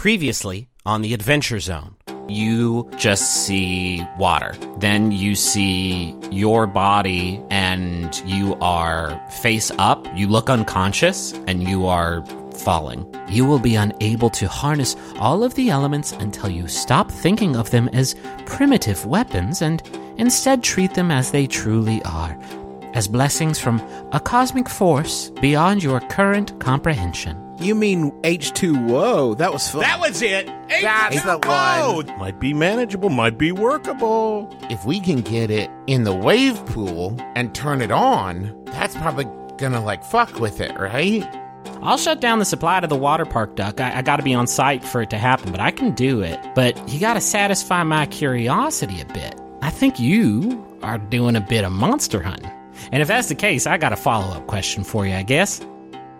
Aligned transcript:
Previously 0.00 0.66
on 0.86 1.02
the 1.02 1.12
Adventure 1.12 1.60
Zone, 1.60 1.94
you 2.26 2.90
just 2.96 3.44
see 3.44 4.02
water. 4.18 4.54
Then 4.78 5.12
you 5.12 5.34
see 5.34 6.16
your 6.30 6.66
body 6.66 7.38
and 7.50 8.18
you 8.24 8.54
are 8.62 9.20
face 9.28 9.70
up. 9.76 10.06
You 10.16 10.26
look 10.26 10.48
unconscious 10.48 11.34
and 11.46 11.62
you 11.62 11.84
are 11.84 12.24
falling. 12.64 13.04
You 13.28 13.44
will 13.44 13.58
be 13.58 13.74
unable 13.74 14.30
to 14.30 14.48
harness 14.48 14.96
all 15.18 15.44
of 15.44 15.54
the 15.54 15.68
elements 15.68 16.12
until 16.12 16.48
you 16.48 16.66
stop 16.66 17.10
thinking 17.10 17.54
of 17.54 17.70
them 17.70 17.90
as 17.92 18.16
primitive 18.46 19.04
weapons 19.04 19.60
and 19.60 19.82
instead 20.16 20.62
treat 20.62 20.94
them 20.94 21.10
as 21.10 21.30
they 21.30 21.46
truly 21.46 22.02
are 22.06 22.40
as 22.94 23.06
blessings 23.06 23.58
from 23.58 23.78
a 24.12 24.18
cosmic 24.18 24.68
force 24.68 25.28
beyond 25.42 25.82
your 25.82 26.00
current 26.00 26.58
comprehension. 26.58 27.49
You 27.60 27.74
mean 27.74 28.10
H2O? 28.22 29.36
That 29.36 29.52
was 29.52 29.68
fun. 29.68 29.82
That 29.82 30.00
was 30.00 30.22
it. 30.22 30.46
That's 30.68 31.22
the 31.22 31.38
one. 31.38 32.18
Might 32.18 32.40
be 32.40 32.54
manageable, 32.54 33.10
might 33.10 33.36
be 33.36 33.52
workable. 33.52 34.48
If 34.70 34.86
we 34.86 34.98
can 34.98 35.20
get 35.20 35.50
it 35.50 35.70
in 35.86 36.04
the 36.04 36.14
wave 36.14 36.64
pool 36.66 37.16
and 37.34 37.54
turn 37.54 37.82
it 37.82 37.90
on, 37.90 38.64
that's 38.66 38.96
probably 38.96 39.26
gonna 39.58 39.84
like 39.84 40.02
fuck 40.02 40.40
with 40.40 40.60
it, 40.60 40.72
right? 40.78 41.22
I'll 41.82 41.98
shut 41.98 42.20
down 42.20 42.38
the 42.38 42.44
supply 42.46 42.80
to 42.80 42.86
the 42.86 42.96
water 42.96 43.26
park, 43.26 43.56
Duck. 43.56 43.78
I, 43.78 43.98
I 43.98 44.02
gotta 44.02 44.22
be 44.22 44.32
on 44.32 44.46
site 44.46 44.82
for 44.82 45.02
it 45.02 45.10
to 45.10 45.18
happen, 45.18 45.50
but 45.50 45.60
I 45.60 45.70
can 45.70 45.90
do 45.94 46.22
it. 46.22 46.40
But 46.54 46.88
you 46.88 46.98
gotta 46.98 47.20
satisfy 47.20 47.82
my 47.82 48.06
curiosity 48.06 49.02
a 49.02 49.04
bit. 49.06 49.38
I 49.60 49.68
think 49.68 50.00
you 50.00 50.66
are 50.82 50.96
doing 50.96 51.36
a 51.36 51.40
bit 51.42 51.64
of 51.64 51.72
monster 51.72 52.22
hunting. 52.22 52.50
And 52.90 53.02
if 53.02 53.08
that's 53.08 53.28
the 53.28 53.34
case, 53.34 53.66
I 53.66 53.76
got 53.76 53.92
a 53.92 53.96
follow 53.96 54.32
up 54.34 54.46
question 54.46 54.82
for 54.82 55.06
you, 55.06 55.14
I 55.14 55.22
guess. 55.22 55.60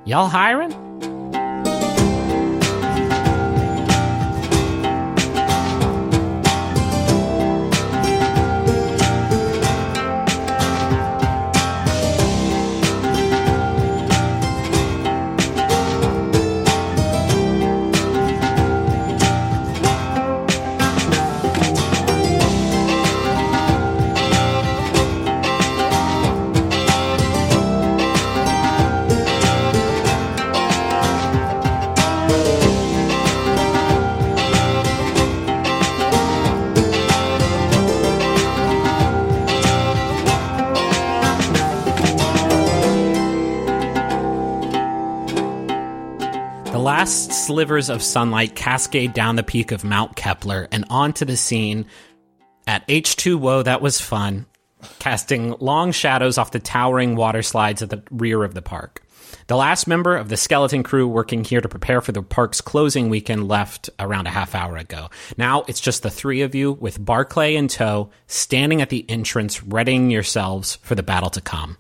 Y'all 0.05 0.29
hiring? 0.29 0.90
Slivers 47.51 47.91
of 47.91 48.01
sunlight 48.01 48.55
cascade 48.55 49.13
down 49.13 49.35
the 49.35 49.43
peak 49.43 49.73
of 49.73 49.83
Mount 49.83 50.15
Kepler 50.15 50.69
and 50.71 50.85
onto 50.89 51.25
the 51.25 51.37
scene 51.37 51.85
at 52.69 52.87
H2O. 52.87 53.65
That 53.65 53.83
was 53.83 54.01
fun, 54.01 54.47
casting 55.01 55.57
long 55.59 55.91
shadows 55.91 56.39
off 56.39 56.53
the 56.53 56.61
towering 56.61 57.17
water 57.17 57.43
slides 57.43 57.83
at 57.83 57.91
the 57.91 58.05
rear 58.13 58.45
of 58.45 58.55
the 58.55 58.63
park. 58.63 59.03
The 59.49 59.57
last 59.57 59.89
member 59.89 60.17
of 60.17 60.29
the 60.29 60.37
skeleton 60.37 60.85
crew 60.85 61.09
working 61.09 61.43
here 61.43 61.61
to 61.61 61.69
prepare 61.69 62.01
for 62.01 62.13
the 62.13 62.23
park's 62.23 62.61
closing 62.61 63.09
weekend 63.09 63.49
left 63.49 63.91
around 63.99 64.29
a 64.29 64.31
half 64.31 64.55
hour 64.55 64.77
ago. 64.77 65.11
Now 65.37 65.65
it's 65.67 65.81
just 65.81 66.05
the 66.05 66.09
three 66.09 66.43
of 66.43 66.55
you 66.55 66.75
with 66.75 67.05
Barclay 67.05 67.57
in 67.57 67.67
tow, 67.67 68.11
standing 68.29 68.81
at 68.81 68.91
the 68.91 69.05
entrance, 69.11 69.61
readying 69.65 70.09
yourselves 70.09 70.77
for 70.83 70.95
the 70.95 71.03
battle 71.03 71.31
to 71.31 71.41
come. 71.41 71.79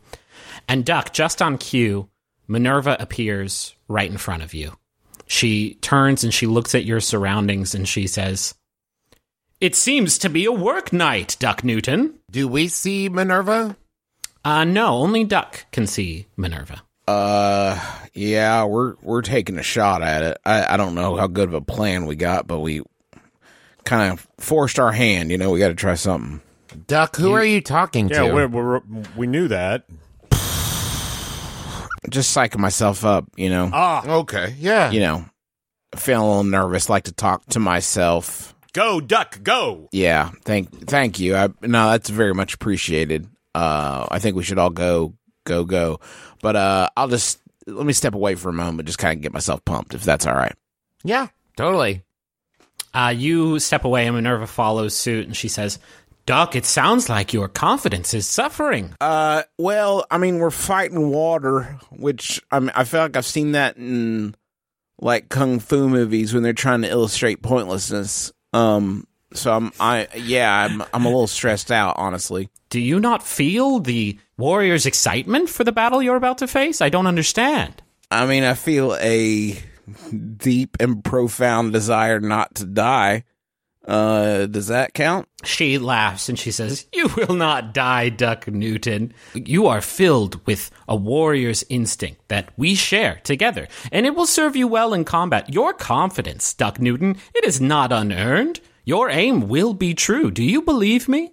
And 0.66 0.84
Duck, 0.84 1.12
just 1.12 1.41
on 1.41 1.59
cue, 1.59 2.09
Minerva 2.49 2.97
appears 2.99 3.77
right 3.87 4.11
in 4.11 4.19
front 4.19 4.43
of 4.43 4.53
you. 4.53 4.77
She 5.31 5.75
turns 5.75 6.25
and 6.25 6.35
she 6.35 6.47
looks 6.49 6.75
at 6.75 6.85
your 6.85 6.99
surroundings 6.99 7.73
and 7.73 7.87
she 7.89 8.09
says, 8.09 8.53
It 9.61 9.77
seems 9.77 10.19
to 10.19 10.29
be 10.29 10.45
a 10.45 10.51
work 10.51 10.93
night, 10.93 11.37
Duck 11.39 11.63
Newton. 11.63 12.15
Do 12.29 12.49
we 12.49 12.67
see 12.67 13.09
Minerva? 13.09 13.77
Uh, 14.45 14.65
no, 14.65 14.95
only 14.95 15.23
Duck 15.23 15.67
can 15.71 15.87
see 15.87 16.27
Minerva. 16.37 16.83
Uh, 17.07 17.79
yeah, 18.13 18.65
we're 18.65 18.95
we're 19.03 19.23
taking 19.23 19.57
a 19.57 19.63
shot 19.63 20.03
at 20.03 20.23
it. 20.25 20.39
I, 20.45 20.75
I 20.75 20.77
don't 20.77 20.97
know 20.97 21.15
how 21.15 21.29
good 21.29 21.49
of 21.49 21.55
a 21.55 21.61
plan 21.61 22.07
we 22.07 22.17
got, 22.17 22.49
but 22.49 22.59
we 22.59 22.83
kind 23.85 24.13
of 24.13 24.27
forced 24.39 24.81
our 24.81 24.91
hand. 24.91 25.31
You 25.31 25.39
know, 25.39 25.51
we 25.53 25.61
got 25.61 25.69
to 25.69 25.75
try 25.75 25.95
something. 25.95 26.41
Duck, 26.89 27.15
who 27.15 27.33
are 27.35 27.45
you 27.45 27.61
talking 27.61 28.09
Yeah, 28.09 28.27
to? 28.29 28.35
we're, 28.35 28.49
we're, 28.49 28.81
we 29.17 29.27
knew 29.29 29.47
that. 29.47 29.85
Just 32.09 32.34
psyching 32.37 32.59
myself 32.59 33.05
up. 33.05 33.27
You 33.37 33.50
know, 33.50 33.71
Ah, 33.72 34.06
okay, 34.21 34.55
yeah. 34.59 34.91
you 34.91 35.00
know, 35.00 35.25
feeling 35.97 36.22
a 36.25 36.28
little 36.28 36.44
nervous. 36.44 36.88
Like 36.88 37.05
to 37.05 37.12
talk 37.12 37.44
to 37.50 37.59
myself. 37.61 38.55
go, 38.72 39.00
duck, 39.00 39.43
go. 39.43 39.88
Yeah, 39.93 40.31
thank 40.44 40.87
thank 40.89 41.19
you. 41.21 41.37
I 41.37 41.49
no, 41.62 41.91
that's 41.91 42.09
very 42.09 42.33
much 42.34 42.55
appreciated. 42.55 43.28
Uh, 43.55 44.06
I 44.10 44.19
think 44.19 44.37
we 44.37 44.44
should 44.44 44.59
all 44.59 44.71
go 44.71 45.15
go 45.44 45.65
go. 45.65 46.00
But 46.41 46.56
uh, 46.56 46.89
I'll 46.97 47.09
just 47.09 47.41
let 47.66 47.84
me 47.84 47.93
step 47.93 48.15
away 48.15 48.34
for 48.37 48.49
a 48.49 48.53
moment, 48.53 48.87
just 48.87 48.99
kind 48.99 49.19
of 49.19 49.22
get 49.22 49.33
myself 49.33 49.65
pumped, 49.65 49.93
if 49.94 50.03
that's 50.03 50.27
all 50.27 50.34
right. 50.34 50.55
yeah, 51.05 51.27
totally. 51.56 52.03
Uh, 52.94 53.15
you 53.16 53.59
step 53.60 53.84
away 53.84 54.06
and 54.06 54.16
Minerva 54.16 54.47
follows 54.49 54.97
suit 54.97 55.27
and 55.27 55.37
she 55.37 55.47
says, 55.49 55.78
Duck, 56.31 56.55
it 56.55 56.65
sounds 56.65 57.09
like 57.09 57.33
your 57.33 57.49
confidence 57.49 58.15
is 58.15 58.25
suffering. 58.25 58.95
Uh, 59.01 59.43
well, 59.59 60.07
I 60.13 60.19
mean, 60.19 60.39
we're 60.39 60.53
fighting 60.53 61.11
water, 61.11 61.77
which 61.91 62.41
I 62.53 62.61
mean, 62.61 62.71
I 62.73 62.85
feel 62.85 63.01
like 63.01 63.17
I've 63.17 63.27
seen 63.27 63.51
that 63.53 63.77
in 63.79 64.37
like 65.01 65.29
kung 65.29 65.59
fu 65.59 65.89
movies 65.89 66.33
when 66.33 66.45
they're 66.45 66.53
trying 66.53 66.83
to 66.83 66.89
illustrate 66.89 67.43
pointlessness. 67.43 68.33
Um, 68.53 69.09
so 69.33 69.53
I'm, 69.53 69.73
I 69.81 70.07
yeah, 70.15 70.67
I'm, 70.67 70.85
I'm 70.95 71.05
a 71.05 71.09
little 71.09 71.27
stressed 71.27 71.73
out, 71.73 71.97
honestly. 71.99 72.49
Do 72.69 72.79
you 72.79 73.01
not 73.01 73.27
feel 73.27 73.81
the 73.81 74.17
warrior's 74.39 74.87
excitement 74.87 75.49
for 75.49 75.65
the 75.65 75.73
battle 75.73 76.01
you're 76.01 76.15
about 76.15 76.39
to 76.39 76.47
face? 76.47 76.81
I 76.81 76.91
don't 76.91 77.09
understand. 77.09 77.83
I 78.09 78.27
mean, 78.27 78.45
I 78.45 78.55
feel 78.55 78.95
a 79.01 79.61
deep 80.37 80.77
and 80.79 81.03
profound 81.03 81.73
desire 81.73 82.21
not 82.21 82.55
to 82.55 82.67
die. 82.67 83.25
Uh, 83.91 84.47
does 84.47 84.69
that 84.69 84.95
count? 84.95 85.27
She 85.43 85.77
laughs 85.77 86.28
and 86.28 86.39
she 86.39 86.53
says, 86.53 86.87
You 86.93 87.09
will 87.17 87.34
not 87.34 87.75
die, 87.75 88.09
Duck 88.09 88.47
Newton. 88.47 89.12
You 89.34 89.67
are 89.67 89.81
filled 89.81 90.47
with 90.47 90.71
a 90.87 90.95
warrior's 90.95 91.65
instinct 91.69 92.28
that 92.28 92.51
we 92.56 92.77
share 92.77 93.21
together, 93.25 93.67
and 93.91 94.06
it 94.06 94.15
will 94.15 94.27
serve 94.27 94.55
you 94.55 94.69
well 94.69 94.95
in 94.95 95.05
combat. 95.05 95.53
Your 95.53 95.73
confidence, 95.73 96.55
Duck 96.55 96.81
Newton, 96.81 97.17
it 97.34 97.45
is 97.45 97.61
not 97.61 97.91
unearned. 97.91 98.61
Your 98.84 99.11
aim 99.11 99.49
will 99.49 99.75
be 99.75 99.95
true. 99.95 100.31
Do 100.31 100.45
you 100.45 100.62
believe 100.62 101.09
me? 101.09 101.33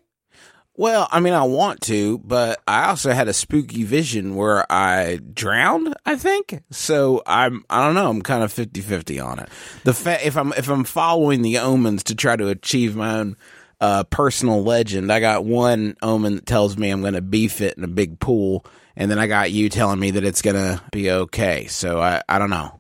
Well, 0.80 1.08
I 1.12 1.20
mean, 1.22 1.34
I 1.34 1.42
want 1.44 1.82
to, 1.82 2.20
but 2.20 2.62
I 2.68 2.86
also 2.90 3.12
had 3.12 3.28
a 3.28 3.34
spooky 3.34 3.84
vision 3.84 4.36
where 4.36 4.72
I 4.72 5.18
drowned, 5.34 5.96
I 6.06 6.16
think. 6.18 6.62
So 6.70 7.24
I'm, 7.26 7.66
I 7.68 7.84
don't 7.84 7.96
know, 7.96 8.10
I'm 8.12 8.22
kind 8.22 8.44
of 8.44 8.54
50-50 8.54 9.26
on 9.26 9.40
it. 9.40 9.50
The 9.86 9.94
fa- 9.96 10.26
if 10.26 10.38
I'm, 10.38 10.54
if 10.54 10.70
I'm 10.70 10.84
following 10.84 11.42
the 11.42 11.58
omens 11.58 12.04
to 12.04 12.16
try 12.16 12.36
to 12.36 12.50
achieve 12.50 12.96
my 12.96 13.16
own, 13.16 13.38
uh, 13.82 14.04
personal 14.06 14.64
legend, 14.64 15.12
I 15.12 15.20
got 15.20 15.46
one 15.46 15.96
omen 16.04 16.36
that 16.36 16.46
tells 16.46 16.78
me 16.78 16.90
I'm 16.92 17.02
going 17.02 17.14
to 17.14 17.22
be 17.22 17.48
fit 17.48 17.76
in 17.78 17.84
a 17.84 17.88
big 17.88 18.20
pool. 18.20 18.64
And 18.96 19.10
then 19.10 19.18
I 19.18 19.26
got 19.26 19.52
you 19.52 19.70
telling 19.70 20.00
me 20.00 20.12
that 20.12 20.24
it's 20.24 20.42
going 20.44 20.56
to 20.56 20.82
be 20.92 21.10
okay. 21.12 21.66
So 21.68 22.00
I, 22.00 22.22
I 22.30 22.38
don't 22.40 22.50
know. 22.52 22.80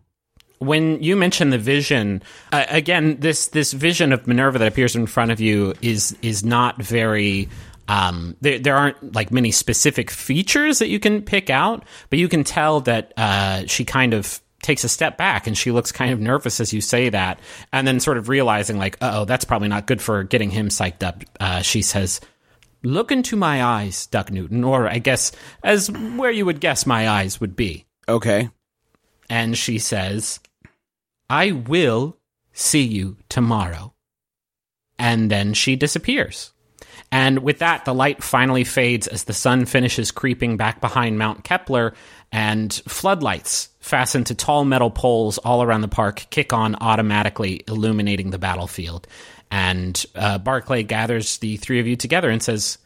when 0.60 1.02
you 1.04 1.16
mention 1.16 1.52
the 1.52 1.58
vision 1.60 2.24
uh, 2.52 2.66
again 2.70 3.20
this 3.20 3.50
this 3.50 3.74
vision 3.74 4.12
of 4.12 4.26
minerva 4.26 4.58
that 4.58 4.68
appears 4.68 4.96
in 4.96 5.06
front 5.06 5.30
of 5.30 5.40
you 5.40 5.76
is 5.84 6.18
is 6.24 6.44
not 6.44 6.82
very 6.82 7.48
um, 7.88 8.36
there, 8.42 8.60
there 8.60 8.76
aren't 8.76 9.14
like 9.16 9.32
many 9.32 9.52
specific 9.52 10.12
features 10.12 10.80
that 10.80 10.88
you 10.90 11.00
can 11.00 11.22
pick 11.22 11.50
out 11.50 11.86
but 12.10 12.20
you 12.20 12.28
can 12.28 12.44
tell 12.44 12.82
that 12.82 13.14
uh, 13.18 13.64
she 13.68 13.86
kind 13.86 14.14
of 14.14 14.40
takes 14.64 14.84
a 14.84 14.90
step 14.90 15.18
back 15.18 15.48
and 15.48 15.58
she 15.58 15.72
looks 15.72 15.92
kind 15.92 16.12
of 16.12 16.20
nervous 16.20 16.60
as 16.60 16.74
you 16.74 16.82
say 16.82 17.10
that 17.10 17.40
and 17.72 17.88
then 17.88 18.00
sort 18.00 18.18
of 18.18 18.28
realizing 18.28 18.78
like 18.78 18.98
oh 19.02 19.24
that's 19.26 19.46
probably 19.46 19.68
not 19.68 19.88
good 19.88 20.02
for 20.02 20.24
getting 20.24 20.50
him 20.50 20.70
psyched 20.70 21.04
up 21.04 21.24
uh, 21.40 21.62
she 21.62 21.82
says 21.82 22.20
look 22.84 23.12
into 23.12 23.36
my 23.36 23.64
eyes 23.64 24.08
duck 24.08 24.32
newton 24.32 24.64
or 24.64 24.88
i 24.88 24.98
guess 24.98 25.32
as 25.64 25.90
where 25.92 26.32
you 26.32 26.46
would 26.46 26.60
guess 26.60 26.86
my 26.86 27.08
eyes 27.08 27.40
would 27.40 27.56
be 27.56 27.86
Okay. 28.10 28.50
and 29.30 29.58
she 29.58 29.80
says, 29.80 30.40
I 31.30 31.52
will 31.52 32.18
see 32.54 32.84
you 32.84 33.18
tomorrow. 33.28 33.94
And 34.98 35.30
then 35.30 35.54
she 35.54 35.76
disappears. 35.76 36.54
And 37.12 37.40
with 37.40 37.60
that, 37.60 37.86
the 37.86 37.94
light 37.94 38.22
finally 38.22 38.64
fades 38.64 39.08
as 39.08 39.24
the 39.24 39.34
sun 39.34 39.66
finishes 39.66 40.12
creeping 40.12 40.58
back 40.58 40.82
behind 40.82 41.18
Mount 41.18 41.44
Kepler, 41.44 41.94
and 42.32 42.74
floodlights 42.88 43.70
fastened 43.80 44.28
to 44.28 44.36
tall 44.36 44.66
metal 44.66 44.92
poles 44.92 45.38
all 45.38 45.64
around 45.64 45.82
the 45.82 45.88
park 45.88 46.28
kick 46.30 46.52
on 46.52 46.76
automatically, 46.82 47.64
illuminating 47.68 48.32
the 48.32 48.38
battlefield. 48.38 49.08
And 49.50 50.06
uh, 50.16 50.38
Barclay 50.40 50.84
gathers 50.84 51.38
the 51.38 51.56
three 51.58 51.80
of 51.80 51.88
you 51.88 51.96
together 51.96 52.30
and 52.30 52.44
says, 52.44 52.78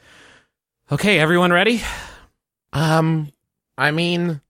Okay, 0.91 1.17
everyone 1.19 1.51
ready? 1.51 1.81
Um, 2.73 3.31
I 3.77 3.91
mean, 3.91 4.41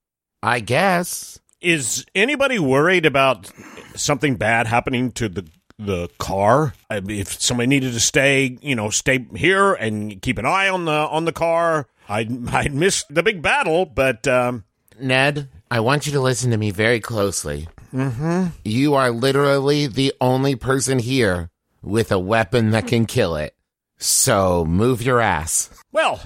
I 0.43 0.59
guess. 0.59 1.39
Is 1.61 2.05
anybody 2.15 2.57
worried 2.57 3.05
about 3.05 3.51
something 3.95 4.35
bad 4.35 4.65
happening 4.65 5.11
to 5.13 5.29
the 5.29 5.47
the 5.85 6.09
car? 6.17 6.73
If 6.89 7.41
somebody 7.41 7.67
needed 7.67 7.93
to 7.93 7.99
stay, 7.99 8.57
you 8.61 8.75
know, 8.75 8.89
stay 8.89 9.25
here 9.35 9.73
and 9.73 10.21
keep 10.21 10.37
an 10.37 10.45
eye 10.45 10.69
on 10.69 10.85
the 10.85 10.91
on 10.91 11.25
the 11.25 11.31
car, 11.31 11.87
I'd 12.07 12.49
I'd 12.49 12.73
miss 12.73 13.03
the 13.09 13.23
big 13.23 13.41
battle, 13.41 13.85
but 13.85 14.27
um, 14.27 14.63
Ned, 14.99 15.49
I 15.69 15.79
want 15.79 16.05
you 16.05 16.11
to 16.13 16.21
listen 16.21 16.51
to 16.51 16.57
me 16.57 16.71
very 16.71 16.99
closely. 16.99 17.67
Mm-hmm. 17.93 18.47
You 18.63 18.93
are 18.93 19.11
literally 19.11 19.87
the 19.87 20.13
only 20.21 20.55
person 20.55 20.99
here 20.99 21.49
with 21.81 22.11
a 22.11 22.19
weapon 22.19 22.71
that 22.71 22.87
can 22.87 23.05
kill 23.05 23.35
it. 23.35 23.55
So 23.97 24.65
move 24.65 25.01
your 25.01 25.19
ass. 25.19 25.69
well, 25.91 26.21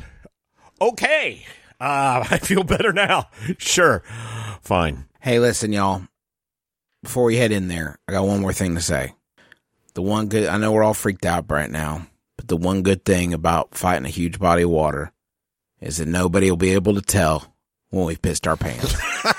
okay. 0.79 1.45
Uh, 1.79 2.25
I 2.31 2.37
feel 2.37 2.63
better 2.63 2.93
now. 2.93 3.29
Sure, 3.57 4.03
fine. 4.61 5.05
Hey, 5.19 5.39
listen, 5.39 5.73
y'all. 5.73 6.03
Before 7.03 7.25
we 7.25 7.37
head 7.37 7.51
in 7.51 7.67
there, 7.67 7.99
I 8.07 8.13
got 8.13 8.25
one 8.25 8.41
more 8.41 8.53
thing 8.53 8.75
to 8.75 8.81
say. 8.81 9.13
The 9.95 10.01
one 10.01 10.27
good, 10.27 10.47
I 10.47 10.57
know 10.57 10.73
we're 10.73 10.83
all 10.83 10.93
freaked 10.93 11.25
out 11.25 11.49
right 11.49 11.71
now, 11.71 12.05
but 12.35 12.49
the 12.49 12.57
one 12.57 12.83
good 12.83 13.05
thing 13.05 13.33
about 13.33 13.75
fighting 13.75 14.05
a 14.05 14.09
huge 14.09 14.39
body 14.39 14.63
of 14.63 14.69
water 14.69 15.13
is 15.79 15.97
that 15.97 16.07
nobody 16.07 16.49
will 16.49 16.57
be 16.57 16.73
able 16.73 16.95
to 16.95 17.01
tell 17.01 17.55
when 17.89 18.05
we've 18.05 18.21
pissed 18.21 18.45
our 18.45 18.57
pants. 18.57 18.93
all 19.25 19.31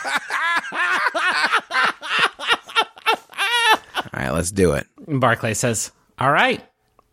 right, 4.14 4.30
let's 4.30 4.50
do 4.50 4.72
it. 4.72 4.86
Barclay 5.06 5.52
says, 5.52 5.92
All 6.18 6.32
right. 6.32 6.64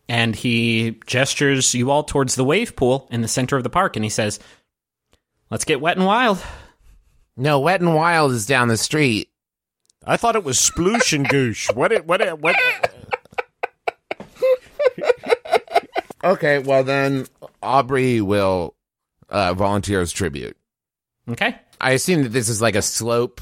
And 0.08 0.34
he 0.34 1.00
gestures 1.06 1.74
you 1.74 1.90
all 1.90 2.02
towards 2.02 2.34
the 2.34 2.44
wave 2.44 2.76
pool 2.76 3.08
in 3.10 3.20
the 3.20 3.28
center 3.28 3.56
of 3.58 3.62
the 3.62 3.70
park, 3.70 3.96
and 3.96 4.04
he 4.04 4.10
says, 4.10 4.40
Let's 5.50 5.66
get 5.66 5.82
wet 5.82 5.98
and 5.98 6.06
wild. 6.06 6.42
No, 7.36 7.60
Wet 7.60 7.80
and 7.80 7.94
Wild 7.94 8.32
is 8.32 8.46
down 8.46 8.68
the 8.68 8.76
street. 8.76 9.28
I 10.06 10.16
thought 10.16 10.36
it 10.36 10.44
was 10.44 10.58
sploosh 10.58 11.12
and 11.12 11.28
goosh. 11.28 11.74
What? 11.74 11.90
It, 11.92 12.06
what? 12.06 12.20
It, 12.20 12.38
what? 12.38 12.56
Okay, 16.24 16.58
well 16.58 16.82
then 16.84 17.26
Aubrey 17.62 18.20
will 18.20 18.74
uh, 19.28 19.54
volunteer 19.54 20.00
as 20.00 20.12
tribute. 20.12 20.56
Okay. 21.28 21.56
I 21.80 21.92
assume 21.92 22.22
that 22.24 22.30
this 22.30 22.48
is 22.48 22.60
like 22.62 22.74
a 22.76 22.82
slope 22.82 23.40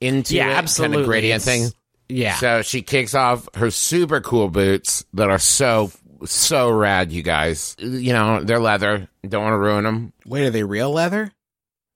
into 0.00 0.34
Yeah, 0.36 0.50
it, 0.50 0.54
absolutely. 0.54 0.96
kind 0.96 1.00
of 1.02 1.08
gradient 1.08 1.42
It's- 1.42 1.70
thing. 1.70 1.78
Yeah. 2.08 2.34
So 2.36 2.62
she 2.62 2.82
kicks 2.82 3.14
off 3.14 3.48
her 3.54 3.70
super 3.70 4.20
cool 4.20 4.48
boots 4.48 5.04
that 5.14 5.30
are 5.30 5.38
so 5.38 5.90
so 6.26 6.70
rad, 6.70 7.10
you 7.10 7.22
guys. 7.22 7.74
You 7.78 8.12
know 8.12 8.42
they're 8.42 8.60
leather. 8.60 9.08
Don't 9.26 9.42
want 9.44 9.54
to 9.54 9.58
ruin 9.58 9.84
them. 9.84 10.12
Wait, 10.26 10.46
are 10.46 10.50
they 10.50 10.62
real 10.62 10.90
leather? 10.90 11.32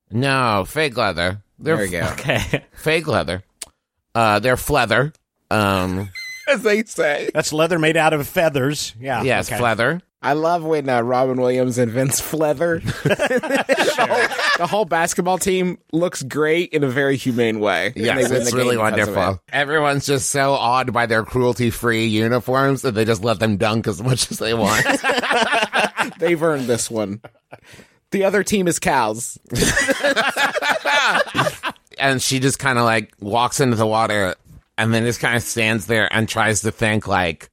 No, 0.09 0.65
fake 0.67 0.97
leather. 0.97 1.43
They're 1.59 1.75
There 1.77 1.85
we 1.85 1.91
go. 1.91 2.07
okay. 2.13 2.63
fake 2.73 3.05
leather. 3.07 3.43
Uh, 4.15 4.39
they're 4.39 4.57
fleather. 4.57 5.13
Um, 5.51 6.09
As 6.49 6.63
they 6.63 6.83
say. 6.85 7.29
That's 7.33 7.53
leather 7.53 7.77
made 7.77 7.97
out 7.97 8.13
of 8.13 8.27
feathers. 8.27 8.95
Yeah. 8.99 9.21
yes, 9.23 9.49
okay. 9.49 9.59
fleather. 9.59 10.01
I 10.21 10.33
love 10.33 10.63
when 10.63 10.89
uh, 10.89 11.01
Robin 11.01 11.39
Williams 11.39 11.77
invents 11.77 12.19
Fleather. 12.19 12.79
the, 13.03 14.07
whole, 14.09 14.57
the 14.57 14.67
whole 14.67 14.85
basketball 14.85 15.37
team 15.37 15.77
looks 15.91 16.23
great 16.23 16.73
in 16.73 16.83
a 16.83 16.87
very 16.87 17.17
humane 17.17 17.59
way. 17.59 17.87
And 17.95 17.97
Yes, 17.97 18.31
it's 18.31 18.53
really 18.53 18.77
wonderful. 18.77 19.39
Everyone's 19.53 20.07
just 20.07 20.31
so 20.31 20.53
awed 20.53 20.91
by 20.91 21.05
their 21.05 21.23
cruelty-free 21.23 22.07
uniforms 22.07 22.81
that 22.81 22.91
they 22.91 23.05
just 23.05 23.23
let 23.23 23.39
them 23.39 23.57
dunk 23.57 23.87
as 23.87 24.01
much 24.01 24.31
as 24.31 24.39
they 24.39 24.55
want. 24.55 24.85
They've 26.19 26.41
earned 26.41 26.65
this 26.65 26.89
one. 26.89 27.21
The 28.11 28.23
other 28.23 28.43
team 28.43 28.67
is 28.67 28.79
cows. 28.79 29.37
and 31.99 32.21
she 32.21 32.39
just 32.39 32.57
kind 32.57 32.79
of 32.79 32.85
like 32.85 33.13
walks 33.19 33.59
into 33.59 33.75
the 33.75 33.85
water 33.85 34.35
and 34.79 34.93
then 34.93 35.03
just 35.03 35.19
kind 35.19 35.35
of 35.35 35.43
stands 35.43 35.85
there 35.85 36.11
and 36.11 36.27
tries 36.27 36.61
to 36.61 36.71
think 36.71 37.07
like, 37.07 37.49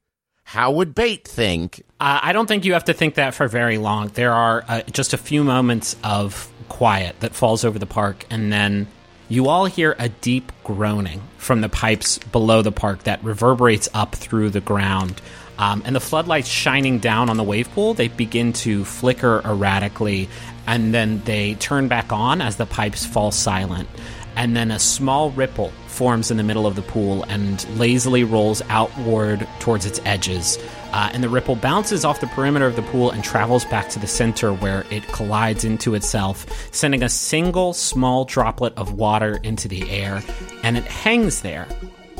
how 0.55 0.71
would 0.71 0.95
bait 0.95 1.27
think? 1.27 1.83
Uh, 1.99 2.21
I 2.23 2.31
don't 2.31 2.47
think 2.47 2.63
you 2.63 2.73
have 2.73 2.85
to 2.85 2.93
think 2.93 3.15
that 3.15 3.33
for 3.33 3.49
very 3.49 3.77
long. 3.77 4.07
There 4.07 4.31
are 4.31 4.63
uh, 4.65 4.83
just 4.83 5.11
a 5.11 5.17
few 5.17 5.43
moments 5.43 5.97
of 6.01 6.49
quiet 6.69 7.19
that 7.19 7.35
falls 7.35 7.65
over 7.65 7.77
the 7.77 7.85
park, 7.85 8.25
and 8.29 8.53
then 8.53 8.87
you 9.27 9.49
all 9.49 9.65
hear 9.65 9.97
a 9.99 10.07
deep 10.07 10.53
groaning 10.63 11.21
from 11.37 11.59
the 11.59 11.67
pipes 11.67 12.19
below 12.19 12.61
the 12.61 12.71
park 12.71 13.03
that 13.03 13.21
reverberates 13.21 13.89
up 13.93 14.15
through 14.15 14.49
the 14.49 14.61
ground. 14.61 15.21
Um, 15.57 15.83
and 15.85 15.93
the 15.93 15.99
floodlights 15.99 16.47
shining 16.47 16.99
down 16.99 17.29
on 17.29 17.35
the 17.35 17.43
wave 17.43 17.69
pool, 17.71 17.93
they 17.93 18.07
begin 18.07 18.53
to 18.53 18.85
flicker 18.85 19.41
erratically, 19.43 20.29
and 20.65 20.93
then 20.93 21.21
they 21.25 21.55
turn 21.55 21.89
back 21.89 22.13
on 22.13 22.39
as 22.39 22.55
the 22.55 22.65
pipes 22.65 23.05
fall 23.05 23.33
silent. 23.33 23.89
And 24.37 24.55
then 24.55 24.71
a 24.71 24.79
small 24.79 25.31
ripple 25.31 25.73
forms 25.95 26.29
in 26.29 26.37
the 26.37 26.43
middle 26.43 26.67
of 26.67 26.75
the 26.75 26.81
pool 26.81 27.23
and 27.29 27.67
lazily 27.79 28.23
rolls 28.23 28.61
outward 28.69 29.47
towards 29.59 29.85
its 29.85 29.99
edges. 30.05 30.59
Uh, 30.91 31.09
and 31.13 31.23
the 31.23 31.29
ripple 31.29 31.55
bounces 31.55 32.05
off 32.05 32.19
the 32.21 32.27
perimeter 32.27 32.67
of 32.67 32.75
the 32.75 32.81
pool 32.83 33.11
and 33.11 33.23
travels 33.23 33.65
back 33.65 33.89
to 33.89 33.99
the 33.99 34.07
center 34.07 34.53
where 34.53 34.85
it 34.91 35.07
collides 35.07 35.65
into 35.65 35.95
itself, 35.95 36.45
sending 36.73 37.03
a 37.03 37.09
single 37.09 37.73
small 37.73 38.25
droplet 38.25 38.73
of 38.77 38.93
water 38.93 39.39
into 39.43 39.67
the 39.67 39.89
air. 39.89 40.21
And 40.63 40.77
it 40.77 40.85
hangs 40.85 41.41
there 41.41 41.67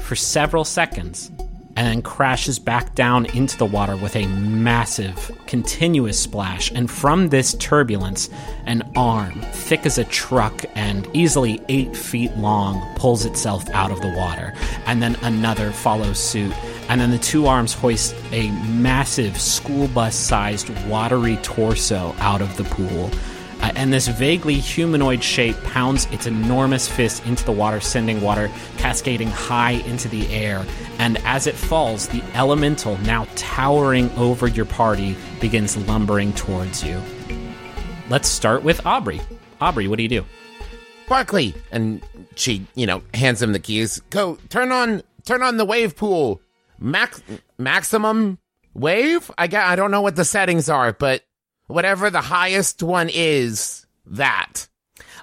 for 0.01 0.15
several 0.15 0.63
seconds 0.63 1.31
and 1.75 2.03
crashes 2.03 2.57
back 2.57 2.95
down 2.95 3.25
into 3.27 3.57
the 3.57 3.65
water 3.65 3.97
with 3.97 4.15
a 4.15 4.27
massive, 4.27 5.31
continuous 5.45 6.19
splash. 6.19 6.71
And 6.71 6.89
from 6.89 7.29
this 7.29 7.53
turbulence, 7.55 8.29
an 8.65 8.89
arm, 8.95 9.41
thick 9.51 9.85
as 9.85 9.97
a 9.97 10.05
truck 10.05 10.63
and 10.75 11.07
easily 11.13 11.61
eight 11.67 11.95
feet 11.95 12.35
long, 12.37 12.81
pulls 12.95 13.25
itself 13.25 13.69
out 13.71 13.91
of 13.91 14.01
the 14.01 14.13
water. 14.15 14.53
And 14.85 15.01
then 15.01 15.15
another 15.21 15.71
follows 15.71 16.19
suit. 16.19 16.53
And 16.87 17.01
then 17.01 17.11
the 17.11 17.17
two 17.17 17.47
arms 17.47 17.73
hoist 17.73 18.15
a 18.31 18.51
massive 18.69 19.39
school 19.39 19.87
bus 19.89 20.15
sized 20.15 20.69
watery 20.87 21.37
torso 21.37 22.15
out 22.19 22.41
of 22.41 22.55
the 22.57 22.63
pool. 22.65 23.11
Uh, 23.61 23.71
and 23.75 23.91
this 23.91 24.07
vaguely 24.07 24.55
humanoid 24.55 25.23
shape 25.23 25.55
pounds 25.63 26.05
its 26.11 26.27
enormous 26.27 26.87
fist 26.87 27.25
into 27.25 27.43
the 27.45 27.51
water, 27.51 27.79
sending 27.79 28.21
water 28.21 28.51
cascading 28.77 29.29
high 29.29 29.71
into 29.71 30.07
the 30.07 30.27
air. 30.33 30.65
And 30.99 31.17
as 31.19 31.47
it 31.47 31.55
falls, 31.55 32.07
the 32.07 32.23
elemental, 32.33 32.97
now 32.99 33.27
towering 33.35 34.11
over 34.17 34.47
your 34.47 34.65
party, 34.65 35.15
begins 35.39 35.77
lumbering 35.87 36.33
towards 36.33 36.83
you. 36.83 37.01
Let's 38.09 38.27
start 38.27 38.63
with 38.63 38.85
Aubrey. 38.85 39.21
Aubrey, 39.61 39.87
what 39.87 39.97
do 39.97 40.03
you 40.03 40.09
do? 40.09 40.25
Barclay, 41.07 41.53
and 41.71 42.01
she, 42.35 42.65
you 42.75 42.85
know, 42.85 43.01
hands 43.13 43.41
him 43.41 43.53
the 43.53 43.59
keys. 43.59 44.01
Go 44.09 44.37
turn 44.49 44.71
on, 44.71 45.03
turn 45.25 45.43
on 45.43 45.57
the 45.57 45.65
wave 45.65 45.95
pool. 45.95 46.41
Max, 46.79 47.21
maximum 47.57 48.37
wave. 48.73 49.31
I 49.37 49.47
got. 49.47 49.67
I 49.67 49.75
don't 49.75 49.91
know 49.91 50.01
what 50.01 50.15
the 50.15 50.25
settings 50.25 50.69
are, 50.69 50.93
but 50.93 51.23
whatever 51.67 52.09
the 52.09 52.21
highest 52.21 52.83
one 52.83 53.09
is, 53.11 53.85
that. 54.07 54.67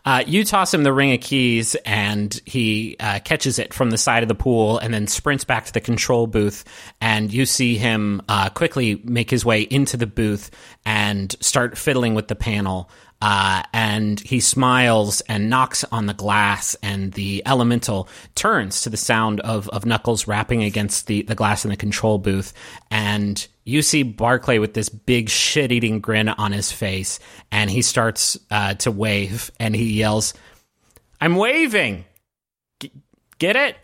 Uh, 0.04 0.24
you 0.26 0.44
toss 0.44 0.74
him 0.74 0.82
the 0.82 0.92
ring 0.92 1.12
of 1.12 1.20
keys, 1.20 1.76
and 1.86 2.40
he 2.44 2.96
uh, 2.98 3.20
catches 3.20 3.60
it 3.60 3.72
from 3.72 3.90
the 3.90 3.98
side 3.98 4.24
of 4.24 4.28
the 4.28 4.34
pool, 4.34 4.78
and 4.78 4.92
then 4.92 5.06
sprints 5.06 5.44
back 5.44 5.64
to 5.64 5.72
the 5.72 5.80
control 5.80 6.26
booth. 6.26 6.64
And 7.00 7.32
you 7.32 7.46
see 7.46 7.76
him 7.76 8.20
uh, 8.28 8.50
quickly 8.50 9.00
make 9.04 9.30
his 9.30 9.44
way 9.44 9.62
into 9.62 9.96
the 9.96 10.06
booth 10.06 10.50
and 10.84 11.34
start 11.40 11.78
fiddling 11.78 12.14
with 12.14 12.26
the 12.26 12.34
panel. 12.34 12.90
Uh, 13.20 13.62
and 13.72 14.18
he 14.18 14.40
smiles 14.40 15.20
and 15.28 15.48
knocks 15.48 15.84
on 15.92 16.06
the 16.06 16.14
glass, 16.14 16.74
and 16.82 17.12
the 17.12 17.40
elemental 17.46 18.08
turns 18.34 18.82
to 18.82 18.90
the 18.90 18.96
sound 18.96 19.38
of, 19.42 19.68
of 19.68 19.86
Knuckles 19.86 20.26
rapping 20.26 20.64
against 20.64 21.06
the, 21.06 21.22
the 21.22 21.36
glass 21.36 21.64
in 21.64 21.70
the 21.70 21.76
control 21.76 22.18
booth. 22.18 22.52
And 22.90 23.46
you 23.64 23.82
see 23.82 24.02
Barclay 24.02 24.58
with 24.58 24.74
this 24.74 24.88
big 24.88 25.28
shit 25.28 25.72
eating 25.72 26.00
grin 26.00 26.28
on 26.28 26.52
his 26.52 26.72
face, 26.72 27.20
and 27.50 27.70
he 27.70 27.82
starts 27.82 28.38
uh, 28.50 28.74
to 28.74 28.90
wave, 28.90 29.50
and 29.60 29.74
he 29.74 29.92
yells, 29.92 30.34
I'm 31.20 31.36
waving! 31.36 32.04
G- 32.80 32.92
get 33.38 33.56
it? 33.56 33.76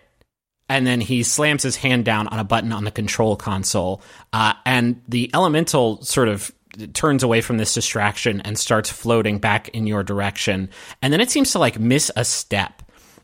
And 0.68 0.86
then 0.86 1.00
he 1.00 1.22
slams 1.22 1.62
his 1.62 1.76
hand 1.76 2.04
down 2.04 2.28
on 2.28 2.38
a 2.38 2.44
button 2.44 2.72
on 2.72 2.84
the 2.84 2.90
control 2.90 3.36
console, 3.36 4.02
uh, 4.32 4.54
and 4.66 5.00
the 5.08 5.30
elemental 5.32 6.02
sort 6.02 6.28
of 6.28 6.52
turns 6.92 7.22
away 7.22 7.40
from 7.40 7.56
this 7.56 7.74
distraction 7.74 8.40
and 8.42 8.58
starts 8.58 8.90
floating 8.90 9.38
back 9.38 9.68
in 9.70 9.86
your 9.86 10.02
direction. 10.02 10.68
And 11.00 11.12
then 11.12 11.20
it 11.20 11.30
seems 11.30 11.52
to 11.52 11.58
like 11.58 11.78
miss 11.78 12.10
a 12.16 12.24
step, 12.24 12.82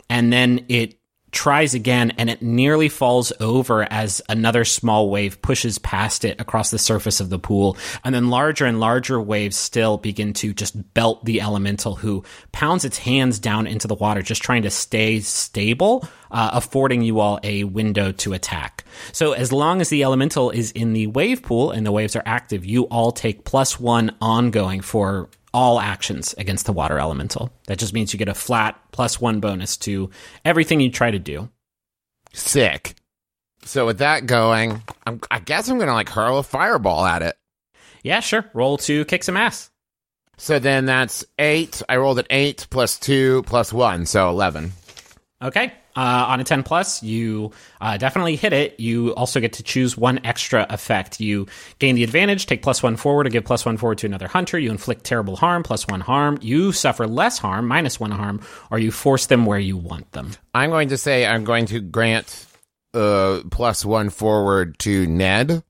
and 0.08 0.32
then 0.32 0.64
it 0.68 0.96
tries 1.35 1.75
again 1.75 2.12
and 2.17 2.31
it 2.31 2.41
nearly 2.41 2.88
falls 2.88 3.33
over 3.41 3.87
as 3.93 4.23
another 4.29 4.64
small 4.64 5.11
wave 5.11 5.43
pushes 5.43 5.79
past 5.79 6.25
it 6.25 6.41
across 6.41 6.71
the 6.71 6.79
surface 6.79 7.21
of 7.21 7.29
the 7.29 7.38
pool. 7.38 7.76
And 8.05 8.14
then 8.14 8.31
larger 8.31 8.64
and 8.64 8.81
larger 8.81 9.21
waves 9.21 9.57
still 9.57 9.99
begin 9.99 10.33
to 10.35 10.55
just 10.55 10.95
belt 10.95 11.25
the 11.25 11.41
elemental 11.41 11.97
who 11.97 12.25
pounds 12.53 12.85
its 12.85 12.99
hands 12.99 13.38
down 13.38 13.67
into 13.67 13.88
the 13.88 13.95
water, 13.95 14.23
just 14.23 14.43
trying 14.43 14.62
to 14.62 14.71
stay 14.71 15.21
stable, 15.21 16.09
uh, 16.31 16.50
affording 16.53 17.03
you 17.03 17.21
all 17.21 17.41
a 17.43 17.64
window 17.64 18.12
to 18.12 18.33
attack. 18.33 18.85
So 19.12 19.33
as 19.33 19.53
long 19.53 19.81
as 19.81 19.88
the 19.88 20.05
elemental 20.05 20.50
is 20.50 20.71
in 20.73 20.93
the 20.93 21.09
wave 21.09 21.43
pool 21.43 21.73
and 21.73 21.85
the 21.85 21.93
waves 21.93 22.17
are 22.17 22.23
active, 22.25 22.64
you 22.64 22.85
all 22.85 23.12
take 23.12 23.45
plus 23.45 23.79
one 23.79 24.17
ongoing 24.21 24.81
for 24.81 25.29
all 25.54 25.80
actions 25.80 26.34
against 26.37 26.66
the 26.66 26.73
water 26.73 26.99
elemental. 26.99 27.50
That 27.68 27.78
just 27.78 27.94
means 27.94 28.12
you 28.12 28.18
get 28.18 28.28
a 28.28 28.34
flat 28.34 28.78
plus 28.92 29.20
one 29.20 29.40
bonus 29.40 29.76
to 29.78 30.11
everything 30.44 30.80
you 30.80 30.90
try 30.90 31.12
to 31.12 31.18
do. 31.18 31.49
Sick. 32.34 32.94
So 33.64 33.87
with 33.87 33.99
that 33.99 34.26
going, 34.26 34.82
I'm, 35.06 35.20
I 35.30 35.38
guess 35.38 35.68
I'm 35.68 35.78
gonna 35.78 35.94
like 35.94 36.11
hurl 36.11 36.38
a 36.38 36.42
fireball 36.42 37.06
at 37.06 37.23
it. 37.23 37.37
Yeah, 38.02 38.20
sure. 38.20 38.44
Roll 38.52 38.76
to 38.78 39.04
kick 39.06 39.25
some 39.25 39.37
ass. 39.37 39.70
So 40.37 40.58
then 40.58 40.84
that's 40.84 41.25
eight. 41.38 41.80
I 41.88 41.96
rolled 41.96 42.18
an 42.18 42.26
eight 42.28 42.66
plus 42.68 42.99
two 42.99 43.44
plus 43.44 43.73
one, 43.73 44.04
so 44.04 44.28
eleven. 44.28 44.73
Okay. 45.40 45.73
Uh, 45.96 46.26
on 46.28 46.40
a 46.40 46.44
10 46.44 46.64
plus, 46.64 47.02
you 47.02 47.52
uh, 47.80 47.96
definitely 47.96 48.34
hit 48.36 48.52
it. 48.52 48.78
You 48.80 49.14
also 49.14 49.38
get 49.40 49.52
to 49.54 49.62
choose 49.62 49.96
one 49.96 50.18
extra 50.24 50.66
effect. 50.70 51.20
You 51.20 51.46
gain 51.78 51.94
the 51.94 52.02
advantage, 52.02 52.46
take 52.46 52.62
plus 52.62 52.82
one 52.82 52.96
forward, 52.96 53.26
or 53.26 53.30
give 53.30 53.44
plus 53.44 53.64
one 53.64 53.76
forward 53.76 53.98
to 53.98 54.06
another 54.06 54.26
hunter. 54.26 54.58
You 54.58 54.70
inflict 54.70 55.04
terrible 55.04 55.36
harm, 55.36 55.62
plus 55.62 55.86
one 55.86 56.00
harm. 56.00 56.38
You 56.42 56.72
suffer 56.72 57.06
less 57.06 57.38
harm, 57.38 57.68
minus 57.68 58.00
one 58.00 58.10
harm, 58.10 58.40
or 58.72 58.78
you 58.78 58.90
force 58.90 59.26
them 59.26 59.46
where 59.46 59.58
you 59.58 59.76
want 59.76 60.10
them. 60.12 60.32
I'm 60.52 60.70
going 60.70 60.88
to 60.88 60.98
say 60.98 61.26
I'm 61.26 61.44
going 61.44 61.66
to 61.66 61.80
grant 61.80 62.46
uh 62.92 63.40
plus 63.50 63.84
one 63.84 64.10
forward 64.10 64.78
to 64.80 65.06
Ned. 65.06 65.62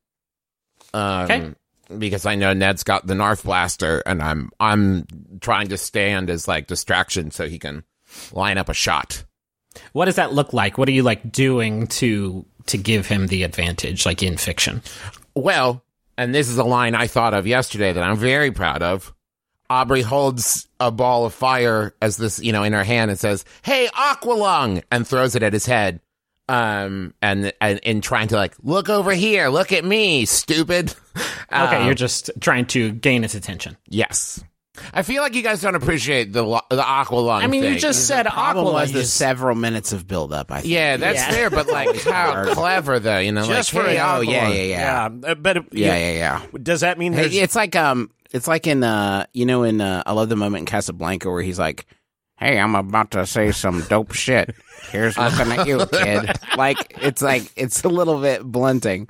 Um, 0.92 1.24
Okay. 1.24 1.50
Because 1.98 2.24
I 2.24 2.34
know 2.34 2.54
Ned's 2.54 2.82
got 2.82 3.06
the 3.06 3.12
Nerf 3.14 3.44
blaster, 3.44 4.02
and 4.06 4.22
I'm 4.22 4.50
I'm 4.58 5.06
trying 5.42 5.68
to 5.68 5.76
stand 5.76 6.30
as 6.30 6.48
like 6.48 6.66
distraction 6.66 7.30
so 7.30 7.46
he 7.46 7.58
can 7.58 7.84
line 8.32 8.56
up 8.56 8.70
a 8.70 8.74
shot. 8.74 9.24
What 9.94 10.04
does 10.04 10.16
that 10.16 10.32
look 10.34 10.52
like? 10.52 10.76
What 10.76 10.88
are 10.88 10.92
you 10.92 11.02
like 11.02 11.32
doing 11.32 11.86
to 11.86 12.44
to 12.66 12.76
give 12.76 13.06
him 13.06 13.26
the 13.28 13.42
advantage, 13.44 14.04
like 14.04 14.22
in 14.22 14.36
fiction? 14.36 14.82
Well, 15.34 15.82
and 16.18 16.34
this 16.34 16.48
is 16.48 16.58
a 16.58 16.64
line 16.64 16.94
I 16.94 17.06
thought 17.06 17.32
of 17.32 17.46
yesterday 17.46 17.92
that 17.92 18.02
I'm 18.04 18.16
very 18.16 18.50
proud 18.50 18.82
of. 18.82 19.12
Aubrey 19.70 20.02
holds 20.02 20.68
a 20.78 20.90
ball 20.90 21.24
of 21.26 21.32
fire 21.32 21.94
as 22.02 22.16
this, 22.18 22.38
you 22.38 22.52
know, 22.52 22.62
in 22.64 22.72
her 22.74 22.84
hand 22.84 23.10
and 23.10 23.18
says, 23.18 23.44
"Hey, 23.62 23.88
Aqualung," 23.94 24.82
and 24.90 25.06
throws 25.06 25.34
it 25.36 25.42
at 25.42 25.52
his 25.54 25.64
head. 25.66 26.00
Um, 26.48 27.14
and 27.22 27.52
and 27.60 27.78
in 27.84 28.02
trying 28.02 28.28
to 28.28 28.36
like 28.36 28.54
look 28.62 28.88
over 28.90 29.12
here, 29.12 29.48
look 29.48 29.72
at 29.72 29.84
me, 29.84 30.26
stupid. 30.26 30.94
Okay, 31.52 31.76
Um, 31.76 31.86
you're 31.86 31.94
just 31.94 32.30
trying 32.40 32.66
to 32.66 32.90
gain 32.92 33.22
its 33.24 33.34
attention. 33.36 33.76
yes. 33.88 34.42
I 34.92 35.02
feel 35.02 35.22
like 35.22 35.34
you 35.34 35.42
guys 35.42 35.60
don't 35.60 35.74
appreciate 35.76 36.32
the 36.32 36.42
lo- 36.42 36.60
the 36.68 36.82
Aqualung. 36.82 37.42
I 37.42 37.46
mean, 37.46 37.62
you 37.62 37.70
thing. 37.70 37.78
just 37.78 38.06
said 38.06 38.26
Aqua 38.26 38.64
was 38.64 38.92
the 38.92 39.00
just- 39.00 39.14
several 39.16 39.54
minutes 39.54 39.92
of 39.92 40.06
build 40.08 40.32
up. 40.32 40.50
I 40.50 40.60
think. 40.62 40.72
yeah, 40.72 40.96
that's 40.96 41.18
Yeah. 41.20 41.30
fair, 41.30 41.50
but 41.50 41.68
like 41.68 42.00
how 42.02 42.52
clever 42.54 42.98
though, 42.98 43.18
you 43.18 43.30
know, 43.32 43.46
Just 43.46 43.72
like 43.72 43.84
for 43.84 43.88
hey, 43.88 43.98
an 43.98 44.04
Oh 44.08 44.20
yeah, 44.20 44.48
yeah, 44.48 44.62
yeah, 44.62 45.08
Yeah, 45.22 45.30
uh, 45.30 45.34
but 45.36 45.72
yeah, 45.72 45.96
yeah, 45.96 46.12
yeah. 46.12 46.42
Does 46.60 46.80
that 46.80 46.98
mean 46.98 47.12
Hey, 47.12 47.26
it's 47.28 47.54
like 47.54 47.76
um, 47.76 48.10
it's 48.32 48.48
like 48.48 48.66
in 48.66 48.82
uh, 48.82 49.26
you 49.32 49.46
know, 49.46 49.62
in 49.62 49.80
uh, 49.80 50.02
I 50.06 50.12
love 50.12 50.28
the 50.28 50.36
moment 50.36 50.60
in 50.62 50.66
Casablanca 50.66 51.30
where 51.30 51.42
he's 51.42 51.58
like, 51.58 51.86
"Hey, 52.36 52.58
I'm 52.58 52.74
about 52.74 53.12
to 53.12 53.26
say 53.26 53.52
some 53.52 53.82
dope 53.82 54.12
shit. 54.12 54.54
Here's 54.90 55.16
looking 55.18 55.52
at 55.52 55.66
you, 55.68 55.86
kid." 55.86 56.32
Like 56.56 56.98
it's 57.00 57.22
like 57.22 57.52
it's 57.54 57.84
a 57.84 57.88
little 57.88 58.20
bit 58.20 58.42
blunting. 58.42 59.08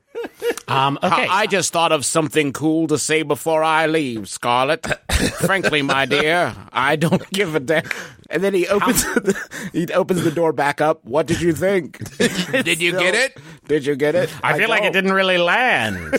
Um, 0.66 0.98
okay, 1.02 1.26
I 1.30 1.46
just 1.46 1.72
thought 1.72 1.92
of 1.92 2.04
something 2.04 2.52
cool 2.52 2.86
to 2.88 2.98
say 2.98 3.22
before 3.22 3.62
I 3.62 3.86
leave, 3.86 4.28
Scarlet. 4.28 4.86
Frankly, 5.38 5.82
my 5.82 6.06
dear, 6.06 6.54
I 6.72 6.96
don't 6.96 7.28
give 7.30 7.54
a 7.54 7.60
damn. 7.60 7.84
And 8.30 8.42
then 8.42 8.54
he 8.54 8.66
opens 8.68 9.02
the, 9.14 9.68
he 9.72 9.86
opens 9.92 10.24
the 10.24 10.30
door 10.30 10.52
back 10.52 10.80
up. 10.80 11.04
What 11.04 11.26
did 11.26 11.40
you 11.40 11.52
think? 11.52 11.98
Did 12.18 12.80
you 12.80 12.92
get 12.92 13.14
it? 13.14 13.38
Did 13.68 13.84
you 13.86 13.94
get 13.96 14.14
it? 14.14 14.34
I 14.42 14.58
feel 14.58 14.68
like 14.68 14.82
it 14.82 14.92
didn't 14.92 15.12
really 15.12 15.38
land. 15.38 16.18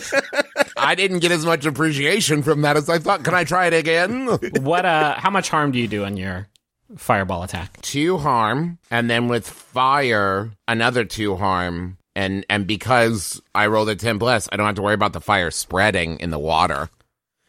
I 0.76 0.94
didn't 0.94 1.18
get 1.18 1.32
as 1.32 1.44
much 1.44 1.66
appreciation 1.66 2.42
from 2.42 2.62
that 2.62 2.76
as 2.76 2.88
I 2.88 2.98
thought. 2.98 3.24
Can 3.24 3.34
I 3.34 3.44
try 3.44 3.66
it 3.66 3.74
again? 3.74 4.26
what? 4.60 4.86
Uh, 4.86 5.14
how 5.18 5.30
much 5.30 5.48
harm 5.50 5.72
do 5.72 5.78
you 5.78 5.88
do 5.88 6.04
on 6.04 6.16
your 6.16 6.48
fireball 6.96 7.42
attack? 7.42 7.80
two 7.82 8.18
harm, 8.18 8.78
and 8.90 9.10
then 9.10 9.28
with 9.28 9.48
fire, 9.48 10.52
another 10.68 11.04
two 11.04 11.36
harm. 11.36 11.98
And 12.16 12.44
and 12.50 12.66
because 12.66 13.40
I 13.54 13.68
rolled 13.68 13.90
a 13.90 13.94
ten 13.94 14.18
plus, 14.18 14.48
I 14.50 14.56
don't 14.56 14.66
have 14.66 14.74
to 14.76 14.82
worry 14.82 14.94
about 14.94 15.12
the 15.12 15.20
fire 15.20 15.50
spreading 15.52 16.18
in 16.18 16.30
the 16.30 16.38
water. 16.38 16.88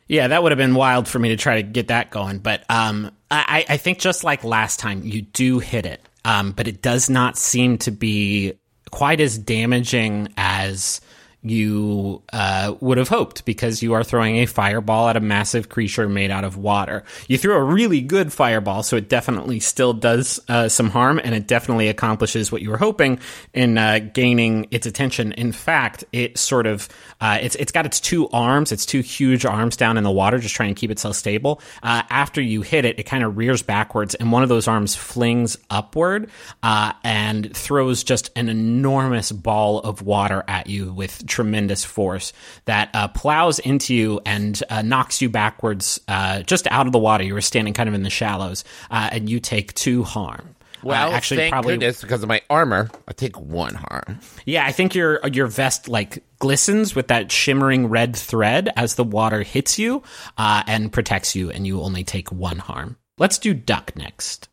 Yeah, 0.08 0.28
that 0.28 0.44
would 0.44 0.52
have 0.52 0.58
been 0.58 0.76
wild 0.76 1.08
for 1.08 1.20
me 1.20 1.30
to 1.30 1.38
try 1.38 1.56
to 1.56 1.64
get 1.64 1.88
that 1.88 2.12
going. 2.12 2.40
But 2.40 2.64
um, 2.70 3.12
I, 3.32 3.66
I 3.68 3.78
think 3.78 4.00
just 4.00 4.24
like 4.24 4.44
last 4.44 4.80
time, 4.80 5.04
you 5.04 5.22
do 5.22 5.60
hit 5.60 5.86
it. 5.86 6.02
Um, 6.24 6.52
but 6.52 6.68
it 6.68 6.82
does 6.82 7.10
not 7.10 7.38
seem 7.38 7.78
to 7.80 7.92
be 7.92 8.54
quite 8.92 9.22
as 9.22 9.38
damaging 9.38 10.34
as 10.38 11.02
you 11.44 12.24
uh, 12.34 12.76
would 12.80 12.98
have 12.98 13.10
hoped 13.10 13.46
because 13.46 13.84
you 13.84 13.94
are 13.94 14.04
throwing 14.04 14.38
a 14.38 14.46
fireball 14.46 15.08
at 15.08 15.16
a 15.16 15.20
massive 15.20 15.70
creature 15.70 16.10
made 16.10 16.32
out 16.32 16.44
of 16.44 16.58
water. 16.58 17.04
You 17.28 17.38
threw 17.38 17.54
a 17.54 17.64
really 17.64 18.02
good 18.02 18.34
fireball, 18.34 18.84
so 18.84 18.96
it 18.98 19.08
definitely 19.08 19.60
still 19.60 19.94
does 19.94 20.40
uh, 20.50 20.68
some 20.68 20.90
harm 20.90 21.22
and 21.24 21.36
it 21.36 21.48
definitely 21.48 21.90
accomplishes 21.90 22.52
what 22.52 22.62
you 22.62 22.70
were 22.70 22.78
hoping 22.78 23.20
in 23.54 23.78
uh, 23.78 24.00
gaining 24.14 24.68
its 24.72 24.88
attention. 24.88 25.32
In 25.34 25.52
fact, 25.52 26.04
it 26.12 26.38
sort 26.38 26.66
of 26.66 26.90
uh, 27.22 27.38
it's 27.42 27.56
it's 27.56 27.72
got 27.72 27.86
its 27.86 28.00
two 28.00 28.28
arms, 28.30 28.72
its 28.72 28.86
two 28.86 29.02
huge 29.02 29.46
arms 29.46 29.78
down 29.78 29.98
in 29.98 30.04
the 30.04 30.12
water, 30.12 30.40
just 30.40 30.56
trying 30.56 30.74
to 30.74 30.80
keep 30.80 30.92
itself 30.92 31.16
stable. 31.16 31.62
Uh, 31.84 32.02
after 32.10 32.42
you 32.42 32.62
hit 32.62 32.84
it, 32.84 33.00
it 33.00 33.04
kind 33.04 33.24
of 33.24 33.38
rears 33.38 33.62
backwards, 33.62 34.16
and 34.16 34.32
one 34.32 34.44
of 34.44 34.50
those 34.50 34.68
arms 34.68 34.96
flings 34.96 35.58
upward 35.70 36.30
uh, 36.64 36.94
and 37.04 37.56
throws 37.56 38.04
just 38.04 38.32
an 38.36 38.50
enormous 38.50 39.32
ball 39.32 39.80
of 39.80 40.02
water 40.02 40.44
at 40.48 40.68
you 40.68 40.92
with 40.94 41.26
tremendous 41.28 41.86
force 41.86 42.34
that 42.66 42.90
uh, 42.94 43.08
plows 43.10 43.60
into 43.60 43.94
you 43.94 44.20
and 44.26 44.62
uh, 44.70 44.82
knocks 44.82 45.22
you 45.22 45.30
backwards 45.30 46.00
uh, 46.08 46.42
just 46.44 46.68
out 46.68 46.86
of 46.88 46.94
the 46.94 47.00
water. 47.00 47.24
You 47.24 47.34
were 47.34 47.42
standing 47.42 47.74
kind 47.74 47.90
of 47.90 47.96
in 47.96 48.04
the 48.04 48.10
shallows, 48.10 48.64
uh, 48.90 49.10
and 49.12 49.30
you 49.30 49.40
take 49.40 49.74
two 49.74 50.04
harm. 50.04 50.56
Well, 50.84 51.10
uh, 51.10 51.16
actually, 51.16 51.38
thank 51.38 51.52
probably 51.52 51.74
goodness 51.74 52.02
because 52.02 52.24
of 52.24 52.30
my 52.30 52.42
armor, 52.50 52.90
I 53.08 53.14
take 53.14 53.40
one 53.40 53.74
harm. 53.74 54.20
yeah, 54.46 54.66
I 54.66 54.72
think 54.72 54.96
your 54.96 55.20
your 55.28 55.48
vest 55.48 55.88
like 55.88 56.24
glistens 56.40 56.96
with 56.96 57.08
that 57.08 57.32
shimmering 57.32 57.88
red 57.88 58.16
thread 58.16 58.70
as 58.76 58.96
the 58.96 59.04
water 59.04 59.42
hits 59.42 59.80
you 59.80 60.04
uh, 60.38 60.64
and 60.68 60.92
protects 60.92 61.36
you, 61.36 61.50
and 61.50 61.66
you 61.66 61.82
only 61.82 62.04
take 62.04 62.32
one 62.32 62.60
harm. 62.60 62.98
Let's 63.18 63.40
do 63.40 63.54
duck 63.54 63.96
next. 63.96 64.50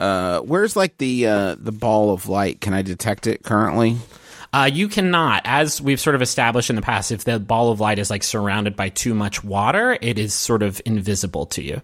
Uh, 0.00 0.40
where's 0.40 0.76
like 0.76 0.98
the 0.98 1.26
uh 1.26 1.56
the 1.58 1.72
ball 1.72 2.12
of 2.12 2.28
light? 2.28 2.60
Can 2.60 2.74
I 2.74 2.82
detect 2.82 3.26
it 3.26 3.42
currently? 3.42 3.96
Uh, 4.52 4.68
you 4.72 4.88
cannot, 4.88 5.42
as 5.44 5.80
we've 5.80 6.00
sort 6.00 6.16
of 6.16 6.22
established 6.22 6.70
in 6.70 6.76
the 6.76 6.82
past, 6.82 7.12
if 7.12 7.24
the 7.24 7.38
ball 7.38 7.70
of 7.70 7.78
light 7.80 7.98
is 7.98 8.10
like 8.10 8.22
surrounded 8.22 8.74
by 8.74 8.88
too 8.88 9.14
much 9.14 9.44
water, 9.44 9.96
it 10.00 10.18
is 10.18 10.34
sort 10.34 10.62
of 10.62 10.80
invisible 10.84 11.46
to 11.46 11.62
you. 11.62 11.82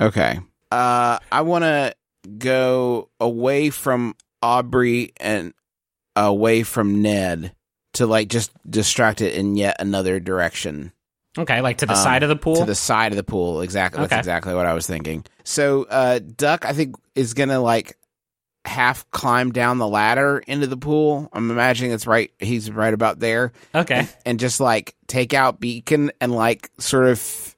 Okay. 0.00 0.38
Uh, 0.70 1.18
I 1.32 1.40
want 1.40 1.64
to 1.64 1.94
go 2.38 3.08
away 3.18 3.70
from 3.70 4.14
Aubrey 4.42 5.12
and 5.18 5.54
away 6.14 6.62
from 6.62 7.00
Ned 7.00 7.54
to 7.94 8.06
like 8.06 8.28
just 8.28 8.50
distract 8.68 9.22
it 9.22 9.34
in 9.34 9.56
yet 9.56 9.76
another 9.80 10.20
direction. 10.20 10.92
Okay, 11.38 11.60
like 11.60 11.78
to 11.78 11.86
the 11.86 11.92
Um, 11.92 11.98
side 11.98 12.22
of 12.22 12.28
the 12.28 12.36
pool. 12.36 12.56
To 12.56 12.64
the 12.64 12.74
side 12.74 13.12
of 13.12 13.16
the 13.16 13.22
pool. 13.24 13.62
Exactly. 13.62 14.00
Okay. 14.00 14.08
That's 14.08 14.26
exactly 14.26 14.54
what 14.54 14.66
I 14.66 14.74
was 14.74 14.86
thinking. 14.86 15.24
So, 15.44 15.84
uh, 15.84 16.18
Duck, 16.18 16.64
I 16.64 16.72
think, 16.72 16.96
is 17.14 17.32
going 17.34 17.48
to 17.50 17.60
like 17.60 17.96
half 18.68 19.10
climb 19.10 19.50
down 19.50 19.78
the 19.78 19.88
ladder 19.88 20.38
into 20.46 20.66
the 20.66 20.76
pool. 20.76 21.28
I'm 21.32 21.50
imagining 21.50 21.92
it's 21.92 22.06
right. 22.06 22.30
He's 22.38 22.70
right 22.70 22.94
about 22.94 23.18
there. 23.18 23.52
okay. 23.74 24.06
and 24.24 24.38
just 24.38 24.60
like 24.60 24.94
take 25.06 25.34
out 25.34 25.58
Beacon 25.58 26.12
and 26.20 26.32
like 26.32 26.70
sort 26.78 27.06
of 27.06 27.56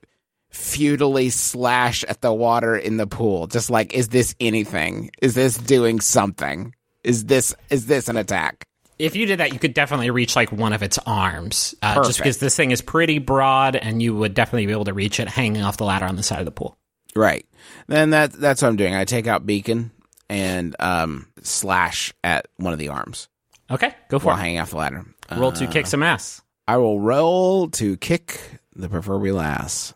futilely 0.51 1.31
slash 1.31 2.05
at 2.05 2.21
the 2.21 2.33
water 2.33 2.77
in 2.77 2.97
the 2.97 3.07
pool. 3.07 3.47
Just 3.47 3.71
like, 3.71 3.95
is 3.95 4.09
this 4.09 4.35
anything? 4.41 5.11
Is 5.21 5.35
this 5.35 5.57
doing 5.57 6.01
something? 6.01 6.75
Is 7.05 7.27
this 7.27 7.55
is 7.71 7.87
this 7.87 8.09
an 8.09 8.17
attack? 8.17 8.65
If 8.99 9.17
you 9.17 9.25
did 9.25 9.41
that, 9.41 9.55
you 9.55 9.59
could 9.59 9.73
definitely 9.73 10.11
reach 10.11 10.37
like 10.37 10.53
one 10.53 10.75
of 10.75 10.83
its 10.83 10.99
arms, 11.07 11.75
uh, 11.81 12.05
just 12.05 12.19
because 12.19 12.37
this 12.37 12.55
thing 12.55 12.71
is 12.71 12.83
pretty 12.83 13.19
broad, 13.19 13.75
and 13.75 14.03
you 14.03 14.15
would 14.15 14.35
definitely 14.35 14.67
be 14.67 14.73
able 14.73 14.85
to 14.85 14.93
reach 14.93 15.19
it 15.19 15.27
hanging 15.27 15.63
off 15.63 15.79
the 15.79 15.85
ladder 15.85 16.05
on 16.05 16.17
the 16.17 16.23
side 16.23 16.41
of 16.41 16.45
the 16.45 16.51
pool. 16.51 16.77
Right. 17.17 17.47
Then 17.87 18.11
that 18.11 18.33
that's 18.33 18.61
what 18.61 18.69
I'm 18.69 18.77
doing. 18.77 18.95
I 18.95 19.07
take 19.07 19.27
out 19.27 19.47
Beacon 19.47 19.91
and 20.31 20.75
um 20.81 21.27
slash 21.43 22.15
at 22.25 22.47
one 22.57 22.73
of 22.73 22.79
the 22.79 22.89
arms 22.89 23.29
Okay, 23.71 23.95
go 24.09 24.19
for 24.19 24.29
while 24.29 24.37
it. 24.37 24.41
hanging 24.41 24.59
off 24.61 24.71
the 24.71 24.77
ladder. 24.79 25.05
Roll 25.37 25.53
to 25.53 25.67
kick 25.69 25.87
some 25.87 26.03
ass. 26.03 26.41
I 26.67 26.79
will 26.79 26.99
roll 27.01 27.69
to 27.71 27.97
kick 27.99 28.41
the 28.75 28.89
proverbial 28.89 29.39
ass. 29.41 29.95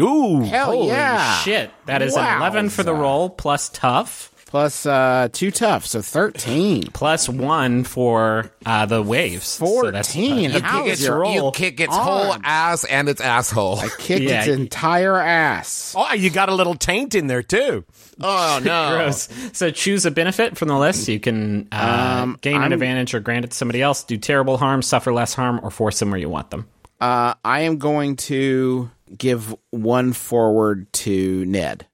Ooh, 0.00 0.40
Hell 0.40 0.72
Holy 0.72 0.88
yeah! 0.88 1.36
shit! 1.42 1.70
That 1.86 2.00
is 2.02 2.16
an 2.16 2.38
eleven 2.38 2.68
for 2.70 2.82
the 2.82 2.94
roll 2.94 3.28
plus 3.30 3.68
tough. 3.68 4.31
Plus 4.52 4.84
uh, 4.84 5.28
two 5.32 5.50
tough, 5.50 5.86
so 5.86 6.02
thirteen. 6.02 6.82
Plus 6.92 7.26
one 7.26 7.84
for 7.84 8.52
uh, 8.66 8.84
the 8.84 9.02
waves. 9.02 9.46
So 9.46 9.90
that's, 9.90 10.10
uh, 10.10 10.12
Fourteen. 10.12 10.50
You 10.52 10.60
How 10.60 10.82
kick, 10.84 10.92
is 10.92 11.04
its, 11.04 11.08
you 11.34 11.50
kick 11.54 11.80
its 11.80 11.92
on? 11.94 12.00
whole 12.04 12.36
ass 12.44 12.84
and 12.84 13.08
its 13.08 13.22
asshole. 13.22 13.78
I 13.80 13.88
kicked 13.98 14.20
Yeah. 14.24 14.40
its 14.40 14.48
entire 14.48 15.16
ass. 15.16 15.94
Oh, 15.96 16.12
you 16.12 16.28
got 16.28 16.50
a 16.50 16.54
little 16.54 16.74
taint 16.74 17.14
in 17.14 17.28
there 17.28 17.42
too. 17.42 17.84
Oh 18.20 18.60
no! 18.62 18.90
Gross. 18.96 19.28
So 19.54 19.70
choose 19.70 20.04
a 20.04 20.10
benefit 20.10 20.58
from 20.58 20.68
the 20.68 20.78
list. 20.78 21.08
You 21.08 21.18
can 21.18 21.68
uh, 21.72 22.20
Um, 22.22 22.38
gain 22.42 22.56
an 22.56 22.62
I'm- 22.64 22.72
advantage 22.72 23.14
or 23.14 23.20
grant 23.20 23.46
it 23.46 23.52
to 23.52 23.56
somebody 23.56 23.80
else, 23.80 24.04
do 24.04 24.18
terrible 24.18 24.58
harm, 24.58 24.82
suffer 24.82 25.14
less 25.14 25.32
harm, 25.32 25.60
or 25.62 25.70
force 25.70 25.98
them 25.98 26.10
where 26.10 26.20
you 26.20 26.28
want 26.28 26.50
them. 26.50 26.68
Uh, 27.00 27.34
I 27.42 27.60
am 27.62 27.78
going 27.78 28.16
to 28.28 28.90
give 29.16 29.56
one 29.70 30.12
forward 30.12 30.92
to 30.92 31.44
Ned, 31.46 31.86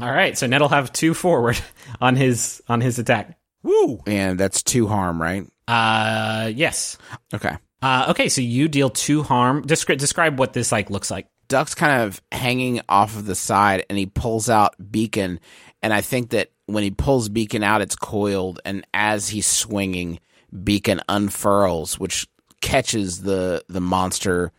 All 0.00 0.10
right. 0.10 0.36
So 0.36 0.46
Ned'll 0.46 0.68
have 0.68 0.92
two 0.92 1.14
forward 1.14 1.58
on 2.00 2.16
his 2.16 2.62
on 2.68 2.80
his 2.80 2.98
attack. 2.98 3.38
Woo! 3.62 4.00
and 4.06 4.38
that's 4.38 4.62
two 4.62 4.86
harm, 4.86 5.20
right? 5.22 5.46
Uh, 5.66 6.50
yes. 6.54 6.98
Okay. 7.32 7.56
Uh, 7.80 8.06
okay. 8.10 8.28
So 8.28 8.40
you 8.42 8.68
deal 8.68 8.90
two 8.90 9.22
harm. 9.22 9.64
Descri- 9.64 9.96
describe 9.98 10.38
what 10.38 10.52
this 10.52 10.70
like 10.70 10.90
looks 10.90 11.10
like. 11.10 11.26
Duck's 11.48 11.74
kind 11.74 12.02
of 12.02 12.20
hanging 12.32 12.80
off 12.88 13.16
of 13.16 13.26
the 13.26 13.34
side, 13.34 13.84
and 13.88 13.98
he 13.98 14.06
pulls 14.06 14.48
out 14.50 14.74
Beacon, 14.90 15.40
and 15.82 15.92
I 15.92 16.00
think 16.00 16.30
that 16.30 16.50
when 16.66 16.82
he 16.82 16.90
pulls 16.90 17.28
Beacon 17.28 17.62
out, 17.62 17.82
it's 17.82 17.96
coiled, 17.96 18.60
and 18.64 18.86
as 18.94 19.28
he's 19.28 19.46
swinging, 19.46 20.20
Beacon 20.62 21.00
unfurls, 21.08 21.98
which 21.98 22.26
catches 22.62 23.22
the 23.22 23.62
the 23.68 23.80
monster 23.80 24.52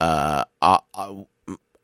uh, 0.00 0.44
o- 0.60 0.78
o- 0.94 1.28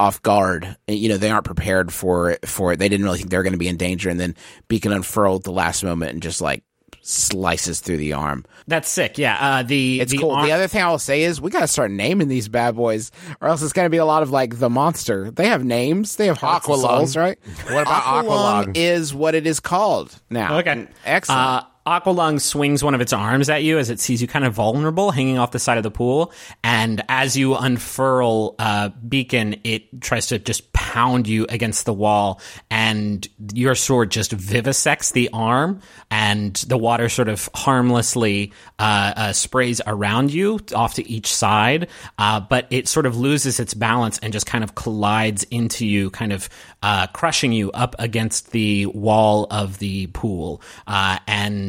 off 0.00 0.22
guard. 0.22 0.76
You 0.88 1.10
know, 1.10 1.16
they 1.18 1.30
aren't 1.30 1.44
prepared 1.44 1.92
for 1.92 2.30
it. 2.30 2.48
For 2.48 2.72
it, 2.72 2.78
they 2.78 2.88
didn't 2.88 3.04
really 3.04 3.18
think 3.18 3.30
they 3.30 3.36
were 3.36 3.42
going 3.42 3.52
to 3.52 3.58
be 3.58 3.68
in 3.68 3.76
danger, 3.76 4.08
and 4.10 4.18
then 4.18 4.34
Beacon 4.68 4.92
unfurled 4.92 5.42
at 5.42 5.44
the 5.44 5.52
last 5.52 5.84
moment 5.84 6.12
and 6.12 6.22
just 6.22 6.40
like 6.40 6.64
slices 7.02 7.80
through 7.80 7.96
the 7.96 8.12
arm. 8.12 8.44
That's 8.66 8.88
sick. 8.88 9.16
Yeah. 9.18 9.36
Uh, 9.40 9.62
the 9.62 10.00
It's 10.00 10.12
the 10.12 10.18
cool. 10.18 10.32
arm- 10.32 10.46
the 10.46 10.52
other 10.52 10.68
thing 10.68 10.82
I 10.82 10.90
will 10.90 10.98
say 10.98 11.22
is 11.22 11.40
we 11.40 11.50
got 11.50 11.60
to 11.60 11.66
start 11.68 11.90
naming 11.90 12.28
these 12.28 12.48
bad 12.48 12.76
boys, 12.76 13.10
or 13.40 13.48
else 13.48 13.62
it's 13.62 13.72
going 13.72 13.86
to 13.86 13.90
be 13.90 13.96
a 13.96 14.04
lot 14.04 14.22
of 14.22 14.30
like 14.30 14.58
the 14.58 14.68
monster. 14.70 15.30
They 15.30 15.46
have 15.48 15.64
names. 15.64 16.16
They 16.16 16.26
have 16.26 16.38
hearts 16.38 16.66
and 16.66 16.76
Aqualung. 16.76 16.80
souls, 16.82 17.16
right? 17.16 17.38
What 17.70 17.82
about 17.82 18.02
Aqualung? 18.24 18.76
Is 18.76 19.14
what 19.14 19.34
it 19.34 19.46
is 19.46 19.60
called 19.60 20.14
now. 20.28 20.58
Okay. 20.58 20.86
excellent. 21.04 21.40
Uh, 21.40 21.62
Aqualung 21.86 22.40
swings 22.40 22.84
one 22.84 22.94
of 22.94 23.00
its 23.00 23.12
arms 23.12 23.48
at 23.48 23.62
you 23.62 23.78
as 23.78 23.88
it 23.88 23.98
sees 24.00 24.20
you 24.20 24.28
kind 24.28 24.44
of 24.44 24.52
vulnerable 24.54 25.10
hanging 25.10 25.38
off 25.38 25.50
the 25.50 25.58
side 25.58 25.78
of 25.78 25.82
the 25.82 25.90
pool. 25.90 26.32
And 26.62 27.02
as 27.08 27.36
you 27.36 27.56
unfurl 27.56 28.54
uh, 28.58 28.90
Beacon, 29.08 29.56
it 29.64 30.00
tries 30.02 30.26
to 30.26 30.38
just 30.38 30.72
pound 30.72 31.26
you 31.26 31.46
against 31.48 31.86
the 31.86 31.92
wall. 31.92 32.40
And 32.70 33.26
your 33.54 33.74
sword 33.74 34.10
just 34.10 34.32
vivisects 34.36 35.12
the 35.12 35.30
arm. 35.32 35.80
And 36.10 36.54
the 36.54 36.76
water 36.76 37.08
sort 37.08 37.28
of 37.28 37.48
harmlessly 37.54 38.52
uh, 38.78 39.12
uh, 39.16 39.32
sprays 39.32 39.80
around 39.86 40.32
you 40.34 40.60
off 40.74 40.94
to 40.94 41.08
each 41.08 41.32
side. 41.32 41.88
Uh, 42.18 42.40
but 42.40 42.66
it 42.70 42.88
sort 42.88 43.06
of 43.06 43.16
loses 43.16 43.58
its 43.58 43.72
balance 43.72 44.18
and 44.18 44.32
just 44.32 44.46
kind 44.46 44.62
of 44.62 44.74
collides 44.74 45.44
into 45.44 45.86
you, 45.86 46.10
kind 46.10 46.32
of 46.32 46.48
uh, 46.82 47.06
crushing 47.08 47.52
you 47.52 47.70
up 47.72 47.96
against 47.98 48.50
the 48.50 48.86
wall 48.86 49.46
of 49.50 49.78
the 49.78 50.08
pool. 50.08 50.60
Uh, 50.86 51.18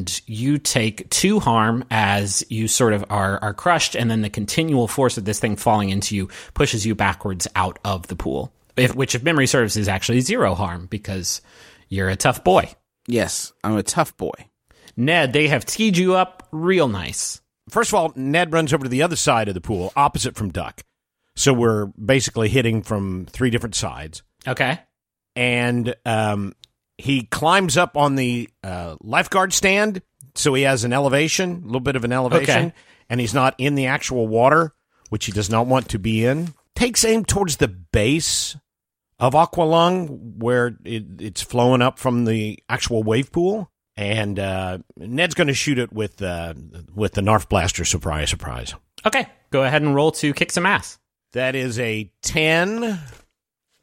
and 0.01 0.21
you 0.25 0.57
take 0.57 1.07
two 1.11 1.39
harm 1.39 1.85
as 1.91 2.43
you 2.49 2.67
sort 2.67 2.93
of 2.93 3.05
are, 3.11 3.37
are 3.43 3.53
crushed, 3.53 3.95
and 3.95 4.09
then 4.09 4.23
the 4.23 4.31
continual 4.31 4.87
force 4.87 5.15
of 5.19 5.25
this 5.25 5.39
thing 5.39 5.55
falling 5.55 5.89
into 5.89 6.15
you 6.15 6.27
pushes 6.55 6.87
you 6.87 6.95
backwards 6.95 7.47
out 7.55 7.77
of 7.85 8.07
the 8.07 8.15
pool. 8.15 8.51
If, 8.75 8.95
which, 8.95 9.13
if 9.13 9.21
memory 9.21 9.45
serves, 9.45 9.77
is 9.77 9.87
actually 9.87 10.21
zero 10.21 10.55
harm 10.55 10.87
because 10.87 11.41
you're 11.87 12.09
a 12.09 12.15
tough 12.15 12.43
boy. 12.43 12.73
yes, 13.07 13.53
I'm 13.63 13.77
a 13.77 13.83
tough 13.83 14.17
boy. 14.17 14.33
Ned, 14.97 15.33
they 15.33 15.49
have 15.49 15.65
teed 15.65 15.97
you 15.97 16.15
up 16.15 16.47
real 16.51 16.87
nice. 16.87 17.39
First 17.69 17.91
of 17.91 17.93
all, 17.93 18.11
Ned 18.15 18.51
runs 18.51 18.73
over 18.73 18.85
to 18.85 18.89
the 18.89 19.03
other 19.03 19.15
side 19.15 19.49
of 19.49 19.53
the 19.53 19.61
pool, 19.61 19.93
opposite 19.95 20.35
from 20.35 20.49
Duck. 20.49 20.81
So 21.35 21.53
we're 21.53 21.85
basically 21.85 22.49
hitting 22.49 22.81
from 22.81 23.27
three 23.27 23.51
different 23.51 23.75
sides. 23.75 24.23
Okay. 24.47 24.79
And 25.35 25.93
um, 26.07 26.55
he 27.01 27.23
climbs 27.23 27.77
up 27.77 27.97
on 27.97 28.15
the 28.15 28.49
uh, 28.63 28.95
lifeguard 29.01 29.53
stand. 29.53 30.01
So 30.33 30.53
he 30.53 30.63
has 30.63 30.85
an 30.85 30.93
elevation, 30.93 31.61
a 31.63 31.65
little 31.65 31.81
bit 31.81 31.97
of 31.97 32.05
an 32.05 32.13
elevation. 32.13 32.67
Okay. 32.67 32.73
And 33.09 33.19
he's 33.19 33.33
not 33.33 33.53
in 33.57 33.75
the 33.75 33.87
actual 33.87 34.27
water, 34.27 34.73
which 35.09 35.25
he 35.25 35.33
does 35.33 35.49
not 35.49 35.67
want 35.67 35.89
to 35.89 35.99
be 35.99 36.23
in. 36.25 36.53
Takes 36.73 37.03
aim 37.03 37.25
towards 37.25 37.57
the 37.57 37.67
base 37.67 38.55
of 39.19 39.33
Aqualung, 39.33 40.37
where 40.37 40.77
it, 40.85 41.03
it's 41.19 41.41
flowing 41.41 41.81
up 41.81 41.99
from 41.99 42.23
the 42.23 42.59
actual 42.69 43.03
wave 43.03 43.31
pool. 43.33 43.69
And 43.97 44.39
uh, 44.39 44.77
Ned's 44.95 45.35
going 45.35 45.47
to 45.49 45.53
shoot 45.53 45.77
it 45.77 45.91
with 45.91 46.21
uh, 46.21 46.53
with 46.95 47.11
the 47.11 47.21
Nerf 47.21 47.49
blaster. 47.49 47.83
Surprise, 47.83 48.29
surprise. 48.29 48.73
Okay. 49.05 49.27
Go 49.49 49.63
ahead 49.63 49.81
and 49.81 49.93
roll 49.93 50.13
to 50.13 50.33
kick 50.33 50.51
some 50.51 50.65
ass. 50.65 50.97
That 51.33 51.55
is 51.55 51.77
a 51.77 52.09
ten 52.23 52.99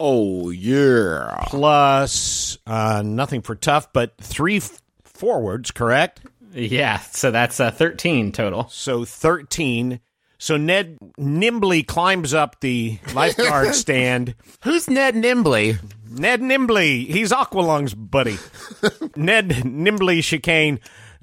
Oh 0.01 0.51
yeah. 0.51 1.45
plus 1.47 2.59
uh, 2.67 3.03
nothing 3.05 3.43
for 3.43 3.55
tough, 3.55 3.93
but 3.93 4.17
three 4.19 4.59
f- 4.59 4.81
forwards. 5.05 5.71
Correct. 5.71 6.21
Yeah. 6.53 6.99
So 7.01 7.31
that's 7.31 7.59
uh, 7.61 7.71
13 7.71 8.33
total. 8.33 8.69
So 8.69 9.05
thirteen. 9.05 10.01
So 10.41 10.57
Ned 10.57 10.99
nimbly 11.17 11.83
climbs 11.83 12.33
up 12.33 12.61
the 12.61 12.99
lifeguard 13.13 13.75
stand. 13.75 14.37
Who's 14.63 14.89
Ned 14.89 15.17
Nimbly? 15.17 15.79
Ned 16.09 16.41
Nimbly, 16.41 17.07
he's 17.07 17.33
Aqualung's 17.33 17.93
buddy. 17.93 18.39
Ned 19.17 19.65
Nimbly 19.65 20.23
Chicane 20.23 20.79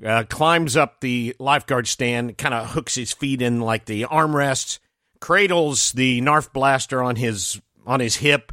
uh, 0.05 0.25
climbs 0.29 0.75
up 0.75 0.99
the 0.99 1.33
lifeguard 1.39 1.87
stand, 1.87 2.37
kind 2.37 2.53
of 2.53 2.71
hooks 2.71 2.95
his 2.95 3.13
feet 3.13 3.41
in 3.41 3.61
like 3.61 3.85
the 3.85 4.03
armrests, 4.03 4.79
cradles 5.21 5.93
the 5.93 6.19
Nerf 6.19 6.51
blaster 6.51 7.01
on 7.01 7.15
his 7.15 7.61
on 7.87 8.01
his 8.01 8.17
hip, 8.17 8.51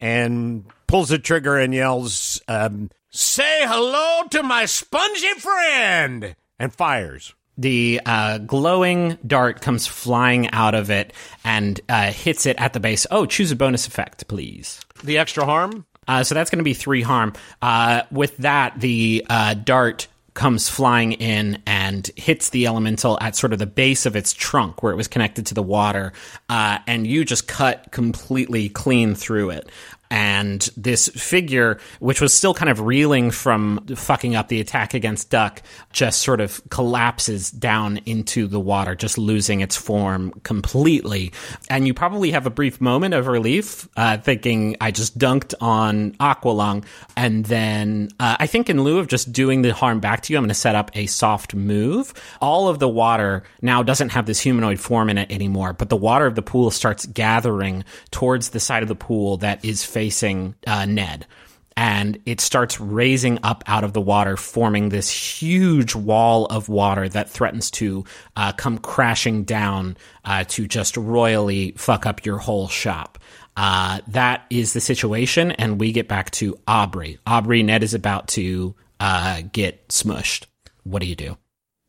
and 0.00 0.64
pulls 0.86 1.08
the 1.08 1.18
trigger 1.18 1.56
and 1.58 1.74
yells, 1.74 2.40
um, 2.48 2.90
"Say 3.10 3.62
hello 3.66 4.28
to 4.30 4.42
my 4.42 4.66
spongy 4.66 5.34
friend!" 5.34 6.36
and 6.58 6.74
fires. 6.74 7.34
The 7.58 8.02
uh, 8.04 8.38
glowing 8.38 9.16
dart 9.26 9.62
comes 9.62 9.86
flying 9.86 10.50
out 10.50 10.74
of 10.74 10.90
it 10.90 11.14
and 11.42 11.80
uh, 11.88 12.12
hits 12.12 12.44
it 12.44 12.56
at 12.58 12.74
the 12.74 12.80
base. 12.80 13.06
Oh, 13.10 13.24
choose 13.24 13.50
a 13.50 13.56
bonus 13.56 13.86
effect, 13.86 14.28
please. 14.28 14.80
The 15.02 15.16
extra 15.18 15.46
harm. 15.46 15.86
Uh, 16.06 16.22
so 16.22 16.34
that's 16.34 16.50
going 16.50 16.58
to 16.58 16.64
be 16.64 16.74
three 16.74 17.02
harm. 17.02 17.32
Uh, 17.62 18.02
with 18.10 18.36
that, 18.38 18.78
the 18.78 19.24
uh, 19.28 19.54
dart 19.54 20.06
comes 20.36 20.68
flying 20.68 21.12
in 21.12 21.60
and 21.66 22.08
hits 22.14 22.50
the 22.50 22.66
elemental 22.66 23.18
at 23.20 23.34
sort 23.34 23.52
of 23.52 23.58
the 23.58 23.66
base 23.66 24.06
of 24.06 24.14
its 24.14 24.32
trunk 24.32 24.82
where 24.82 24.92
it 24.92 24.96
was 24.96 25.08
connected 25.08 25.46
to 25.46 25.54
the 25.54 25.62
water. 25.62 26.12
Uh, 26.48 26.78
and 26.86 27.06
you 27.06 27.24
just 27.24 27.48
cut 27.48 27.90
completely 27.90 28.68
clean 28.68 29.14
through 29.14 29.50
it. 29.50 29.68
And 30.10 30.62
this 30.76 31.08
figure, 31.08 31.78
which 31.98 32.20
was 32.20 32.32
still 32.32 32.54
kind 32.54 32.70
of 32.70 32.80
reeling 32.80 33.30
from 33.30 33.84
fucking 33.86 34.36
up 34.36 34.48
the 34.48 34.60
attack 34.60 34.94
against 34.94 35.30
Duck, 35.30 35.62
just 35.92 36.22
sort 36.22 36.40
of 36.40 36.60
collapses 36.70 37.50
down 37.50 37.98
into 38.06 38.46
the 38.46 38.60
water, 38.60 38.94
just 38.94 39.18
losing 39.18 39.60
its 39.60 39.76
form 39.76 40.32
completely. 40.42 41.32
And 41.68 41.86
you 41.86 41.94
probably 41.94 42.30
have 42.30 42.46
a 42.46 42.50
brief 42.50 42.80
moment 42.80 43.14
of 43.14 43.26
relief, 43.26 43.88
uh, 43.96 44.18
thinking, 44.18 44.76
I 44.80 44.90
just 44.90 45.18
dunked 45.18 45.54
on 45.60 46.12
Aqualung. 46.12 46.84
And 47.16 47.44
then 47.44 48.10
uh, 48.20 48.36
I 48.38 48.46
think, 48.46 48.70
in 48.70 48.82
lieu 48.82 48.98
of 48.98 49.08
just 49.08 49.32
doing 49.32 49.62
the 49.62 49.74
harm 49.74 50.00
back 50.00 50.22
to 50.22 50.32
you, 50.32 50.38
I'm 50.38 50.44
going 50.44 50.48
to 50.48 50.54
set 50.54 50.74
up 50.74 50.90
a 50.94 51.06
soft 51.06 51.54
move. 51.54 52.14
All 52.40 52.68
of 52.68 52.78
the 52.78 52.88
water 52.88 53.42
now 53.62 53.82
doesn't 53.82 54.10
have 54.10 54.26
this 54.26 54.40
humanoid 54.40 54.78
form 54.78 55.10
in 55.10 55.18
it 55.18 55.30
anymore, 55.30 55.72
but 55.72 55.88
the 55.88 55.96
water 55.96 56.26
of 56.26 56.34
the 56.34 56.42
pool 56.42 56.70
starts 56.70 57.06
gathering 57.06 57.84
towards 58.10 58.50
the 58.50 58.60
side 58.60 58.82
of 58.82 58.88
the 58.88 58.94
pool 58.94 59.38
that 59.38 59.64
is 59.64 59.84
facing 59.96 60.54
uh, 60.66 60.84
Ned 60.84 61.26
and 61.74 62.20
it 62.26 62.38
starts 62.38 62.78
raising 62.78 63.38
up 63.42 63.64
out 63.66 63.82
of 63.82 63.94
the 63.94 64.00
water, 64.00 64.36
forming 64.36 64.90
this 64.90 65.10
huge 65.10 65.94
wall 65.94 66.44
of 66.46 66.68
water 66.68 67.08
that 67.08 67.30
threatens 67.30 67.70
to 67.70 68.04
uh, 68.36 68.52
come 68.52 68.76
crashing 68.76 69.44
down 69.44 69.96
uh, 70.26 70.44
to 70.48 70.66
just 70.66 70.98
royally 70.98 71.72
fuck 71.78 72.04
up 72.04 72.26
your 72.26 72.36
whole 72.36 72.68
shop. 72.68 73.18
Uh, 73.56 74.00
that 74.06 74.44
is 74.50 74.74
the 74.74 74.80
situation, 74.80 75.50
and 75.52 75.80
we 75.80 75.92
get 75.92 76.08
back 76.08 76.30
to 76.30 76.58
Aubrey. 76.68 77.18
Aubrey, 77.26 77.62
Ned 77.62 77.82
is 77.82 77.94
about 77.94 78.28
to 78.28 78.74
uh, 79.00 79.40
get 79.50 79.88
smushed. 79.88 80.44
What 80.84 81.00
do 81.00 81.08
you 81.08 81.16
do? 81.16 81.38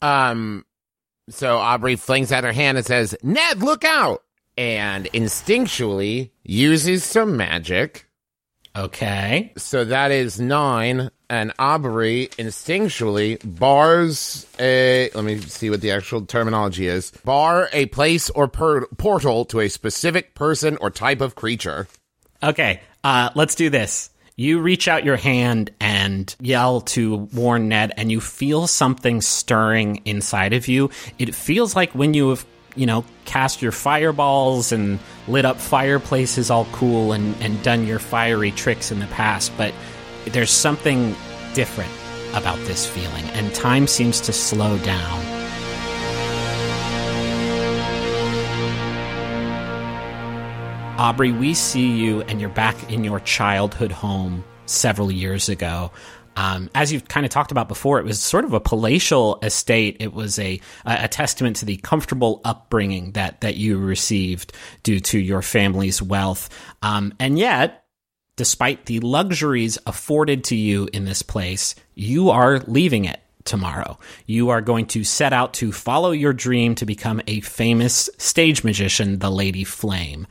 Um, 0.01 0.65
so 1.29 1.57
Aubrey 1.57 1.97
flings 1.97 2.31
out 2.31 2.45
her 2.45 2.53
hand 2.53 2.77
and 2.77 2.87
says, 2.87 3.17
Ned, 3.21 3.61
look 3.61 3.83
out! 3.83 4.23
And 4.57 5.05
instinctually 5.13 6.31
uses 6.47 7.03
some 7.03 7.37
magic. 7.37 8.07
Okay. 8.75 9.53
So 9.57 9.85
that 9.85 10.11
is 10.11 10.39
nine. 10.39 11.11
And 11.29 11.51
Aubrey 11.59 12.29
instinctually 12.37 13.37
bars 13.43 14.47
a. 14.59 15.09
Let 15.13 15.25
me 15.25 15.39
see 15.41 15.69
what 15.69 15.81
the 15.81 15.91
actual 15.91 16.25
terminology 16.25 16.87
is. 16.87 17.11
Bar 17.25 17.69
a 17.73 17.87
place 17.87 18.29
or 18.29 18.47
per- 18.47 18.85
portal 18.97 19.43
to 19.45 19.59
a 19.59 19.67
specific 19.67 20.35
person 20.35 20.77
or 20.79 20.89
type 20.89 21.19
of 21.19 21.35
creature. 21.35 21.87
Okay, 22.41 22.81
uh, 23.03 23.31
let's 23.35 23.55
do 23.55 23.69
this. 23.69 24.09
You 24.37 24.59
reach 24.59 24.87
out 24.87 25.03
your 25.03 25.17
hand 25.17 25.71
and 25.81 26.33
yell 26.39 26.81
to 26.81 27.15
warn 27.33 27.69
Ned, 27.69 27.91
and 27.97 28.11
you 28.11 28.21
feel 28.21 28.67
something 28.67 29.19
stirring 29.19 30.03
inside 30.05 30.53
of 30.53 30.67
you. 30.67 30.91
It 31.17 31.33
feels 31.33 31.75
like 31.75 31.93
when 31.93 32.13
you 32.13 32.29
have, 32.29 32.45
you 32.77 32.85
know, 32.85 33.03
cast 33.25 33.61
your 33.61 33.71
fireballs 33.71 34.71
and 34.71 34.99
lit 35.27 35.45
up 35.45 35.57
fireplaces 35.57 36.49
all 36.49 36.65
cool 36.71 37.11
and, 37.11 37.35
and 37.41 37.61
done 37.63 37.85
your 37.85 37.99
fiery 37.99 38.51
tricks 38.51 38.91
in 38.91 38.99
the 38.99 39.07
past, 39.07 39.51
but 39.57 39.73
there's 40.27 40.51
something 40.51 41.15
different 41.53 41.91
about 42.33 42.57
this 42.67 42.85
feeling, 42.85 43.25
and 43.31 43.53
time 43.55 43.87
seems 43.87 44.21
to 44.21 44.33
slow 44.33 44.77
down. 44.79 45.37
Aubrey, 50.99 51.31
we 51.31 51.53
see 51.53 51.91
you 51.91 52.21
and 52.23 52.41
you're 52.41 52.49
back 52.49 52.91
in 52.91 53.03
your 53.03 53.19
childhood 53.19 53.91
home 53.91 54.43
several 54.65 55.11
years 55.11 55.47
ago. 55.47 55.91
Um, 56.37 56.69
as 56.75 56.93
you've 56.93 57.07
kind 57.07 57.25
of 57.25 57.31
talked 57.31 57.51
about 57.51 57.67
before, 57.67 57.99
it 57.99 58.05
was 58.05 58.21
sort 58.21 58.45
of 58.45 58.53
a 58.53 58.59
palatial 58.59 59.39
estate. 59.41 59.97
It 59.99 60.13
was 60.13 60.37
a 60.37 60.61
a 60.85 61.07
testament 61.07 61.57
to 61.57 61.65
the 61.65 61.77
comfortable 61.77 62.41
upbringing 62.45 63.13
that 63.13 63.41
that 63.41 63.55
you 63.55 63.77
received 63.79 64.53
due 64.83 64.99
to 64.99 65.19
your 65.19 65.41
family's 65.41 66.01
wealth. 66.01 66.49
Um, 66.83 67.13
and 67.19 67.39
yet, 67.39 67.85
despite 68.35 68.85
the 68.85 68.99
luxuries 68.99 69.79
afforded 69.87 70.43
to 70.45 70.55
you 70.55 70.87
in 70.93 71.05
this 71.05 71.23
place, 71.23 71.73
you 71.95 72.29
are 72.29 72.59
leaving 72.59 73.05
it 73.05 73.19
tomorrow. 73.43 73.97
You 74.27 74.49
are 74.49 74.61
going 74.61 74.85
to 74.87 75.03
set 75.03 75.33
out 75.33 75.55
to 75.55 75.71
follow 75.71 76.11
your 76.11 76.33
dream 76.33 76.75
to 76.75 76.85
become 76.85 77.19
a 77.25 77.41
famous 77.41 78.11
stage 78.19 78.63
magician, 78.63 79.19
the 79.19 79.31
Lady 79.31 79.63
Flame 79.63 80.27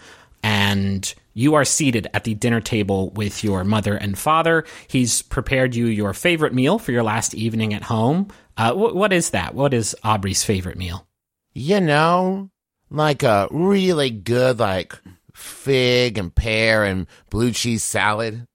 and 0.47 1.13
you 1.39 1.55
are 1.55 1.67
seated 1.67 2.09
at 2.15 2.25
the 2.25 2.35
dinner 2.35 2.63
table 2.63 3.11
with 3.11 3.45
your 3.45 3.63
mother 3.63 3.95
and 3.95 4.17
father. 4.19 4.65
He's 4.89 5.21
prepared 5.21 5.75
you 5.75 5.85
your 5.87 6.15
favorite 6.15 6.55
meal 6.55 6.79
for 6.79 6.93
your 6.93 7.03
last 7.03 7.35
evening 7.35 7.75
at 7.75 7.83
home. 7.83 8.29
Uh, 8.57 8.73
wh- 8.73 8.97
what 8.97 9.13
is 9.13 9.31
that? 9.31 9.55
What 9.55 9.75
is 9.75 9.95
Aubrey's 10.03 10.43
favorite 10.43 10.79
meal? 10.79 11.07
You 11.53 11.81
know, 11.83 12.49
like 12.89 13.23
a 13.23 13.49
really 13.51 14.09
good, 14.11 14.59
like 14.59 14.95
fig 15.35 16.17
and 16.17 16.35
pear 16.35 16.85
and 16.85 17.07
blue 17.29 17.53
cheese 17.53 17.83
salad. 17.85 18.47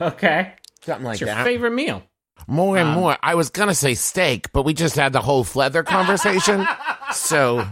Okay. 0.00 0.54
Something 0.82 1.04
like 1.06 1.18
your 1.20 1.26
that. 1.28 1.44
favorite 1.44 1.72
meal? 1.72 2.02
More 2.46 2.76
and 2.76 2.90
Um, 2.90 2.94
more. 2.94 3.16
I 3.22 3.34
was 3.34 3.50
gonna 3.50 3.74
say 3.74 3.94
steak, 3.94 4.52
but 4.52 4.64
we 4.64 4.74
just 4.74 4.96
had 4.96 5.12
the 5.12 5.20
whole 5.20 5.42
feather 5.44 5.82
conversation. 5.82 6.66
so 7.12 7.66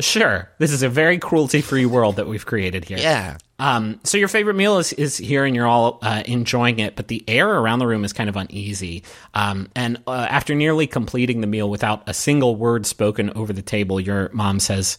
Sure. 0.00 0.48
This 0.58 0.72
is 0.72 0.82
a 0.82 0.88
very 0.88 1.18
cruelty 1.18 1.60
free 1.60 1.86
world 1.86 2.16
that 2.16 2.28
we've 2.28 2.46
created 2.46 2.84
here. 2.84 2.98
yeah. 2.98 3.38
Um, 3.60 3.98
so 4.04 4.16
your 4.18 4.28
favorite 4.28 4.54
meal 4.54 4.78
is, 4.78 4.92
is 4.92 5.16
here 5.16 5.44
and 5.44 5.56
you're 5.56 5.66
all 5.66 5.98
uh, 6.02 6.22
enjoying 6.26 6.78
it, 6.78 6.94
but 6.94 7.08
the 7.08 7.24
air 7.26 7.48
around 7.48 7.80
the 7.80 7.88
room 7.88 8.04
is 8.04 8.12
kind 8.12 8.28
of 8.28 8.36
uneasy. 8.36 9.02
Um, 9.34 9.68
and 9.74 10.00
uh, 10.06 10.28
after 10.30 10.54
nearly 10.54 10.86
completing 10.86 11.40
the 11.40 11.48
meal 11.48 11.68
without 11.68 12.08
a 12.08 12.14
single 12.14 12.54
word 12.54 12.86
spoken 12.86 13.30
over 13.30 13.52
the 13.52 13.62
table, 13.62 13.98
your 13.98 14.30
mom 14.32 14.60
says, 14.60 14.98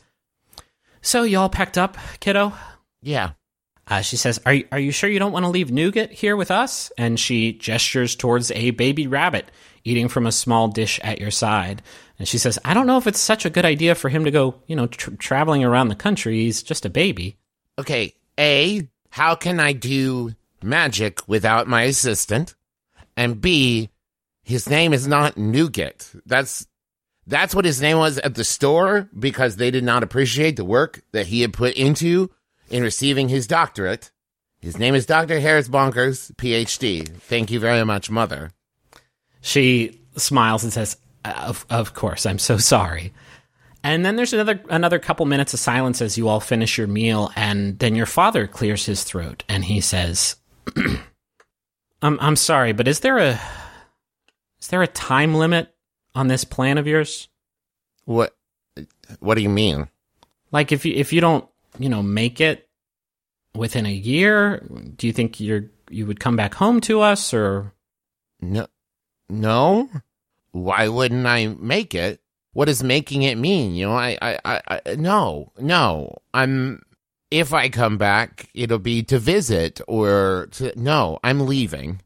So 1.02 1.24
you 1.24 1.40
all 1.40 1.48
packed 1.48 1.78
up, 1.78 1.98
kiddo? 2.20 2.52
Yeah. 3.02 3.32
Uh, 3.90 4.02
she 4.02 4.18
says, 4.18 4.40
are, 4.46 4.54
you- 4.54 4.68
are 4.72 4.80
you 4.80 4.92
sure 4.92 5.10
you 5.10 5.20
don't 5.20 5.32
want 5.32 5.46
to 5.46 5.50
leave 5.50 5.72
Nougat 5.72 6.12
here 6.12 6.36
with 6.36 6.52
us? 6.52 6.92
And 6.98 7.20
she 7.20 7.54
gestures 7.54 8.16
towards 8.16 8.52
a 8.52 8.72
baby 8.72 9.08
rabbit 9.08 9.50
eating 9.84 10.08
from 10.10 10.28
a 10.28 10.32
small 10.32 10.68
dish 10.68 11.00
at 11.04 11.20
your 11.20 11.32
side. 11.32 11.82
And 12.20 12.28
she 12.28 12.38
says, 12.38 12.60
I 12.64 12.74
don't 12.74 12.86
know 12.86 12.98
if 12.98 13.08
it's 13.08 13.20
such 13.20 13.46
a 13.46 13.50
good 13.50 13.66
idea 13.66 13.96
for 13.96 14.10
him 14.10 14.26
to 14.26 14.32
go, 14.32 14.56
you 14.68 14.76
know, 14.76 14.88
tr- 14.88 15.12
traveling 15.16 15.64
around 15.64 15.88
the 15.88 15.96
country. 15.96 16.42
He's 16.44 16.62
just 16.62 16.86
a 16.86 16.90
baby. 16.90 17.38
Okay. 17.80 18.14
A, 18.40 18.88
how 19.10 19.36
can 19.36 19.60
I 19.60 19.72
do 19.74 20.34
magic 20.62 21.22
without 21.28 21.68
my 21.68 21.84
assistant? 21.84 22.56
And 23.18 23.40
B, 23.42 23.90
his 24.44 24.70
name 24.70 24.94
is 24.94 25.08
not 25.08 25.38
Nougat. 25.38 26.12
That's 26.26 26.68
that's 27.26 27.54
what 27.56 27.66
his 27.66 27.82
name 27.82 27.98
was 27.98 28.18
at 28.18 28.36
the 28.36 28.44
store 28.44 29.08
because 29.18 29.56
they 29.56 29.72
did 29.72 29.84
not 29.84 30.04
appreciate 30.04 30.56
the 30.58 30.66
work 30.66 31.02
that 31.12 31.28
he 31.28 31.42
had 31.42 31.54
put 31.54 31.76
into 31.76 32.30
in 32.70 32.84
receiving 32.84 33.30
his 33.30 33.48
doctorate. 33.48 34.12
His 34.60 34.78
name 34.78 34.96
is 34.96 35.06
Dr. 35.06 35.40
Harris 35.40 35.70
Bonkers, 35.70 36.34
PhD. 36.36 37.08
Thank 37.08 37.50
you 37.52 37.60
very 37.60 37.86
much, 37.86 38.12
mother. 38.12 38.52
She 39.42 40.02
smiles 40.18 40.64
and 40.64 40.74
says, 40.74 40.98
"Of 41.24 41.66
of 41.70 41.94
course, 41.94 42.26
I'm 42.26 42.40
so 42.40 42.58
sorry." 42.58 43.14
And 43.84 44.06
then 44.06 44.18
there's 44.18 44.34
another 44.34 44.62
another 44.70 45.00
couple 45.00 45.26
minutes 45.26 45.54
of 45.54 45.60
silence 45.60 46.02
as 46.02 46.18
you 46.18 46.28
all 46.28 46.42
finish 46.42 46.78
your 46.78 46.88
meal, 46.88 47.32
and 47.36 47.80
then 47.80 47.96
your 47.96 48.06
father 48.06 48.48
clears 48.48 48.86
his 48.86 49.04
throat 49.04 49.44
and 49.48 49.64
he 49.66 49.80
says, 49.80 50.36
"I'm 52.02 52.20
I'm 52.20 52.36
sorry, 52.36 52.74
but 52.74 52.88
is 52.88 53.00
there 53.00 53.18
a 53.18 53.40
is 54.60 54.68
there 54.68 54.84
a 54.84 54.88
time 54.88 55.34
limit 55.34 55.74
on 56.14 56.28
this 56.28 56.44
plan 56.44 56.78
of 56.78 56.88
yours? 56.88 57.30
What 58.04 58.36
what 59.20 59.36
do 59.36 59.42
you 59.42 59.50
mean? 59.50 59.88
Like 60.52 60.74
if 60.74 60.86
you 60.86 60.94
if 60.94 61.14
you 61.14 61.22
don't 61.22 61.49
you 61.80 61.90
know 61.90 62.04
make 62.04 62.40
it 62.40 62.70
within 63.56 63.88
a 63.88 63.92
year, 63.92 64.64
do 64.96 65.08
you 65.08 65.14
think 65.14 65.40
you're 65.40 65.72
you 65.90 66.06
would 66.06 66.20
come 66.20 66.36
back 66.36 66.54
home 66.54 66.82
to 66.82 67.02
us 67.02 67.34
or?" 67.34 67.74
No, 68.40 68.68
no. 69.28 69.90
Why 70.52 70.88
wouldn't 70.88 71.26
I 71.26 71.48
make 71.48 71.96
it? 71.96 72.22
What 72.54 72.66
does 72.66 72.84
making 72.84 73.24
it 73.24 73.38
mean? 73.38 73.76
You 73.76 73.88
know, 73.88 73.94
I, 73.96 74.18
I, 74.22 74.40
I, 74.46 74.62
I 74.68 74.96
no, 74.96 75.52
no. 75.60 76.18
I'm. 76.34 76.84
If 77.32 77.54
I 77.54 77.70
come 77.70 77.98
back, 77.98 78.50
it'll 78.54 78.80
be 78.80 79.04
to 79.04 79.20
visit 79.20 79.82
or 79.88 80.48
to. 80.54 80.74
No, 80.80 81.20
I'm 81.24 81.46
leaving. 81.46 82.02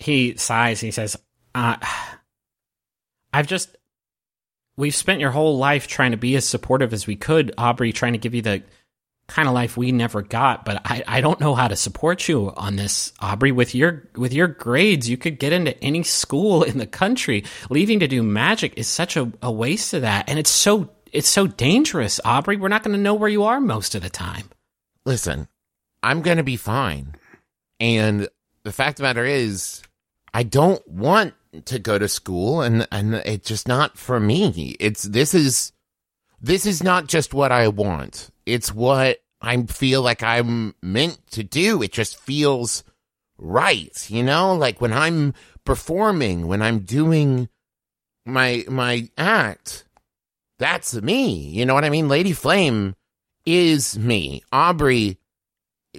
he 0.00 0.36
sighs 0.36 0.82
and 0.82 0.88
he 0.88 0.90
says, 0.92 1.16
uh, 1.54 1.76
I've 3.32 3.46
just, 3.46 3.76
we've 4.80 4.94
spent 4.94 5.20
your 5.20 5.30
whole 5.30 5.58
life 5.58 5.86
trying 5.86 6.10
to 6.10 6.16
be 6.16 6.34
as 6.36 6.48
supportive 6.48 6.92
as 6.92 7.06
we 7.06 7.16
could, 7.16 7.52
Aubrey, 7.56 7.92
trying 7.92 8.14
to 8.14 8.18
give 8.18 8.34
you 8.34 8.42
the 8.42 8.62
kind 9.28 9.46
of 9.46 9.54
life 9.54 9.76
we 9.76 9.92
never 9.92 10.22
got, 10.22 10.64
but 10.64 10.82
I, 10.84 11.04
I 11.06 11.20
don't 11.20 11.38
know 11.38 11.54
how 11.54 11.68
to 11.68 11.76
support 11.76 12.26
you 12.28 12.52
on 12.56 12.74
this, 12.74 13.12
Aubrey. 13.20 13.52
With 13.52 13.76
your, 13.76 14.08
with 14.16 14.32
your 14.32 14.48
grades, 14.48 15.08
you 15.08 15.16
could 15.16 15.38
get 15.38 15.52
into 15.52 15.80
any 15.84 16.02
school 16.02 16.64
in 16.64 16.78
the 16.78 16.86
country. 16.86 17.44
Leaving 17.68 18.00
to 18.00 18.08
do 18.08 18.24
magic 18.24 18.74
is 18.76 18.88
such 18.88 19.16
a, 19.16 19.30
a 19.40 19.52
waste 19.52 19.94
of 19.94 20.02
that. 20.02 20.28
And 20.28 20.36
it's 20.36 20.50
so, 20.50 20.90
it's 21.12 21.28
so 21.28 21.46
dangerous, 21.46 22.18
Aubrey. 22.24 22.56
We're 22.56 22.68
not 22.68 22.82
going 22.82 22.96
to 22.96 23.02
know 23.02 23.14
where 23.14 23.28
you 23.28 23.44
are 23.44 23.60
most 23.60 23.94
of 23.94 24.02
the 24.02 24.10
time. 24.10 24.48
Listen, 25.04 25.48
I'm 26.02 26.22
gonna 26.22 26.42
be 26.42 26.56
fine. 26.56 27.14
And 27.78 28.28
the 28.62 28.72
fact 28.72 28.92
of 28.92 28.96
the 28.98 29.02
matter 29.04 29.24
is, 29.24 29.82
I 30.32 30.42
don't 30.42 30.86
want 30.86 31.34
to 31.64 31.78
go 31.78 31.98
to 31.98 32.08
school, 32.08 32.62
and 32.62 32.86
and 32.90 33.14
it's 33.14 33.48
just 33.48 33.68
not 33.68 33.98
for 33.98 34.20
me. 34.20 34.76
It's 34.80 35.02
this 35.02 35.34
is 35.34 35.72
this 36.40 36.66
is 36.66 36.82
not 36.82 37.06
just 37.06 37.34
what 37.34 37.52
I 37.52 37.68
want. 37.68 38.30
It's 38.46 38.72
what 38.72 39.18
I 39.40 39.62
feel 39.64 40.02
like 40.02 40.22
I'm 40.22 40.74
meant 40.82 41.26
to 41.32 41.42
do. 41.42 41.82
It 41.82 41.92
just 41.92 42.18
feels 42.18 42.84
right, 43.38 44.10
you 44.10 44.22
know? 44.22 44.54
Like 44.54 44.80
when 44.80 44.92
I'm 44.92 45.34
performing, 45.64 46.46
when 46.46 46.62
I'm 46.62 46.80
doing 46.80 47.48
my 48.26 48.64
my 48.68 49.08
act, 49.18 49.84
that's 50.58 50.94
me. 50.94 51.32
You 51.48 51.66
know 51.66 51.74
what 51.74 51.84
I 51.84 51.90
mean? 51.90 52.08
Lady 52.08 52.32
Flame 52.32 52.94
is 53.46 53.98
me. 53.98 54.42
Aubrey 54.52 55.18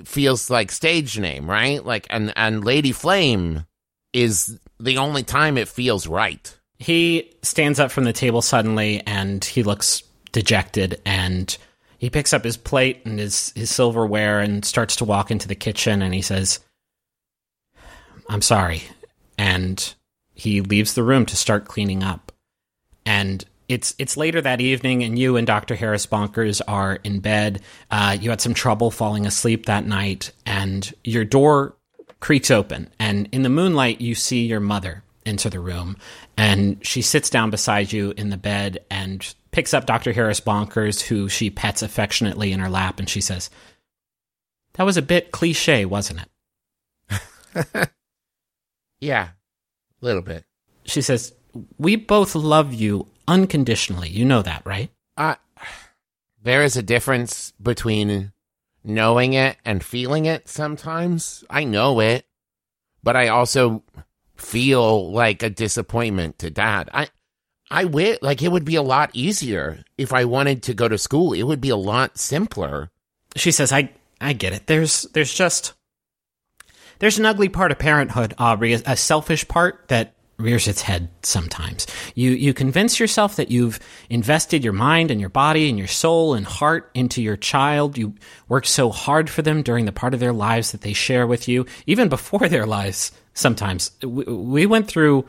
feels 0.05 0.49
like 0.49 0.71
stage 0.71 1.19
name, 1.19 1.49
right? 1.49 1.83
Like 1.83 2.07
and 2.09 2.33
and 2.35 2.63
Lady 2.63 2.91
Flame 2.91 3.65
is 4.13 4.59
the 4.81 4.97
only 4.97 5.23
time 5.23 5.57
it 5.57 5.67
feels 5.67 6.07
right. 6.07 6.57
He 6.77 7.33
stands 7.43 7.79
up 7.79 7.91
from 7.91 8.05
the 8.05 8.13
table 8.13 8.41
suddenly 8.41 9.01
and 9.05 9.43
he 9.43 9.63
looks 9.63 10.03
dejected 10.31 11.01
and 11.05 11.55
he 11.99 12.09
picks 12.09 12.33
up 12.33 12.43
his 12.43 12.57
plate 12.57 13.01
and 13.05 13.19
his, 13.19 13.53
his 13.55 13.69
silverware 13.69 14.39
and 14.39 14.65
starts 14.65 14.95
to 14.97 15.05
walk 15.05 15.29
into 15.29 15.47
the 15.47 15.55
kitchen 15.55 16.01
and 16.01 16.13
he 16.13 16.21
says, 16.21 16.59
I'm 18.27 18.41
sorry. 18.41 18.83
And 19.37 19.93
he 20.33 20.61
leaves 20.61 20.95
the 20.95 21.03
room 21.03 21.25
to 21.27 21.35
start 21.35 21.65
cleaning 21.65 22.03
up. 22.03 22.31
And 23.05 23.45
it's 23.67 23.95
it's 23.97 24.17
later 24.17 24.41
that 24.41 24.59
evening, 24.59 25.03
and 25.03 25.17
you 25.17 25.37
and 25.37 25.47
Dr. 25.47 25.75
Harris 25.75 26.05
Bonkers 26.05 26.61
are 26.67 26.95
in 27.03 27.21
bed. 27.21 27.61
Uh, 27.89 28.17
you 28.19 28.29
had 28.29 28.41
some 28.41 28.53
trouble 28.53 28.91
falling 28.91 29.25
asleep 29.25 29.65
that 29.65 29.85
night, 29.85 30.31
and 30.45 30.93
your 31.05 31.23
door 31.23 31.77
creaks 32.21 32.49
open. 32.49 32.89
And 32.97 33.27
in 33.33 33.41
the 33.41 33.49
moonlight, 33.49 33.99
you 33.99 34.15
see 34.15 34.45
your 34.45 34.61
mother 34.61 35.03
enter 35.25 35.49
the 35.49 35.59
room, 35.59 35.97
and 36.37 36.83
she 36.85 37.01
sits 37.01 37.29
down 37.29 37.49
beside 37.49 37.91
you 37.91 38.13
in 38.15 38.29
the 38.29 38.37
bed 38.37 38.79
and 38.89 39.35
picks 39.51 39.73
up 39.73 39.85
Dr. 39.85 40.13
Harris 40.13 40.39
Bonkers, 40.39 41.01
who 41.01 41.27
she 41.27 41.49
pets 41.49 41.81
affectionately 41.81 42.51
in 42.51 42.59
her 42.59 42.69
lap, 42.69 42.99
and 42.99 43.09
she 43.09 43.21
says, 43.21 43.49
"That 44.73 44.85
was 44.85 44.97
a 44.97 45.01
bit 45.01 45.31
cliche, 45.31 45.85
wasn't 45.85 46.21
it?" 46.21 47.89
Yeah, 49.01 49.29
a 50.01 50.05
little 50.05 50.21
bit. 50.21 50.45
She 50.85 51.01
says, 51.01 51.33
"We 51.79 51.95
both 51.95 52.35
love 52.35 52.71
you 52.71 53.07
unconditionally. 53.27 54.09
You 54.09 54.25
know 54.25 54.43
that, 54.43 54.63
right?" 54.63 54.91
Uh, 55.17 55.35
there 56.43 56.63
is 56.63 56.77
a 56.77 56.83
difference 56.83 57.51
between 57.61 58.31
knowing 58.83 59.33
it 59.33 59.57
and 59.65 59.83
feeling 59.83 60.25
it 60.25 60.47
sometimes. 60.47 61.43
I 61.49 61.63
know 61.63 61.99
it, 61.99 62.25
but 63.03 63.15
I 63.15 63.27
also 63.27 63.83
feel 64.35 65.11
like 65.11 65.43
a 65.43 65.49
disappointment 65.49 66.39
to 66.39 66.49
dad. 66.49 66.89
I 66.93 67.09
I 67.69 67.85
wish 67.85 68.19
like 68.21 68.41
it 68.41 68.51
would 68.51 68.65
be 68.65 68.75
a 68.75 68.81
lot 68.81 69.11
easier 69.13 69.83
if 69.97 70.13
I 70.13 70.25
wanted 70.25 70.63
to 70.63 70.73
go 70.73 70.87
to 70.87 70.97
school. 70.97 71.33
It 71.33 71.43
would 71.43 71.61
be 71.61 71.69
a 71.69 71.75
lot 71.75 72.17
simpler. 72.17 72.91
She 73.35 73.51
says, 73.51 73.71
"I 73.71 73.91
I 74.19 74.33
get 74.33 74.53
it. 74.53 74.67
There's 74.67 75.03
there's 75.13 75.33
just 75.33 75.73
there's 76.99 77.17
an 77.17 77.25
ugly 77.25 77.49
part 77.49 77.71
of 77.71 77.79
parenthood, 77.79 78.33
Aubrey, 78.37 78.73
a, 78.73 78.81
a 78.85 78.97
selfish 78.97 79.47
part 79.47 79.87
that 79.87 80.15
rears 80.41 80.67
its 80.67 80.81
head 80.81 81.09
sometimes. 81.23 81.87
You 82.15 82.31
you 82.31 82.53
convince 82.53 82.99
yourself 82.99 83.35
that 83.35 83.51
you've 83.51 83.79
invested 84.09 84.63
your 84.63 84.73
mind 84.73 85.11
and 85.11 85.19
your 85.19 85.29
body 85.29 85.69
and 85.69 85.77
your 85.77 85.87
soul 85.87 86.33
and 86.33 86.45
heart 86.45 86.91
into 86.93 87.21
your 87.21 87.37
child. 87.37 87.97
You 87.97 88.15
work 88.47 88.65
so 88.65 88.89
hard 88.89 89.29
for 89.29 89.41
them 89.41 89.61
during 89.63 89.85
the 89.85 89.91
part 89.91 90.13
of 90.13 90.19
their 90.19 90.33
lives 90.33 90.71
that 90.71 90.81
they 90.81 90.93
share 90.93 91.27
with 91.27 91.47
you, 91.47 91.65
even 91.85 92.09
before 92.09 92.47
their 92.49 92.65
lives. 92.65 93.11
Sometimes 93.33 93.91
we, 94.03 94.23
we 94.25 94.65
went 94.65 94.87
through 94.87 95.25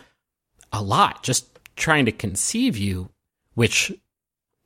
a 0.72 0.82
lot 0.82 1.22
just 1.22 1.58
trying 1.76 2.06
to 2.06 2.12
conceive 2.12 2.76
you, 2.76 3.10
which 3.54 3.92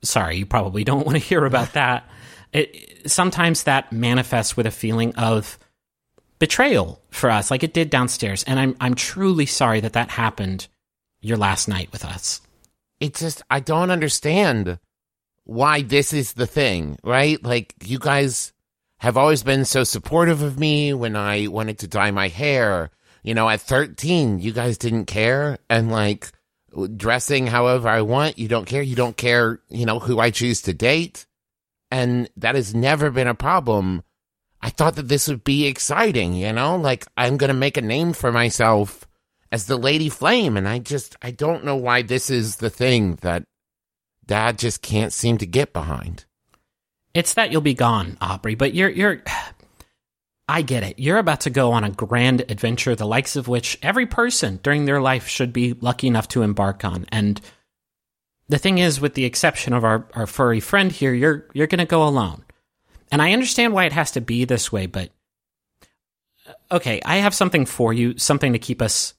sorry, 0.03 0.37
you 0.37 0.47
probably 0.47 0.85
don't 0.85 1.07
want 1.07 1.17
to 1.17 1.25
hear 1.25 1.45
about 1.45 1.73
that. 1.75 2.09
It, 2.53 3.11
sometimes 3.11 3.65
that 3.65 3.93
manifests 3.93 4.57
with 4.57 4.67
a 4.67 4.71
feeling 4.71 5.15
of 5.17 5.59
betrayal 6.39 7.03
for 7.11 7.31
us, 7.31 7.51
like 7.51 7.63
it 7.63 7.75
did 7.75 7.91
downstairs. 7.91 8.45
And 8.45 8.59
I'm 8.59 8.77
I'm 8.81 8.95
truly 8.95 9.47
sorry 9.47 9.81
that 9.81 9.95
that 9.95 10.11
happened 10.11 10.69
your 11.21 11.37
last 11.37 11.69
night 11.69 11.91
with 11.93 12.05
us. 12.05 12.41
It's 13.01 13.21
just 13.21 13.43
I 13.51 13.61
don't 13.61 13.91
understand 13.91 14.79
why 15.45 15.83
this 15.83 16.13
is 16.13 16.33
the 16.33 16.47
thing, 16.47 16.99
right? 17.05 17.43
Like 17.43 17.75
you 17.85 17.99
guys 17.99 18.53
have 18.99 19.17
always 19.17 19.43
been 19.43 19.65
so 19.65 19.85
supportive 19.85 20.43
of 20.43 20.59
me 20.59 20.93
when 20.93 21.17
I 21.17 21.49
wanted 21.49 21.79
to 21.81 21.89
dye 21.89 22.11
my 22.11 22.29
hair. 22.29 22.91
You 23.23 23.35
know, 23.35 23.49
at 23.49 23.61
13, 23.61 24.39
you 24.39 24.53
guys 24.53 24.79
didn't 24.79 25.07
care 25.07 25.59
and 25.69 25.91
like 25.91 26.31
dressing 26.97 27.47
however 27.47 27.89
I 27.89 28.03
want, 28.03 28.39
you 28.39 28.49
don't 28.49 28.67
care. 28.67 28.83
You 28.83 28.97
don't 28.97 29.17
care, 29.17 29.61
you 29.69 29.87
know, 29.87 29.99
who 29.99 30.21
I 30.21 30.31
choose 30.31 30.63
to 30.63 30.75
date. 30.75 31.27
And 31.91 32.29
that 32.37 32.55
has 32.55 32.75
never 32.75 33.11
been 33.11 33.29
a 33.29 33.35
problem 33.35 34.03
I 34.63 34.71
thought 34.71 34.97
that 34.97 35.09
this 35.09 35.29
would 35.29 35.45
be 35.45 35.67
exciting, 35.67 36.35
you 36.35 36.53
know? 36.53 36.77
Like, 36.77 37.07
I'm 37.17 37.37
going 37.37 37.49
to 37.49 37.55
make 37.55 37.77
a 37.77 37.83
name 37.83 38.13
for 38.13 38.33
myself 38.33 39.07
as 39.53 39.67
the 39.67 39.77
Lady 39.77 40.09
Flame. 40.09 40.57
And 40.57 40.69
I 40.69 40.79
just, 40.79 41.17
I 41.23 41.31
don't 41.31 41.65
know 41.65 41.77
why 41.77 42.03
this 42.03 42.31
is 42.31 42.57
the 42.57 42.71
thing 42.71 43.17
that 43.17 43.45
dad 44.27 44.59
just 44.59 44.83
can't 44.83 45.13
seem 45.13 45.39
to 45.39 45.47
get 45.47 45.73
behind. 45.73 46.25
It's 47.15 47.35
that 47.35 47.51
you'll 47.51 47.61
be 47.61 47.75
gone, 47.75 48.19
Aubrey, 48.21 48.55
but 48.55 48.75
you're, 48.75 48.91
you're, 48.91 49.23
I 50.49 50.63
get 50.63 50.83
it. 50.83 50.99
You're 50.99 51.19
about 51.19 51.41
to 51.43 51.51
go 51.51 51.73
on 51.73 51.85
a 51.85 51.91
grand 51.91 52.45
adventure, 52.49 52.95
the 52.95 53.07
likes 53.07 53.37
of 53.37 53.49
which 53.49 53.79
every 53.83 54.07
person 54.07 54.61
during 54.63 54.85
their 54.85 55.01
life 55.01 55.27
should 55.27 55.53
be 55.53 55.75
lucky 55.75 56.07
enough 56.07 56.29
to 56.29 56.43
embark 56.43 56.85
on. 56.85 57.07
And 57.11 57.41
the 58.49 58.59
thing 58.59 58.79
is, 58.79 59.01
with 59.01 59.15
the 59.15 59.25
exception 59.25 59.73
of 59.73 59.85
our, 59.85 60.07
our 60.15 60.27
furry 60.27 60.61
friend 60.61 60.93
here, 60.93 61.13
you're, 61.15 61.47
you're 61.53 61.67
going 61.67 61.79
to 61.79 61.85
go 61.85 62.07
alone. 62.07 62.45
And 63.11 63.23
I 63.23 63.33
understand 63.33 63.73
why 63.73 63.85
it 63.85 63.93
has 63.93 64.13
to 64.13 64.21
be 64.21 64.45
this 64.45 64.73
way, 64.73 64.87
but 64.87 65.11
uh, 66.47 66.75
okay, 66.77 67.01
I 67.05 67.17
have 67.17 67.35
something 67.35 67.67
for 67.67 67.93
you, 67.93 68.19
something 68.19 68.53
to 68.53 68.59
keep 68.59 68.83
us, 68.83 69.15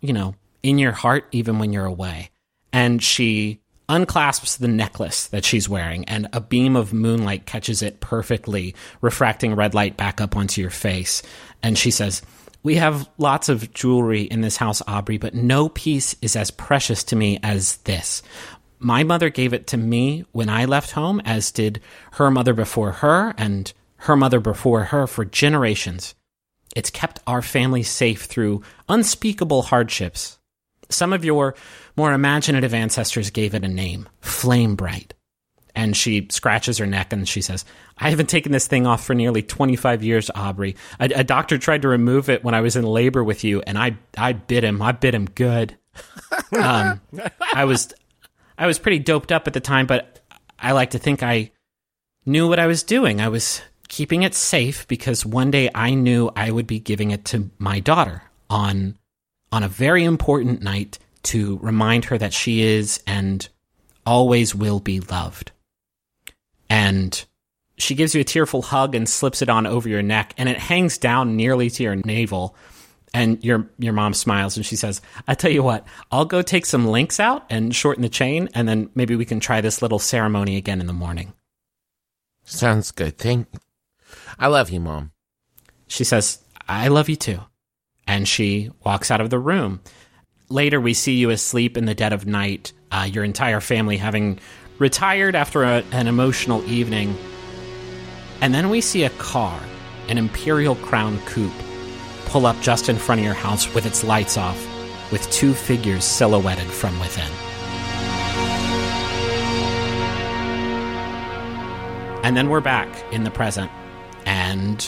you 0.00 0.12
know, 0.12 0.34
in 0.62 0.78
your 0.78 0.92
heart 0.92 1.26
even 1.32 1.58
when 1.58 1.72
you're 1.72 1.86
away. 1.86 2.30
And 2.72 3.02
she 3.02 3.60
unclasps 3.88 4.56
the 4.56 4.68
necklace 4.68 5.26
that 5.28 5.44
she's 5.44 5.68
wearing, 5.68 6.04
and 6.04 6.28
a 6.32 6.40
beam 6.40 6.76
of 6.76 6.92
moonlight 6.92 7.44
catches 7.44 7.82
it 7.82 7.98
perfectly, 7.98 8.74
refracting 9.00 9.54
red 9.54 9.74
light 9.74 9.96
back 9.96 10.20
up 10.20 10.36
onto 10.36 10.60
your 10.60 10.70
face. 10.70 11.22
And 11.62 11.76
she 11.76 11.90
says, 11.90 12.22
We 12.62 12.76
have 12.76 13.08
lots 13.18 13.48
of 13.48 13.74
jewelry 13.74 14.22
in 14.22 14.42
this 14.42 14.56
house, 14.56 14.80
Aubrey, 14.86 15.18
but 15.18 15.34
no 15.34 15.68
piece 15.68 16.14
is 16.22 16.36
as 16.36 16.52
precious 16.52 17.02
to 17.04 17.16
me 17.16 17.40
as 17.42 17.78
this 17.78 18.22
my 18.80 19.04
mother 19.04 19.28
gave 19.28 19.52
it 19.52 19.66
to 19.68 19.76
me 19.76 20.24
when 20.32 20.48
I 20.48 20.64
left 20.64 20.92
home, 20.92 21.20
as 21.24 21.52
did 21.52 21.80
her 22.12 22.30
mother 22.30 22.54
before 22.54 22.92
her 22.92 23.34
and 23.36 23.72
her 23.98 24.16
mother 24.16 24.40
before 24.40 24.84
her 24.84 25.06
for 25.06 25.24
generations. 25.24 26.14
It's 26.74 26.90
kept 26.90 27.20
our 27.26 27.42
family 27.42 27.82
safe 27.82 28.24
through 28.24 28.62
unspeakable 28.88 29.62
hardships. 29.62 30.38
Some 30.88 31.12
of 31.12 31.24
your 31.24 31.54
more 31.96 32.12
imaginative 32.12 32.72
ancestors 32.72 33.30
gave 33.30 33.54
it 33.54 33.64
a 33.64 33.68
name, 33.68 34.08
Flame 34.20 34.76
Bright. 34.76 35.14
And 35.74 35.96
she 35.96 36.26
scratches 36.30 36.78
her 36.78 36.86
neck 36.86 37.12
and 37.12 37.28
she 37.28 37.42
says, 37.42 37.64
I 37.98 38.10
haven't 38.10 38.28
taken 38.28 38.50
this 38.50 38.66
thing 38.66 38.86
off 38.86 39.04
for 39.04 39.14
nearly 39.14 39.42
25 39.42 40.02
years, 40.02 40.30
Aubrey. 40.34 40.76
A, 40.98 41.10
a 41.16 41.24
doctor 41.24 41.58
tried 41.58 41.82
to 41.82 41.88
remove 41.88 42.28
it 42.28 42.42
when 42.42 42.54
I 42.54 42.60
was 42.60 42.76
in 42.76 42.84
labor 42.84 43.22
with 43.22 43.44
you, 43.44 43.62
and 43.62 43.78
I, 43.78 43.96
I 44.16 44.32
bit 44.32 44.64
him. 44.64 44.82
I 44.82 44.92
bit 44.92 45.14
him 45.14 45.26
good. 45.26 45.76
um, 46.58 47.00
I 47.54 47.64
was 47.66 47.92
I 48.60 48.66
was 48.66 48.78
pretty 48.78 48.98
doped 48.98 49.32
up 49.32 49.46
at 49.46 49.54
the 49.54 49.60
time, 49.60 49.86
but 49.86 50.20
I 50.58 50.72
like 50.72 50.90
to 50.90 50.98
think 50.98 51.22
I 51.22 51.50
knew 52.26 52.46
what 52.46 52.58
I 52.58 52.66
was 52.66 52.82
doing. 52.82 53.18
I 53.18 53.28
was 53.28 53.62
keeping 53.88 54.22
it 54.22 54.34
safe 54.34 54.86
because 54.86 55.24
one 55.24 55.50
day 55.50 55.70
I 55.74 55.94
knew 55.94 56.30
I 56.36 56.50
would 56.50 56.66
be 56.66 56.78
giving 56.78 57.10
it 57.10 57.24
to 57.26 57.50
my 57.58 57.80
daughter 57.80 58.22
on 58.50 58.98
on 59.50 59.62
a 59.62 59.68
very 59.68 60.04
important 60.04 60.60
night 60.62 60.98
to 61.22 61.58
remind 61.62 62.04
her 62.04 62.18
that 62.18 62.34
she 62.34 62.60
is 62.60 63.02
and 63.06 63.48
always 64.04 64.54
will 64.54 64.78
be 64.78 65.00
loved. 65.00 65.52
And 66.68 67.24
she 67.78 67.94
gives 67.94 68.14
you 68.14 68.20
a 68.20 68.24
tearful 68.24 68.60
hug 68.60 68.94
and 68.94 69.08
slips 69.08 69.40
it 69.40 69.48
on 69.48 69.66
over 69.66 69.88
your 69.88 70.02
neck 70.02 70.34
and 70.36 70.50
it 70.50 70.58
hangs 70.58 70.98
down 70.98 71.34
nearly 71.34 71.70
to 71.70 71.82
your 71.82 71.96
navel 71.96 72.54
and 73.12 73.42
your 73.44 73.68
your 73.78 73.92
mom 73.92 74.14
smiles 74.14 74.56
and 74.56 74.64
she 74.64 74.76
says, 74.76 75.00
"I 75.26 75.34
tell 75.34 75.50
you 75.50 75.62
what, 75.62 75.86
I'll 76.10 76.24
go 76.24 76.42
take 76.42 76.66
some 76.66 76.86
links 76.86 77.18
out 77.18 77.44
and 77.50 77.74
shorten 77.74 78.02
the 78.02 78.08
chain, 78.08 78.48
and 78.54 78.68
then 78.68 78.90
maybe 78.94 79.16
we 79.16 79.24
can 79.24 79.40
try 79.40 79.60
this 79.60 79.82
little 79.82 79.98
ceremony 79.98 80.56
again 80.56 80.80
in 80.80 80.86
the 80.86 80.92
morning." 80.92 81.32
Sounds 82.44 82.90
good. 82.90 83.18
Thank. 83.18 83.48
I 84.38 84.46
love 84.46 84.70
you, 84.70 84.80
mom. 84.80 85.12
She 85.86 86.04
says, 86.04 86.38
"I 86.68 86.88
love 86.88 87.08
you 87.08 87.16
too," 87.16 87.40
and 88.06 88.28
she 88.28 88.70
walks 88.84 89.10
out 89.10 89.20
of 89.20 89.30
the 89.30 89.38
room. 89.38 89.80
Later, 90.48 90.80
we 90.80 90.94
see 90.94 91.14
you 91.14 91.30
asleep 91.30 91.76
in 91.76 91.86
the 91.86 91.94
dead 91.94 92.12
of 92.12 92.26
night. 92.26 92.72
Uh, 92.92 93.08
your 93.10 93.22
entire 93.22 93.60
family 93.60 93.96
having 93.96 94.38
retired 94.78 95.36
after 95.36 95.62
a, 95.62 95.84
an 95.92 96.08
emotional 96.08 96.64
evening, 96.68 97.16
and 98.40 98.52
then 98.54 98.68
we 98.68 98.80
see 98.80 99.04
a 99.04 99.10
car, 99.10 99.60
an 100.08 100.18
Imperial 100.18 100.74
Crown 100.76 101.20
coupe 101.26 101.52
pull 102.30 102.46
up 102.46 102.58
just 102.60 102.88
in 102.88 102.96
front 102.96 103.20
of 103.20 103.24
your 103.24 103.34
house 103.34 103.72
with 103.74 103.86
its 103.86 104.04
lights 104.04 104.36
off, 104.36 104.58
with 105.12 105.28
two 105.30 105.52
figures 105.52 106.04
silhouetted 106.04 106.66
from 106.66 106.98
within. 107.00 107.30
And 112.22 112.36
then 112.36 112.48
we're 112.48 112.60
back 112.60 112.88
in 113.12 113.24
the 113.24 113.30
present. 113.30 113.70
And 114.26 114.82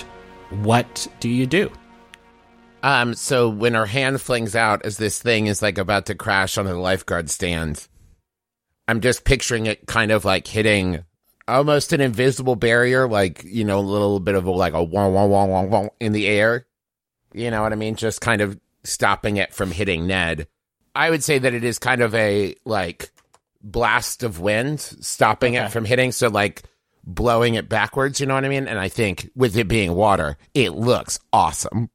what 0.51 1.09
do 1.19 1.29
you 1.29 1.47
do? 1.47 1.71
Um, 2.83 3.15
so 3.15 3.49
when 3.49 3.75
her 3.75 3.87
hand 3.87 4.21
flings 4.21 4.55
out 4.55 4.85
as 4.85 4.97
this 4.97 5.21
thing 5.21 5.47
is 5.47 5.63
like 5.63 5.79
about 5.79 6.07
to 6.07 6.15
crash 6.15 6.59
on 6.59 6.67
the 6.67 6.77
lifeguard 6.77 7.31
stand, 7.31 7.89
I'm 8.87 9.01
just 9.01 9.25
picturing 9.25 9.67
it 9.67 9.87
kind 9.87 10.13
of 10.13 10.25
like 10.25 10.47
hitting 10.47 11.05
almost 11.49 11.93
an 11.93 12.01
invisible 12.01 12.57
barrier, 12.57 13.09
like, 13.09 13.43
you 13.45 13.65
know, 13.65 13.79
a 13.79 13.81
little 13.81 14.21
bit 14.21 14.35
of 14.35 14.47
a, 14.47 14.51
like 14.51 14.75
a 14.75 14.83
wong, 14.83 15.15
wong, 15.15 15.31
wong, 15.31 15.51
wong, 15.51 15.71
wong 15.71 15.91
in 16.01 16.13
the 16.13 16.27
air. 16.29 16.67
You 17.33 17.51
know 17.51 17.63
what 17.63 17.73
I 17.73 17.77
mean? 17.77 17.97
Just 17.97 18.21
kind 18.21 18.41
of 18.41 18.59
stopping 18.85 19.37
it 19.37 19.53
from 19.55 19.71
hitting 19.71 20.07
Ned. 20.07 20.47
I 20.95 21.11
would 21.11 21.25
say 21.25 21.39
that 21.39 21.55
it 21.55 21.65
is 21.65 21.79
kind 21.79 22.03
of 22.03 22.15
a 22.15 22.55
like 22.65 23.11
blast 23.63 24.23
of 24.23 24.41
wind 24.41 24.81
stopping 24.81 25.57
okay. 25.57 25.67
it 25.67 25.71
from 25.71 25.85
hitting. 25.85 26.13
So 26.13 26.29
like 26.29 26.63
blowing 27.05 27.55
it 27.55 27.69
backwards, 27.69 28.21
you 28.21 28.27
know 28.27 28.35
what 28.35 28.45
I 28.45 28.49
mean? 28.49 28.69
And 28.69 28.79
I 28.79 28.89
think 28.89 29.31
with 29.35 29.57
it 29.57 29.69
being 29.69 29.95
water, 29.95 30.37
it 30.55 30.71
looks 30.71 31.19
awesome. 31.33 31.91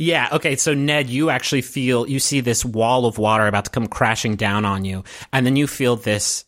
Yeah, 0.00 0.28
okay, 0.32 0.54
so 0.54 0.74
Ned, 0.74 1.10
you 1.10 1.28
actually 1.28 1.62
feel 1.62 2.08
you 2.08 2.20
see 2.20 2.40
this 2.40 2.64
wall 2.64 3.04
of 3.04 3.18
water 3.18 3.48
about 3.48 3.64
to 3.64 3.70
come 3.70 3.88
crashing 3.88 4.36
down 4.36 4.64
on 4.64 4.84
you, 4.84 5.02
and 5.32 5.44
then 5.44 5.56
you 5.56 5.66
feel 5.66 5.96
this 5.96 6.44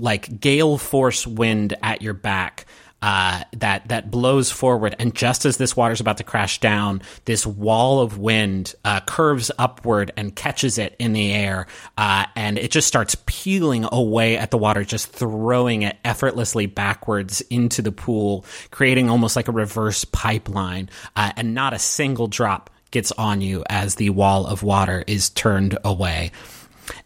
like 0.00 0.40
gale 0.40 0.78
force 0.78 1.24
wind 1.24 1.76
at 1.80 2.02
your 2.02 2.12
back 2.12 2.66
uh, 3.00 3.44
that 3.52 3.88
that 3.88 4.10
blows 4.10 4.50
forward, 4.50 4.96
and 4.98 5.14
just 5.14 5.44
as 5.44 5.56
this 5.56 5.76
water's 5.76 6.00
about 6.00 6.16
to 6.18 6.24
crash 6.24 6.58
down, 6.60 7.02
this 7.26 7.46
wall 7.46 8.00
of 8.00 8.18
wind 8.18 8.74
uh, 8.84 9.00
curves 9.00 9.50
upward 9.58 10.10
and 10.16 10.34
catches 10.34 10.78
it 10.78 10.96
in 10.98 11.12
the 11.12 11.32
air, 11.32 11.66
uh, 11.96 12.26
and 12.34 12.58
it 12.58 12.70
just 12.70 12.88
starts 12.88 13.16
peeling 13.26 13.86
away 13.90 14.36
at 14.36 14.50
the 14.50 14.58
water, 14.58 14.84
just 14.84 15.12
throwing 15.12 15.82
it 15.82 15.96
effortlessly 16.04 16.66
backwards 16.66 17.40
into 17.42 17.82
the 17.82 17.92
pool, 17.92 18.44
creating 18.70 19.08
almost 19.08 19.36
like 19.36 19.48
a 19.48 19.52
reverse 19.52 20.04
pipeline, 20.04 20.90
uh, 21.14 21.32
and 21.36 21.54
not 21.54 21.72
a 21.72 21.78
single 21.78 22.26
drop 22.26 22.70
gets 22.90 23.12
on 23.12 23.40
you 23.40 23.64
as 23.68 23.96
the 23.96 24.10
wall 24.10 24.46
of 24.46 24.62
water 24.62 25.04
is 25.06 25.30
turned 25.30 25.78
away. 25.84 26.32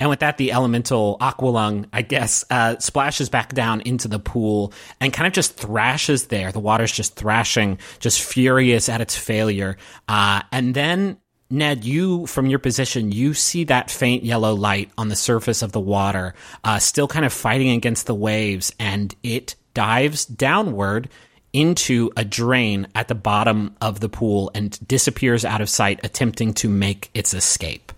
And 0.01 0.11
with 0.11 0.21
that, 0.21 0.39
the 0.39 0.53
elemental 0.53 1.17
Aqualung, 1.21 1.87
I 1.93 2.03
guess, 2.03 2.45
uh, 2.51 2.79
splashes 2.79 3.29
back 3.29 3.55
down 3.55 3.81
into 3.83 4.09
the 4.09 4.19
pool 4.19 4.73
and 5.01 5.13
kind 5.13 5.27
of 5.27 5.33
just 5.33 5.57
thrashes 5.57 6.27
there. 6.27 6.53
The 6.53 6.61
water's 6.61 6.93
just 6.93 7.17
thrashing, 7.17 7.79
just 7.99 8.21
furious 8.21 8.89
at 8.89 9.01
its 9.01 9.17
failure. 9.17 9.77
Uh, 10.09 10.43
and 10.51 10.75
then 10.75 11.19
Ned, 11.53 11.85
you 11.85 12.27
from 12.27 12.47
your 12.47 12.59
position, 12.59 13.13
you 13.13 13.35
see 13.35 13.65
that 13.65 13.91
faint 13.91 14.25
yellow 14.25 14.55
light 14.55 14.91
on 14.97 15.09
the 15.09 15.17
surface 15.17 15.61
of 15.61 15.73
the 15.73 15.81
water, 15.81 16.35
uh, 16.65 16.79
still 16.79 17.07
kind 17.07 17.27
of 17.27 17.33
fighting 17.33 17.71
against 17.71 18.07
the 18.07 18.15
waves, 18.15 18.75
and 18.79 19.15
it 19.23 19.55
dives 19.75 20.25
downward 20.25 21.11
into 21.53 22.11
a 22.17 22.25
drain 22.25 22.87
at 22.95 23.09
the 23.09 23.15
bottom 23.15 23.77
of 23.83 24.01
the 24.01 24.09
pool 24.09 24.51
and 24.55 24.79
disappears 24.89 25.45
out 25.45 25.61
of 25.61 25.69
sight, 25.69 26.01
attempting 26.03 26.55
to 26.55 26.71
make 26.71 27.11
its 27.13 27.35
escape. 27.35 27.93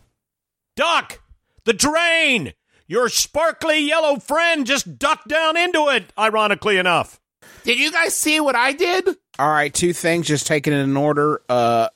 Duck! 0.75 1.21
The 1.65 1.73
drain! 1.73 2.55
Your 2.87 3.09
sparkly 3.09 3.81
yellow 3.81 4.19
friend 4.19 4.67
just 4.67 4.99
ducked 4.99 5.29
down 5.29 5.57
into 5.57 5.89
it, 5.89 6.13
ironically 6.19 6.77
enough. 6.77 7.19
Did 7.63 7.79
you 7.79 7.91
guys 7.91 8.15
see 8.15 8.41
what 8.41 8.55
I 8.55 8.73
did? 8.73 9.09
All 9.39 9.49
right, 9.49 9.73
two 9.73 9.93
things 9.95 10.27
just 10.27 10.47
taken 10.47 10.73
in 10.75 10.97
order. 10.97 11.41
Uh, 11.49 11.89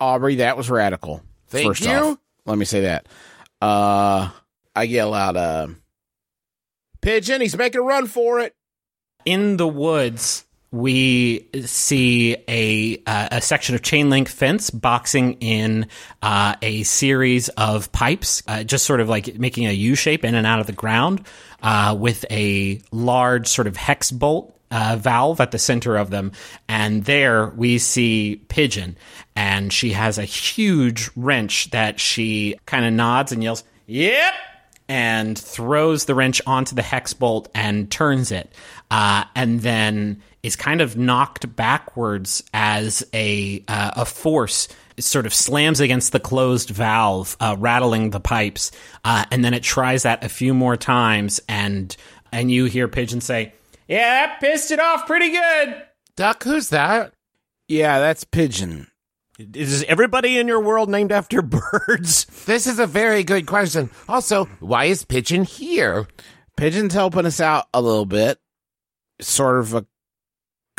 Aubrey, 0.00 0.36
that 0.36 0.56
was 0.56 0.70
radical. 0.70 1.22
Thank 1.48 1.66
First 1.66 1.82
you. 1.84 1.90
off, 1.90 2.18
let 2.46 2.56
me 2.56 2.64
say 2.64 2.80
that. 2.82 3.06
Uh, 3.60 4.30
I 4.74 4.84
yell 4.84 5.12
out, 5.12 5.36
uh, 5.36 5.66
pigeon. 7.02 7.40
He's 7.42 7.56
making 7.56 7.80
a 7.80 7.84
run 7.84 8.06
for 8.06 8.40
it. 8.40 8.54
in 9.26 9.58
the 9.58 9.68
woods 9.68 10.46
we 10.72 11.48
see 11.64 12.36
a 12.46 13.02
uh, 13.04 13.28
a 13.32 13.40
section 13.40 13.74
of 13.74 13.82
chain 13.82 14.08
link 14.08 14.28
fence 14.28 14.70
boxing 14.70 15.34
in 15.34 15.86
uh, 16.22 16.54
a 16.62 16.84
series 16.84 17.48
of 17.50 17.90
pipes, 17.92 18.42
uh, 18.46 18.62
just 18.62 18.86
sort 18.86 19.00
of 19.00 19.08
like 19.08 19.38
making 19.38 19.66
a 19.66 19.72
U 19.72 19.94
shape 19.94 20.24
in 20.24 20.34
and 20.34 20.46
out 20.46 20.60
of 20.60 20.66
the 20.66 20.72
ground, 20.72 21.26
uh, 21.62 21.96
with 21.98 22.24
a 22.30 22.80
large 22.92 23.48
sort 23.48 23.66
of 23.66 23.76
hex 23.76 24.12
bolt 24.12 24.56
uh, 24.70 24.96
valve 24.98 25.40
at 25.40 25.50
the 25.50 25.58
center 25.58 25.96
of 25.96 26.10
them. 26.10 26.30
And 26.68 27.04
there 27.04 27.48
we 27.48 27.78
see 27.78 28.40
Pigeon, 28.48 28.96
and 29.34 29.72
she 29.72 29.90
has 29.90 30.18
a 30.18 30.24
huge 30.24 31.10
wrench 31.16 31.70
that 31.70 31.98
she 31.98 32.56
kind 32.66 32.84
of 32.84 32.92
nods 32.92 33.32
and 33.32 33.42
yells, 33.42 33.64
"Yep." 33.86 34.34
and 34.88 35.38
throws 35.38 36.06
the 36.06 36.16
wrench 36.16 36.42
onto 36.48 36.74
the 36.74 36.82
hex 36.82 37.12
bolt 37.14 37.48
and 37.54 37.88
turns 37.92 38.32
it, 38.32 38.52
uh, 38.90 39.22
and 39.36 39.60
then 39.60 40.20
is 40.42 40.56
kind 40.56 40.80
of 40.80 40.96
knocked 40.96 41.54
backwards 41.54 42.42
as 42.54 43.04
a 43.12 43.62
uh, 43.68 43.92
a 43.96 44.04
force 44.04 44.68
sort 44.98 45.26
of 45.26 45.32
slams 45.32 45.80
against 45.80 46.12
the 46.12 46.20
closed 46.20 46.70
valve, 46.70 47.36
uh, 47.40 47.56
rattling 47.58 48.10
the 48.10 48.20
pipes, 48.20 48.70
uh, 49.04 49.24
and 49.30 49.44
then 49.44 49.54
it 49.54 49.62
tries 49.62 50.02
that 50.02 50.24
a 50.24 50.28
few 50.28 50.54
more 50.54 50.76
times, 50.76 51.40
and 51.48 51.96
and 52.32 52.50
you 52.50 52.66
hear 52.66 52.88
Pigeon 52.88 53.20
say, 53.20 53.52
"Yeah, 53.88 54.26
that 54.26 54.40
pissed 54.40 54.70
it 54.70 54.80
off 54.80 55.06
pretty 55.06 55.30
good." 55.30 55.82
Duck, 56.16 56.42
who's 56.44 56.68
that? 56.70 57.12
Yeah, 57.68 57.98
that's 58.00 58.24
pigeon. 58.24 58.88
Is 59.38 59.84
everybody 59.84 60.38
in 60.38 60.48
your 60.48 60.60
world 60.60 60.90
named 60.90 61.12
after 61.12 61.40
birds? 61.86 62.26
This 62.44 62.66
is 62.66 62.78
a 62.78 62.86
very 62.86 63.24
good 63.24 63.46
question. 63.46 63.90
Also, 64.08 64.46
why 64.58 64.86
is 64.86 65.04
Pigeon 65.04 65.44
here? 65.44 66.06
Pigeon's 66.56 66.92
helping 66.92 67.24
us 67.24 67.40
out 67.40 67.66
a 67.72 67.80
little 67.80 68.04
bit. 68.04 68.38
Sort 69.20 69.60
of 69.60 69.72
a 69.72 69.86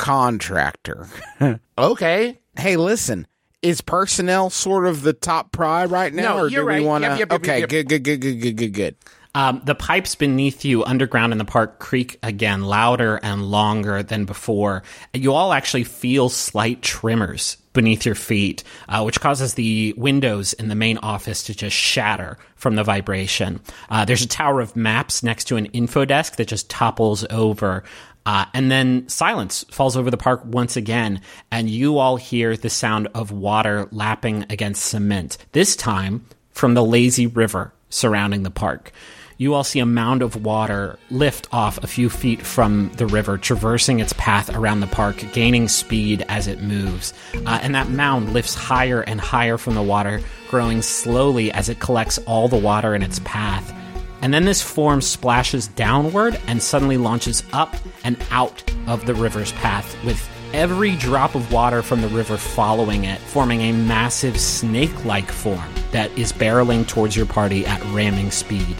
contractor. 0.01 1.07
Okay. 1.77 2.39
hey, 2.57 2.75
listen. 2.77 3.25
Is 3.61 3.81
personnel 3.81 4.49
sort 4.49 4.87
of 4.87 5.03
the 5.03 5.13
top 5.13 5.51
pri 5.51 5.85
right 5.85 6.11
now, 6.13 6.35
No, 6.35 6.43
or 6.43 6.47
you're 6.49 6.63
do 6.63 6.67
right. 6.67 6.81
we 6.81 6.85
want 6.87 7.03
to? 7.03 7.09
Yep, 7.11 7.19
yep, 7.19 7.31
yep, 7.31 7.41
okay, 7.41 7.59
yep. 7.59 7.69
good, 7.69 7.87
good, 7.87 8.03
good, 8.03 8.21
good, 8.21 8.41
good, 8.41 8.57
good, 8.57 8.73
good. 8.73 8.95
Um, 9.33 9.61
the 9.63 9.75
pipes 9.75 10.15
beneath 10.15 10.65
you, 10.65 10.83
underground 10.83 11.31
in 11.31 11.37
the 11.37 11.45
park, 11.45 11.79
creak 11.79 12.17
again, 12.23 12.63
louder 12.63 13.19
and 13.23 13.43
longer 13.49 14.03
than 14.03 14.25
before. 14.25 14.83
You 15.13 15.33
all 15.33 15.53
actually 15.53 15.85
feel 15.85 16.27
slight 16.29 16.81
tremors 16.81 17.57
beneath 17.73 18.05
your 18.05 18.15
feet, 18.15 18.63
uh, 18.89 19.03
which 19.03 19.21
causes 19.21 19.53
the 19.53 19.93
windows 19.95 20.51
in 20.53 20.67
the 20.67 20.75
main 20.75 20.97
office 20.97 21.43
to 21.43 21.55
just 21.55 21.75
shatter 21.75 22.37
from 22.55 22.75
the 22.75 22.83
vibration. 22.83 23.61
Uh, 23.89 24.03
there's 24.03 24.21
a 24.23 24.27
tower 24.27 24.59
of 24.59 24.75
maps 24.75 25.23
next 25.23 25.45
to 25.45 25.55
an 25.55 25.67
info 25.67 26.03
desk 26.03 26.35
that 26.35 26.47
just 26.49 26.69
topples 26.69 27.23
over. 27.29 27.83
Uh, 28.25 28.45
and 28.53 28.69
then 28.69 29.07
silence 29.09 29.65
falls 29.71 29.97
over 29.97 30.11
the 30.11 30.17
park 30.17 30.41
once 30.45 30.77
again, 30.77 31.21
and 31.51 31.69
you 31.69 31.97
all 31.97 32.17
hear 32.17 32.55
the 32.55 32.69
sound 32.69 33.07
of 33.13 33.31
water 33.31 33.87
lapping 33.91 34.45
against 34.49 34.85
cement. 34.85 35.37
This 35.53 35.75
time 35.75 36.25
from 36.51 36.73
the 36.73 36.85
lazy 36.85 37.27
river 37.27 37.73
surrounding 37.89 38.43
the 38.43 38.51
park. 38.51 38.91
You 39.37 39.55
all 39.55 39.63
see 39.63 39.79
a 39.79 39.87
mound 39.87 40.21
of 40.21 40.45
water 40.45 40.99
lift 41.09 41.47
off 41.51 41.83
a 41.83 41.87
few 41.87 42.11
feet 42.11 42.43
from 42.43 42.91
the 42.97 43.07
river, 43.07 43.39
traversing 43.39 43.99
its 43.99 44.13
path 44.13 44.55
around 44.55 44.81
the 44.81 44.87
park, 44.87 45.25
gaining 45.33 45.67
speed 45.67 46.23
as 46.29 46.45
it 46.45 46.61
moves. 46.61 47.11
Uh, 47.33 47.59
and 47.63 47.73
that 47.73 47.89
mound 47.89 48.33
lifts 48.33 48.53
higher 48.53 49.01
and 49.01 49.19
higher 49.19 49.57
from 49.57 49.73
the 49.73 49.81
water, 49.81 50.21
growing 50.47 50.83
slowly 50.83 51.51
as 51.53 51.69
it 51.69 51.79
collects 51.79 52.19
all 52.27 52.49
the 52.49 52.55
water 52.55 52.93
in 52.93 53.01
its 53.01 53.19
path. 53.23 53.73
And 54.21 54.33
then 54.33 54.45
this 54.45 54.61
form 54.61 55.01
splashes 55.01 55.67
downward 55.67 56.39
and 56.47 56.61
suddenly 56.61 56.97
launches 56.97 57.43
up 57.53 57.75
and 58.03 58.17
out 58.31 58.63
of 58.87 59.05
the 59.05 59.15
river's 59.15 59.51
path, 59.53 59.95
with 60.05 60.29
every 60.53 60.95
drop 60.97 61.33
of 61.33 61.51
water 61.51 61.81
from 61.81 62.01
the 62.01 62.07
river 62.09 62.37
following 62.37 63.05
it, 63.05 63.19
forming 63.19 63.61
a 63.61 63.71
massive 63.71 64.39
snake 64.39 65.05
like 65.05 65.31
form 65.31 65.63
that 65.91 66.11
is 66.17 66.31
barreling 66.33 66.87
towards 66.87 67.15
your 67.15 67.25
party 67.25 67.65
at 67.65 67.83
ramming 67.93 68.29
speed. 68.31 68.75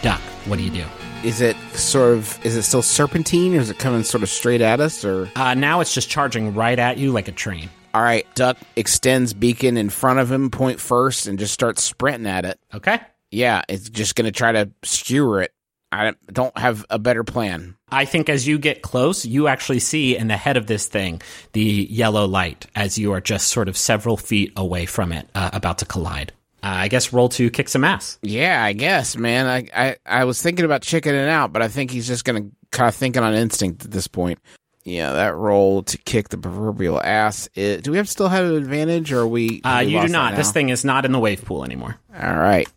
Duck, 0.00 0.20
what 0.46 0.56
do 0.58 0.64
you 0.64 0.70
do? 0.70 0.84
Is 1.22 1.40
it 1.40 1.56
sort 1.74 2.14
of? 2.14 2.44
Is 2.44 2.56
it 2.56 2.62
still 2.62 2.82
serpentine, 2.82 3.54
or 3.54 3.60
is 3.60 3.70
it 3.70 3.78
coming 3.78 4.02
sort 4.02 4.24
of 4.24 4.28
straight 4.28 4.60
at 4.60 4.80
us? 4.80 5.04
Or 5.04 5.30
Uh, 5.36 5.54
now 5.54 5.80
it's 5.80 5.94
just 5.94 6.08
charging 6.10 6.54
right 6.54 6.78
at 6.78 6.98
you 6.98 7.12
like 7.12 7.28
a 7.28 7.32
train. 7.32 7.68
all 7.94 8.02
right, 8.02 8.26
Duck 8.34 8.56
extends 8.74 9.34
beacon 9.34 9.76
in 9.76 9.90
front 9.90 10.18
of 10.18 10.32
him, 10.32 10.50
point 10.50 10.80
first, 10.80 11.26
and 11.28 11.38
just 11.38 11.52
starts 11.54 11.82
sprinting 11.84 12.26
at 12.26 12.44
it. 12.44 12.58
Okay? 12.74 12.98
Yeah, 13.32 13.62
it's 13.68 13.88
just 13.88 14.14
going 14.14 14.26
to 14.26 14.32
try 14.32 14.52
to 14.52 14.70
skewer 14.84 15.42
it. 15.42 15.52
I 15.90 16.14
don't 16.32 16.56
have 16.56 16.86
a 16.88 16.98
better 16.98 17.22
plan. 17.22 17.76
I 17.90 18.06
think 18.06 18.30
as 18.30 18.46
you 18.46 18.58
get 18.58 18.80
close, 18.80 19.26
you 19.26 19.46
actually 19.46 19.80
see 19.80 20.16
in 20.16 20.28
the 20.28 20.36
head 20.36 20.56
of 20.56 20.66
this 20.66 20.86
thing 20.86 21.20
the 21.52 21.86
yellow 21.90 22.26
light 22.26 22.66
as 22.74 22.96
you 22.96 23.12
are 23.12 23.20
just 23.20 23.48
sort 23.48 23.68
of 23.68 23.76
several 23.76 24.16
feet 24.16 24.52
away 24.56 24.86
from 24.86 25.12
it, 25.12 25.28
uh, 25.34 25.50
about 25.52 25.78
to 25.78 25.84
collide. 25.84 26.32
Uh, 26.62 26.68
I 26.68 26.88
guess 26.88 27.12
roll 27.12 27.28
to 27.30 27.50
kick 27.50 27.68
some 27.68 27.84
ass. 27.84 28.18
Yeah, 28.22 28.62
I 28.62 28.72
guess, 28.72 29.16
man. 29.16 29.46
I 29.46 29.88
I, 29.88 29.96
I 30.06 30.24
was 30.24 30.40
thinking 30.40 30.64
about 30.64 30.82
chickening 30.82 31.28
out, 31.28 31.52
but 31.52 31.60
I 31.60 31.68
think 31.68 31.90
he's 31.90 32.06
just 32.06 32.24
going 32.24 32.42
to 32.42 32.56
kind 32.70 32.88
of 32.88 32.94
thinking 32.94 33.22
on 33.22 33.34
instinct 33.34 33.84
at 33.84 33.90
this 33.90 34.06
point. 34.06 34.38
Yeah, 34.84 35.12
that 35.12 35.36
roll 35.36 35.82
to 35.84 35.98
kick 35.98 36.30
the 36.30 36.38
proverbial 36.38 37.00
ass. 37.00 37.48
Is, 37.54 37.82
do 37.82 37.92
we 37.92 37.98
have 37.98 38.08
still 38.08 38.28
have 38.28 38.46
an 38.46 38.56
advantage, 38.56 39.12
or 39.12 39.20
are 39.20 39.26
we? 39.26 39.60
Uh, 39.62 39.80
you 39.80 40.00
do 40.00 40.08
not. 40.08 40.36
This 40.36 40.52
thing 40.52 40.70
is 40.70 40.84
not 40.84 41.04
in 41.04 41.12
the 41.12 41.20
wave 41.20 41.44
pool 41.44 41.64
anymore. 41.64 41.98
All 42.18 42.36
right. 42.36 42.68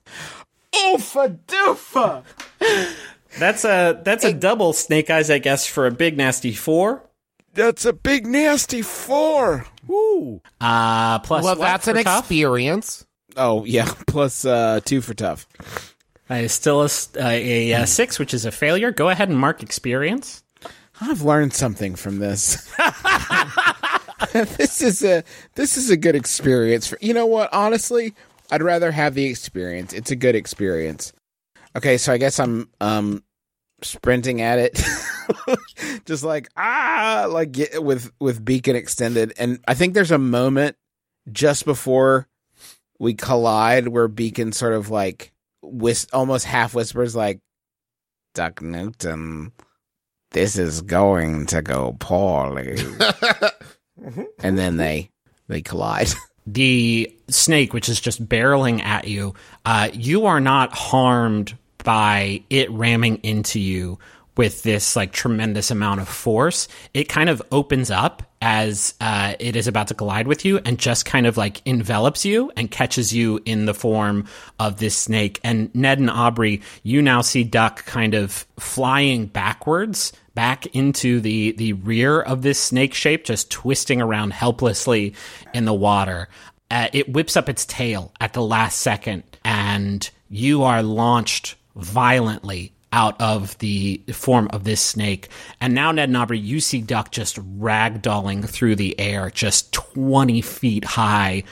Oofa 0.75 1.37
doofa. 1.47 2.23
That's 3.39 3.65
a 3.65 3.99
that's 4.03 4.23
a 4.23 4.33
double 4.33 4.73
snake 4.73 5.09
eyes, 5.09 5.29
I 5.29 5.39
guess, 5.39 5.65
for 5.67 5.85
a 5.87 5.91
big 5.91 6.17
nasty 6.17 6.53
four. 6.53 7.03
That's 7.53 7.85
a 7.85 7.93
big 7.93 8.25
nasty 8.25 8.81
four. 8.81 9.65
Woo. 9.87 10.41
Uh, 10.59 11.19
plus 11.19 11.43
Well, 11.43 11.55
that's 11.55 11.87
an 11.87 12.01
tough? 12.03 12.19
experience. 12.25 13.05
Oh 13.37 13.63
yeah, 13.65 13.91
plus 14.07 14.45
uh, 14.45 14.79
two 14.85 15.01
for 15.01 15.13
tough. 15.13 15.47
Uh, 16.29 16.47
still 16.47 16.81
a, 16.81 16.85
s- 16.85 17.09
uh, 17.17 17.19
a, 17.23 17.73
uh, 17.73 17.85
six, 17.85 18.17
which 18.17 18.33
is 18.33 18.45
a 18.45 18.51
failure. 18.51 18.91
Go 18.91 19.09
ahead 19.09 19.29
and 19.29 19.37
mark 19.37 19.61
experience. 19.61 20.43
I've 20.99 21.21
learned 21.21 21.53
something 21.53 21.95
from 21.95 22.17
this. 22.19 22.73
this 24.33 24.81
is 24.81 25.03
a 25.03 25.23
this 25.55 25.77
is 25.77 25.89
a 25.89 25.97
good 25.97 26.15
experience. 26.15 26.87
For, 26.87 26.97
you 27.01 27.13
know 27.13 27.25
what? 27.25 27.53
Honestly, 27.53 28.13
I'd 28.51 28.63
rather 28.63 28.91
have 28.91 29.13
the 29.13 29.25
experience. 29.25 29.93
It's 29.93 30.11
a 30.11 30.15
good 30.15 30.35
experience. 30.35 31.13
Okay, 31.75 31.97
so 31.97 32.13
I 32.13 32.17
guess 32.17 32.39
I'm 32.39 32.69
um 32.79 33.23
sprinting 33.81 34.41
at 34.41 34.59
it, 34.59 34.81
just 36.05 36.23
like 36.23 36.49
ah, 36.55 37.27
like 37.29 37.51
get, 37.51 37.83
with 37.83 38.11
with 38.19 38.43
beacon 38.43 38.75
extended, 38.75 39.33
and 39.37 39.59
I 39.67 39.73
think 39.73 39.93
there's 39.93 40.11
a 40.11 40.17
moment 40.17 40.77
just 41.31 41.65
before 41.65 42.27
we 42.99 43.13
collide 43.13 43.87
where 43.87 44.07
beacon 44.07 44.51
sort 44.51 44.73
of 44.73 44.89
like 44.89 45.33
whis- 45.61 46.07
almost 46.13 46.45
half 46.45 46.73
whispers 46.73 47.15
like 47.15 47.39
Duck 48.33 48.61
Newton 48.61 49.51
this 50.35 50.57
is 50.57 50.81
going 50.81 51.45
to 51.45 51.61
go 51.61 51.95
poorly. 51.97 52.77
and 54.39 54.57
then 54.57 54.75
they 54.75 55.09
they 55.47 55.61
collide. 55.61 56.09
the 56.45 57.14
snake, 57.29 57.73
which 57.73 57.89
is 57.89 57.99
just 57.99 58.27
barreling 58.27 58.81
at 58.83 59.07
you, 59.07 59.33
uh, 59.65 59.89
you 59.93 60.25
are 60.25 60.39
not 60.39 60.73
harmed 60.73 61.57
by 61.83 62.43
it 62.49 62.69
ramming 62.71 63.17
into 63.17 63.59
you 63.59 63.99
with 64.37 64.63
this 64.63 64.95
like 64.95 65.13
tremendous 65.13 65.71
amount 65.71 66.01
of 66.01 66.09
force, 66.09 66.67
it 66.93 67.05
kind 67.05 67.29
of 67.29 67.41
opens 67.51 67.89
up 67.89 68.23
as 68.41 68.93
uh, 68.99 69.33
it 69.39 69.55
is 69.55 69.67
about 69.67 69.87
to 69.87 69.93
collide 69.93 70.27
with 70.27 70.45
you 70.45 70.59
and 70.65 70.77
just 70.77 71.05
kind 71.05 71.25
of 71.25 71.37
like 71.37 71.61
envelops 71.65 72.25
you 72.25 72.51
and 72.55 72.69
catches 72.69 73.13
you 73.13 73.39
in 73.45 73.65
the 73.65 73.73
form 73.73 74.27
of 74.59 74.77
this 74.77 74.95
snake. 74.95 75.39
And 75.43 75.73
Ned 75.73 75.99
and 75.99 76.09
Aubrey, 76.09 76.61
you 76.83 77.01
now 77.01 77.21
see 77.21 77.43
Duck 77.43 77.85
kind 77.85 78.13
of 78.13 78.45
flying 78.59 79.25
backwards 79.25 80.11
back 80.35 80.65
into 80.75 81.21
the 81.21 81.53
the 81.53 81.73
rear 81.73 82.21
of 82.21 82.41
this 82.41 82.59
snake 82.59 82.93
shape, 82.93 83.23
just 83.23 83.49
twisting 83.49 84.01
around 84.01 84.33
helplessly 84.33 85.15
in 85.53 85.63
the 85.63 85.73
water. 85.73 86.27
Uh, 86.71 86.87
it 86.93 87.09
whips 87.09 87.37
up 87.37 87.49
its 87.49 87.65
tail 87.65 88.11
at 88.19 88.33
the 88.33 88.41
last 88.41 88.79
second, 88.79 89.23
and 89.43 90.09
you 90.29 90.63
are 90.63 90.81
launched 90.81 91.55
violently 91.75 92.73
out 92.91 93.19
of 93.19 93.57
the 93.57 94.01
form 94.13 94.47
of 94.53 94.63
this 94.63 94.81
snake. 94.81 95.27
And 95.59 95.75
now, 95.75 95.91
Ned 95.91 96.09
and 96.09 96.17
Aubrey, 96.17 96.39
you 96.39 96.59
see 96.59 96.81
Duck 96.81 97.11
just 97.11 97.37
ragdolling 97.59 98.47
through 98.47 98.77
the 98.77 98.99
air, 98.99 99.29
just 99.29 99.73
20 99.73 100.41
feet 100.41 100.85
high, 100.85 101.43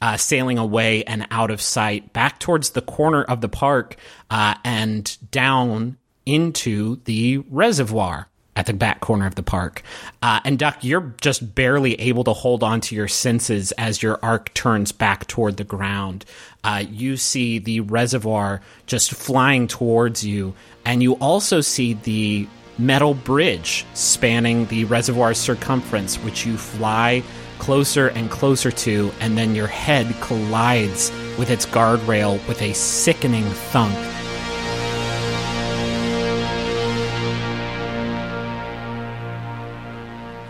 uh, 0.00 0.16
sailing 0.16 0.58
away 0.58 1.04
and 1.04 1.26
out 1.30 1.50
of 1.50 1.60
sight, 1.60 2.12
back 2.12 2.40
towards 2.40 2.70
the 2.70 2.82
corner 2.82 3.22
of 3.22 3.42
the 3.42 3.48
park 3.48 3.96
uh, 4.30 4.54
and 4.64 5.18
down 5.30 5.98
into 6.24 6.96
the 7.04 7.38
reservoir 7.50 8.28
at 8.56 8.66
the 8.66 8.72
back 8.72 9.00
corner 9.00 9.26
of 9.26 9.34
the 9.34 9.42
park. 9.42 9.82
Uh, 10.22 10.40
and 10.44 10.58
Duck, 10.58 10.82
you're 10.82 11.14
just 11.20 11.54
barely 11.54 11.94
able 12.00 12.24
to 12.24 12.32
hold 12.32 12.62
on 12.62 12.80
to 12.80 12.96
your 12.96 13.06
senses 13.06 13.70
as 13.72 14.02
your 14.02 14.18
arc 14.22 14.52
turns 14.54 14.90
back 14.90 15.26
toward 15.28 15.58
the 15.58 15.64
ground. 15.64 16.24
Uh, 16.64 16.82
you 16.90 17.16
see 17.16 17.58
the 17.58 17.80
reservoir 17.80 18.62
just 18.86 19.12
flying 19.12 19.68
towards 19.68 20.24
you, 20.24 20.54
and 20.84 21.02
you 21.02 21.14
also 21.14 21.60
see 21.60 21.92
the 21.92 22.48
metal 22.78 23.14
bridge 23.14 23.84
spanning 23.94 24.66
the 24.66 24.84
reservoir's 24.86 25.38
circumference, 25.38 26.16
which 26.16 26.44
you 26.44 26.56
fly 26.56 27.22
closer 27.58 28.08
and 28.08 28.30
closer 28.30 28.70
to, 28.70 29.10
and 29.20 29.38
then 29.38 29.54
your 29.54 29.66
head 29.66 30.06
collides 30.20 31.10
with 31.38 31.50
its 31.50 31.66
guardrail 31.66 32.32
with 32.48 32.60
a 32.62 32.72
sickening 32.74 33.44
thunk. 33.44 33.96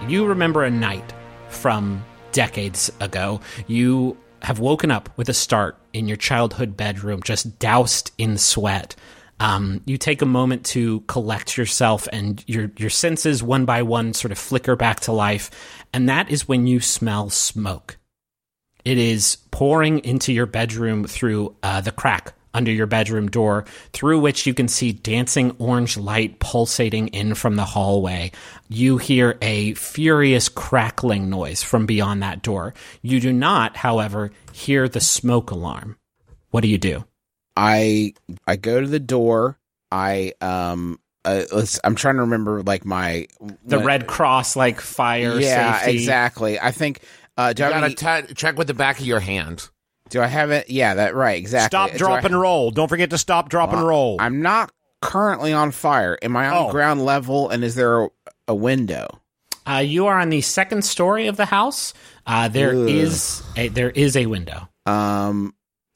You 0.08 0.26
remember 0.26 0.62
a 0.62 0.70
night 0.70 1.12
from 1.48 2.04
decades 2.30 2.92
ago. 3.00 3.40
You 3.66 4.16
have 4.42 4.60
woken 4.60 4.92
up 4.92 5.08
with 5.16 5.28
a 5.28 5.34
start 5.34 5.76
in 5.92 6.06
your 6.06 6.16
childhood 6.16 6.76
bedroom, 6.76 7.22
just 7.24 7.58
doused 7.58 8.12
in 8.16 8.38
sweat. 8.38 8.94
Um, 9.40 9.80
you 9.84 9.98
take 9.98 10.22
a 10.22 10.26
moment 10.26 10.64
to 10.66 11.00
collect 11.08 11.58
yourself, 11.58 12.06
and 12.12 12.42
your 12.46 12.70
your 12.76 12.88
senses 12.88 13.42
one 13.42 13.64
by 13.64 13.82
one 13.82 14.14
sort 14.14 14.30
of 14.30 14.38
flicker 14.38 14.76
back 14.76 15.00
to 15.00 15.12
life, 15.12 15.50
and 15.92 16.08
that 16.08 16.30
is 16.30 16.46
when 16.46 16.68
you 16.68 16.78
smell 16.78 17.28
smoke. 17.28 17.98
It 18.84 18.98
is 18.98 19.38
pouring 19.50 19.98
into 20.04 20.32
your 20.32 20.46
bedroom 20.46 21.04
through 21.06 21.56
uh, 21.64 21.80
the 21.80 21.90
crack 21.90 22.32
under 22.56 22.72
your 22.72 22.86
bedroom 22.86 23.28
door, 23.28 23.64
through 23.92 24.18
which 24.20 24.46
you 24.46 24.54
can 24.54 24.66
see 24.68 24.92
dancing 24.92 25.54
orange 25.58 25.96
light 25.96 26.38
pulsating 26.40 27.08
in 27.08 27.34
from 27.34 27.56
the 27.56 27.64
hallway. 27.64 28.32
You 28.68 28.98
hear 28.98 29.36
a 29.42 29.74
furious 29.74 30.48
crackling 30.48 31.28
noise 31.30 31.62
from 31.62 31.86
beyond 31.86 32.22
that 32.22 32.42
door. 32.42 32.74
You 33.02 33.20
do 33.20 33.32
not, 33.32 33.76
however, 33.76 34.30
hear 34.52 34.88
the 34.88 35.00
smoke 35.00 35.50
alarm. 35.50 35.96
What 36.50 36.62
do 36.62 36.68
you 36.68 36.78
do? 36.78 37.04
I 37.56 38.14
I 38.46 38.56
go 38.56 38.80
to 38.80 38.86
the 38.86 39.00
door. 39.00 39.58
I 39.92 40.32
um 40.40 40.98
uh, 41.24 41.42
let's, 41.52 41.80
I'm 41.82 41.96
trying 41.96 42.14
to 42.16 42.20
remember 42.22 42.62
like 42.62 42.84
my 42.84 43.26
The 43.64 43.78
when- 43.78 43.86
Red 43.86 44.06
Cross, 44.06 44.56
like 44.56 44.80
fire 44.80 45.38
Yeah, 45.40 45.78
safety. 45.80 45.98
exactly. 45.98 46.60
I 46.60 46.70
think 46.70 47.00
uh 47.36 47.52
do 47.52 47.62
You 47.62 47.68
I, 47.68 47.72
gotta 47.72 47.86
any- 48.16 48.26
t- 48.28 48.34
check 48.34 48.56
with 48.56 48.66
the 48.68 48.74
back 48.74 49.00
of 49.00 49.06
your 49.06 49.20
hand. 49.20 49.68
Do 50.08 50.20
I 50.22 50.26
have 50.26 50.50
it? 50.50 50.70
Yeah, 50.70 50.94
that 50.94 51.14
right, 51.14 51.36
exactly. 51.38 51.68
Stop, 51.76 51.92
Do 51.92 51.98
drop, 51.98 52.24
I- 52.24 52.26
and 52.26 52.40
roll. 52.40 52.70
Don't 52.70 52.88
forget 52.88 53.10
to 53.10 53.18
stop, 53.18 53.48
drop, 53.48 53.72
and 53.72 53.86
roll. 53.86 54.16
I'm 54.20 54.42
not 54.42 54.70
currently 55.02 55.52
on 55.52 55.70
fire. 55.72 56.18
Am 56.22 56.36
I 56.36 56.48
on 56.48 56.68
Oh. 56.68 56.70
ground 56.70 57.04
level 57.04 57.48
and 57.50 57.62
is 57.64 57.74
there 57.74 58.04
a, 58.04 58.08
a 58.48 58.54
window? 58.54 59.20
Uh, 59.68 59.78
you 59.78 60.06
are 60.06 60.18
on 60.20 60.30
the 60.30 60.40
second 60.42 60.82
story 60.84 61.26
of 61.26 61.36
the 61.36 61.44
house. 61.46 61.92
Uh, 62.26 62.48
there 62.48 62.70
Ugh. 62.70 62.88
is 62.88 63.42
a, 63.56 63.68
there 63.68 63.90
is 63.90 64.16
a 64.16 64.26
window. 64.26 64.68
Um 64.86 65.54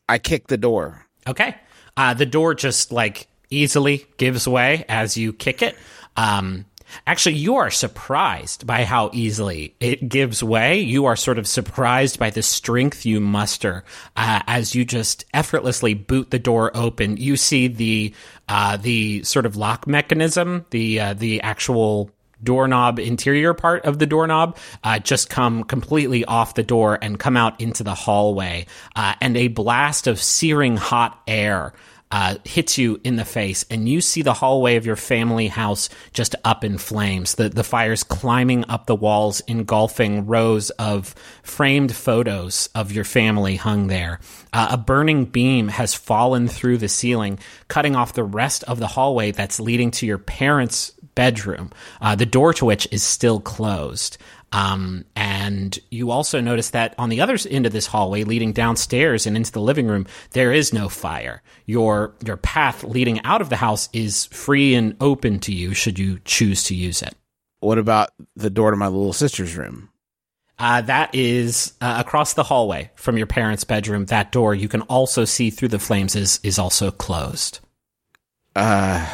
I 0.09 0.19
kick 0.19 0.49
the 0.49 0.57
door. 0.59 1.07
Okay. 1.27 1.55
Uh, 1.97 2.15
the 2.15 2.27
door 2.27 2.55
just 2.55 2.91
like 2.91 3.29
easily 3.49 4.07
gives 4.17 4.47
way 4.49 4.85
as 4.89 5.17
you 5.17 5.33
kick 5.33 5.63
it. 5.63 5.77
Um, 6.17 6.65
actually, 7.07 7.37
you 7.37 7.57
are 7.57 7.71
surprised 7.71 8.67
by 8.67 8.85
how 8.85 9.11
easily 9.13 9.75
it 9.81 10.09
gives 10.09 10.43
way. 10.43 10.81
You 10.81 11.07
are 11.07 11.17
sort 11.17 11.39
of 11.39 11.47
surprised 11.47 12.19
by 12.19 12.31
the 12.31 12.43
strength 12.43 13.07
you 13.07 13.21
muster 13.21 13.85
uh, 14.17 14.43
as 14.47 14.75
you 14.75 14.85
just 14.85 15.25
effortlessly 15.35 15.95
boot 15.95 16.31
the 16.31 16.39
door 16.39 16.71
open. 16.75 17.17
You 17.17 17.37
see 17.37 17.69
the 17.69 18.15
uh, 18.49 18.77
the 18.77 19.23
sort 19.23 19.47
of 19.47 19.57
lock 19.57 19.87
mechanism, 19.87 20.67
the 20.71 21.01
uh, 21.01 21.15
the 21.15 21.41
actual 21.43 22.11
doorknob 22.43 22.99
interior 22.99 23.55
part 23.55 23.85
of 23.85 23.99
the 23.99 24.07
doorknob 24.07 24.57
uh, 24.83 24.99
just 24.99 25.29
come 25.29 25.65
completely 25.65 26.25
off 26.25 26.55
the 26.55 26.63
door 26.63 26.99
and 27.03 27.19
come 27.19 27.37
out 27.37 27.61
into 27.61 27.85
the 27.85 27.95
hallway 27.95 28.67
uh, 28.97 29.15
and 29.21 29.37
a 29.37 29.49
blast 29.49 30.07
of 30.07 30.21
searing 30.21 30.77
hot 30.77 31.21
air 31.27 31.73
uh, 32.11 32.37
hits 32.45 32.77
you 32.79 33.01
in 33.05 33.17
the 33.17 33.25
face 33.25 33.65
and 33.71 33.89
you 33.89 34.01
see 34.01 34.23
the 34.23 34.35
hallway 34.35 34.77
of 34.77 34.87
your 34.87 34.97
family 34.97 35.49
house 35.49 35.89
just 36.13 36.35
up 36.45 36.65
in 36.65 36.79
flames 36.79 37.35
the, 37.37 37.49
the 37.49 37.65
fires 37.65 38.03
climbing 38.03 38.65
up 38.69 38.87
the 38.87 38.95
walls 38.95 39.41
engulfing 39.47 40.27
rows 40.27 40.71
of 40.71 41.15
framed 41.43 41.95
photos 41.95 42.69
of 42.75 42.93
your 42.93 43.05
family 43.05 43.57
hung 43.57 43.87
there 43.87 44.19
uh, 44.53 44.69
a 44.71 44.77
burning 44.77 45.25
beam 45.25 45.69
has 45.69 45.95
fallen 45.95 46.49
through 46.49 46.77
the 46.79 46.89
ceiling 46.89 47.39
cutting 47.69 47.95
off 47.95 48.15
the 48.15 48.25
rest 48.25 48.65
of 48.65 48.79
the 48.79 48.89
hallway 48.89 49.31
that's 49.31 49.61
leading 49.61 49.91
to 49.91 50.07
your 50.07 50.19
parents 50.19 50.93
bedroom, 51.15 51.71
uh, 52.01 52.15
the 52.15 52.27
door 52.27 52.55
to 52.55 52.65
which 52.65 52.89
is 52.91 53.03
still 53.03 53.41
closed. 53.41 54.17
Um, 54.53 55.05
and 55.15 55.79
you 55.91 56.11
also 56.11 56.41
notice 56.41 56.71
that 56.71 56.95
on 56.99 57.09
the 57.09 57.21
other 57.21 57.39
end 57.49 57.67
of 57.67 57.73
this 57.73 57.87
hallway, 57.87 58.25
leading 58.25 58.53
downstairs 58.53 59.27
and 59.27 59.37
into 59.37 59.53
the 59.53 59.61
living 59.61 59.87
room, 59.87 60.07
there 60.33 60.53
is 60.53 60.73
no 60.73 60.89
fire. 60.89 61.43
Your 61.67 62.15
your 62.25 62.37
path 62.37 62.83
leading 62.83 63.23
out 63.25 63.41
of 63.41 63.49
the 63.49 63.57
house 63.57 63.89
is 63.93 64.27
free 64.27 64.75
and 64.75 64.97
open 65.01 65.39
to 65.41 65.53
you, 65.53 65.73
should 65.73 65.99
you 65.99 66.19
choose 66.25 66.65
to 66.65 66.75
use 66.75 67.01
it. 67.03 67.15
What 67.61 67.79
about 67.79 68.11
the 68.35 68.51
door 68.51 68.71
to 68.73 68.77
my 68.77 68.89
little 68.89 69.13
sister's 69.13 69.57
room? 69.57 69.91
Uh, 70.59 70.83
that 70.83 71.15
is 71.15 71.73
uh, 71.81 71.97
across 72.05 72.35
the 72.35 72.43
hallway 72.43 72.91
from 72.95 73.17
your 73.17 73.27
parents' 73.27 73.65
bedroom. 73.65 74.07
That 74.07 74.33
door 74.33 74.55
you 74.55 74.69
can 74.69 74.83
also 74.83 75.25
see 75.25 75.51
through 75.51 75.69
the 75.69 75.79
flames 75.79 76.17
is 76.17 76.41
is 76.43 76.59
also 76.59 76.91
closed. 76.91 77.61
Uh 78.57 79.07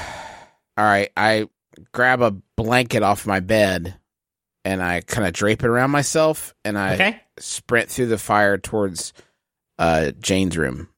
all 0.79 0.85
right, 0.85 1.11
I 1.17 1.49
grab 1.93 2.23
a 2.23 2.31
blanket 2.57 3.03
off 3.03 3.27
my 3.27 3.41
bed 3.41 3.97
and 4.67 4.83
I 4.83 5.01
kind 5.01 5.27
of 5.27 5.33
drape 5.33 5.63
it 5.63 5.69
around 5.69 5.93
myself 5.93 6.53
and 6.65 6.77
I 6.77 6.95
Okay. 6.95 7.21
sprint 7.39 7.89
through 7.89 8.07
the 8.07 8.19
fire 8.19 8.59
towards 8.59 9.13
uh 9.79 10.11
Jane's 10.21 10.59
room. 10.59 10.89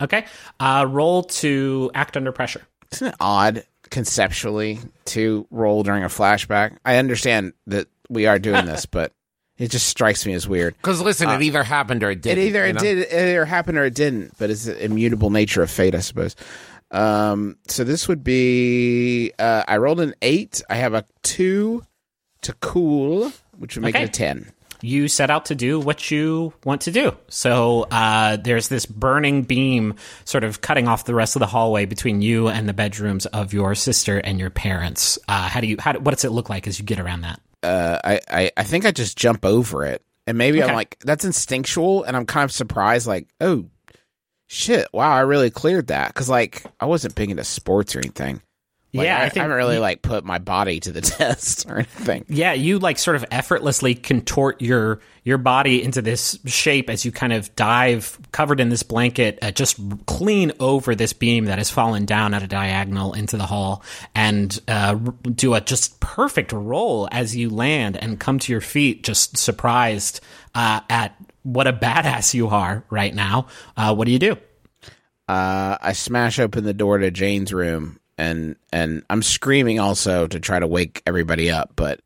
Okay. 0.00 0.26
Uh, 0.60 0.86
roll 0.88 1.22
to 1.24 1.90
act 1.94 2.16
under 2.16 2.30
pressure. 2.30 2.62
Isn't 2.92 3.08
it 3.08 3.14
odd 3.18 3.64
conceptually 3.90 4.78
to 5.06 5.46
roll 5.50 5.82
during 5.82 6.04
a 6.04 6.08
flashback? 6.08 6.76
I 6.84 6.96
understand 6.98 7.54
that 7.66 7.88
we 8.08 8.26
are 8.26 8.38
doing 8.38 8.66
this, 8.66 8.84
but 8.98 9.12
it 9.58 9.70
just 9.70 9.88
strikes 9.88 10.24
me 10.26 10.34
as 10.34 10.46
weird. 10.46 10.76
Because 10.76 11.00
listen, 11.00 11.28
it 11.30 11.42
either 11.42 11.62
happened 11.64 12.04
or 12.04 12.10
it 12.10 12.18
It 12.18 12.22
didn't. 12.22 12.44
It 12.44 12.46
either 12.48 12.64
it 12.66 12.72
know? 12.74 12.80
did, 12.80 12.98
it 12.98 13.12
either 13.12 13.44
happened 13.46 13.78
or 13.78 13.84
it 13.86 13.94
didn't. 13.94 14.34
But 14.38 14.50
it's 14.50 14.66
the 14.66 14.84
immutable 14.84 15.30
nature 15.30 15.62
of 15.62 15.70
fate, 15.70 15.94
I 15.94 16.00
suppose. 16.00 16.36
Um, 16.90 17.56
so 17.66 17.82
this 17.82 18.06
would 18.06 18.22
be. 18.22 19.32
Uh, 19.38 19.64
I 19.66 19.78
rolled 19.78 20.00
an 20.00 20.14
eight. 20.22 20.62
I 20.68 20.76
have 20.76 20.92
a 20.94 21.04
two 21.22 21.82
to 22.46 22.52
cool, 22.54 23.32
which 23.58 23.76
would 23.76 23.82
make 23.82 23.94
Okay. 23.94 24.04
it 24.04 24.08
a 24.08 24.12
ten. 24.12 24.52
you 24.82 25.08
set 25.08 25.30
out 25.30 25.46
to 25.46 25.54
do 25.54 25.80
what 25.80 26.10
you 26.10 26.52
want 26.64 26.82
to 26.82 26.90
do. 26.90 27.16
So 27.28 27.86
uh, 27.90 28.36
there's 28.36 28.68
this 28.68 28.84
burning 28.84 29.42
beam 29.44 29.94
sort 30.26 30.44
of 30.44 30.60
cutting 30.60 30.86
off 30.86 31.04
the 31.06 31.14
rest 31.14 31.34
of 31.36 31.40
the 31.40 31.46
hallway 31.46 31.86
between 31.86 32.20
you 32.20 32.48
and 32.48 32.68
the 32.68 32.74
bedrooms 32.74 33.24
of 33.26 33.54
your 33.54 33.74
sister 33.74 34.18
and 34.18 34.38
your 34.38 34.50
parents. 34.50 35.18
Uh, 35.28 35.48
how 35.48 35.60
do 35.60 35.66
you? 35.66 35.76
How, 35.78 35.94
what 35.98 36.12
does 36.14 36.24
it 36.24 36.30
look 36.32 36.50
like 36.50 36.66
as 36.66 36.78
you 36.78 36.84
get 36.84 37.00
around 37.00 37.22
that? 37.22 37.40
Uh, 37.62 37.98
I, 38.04 38.20
I 38.30 38.50
I 38.58 38.62
think 38.64 38.84
I 38.84 38.90
just 38.90 39.16
jump 39.16 39.44
over 39.46 39.84
it, 39.84 40.02
and 40.26 40.36
maybe 40.36 40.62
I'm 40.62 40.74
like 40.74 40.98
that's 41.00 41.24
instinctual, 41.24 42.04
and 42.04 42.14
I'm 42.16 42.26
kind 42.26 42.44
of 42.44 42.52
surprised, 42.52 43.06
like 43.06 43.28
oh 43.40 43.64
shit, 44.46 44.86
wow, 44.92 45.10
I 45.10 45.20
really 45.20 45.50
cleared 45.50 45.86
that 45.88 46.08
because 46.08 46.28
like 46.28 46.64
I 46.78 46.84
wasn't 46.84 47.14
big 47.14 47.30
into 47.30 47.44
sports 47.44 47.96
or 47.96 48.00
anything. 48.00 48.42
Like, 48.96 49.04
Yeah, 49.06 49.18
I, 49.18 49.24
I 49.24 49.28
think 49.28 49.42
haven't 49.42 49.56
really 49.56 49.74
you- 49.76 49.80
like 49.80 50.02
put 50.02 50.24
my 50.24 50.38
body 50.38 50.80
to 50.80 50.92
the 50.92 51.00
test 51.02 51.66
or 51.68 51.76
anything. 51.76 52.24
Yeah, 52.28 52.52
you 52.52 52.78
like 52.78 52.98
sort 52.98 53.16
of 53.16 53.24
effortlessly 53.30 53.94
contort 53.94 54.60
your 54.62 55.00
your 55.24 55.38
body 55.38 55.82
into 55.82 56.02
this 56.02 56.38
shape 56.46 56.88
as 56.88 57.04
you 57.04 57.10
kind 57.10 57.32
of 57.32 57.54
dive 57.56 58.18
covered 58.30 58.60
in 58.60 58.68
this 58.68 58.84
blanket, 58.84 59.38
uh, 59.42 59.50
just 59.50 59.76
clean 60.06 60.52
over 60.60 60.94
this 60.94 61.12
beam 61.12 61.46
that 61.46 61.58
has 61.58 61.68
fallen 61.68 62.04
down 62.06 62.32
at 62.32 62.44
a 62.44 62.46
diagonal 62.46 63.12
into 63.12 63.36
the 63.36 63.46
hall, 63.46 63.82
and 64.14 64.60
uh, 64.68 64.94
do 64.94 65.54
a 65.54 65.60
just 65.60 65.98
perfect 65.98 66.52
roll 66.52 67.08
as 67.10 67.34
you 67.36 67.50
land 67.50 67.96
and 67.96 68.20
come 68.20 68.38
to 68.38 68.52
your 68.52 68.60
feet, 68.60 69.02
just 69.02 69.36
surprised 69.36 70.20
uh, 70.54 70.80
at 70.88 71.16
what 71.42 71.66
a 71.66 71.72
badass 71.72 72.32
you 72.34 72.48
are 72.48 72.84
right 72.90 73.14
now. 73.14 73.46
Uh, 73.76 73.92
what 73.94 74.06
do 74.06 74.12
you 74.12 74.18
do? 74.20 74.36
Uh, 75.28 75.76
I 75.80 75.92
smash 75.92 76.38
open 76.38 76.62
the 76.62 76.72
door 76.74 76.98
to 76.98 77.10
Jane's 77.10 77.52
room 77.52 77.98
and 78.18 78.56
and 78.72 79.02
I'm 79.10 79.22
screaming 79.22 79.78
also 79.80 80.26
to 80.26 80.40
try 80.40 80.58
to 80.58 80.66
wake 80.66 81.02
everybody 81.06 81.50
up, 81.50 81.72
but 81.76 82.00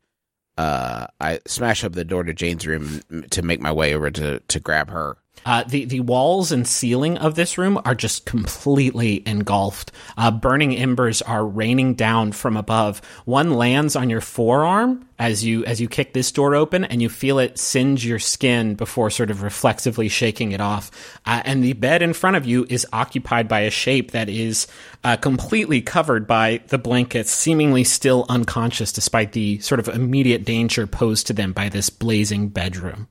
uh, 0.57 1.07
I 1.19 1.39
smash 1.47 1.83
up 1.83 1.93
the 1.93 2.05
door 2.05 2.23
to 2.23 2.33
Jane's 2.33 2.67
room 2.67 3.01
to 3.31 3.41
make 3.41 3.61
my 3.61 3.71
way 3.71 3.93
over 3.93 4.11
to 4.11 4.39
to 4.39 4.59
grab 4.59 4.89
her. 4.89 5.17
Uh, 5.43 5.63
the 5.63 5.85
the 5.85 6.01
walls 6.01 6.51
and 6.51 6.67
ceiling 6.67 7.17
of 7.17 7.35
this 7.35 7.57
room 7.57 7.79
are 7.83 7.95
just 7.95 8.25
completely 8.25 9.23
engulfed. 9.25 9.91
Uh, 10.15 10.29
burning 10.29 10.75
embers 10.75 11.21
are 11.21 11.45
raining 11.45 11.95
down 11.95 12.31
from 12.31 12.55
above. 12.55 13.01
One 13.25 13.51
lands 13.51 13.95
on 13.95 14.09
your 14.09 14.21
forearm 14.21 15.07
as 15.17 15.43
you 15.43 15.65
as 15.65 15.81
you 15.81 15.87
kick 15.87 16.13
this 16.13 16.31
door 16.31 16.53
open, 16.53 16.85
and 16.85 17.01
you 17.01 17.09
feel 17.09 17.39
it 17.39 17.57
singe 17.57 18.05
your 18.05 18.19
skin 18.19 18.75
before 18.75 19.09
sort 19.09 19.31
of 19.31 19.41
reflexively 19.41 20.09
shaking 20.09 20.51
it 20.51 20.61
off. 20.61 20.91
Uh, 21.25 21.41
and 21.43 21.63
the 21.63 21.73
bed 21.73 22.03
in 22.03 22.13
front 22.13 22.35
of 22.35 22.45
you 22.45 22.67
is 22.69 22.85
occupied 22.93 23.47
by 23.47 23.61
a 23.61 23.71
shape 23.71 24.11
that 24.11 24.29
is 24.29 24.67
uh, 25.03 25.17
completely 25.17 25.81
covered 25.81 26.27
by 26.27 26.61
the 26.67 26.77
blankets, 26.77 27.31
seemingly 27.31 27.83
still 27.83 28.27
unconscious 28.29 28.91
despite 28.91 29.31
the 29.31 29.57
sort 29.59 29.79
of 29.79 29.87
immediate 29.87 30.45
danger 30.45 30.85
posed 30.85 31.25
to 31.25 31.33
them 31.33 31.51
by 31.51 31.67
this 31.67 31.89
blazing 31.89 32.49
bedroom. 32.49 33.07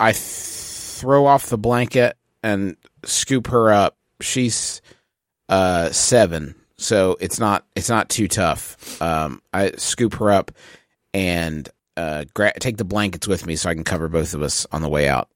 I 0.00 0.12
th- 0.12 0.63
throw 1.04 1.26
off 1.26 1.50
the 1.50 1.58
blanket 1.58 2.16
and 2.42 2.78
scoop 3.04 3.48
her 3.48 3.70
up. 3.70 3.98
She's 4.22 4.80
uh 5.50 5.90
seven, 5.90 6.54
so 6.78 7.18
it's 7.20 7.38
not 7.38 7.66
it's 7.76 7.90
not 7.90 8.08
too 8.08 8.26
tough. 8.26 9.02
Um, 9.02 9.42
I 9.52 9.72
scoop 9.72 10.14
her 10.14 10.30
up 10.30 10.50
and 11.12 11.68
uh 11.98 12.24
gra- 12.32 12.58
take 12.58 12.78
the 12.78 12.86
blankets 12.86 13.28
with 13.28 13.46
me 13.46 13.54
so 13.54 13.68
I 13.68 13.74
can 13.74 13.84
cover 13.84 14.08
both 14.08 14.32
of 14.32 14.40
us 14.40 14.66
on 14.72 14.80
the 14.80 14.88
way 14.88 15.06
out. 15.06 15.28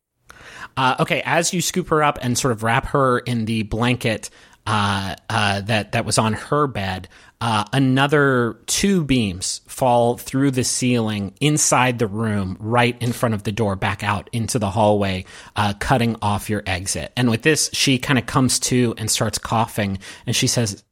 Uh, 0.78 0.96
okay, 1.00 1.20
as 1.26 1.52
you 1.52 1.60
scoop 1.60 1.88
her 1.88 2.02
up 2.02 2.18
and 2.22 2.38
sort 2.38 2.52
of 2.52 2.62
wrap 2.62 2.86
her 2.86 3.18
in 3.18 3.44
the 3.44 3.64
blanket 3.64 4.30
uh, 4.68 5.16
uh, 5.30 5.62
that 5.62 5.92
that 5.92 6.04
was 6.04 6.18
on 6.18 6.34
her 6.34 6.66
bed, 6.66 7.08
uh, 7.40 7.64
another 7.72 8.60
two 8.66 9.02
beams 9.02 9.62
fall 9.66 10.18
through 10.18 10.50
the 10.50 10.62
ceiling 10.62 11.32
inside 11.40 11.98
the 11.98 12.06
room, 12.06 12.54
right 12.60 13.00
in 13.00 13.12
front 13.12 13.34
of 13.34 13.44
the 13.44 13.52
door, 13.52 13.76
back 13.76 14.04
out 14.04 14.28
into 14.30 14.58
the 14.58 14.68
hallway, 14.68 15.24
uh, 15.56 15.72
cutting 15.78 16.16
off 16.20 16.50
your 16.50 16.62
exit. 16.66 17.12
And 17.16 17.30
with 17.30 17.40
this, 17.40 17.70
she 17.72 17.98
kind 17.98 18.18
of 18.18 18.26
comes 18.26 18.58
to 18.60 18.94
and 18.98 19.10
starts 19.10 19.38
coughing, 19.38 20.00
and 20.26 20.36
she 20.36 20.46
says, 20.46 20.84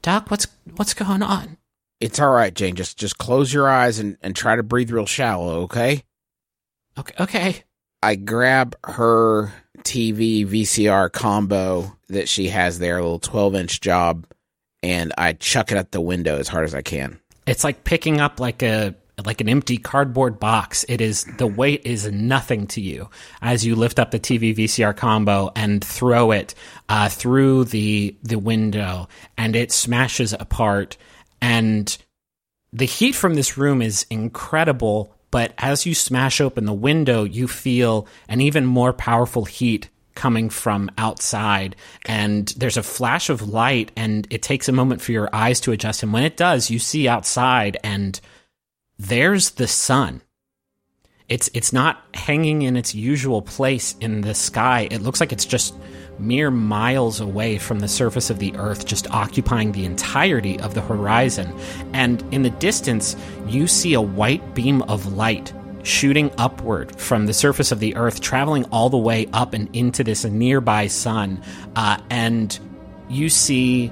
"Doc, 0.00 0.30
what's 0.30 0.46
what's 0.76 0.94
going 0.94 1.22
on?" 1.22 1.58
It's 2.00 2.18
all 2.18 2.30
right, 2.30 2.54
Jane. 2.54 2.76
Just 2.76 2.98
just 2.98 3.18
close 3.18 3.52
your 3.52 3.68
eyes 3.68 3.98
and, 3.98 4.16
and 4.22 4.34
try 4.34 4.56
to 4.56 4.62
breathe 4.62 4.90
real 4.90 5.04
shallow, 5.04 5.64
okay? 5.64 6.02
Okay, 6.96 7.14
okay. 7.20 7.64
I 8.02 8.14
grab 8.14 8.74
her 8.84 9.52
TV 9.84 10.46
VCR 10.46 11.10
combo 11.12 11.96
that 12.08 12.28
she 12.28 12.48
has 12.48 12.78
there, 12.78 12.98
a 12.98 13.02
little 13.02 13.18
12 13.18 13.54
inch 13.54 13.80
job, 13.80 14.26
and 14.82 15.12
I 15.18 15.32
chuck 15.34 15.72
it 15.72 15.78
at 15.78 15.92
the 15.92 16.00
window 16.00 16.38
as 16.38 16.48
hard 16.48 16.64
as 16.64 16.74
I 16.74 16.82
can. 16.82 17.18
It's 17.46 17.64
like 17.64 17.84
picking 17.84 18.20
up 18.20 18.40
like 18.40 18.62
a 18.62 18.94
like 19.24 19.40
an 19.40 19.48
empty 19.48 19.76
cardboard 19.76 20.40
box. 20.40 20.84
It 20.88 21.00
is 21.00 21.24
the 21.24 21.46
weight 21.46 21.82
is 21.84 22.10
nothing 22.10 22.66
to 22.68 22.80
you 22.80 23.08
as 23.40 23.64
you 23.64 23.76
lift 23.76 23.98
up 23.98 24.10
the 24.10 24.20
TV 24.20 24.56
VCR 24.56 24.96
combo 24.96 25.52
and 25.54 25.84
throw 25.84 26.32
it 26.32 26.54
uh, 26.88 27.08
through 27.08 27.64
the 27.64 28.16
the 28.22 28.38
window, 28.38 29.08
and 29.36 29.56
it 29.56 29.72
smashes 29.72 30.32
apart. 30.32 30.96
And 31.40 31.96
the 32.72 32.86
heat 32.86 33.14
from 33.14 33.34
this 33.34 33.58
room 33.58 33.82
is 33.82 34.06
incredible. 34.10 35.14
But 35.32 35.54
as 35.58 35.84
you 35.86 35.94
smash 35.96 36.40
open 36.40 36.66
the 36.66 36.72
window, 36.72 37.24
you 37.24 37.48
feel 37.48 38.06
an 38.28 38.40
even 38.40 38.64
more 38.64 38.92
powerful 38.92 39.44
heat 39.46 39.88
coming 40.14 40.50
from 40.50 40.90
outside. 40.98 41.74
And 42.04 42.46
there's 42.56 42.76
a 42.76 42.82
flash 42.82 43.30
of 43.30 43.48
light 43.48 43.90
and 43.96 44.26
it 44.30 44.42
takes 44.42 44.68
a 44.68 44.72
moment 44.72 45.00
for 45.00 45.10
your 45.10 45.34
eyes 45.34 45.58
to 45.60 45.72
adjust. 45.72 46.02
And 46.02 46.12
when 46.12 46.22
it 46.22 46.36
does 46.36 46.70
you 46.70 46.78
see 46.78 47.08
outside 47.08 47.78
and 47.82 48.20
there's 48.98 49.52
the 49.52 49.66
sun 49.66 50.20
it's 51.32 51.48
it's 51.54 51.72
not 51.72 52.04
hanging 52.12 52.60
in 52.60 52.76
its 52.76 52.94
usual 52.94 53.40
place 53.40 53.96
in 54.00 54.20
the 54.20 54.34
sky 54.34 54.86
it 54.90 55.00
looks 55.00 55.18
like 55.18 55.32
it's 55.32 55.46
just 55.46 55.74
mere 56.18 56.50
miles 56.50 57.20
away 57.20 57.56
from 57.56 57.80
the 57.80 57.88
surface 57.88 58.28
of 58.28 58.38
the 58.38 58.54
earth 58.56 58.84
just 58.84 59.10
occupying 59.10 59.72
the 59.72 59.86
entirety 59.86 60.60
of 60.60 60.74
the 60.74 60.80
horizon 60.82 61.50
and 61.94 62.22
in 62.34 62.42
the 62.42 62.50
distance 62.50 63.16
you 63.46 63.66
see 63.66 63.94
a 63.94 64.00
white 64.00 64.54
beam 64.54 64.82
of 64.82 65.14
light 65.14 65.54
shooting 65.84 66.30
upward 66.36 66.94
from 67.00 67.26
the 67.26 67.32
surface 67.32 67.72
of 67.72 67.80
the 67.80 67.96
earth, 67.96 68.20
traveling 68.20 68.64
all 68.66 68.88
the 68.88 68.96
way 68.96 69.26
up 69.32 69.52
and 69.52 69.74
into 69.74 70.04
this 70.04 70.24
nearby 70.24 70.86
sun. 70.86 71.42
Uh, 71.74 71.98
and 72.08 72.56
you 73.08 73.28
see 73.28 73.90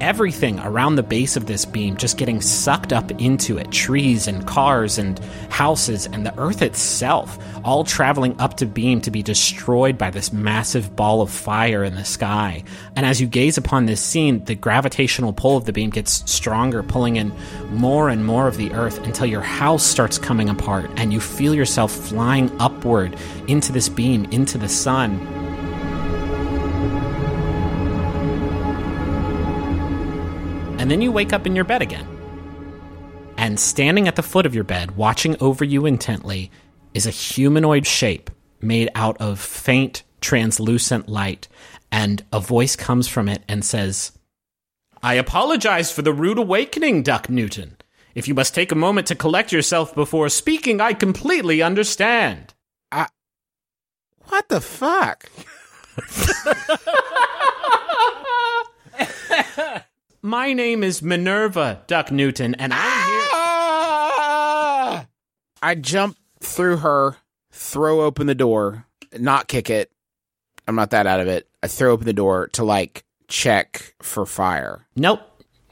everything 0.00 0.58
around 0.60 0.96
the 0.96 1.02
base 1.02 1.36
of 1.36 1.46
this 1.46 1.64
beam 1.64 1.96
just 1.96 2.16
getting 2.16 2.40
sucked 2.40 2.92
up 2.92 3.10
into 3.20 3.58
it. 3.58 3.70
Trees 3.70 4.26
and 4.26 4.46
cars 4.46 4.98
and 4.98 5.18
houses 5.50 6.06
and 6.06 6.24
the 6.24 6.38
earth 6.38 6.62
itself 6.62 7.38
all 7.64 7.84
traveling 7.84 8.38
up 8.40 8.56
to 8.56 8.66
beam 8.66 9.00
to 9.02 9.10
be 9.10 9.22
destroyed 9.22 9.98
by 9.98 10.10
this 10.10 10.32
massive 10.32 10.96
ball 10.96 11.20
of 11.20 11.30
fire 11.30 11.84
in 11.84 11.94
the 11.94 12.04
sky. 12.04 12.64
And 12.96 13.04
as 13.04 13.20
you 13.20 13.26
gaze 13.26 13.58
upon 13.58 13.86
this 13.86 14.00
scene 14.00 14.44
the 14.44 14.54
gravitational 14.54 15.32
pull 15.32 15.56
of 15.56 15.64
the 15.64 15.72
beam 15.72 15.90
gets 15.90 16.30
stronger 16.30 16.82
pulling 16.82 17.16
in 17.16 17.32
more 17.70 18.08
and 18.08 18.24
more 18.24 18.48
of 18.48 18.56
the 18.56 18.72
earth 18.72 18.98
until 19.04 19.26
your 19.26 19.42
house 19.42 19.84
starts 19.84 20.18
coming 20.18 20.48
apart 20.48 20.90
and 20.96 21.12
you 21.12 21.20
feel 21.20 21.54
yourself 21.54 21.92
flying 21.92 22.50
upward 22.60 23.16
into 23.48 23.72
this 23.72 23.88
beam 23.88 24.24
into 24.26 24.58
the 24.58 24.68
sun 24.68 25.49
And 30.80 30.90
then 30.90 31.02
you 31.02 31.12
wake 31.12 31.34
up 31.34 31.46
in 31.46 31.54
your 31.54 31.66
bed 31.66 31.82
again. 31.82 32.06
And 33.36 33.60
standing 33.60 34.08
at 34.08 34.16
the 34.16 34.22
foot 34.22 34.46
of 34.46 34.54
your 34.54 34.64
bed, 34.64 34.96
watching 34.96 35.36
over 35.38 35.62
you 35.62 35.84
intently, 35.84 36.50
is 36.94 37.04
a 37.04 37.10
humanoid 37.10 37.86
shape 37.86 38.30
made 38.62 38.88
out 38.94 39.18
of 39.20 39.38
faint, 39.38 40.04
translucent 40.22 41.06
light. 41.06 41.48
And 41.92 42.24
a 42.32 42.40
voice 42.40 42.76
comes 42.76 43.08
from 43.08 43.28
it 43.28 43.42
and 43.46 43.62
says, 43.62 44.12
I 45.02 45.14
apologize 45.16 45.92
for 45.92 46.00
the 46.00 46.14
rude 46.14 46.38
awakening, 46.38 47.02
Duck 47.02 47.28
Newton. 47.28 47.76
If 48.14 48.26
you 48.26 48.32
must 48.32 48.54
take 48.54 48.72
a 48.72 48.74
moment 48.74 49.06
to 49.08 49.14
collect 49.14 49.52
yourself 49.52 49.94
before 49.94 50.30
speaking, 50.30 50.80
I 50.80 50.94
completely 50.94 51.60
understand. 51.60 52.54
What 54.30 54.48
the 54.48 54.62
fuck? 54.62 55.28
My 60.22 60.52
name 60.52 60.84
is 60.84 61.00
Minerva, 61.00 61.82
Duck 61.86 62.12
Newton, 62.12 62.54
and 62.56 62.74
I'm 62.74 63.08
here. 63.08 63.28
Ah! 63.32 65.06
I 65.62 65.74
jump 65.74 66.18
through 66.40 66.76
her, 66.78 67.16
throw 67.52 68.02
open 68.02 68.26
the 68.26 68.34
door, 68.34 68.84
not 69.18 69.48
kick 69.48 69.70
it. 69.70 69.90
I'm 70.68 70.74
not 70.74 70.90
that 70.90 71.06
out 71.06 71.20
of 71.20 71.28
it. 71.28 71.48
I 71.62 71.68
throw 71.68 71.92
open 71.92 72.04
the 72.04 72.12
door 72.12 72.48
to 72.48 72.64
like 72.64 73.04
check 73.28 73.94
for 74.02 74.26
fire. 74.26 74.86
Nope, 74.94 75.20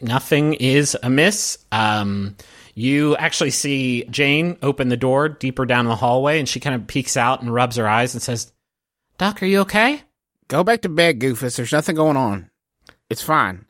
nothing 0.01 0.55
is 0.55 0.96
amiss. 1.03 1.59
Um, 1.70 2.34
you 2.74 3.16
actually 3.16 3.51
see 3.51 4.05
Jane 4.05 4.57
open 4.62 4.88
the 4.88 4.96
door 4.96 5.28
deeper 5.28 5.66
down 5.66 5.84
the 5.84 5.94
hallway, 5.96 6.38
and 6.38 6.49
she 6.49 6.59
kind 6.59 6.74
of 6.74 6.86
peeks 6.86 7.18
out 7.18 7.42
and 7.42 7.53
rubs 7.53 7.76
her 7.76 7.86
eyes 7.86 8.14
and 8.14 8.22
says, 8.22 8.51
"Doc, 9.18 9.42
are 9.42 9.46
you 9.46 9.61
okay?" 9.61 10.05
Go 10.49 10.64
back 10.64 10.80
to 10.82 10.88
bed, 10.88 11.20
Goofus. 11.20 11.57
There's 11.57 11.72
nothing 11.72 11.96
going 11.96 12.16
on. 12.16 12.51
It's 13.11 13.22
fine. 13.22 13.66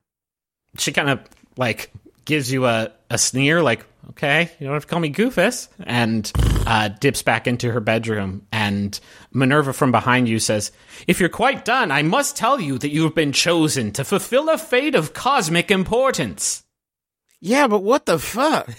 She 0.76 0.92
kind 0.92 1.10
of 1.10 1.20
like 1.56 1.90
gives 2.24 2.52
you 2.52 2.66
a, 2.66 2.92
a 3.10 3.18
sneer, 3.18 3.62
like, 3.62 3.84
"Okay, 4.10 4.50
you 4.58 4.66
don't 4.66 4.74
have 4.74 4.84
to 4.84 4.88
call 4.88 5.00
me 5.00 5.10
Goofus," 5.10 5.68
and 5.84 6.30
uh, 6.66 6.88
dips 6.88 7.22
back 7.22 7.46
into 7.46 7.72
her 7.72 7.80
bedroom. 7.80 8.46
And 8.52 8.98
Minerva 9.32 9.72
from 9.72 9.90
behind 9.90 10.28
you 10.28 10.38
says, 10.38 10.72
"If 11.06 11.20
you're 11.20 11.28
quite 11.28 11.64
done, 11.64 11.90
I 11.90 12.02
must 12.02 12.36
tell 12.36 12.60
you 12.60 12.78
that 12.78 12.90
you 12.90 13.04
have 13.04 13.14
been 13.14 13.32
chosen 13.32 13.92
to 13.92 14.04
fulfill 14.04 14.48
a 14.50 14.58
fate 14.58 14.94
of 14.94 15.14
cosmic 15.14 15.70
importance." 15.70 16.64
Yeah, 17.40 17.68
but 17.68 17.82
what 17.82 18.06
the 18.06 18.18
fuck? 18.18 18.68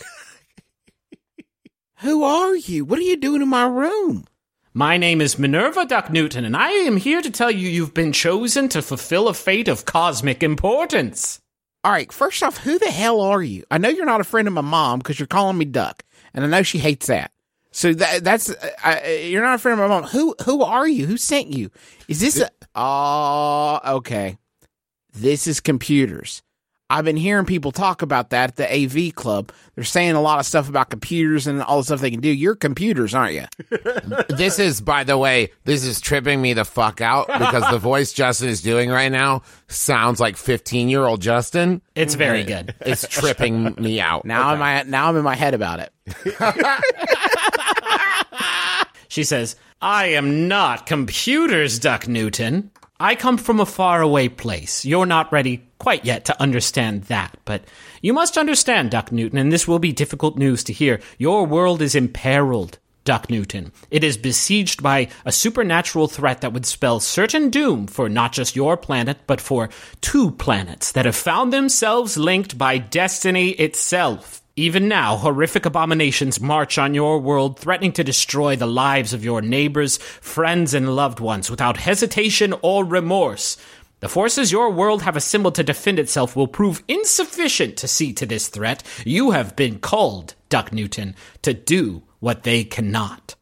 Who 2.01 2.23
are 2.23 2.55
you? 2.55 2.85
What 2.85 2.99
are 2.99 3.03
you 3.03 3.17
doing 3.17 3.41
in 3.41 3.49
my 3.49 3.65
room? 3.65 4.25
My 4.73 4.97
name 4.97 5.19
is 5.19 5.39
Minerva 5.39 5.85
Duck 5.85 6.11
Newton, 6.11 6.45
and 6.45 6.55
I 6.55 6.69
am 6.69 6.97
here 6.97 7.21
to 7.21 7.31
tell 7.31 7.49
you 7.49 7.67
you've 7.67 7.93
been 7.93 8.13
chosen 8.13 8.69
to 8.69 8.81
fulfill 8.81 9.27
a 9.27 9.33
fate 9.33 9.67
of 9.67 9.85
cosmic 9.85 10.43
importance. 10.43 11.41
All 11.83 11.91
right, 11.91 12.11
first 12.11 12.43
off, 12.43 12.57
who 12.57 12.77
the 12.77 12.91
hell 12.91 13.21
are 13.21 13.41
you? 13.41 13.63
I 13.71 13.77
know 13.77 13.87
you're 13.89 14.05
not 14.05 14.19
a 14.19 14.25
friend 14.25 14.47
of 14.47 14.53
my 14.53 14.61
mom 14.61 14.99
because 14.99 15.17
you're 15.17 15.27
calling 15.27 15.57
me 15.57 15.65
Duck, 15.65 16.03
and 16.33 16.43
I 16.43 16.47
know 16.47 16.61
she 16.61 16.77
hates 16.77 17.07
that. 17.07 17.31
So 17.71 17.93
that 17.93 18.23
that's 18.23 18.49
uh, 18.49 18.99
you're 19.23 19.43
not 19.43 19.55
a 19.55 19.59
friend 19.59 19.79
of 19.79 19.87
my 19.87 19.95
mom. 19.95 20.09
Who 20.09 20.35
who 20.43 20.63
are 20.63 20.87
you? 20.87 21.05
Who 21.05 21.17
sent 21.17 21.47
you? 21.53 21.69
Is 22.07 22.19
this 22.19 22.41
a? 22.41 22.49
Oh, 22.75 23.79
okay. 23.97 24.37
This 25.13 25.47
is 25.47 25.59
computers. 25.59 26.41
I've 26.89 27.05
been 27.05 27.17
hearing 27.17 27.45
people 27.45 27.71
talk 27.71 28.01
about 28.01 28.31
that 28.31 28.49
at 28.49 28.55
the 28.55 28.73
AV 29.09 29.13
club. 29.13 29.51
They're 29.75 29.83
saying 29.83 30.13
a 30.15 30.21
lot 30.21 30.39
of 30.39 30.45
stuff 30.45 30.67
about 30.69 30.89
computers 30.89 31.45
and 31.45 31.61
all 31.61 31.77
the 31.77 31.83
stuff 31.83 32.01
they 32.01 32.09
can 32.11 32.19
do. 32.19 32.29
You're 32.29 32.55
computers, 32.55 33.13
aren't 33.13 33.33
you? 33.33 33.45
This 34.29 34.57
is, 34.57 34.79
by 34.81 35.03
the 35.03 35.17
way, 35.17 35.51
this 35.65 35.83
is 35.83 35.99
tripping 35.99 36.41
me 36.41 36.53
the 36.53 36.63
fuck 36.65 37.01
out 37.01 37.27
because 37.27 37.69
the 37.69 37.77
voice 37.77 38.13
Justin 38.13 38.47
is 38.49 38.61
doing 38.61 38.89
right 38.89 39.11
now 39.11 39.41
sounds 39.67 40.19
like 40.19 40.37
15 40.37 40.87
year 40.89 41.03
old 41.03 41.21
Justin. 41.21 41.81
It's 41.95 42.15
very 42.15 42.43
good. 42.43 42.73
It's 42.81 43.05
tripping 43.07 43.75
me 43.75 43.99
out. 43.99 44.25
Now 44.25 44.49
I'm 44.49 44.61
I, 44.61 44.83
now 44.83 45.09
I'm 45.09 45.17
in 45.17 45.23
my 45.23 45.35
head 45.35 45.53
about 45.53 45.79
it. 45.79 45.93
She 49.09 49.23
says, 49.23 49.55
I 49.81 50.05
am 50.09 50.47
not 50.47 50.85
computers, 50.85 51.79
Duck 51.79 52.07
Newton. 52.07 52.71
I 53.01 53.15
come 53.15 53.37
from 53.37 53.61
a 53.61 53.65
faraway 53.65 54.27
place. 54.27 54.83
You're 54.83 55.05
not 55.05 55.31
ready 55.31 55.63
quite 55.77 56.03
yet 56.03 56.25
to 56.25 56.41
understand 56.41 57.03
that, 57.03 57.37
but 57.45 57.63
you 58.01 58.11
must 58.11 58.37
understand, 58.37 58.91
Duck 58.91 59.13
Newton, 59.13 59.37
and 59.37 59.53
this 59.53 59.65
will 59.65 59.79
be 59.79 59.93
difficult 59.93 60.37
news 60.37 60.65
to 60.65 60.73
hear. 60.73 60.99
Your 61.17 61.45
world 61.45 61.81
is 61.81 61.95
imperiled, 61.95 62.77
Duck 63.05 63.29
Newton. 63.29 63.71
It 63.89 64.03
is 64.03 64.17
besieged 64.17 64.83
by 64.83 65.07
a 65.23 65.31
supernatural 65.31 66.09
threat 66.09 66.41
that 66.41 66.51
would 66.51 66.65
spell 66.65 66.99
certain 66.99 67.49
doom 67.49 67.87
for 67.87 68.09
not 68.09 68.33
just 68.33 68.57
your 68.57 68.75
planet, 68.75 69.19
but 69.27 69.39
for 69.39 69.69
two 70.01 70.31
planets 70.31 70.91
that 70.91 71.05
have 71.05 71.15
found 71.15 71.53
themselves 71.53 72.17
linked 72.17 72.57
by 72.57 72.79
destiny 72.79 73.51
itself. 73.51 74.41
Even 74.55 74.87
now, 74.87 75.15
horrific 75.15 75.65
abominations 75.65 76.41
march 76.41 76.77
on 76.77 76.93
your 76.93 77.19
world, 77.19 77.59
threatening 77.59 77.93
to 77.93 78.03
destroy 78.03 78.55
the 78.55 78.67
lives 78.67 79.13
of 79.13 79.23
your 79.23 79.41
neighbors, 79.41 79.97
friends, 79.97 80.73
and 80.73 80.95
loved 80.95 81.19
ones 81.19 81.49
without 81.49 81.77
hesitation 81.77 82.53
or 82.61 82.83
remorse. 82.83 83.57
The 84.01 84.09
forces 84.09 84.51
your 84.51 84.69
world 84.69 85.01
have 85.03 85.15
assembled 85.15 85.55
to 85.55 85.63
defend 85.63 85.99
itself 85.99 86.35
will 86.35 86.47
prove 86.47 86.83
insufficient 86.87 87.77
to 87.77 87.87
see 87.87 88.13
to 88.13 88.25
this 88.25 88.47
threat. 88.47 88.83
You 89.05 89.31
have 89.31 89.55
been 89.55 89.79
called, 89.79 90.35
Duck 90.47 90.71
Newton, 90.71 91.15
to 91.41 91.53
do 91.53 92.03
what 92.19 92.43
they 92.43 92.63
cannot. 92.63 93.35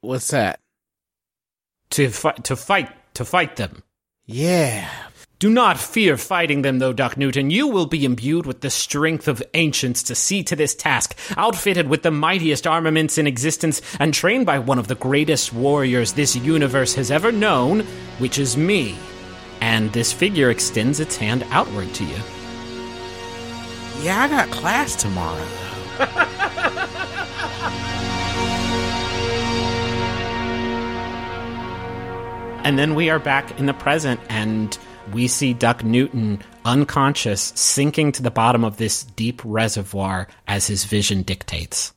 What's 0.00 0.28
that? 0.28 0.60
To 1.90 2.10
fight, 2.10 2.44
to 2.44 2.56
fight, 2.56 2.90
to 3.14 3.24
fight 3.24 3.56
them. 3.56 3.82
Yeah. 4.26 4.90
Do 5.38 5.48
not 5.48 5.78
fear 5.78 6.16
fighting 6.16 6.62
them, 6.62 6.80
though, 6.80 6.92
Duck 6.92 7.16
Newton. 7.16 7.48
You 7.50 7.68
will 7.68 7.86
be 7.86 8.04
imbued 8.04 8.44
with 8.44 8.60
the 8.60 8.70
strength 8.70 9.28
of 9.28 9.40
ancients 9.54 10.02
to 10.04 10.16
see 10.16 10.42
to 10.42 10.56
this 10.56 10.74
task, 10.74 11.16
outfitted 11.36 11.88
with 11.88 12.02
the 12.02 12.10
mightiest 12.10 12.66
armaments 12.66 13.18
in 13.18 13.28
existence, 13.28 13.80
and 14.00 14.12
trained 14.12 14.46
by 14.46 14.58
one 14.58 14.80
of 14.80 14.88
the 14.88 14.96
greatest 14.96 15.52
warriors 15.52 16.14
this 16.14 16.34
universe 16.34 16.94
has 16.94 17.12
ever 17.12 17.30
known, 17.30 17.82
which 18.18 18.36
is 18.36 18.56
me. 18.56 18.96
And 19.60 19.92
this 19.92 20.12
figure 20.12 20.50
extends 20.50 20.98
its 20.98 21.16
hand 21.16 21.44
outward 21.50 21.94
to 21.94 22.04
you. 22.04 22.18
Yeah, 24.02 24.22
I 24.22 24.28
got 24.28 24.50
class 24.50 24.96
tomorrow. 24.96 25.46
And 32.64 32.78
then 32.78 32.94
we 32.94 33.08
are 33.08 33.18
back 33.18 33.58
in 33.58 33.64
the 33.64 33.72
present, 33.72 34.20
and 34.28 34.76
we 35.12 35.28
see 35.28 35.52
Duck 35.54 35.84
Newton 35.84 36.42
unconscious, 36.64 37.52
sinking 37.54 38.12
to 38.12 38.22
the 38.22 38.30
bottom 38.30 38.64
of 38.64 38.76
this 38.76 39.02
deep 39.04 39.40
reservoir 39.44 40.28
as 40.46 40.66
his 40.66 40.84
vision 40.84 41.22
dictates. 41.22 41.92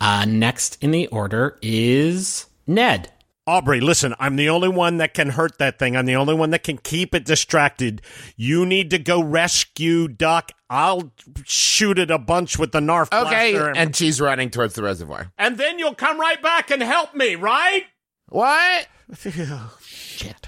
Uh, 0.00 0.24
next 0.26 0.82
in 0.82 0.90
the 0.90 1.06
order 1.08 1.58
is 1.62 2.46
Ned. 2.66 3.10
Aubrey, 3.46 3.80
listen, 3.80 4.14
I'm 4.18 4.36
the 4.36 4.48
only 4.48 4.70
one 4.70 4.96
that 4.98 5.12
can 5.12 5.28
hurt 5.28 5.58
that 5.58 5.78
thing. 5.78 5.96
I'm 5.96 6.06
the 6.06 6.16
only 6.16 6.32
one 6.32 6.48
that 6.50 6.62
can 6.64 6.78
keep 6.78 7.14
it 7.14 7.26
distracted. 7.26 8.00
You 8.36 8.64
need 8.64 8.88
to 8.90 8.98
go 8.98 9.22
rescue 9.22 10.08
Duck. 10.08 10.50
I'll 10.70 11.12
shoot 11.44 11.98
it 11.98 12.10
a 12.10 12.18
bunch 12.18 12.58
with 12.58 12.72
the 12.72 12.80
Nerf 12.80 13.12
Okay, 13.12 13.52
blaster, 13.52 13.70
and 13.76 13.94
she's 13.94 14.18
running 14.18 14.48
towards 14.48 14.74
the 14.74 14.82
reservoir. 14.82 15.30
and 15.36 15.58
then 15.58 15.78
you'll 15.78 15.94
come 15.94 16.18
right 16.18 16.40
back 16.42 16.70
and 16.70 16.82
help 16.82 17.14
me, 17.14 17.34
right? 17.34 17.84
What? 18.30 18.88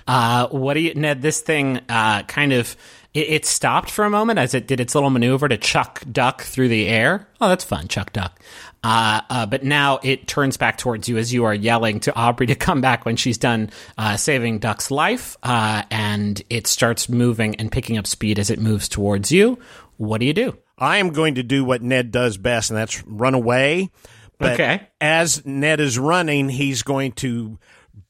Uh, 0.06 0.46
what 0.48 0.74
do 0.74 0.80
you, 0.80 0.94
Ned? 0.94 1.20
This 1.22 1.40
thing 1.40 1.80
uh, 1.88 2.22
kind 2.22 2.52
of 2.52 2.76
it, 3.12 3.28
it 3.28 3.44
stopped 3.44 3.90
for 3.90 4.04
a 4.04 4.10
moment 4.10 4.38
as 4.38 4.54
it 4.54 4.68
did 4.68 4.78
its 4.78 4.94
little 4.94 5.10
maneuver 5.10 5.48
to 5.48 5.56
chuck 5.56 6.02
Duck 6.10 6.42
through 6.42 6.68
the 6.68 6.86
air. 6.86 7.28
Oh, 7.40 7.48
that's 7.48 7.64
fun, 7.64 7.88
chuck 7.88 8.12
Duck. 8.12 8.40
Uh, 8.84 9.22
uh, 9.28 9.46
but 9.46 9.64
now 9.64 9.98
it 10.04 10.28
turns 10.28 10.56
back 10.56 10.78
towards 10.78 11.08
you 11.08 11.18
as 11.18 11.32
you 11.32 11.44
are 11.44 11.54
yelling 11.54 11.98
to 12.00 12.14
Aubrey 12.14 12.46
to 12.46 12.54
come 12.54 12.80
back 12.80 13.04
when 13.04 13.16
she's 13.16 13.38
done 13.38 13.70
uh, 13.98 14.16
saving 14.16 14.60
Duck's 14.60 14.92
life, 14.92 15.36
uh, 15.42 15.82
and 15.90 16.40
it 16.48 16.68
starts 16.68 17.08
moving 17.08 17.56
and 17.56 17.72
picking 17.72 17.98
up 17.98 18.06
speed 18.06 18.38
as 18.38 18.50
it 18.50 18.60
moves 18.60 18.88
towards 18.88 19.32
you. 19.32 19.58
What 19.96 20.18
do 20.20 20.26
you 20.26 20.34
do? 20.34 20.56
I 20.78 20.98
am 20.98 21.10
going 21.10 21.34
to 21.36 21.42
do 21.42 21.64
what 21.64 21.82
Ned 21.82 22.12
does 22.12 22.36
best, 22.36 22.70
and 22.70 22.78
that's 22.78 23.02
run 23.06 23.34
away. 23.34 23.90
But 24.38 24.52
Okay. 24.52 24.86
as 25.00 25.44
Ned 25.44 25.80
is 25.80 25.98
running, 25.98 26.48
he's 26.50 26.82
going 26.82 27.12
to 27.12 27.58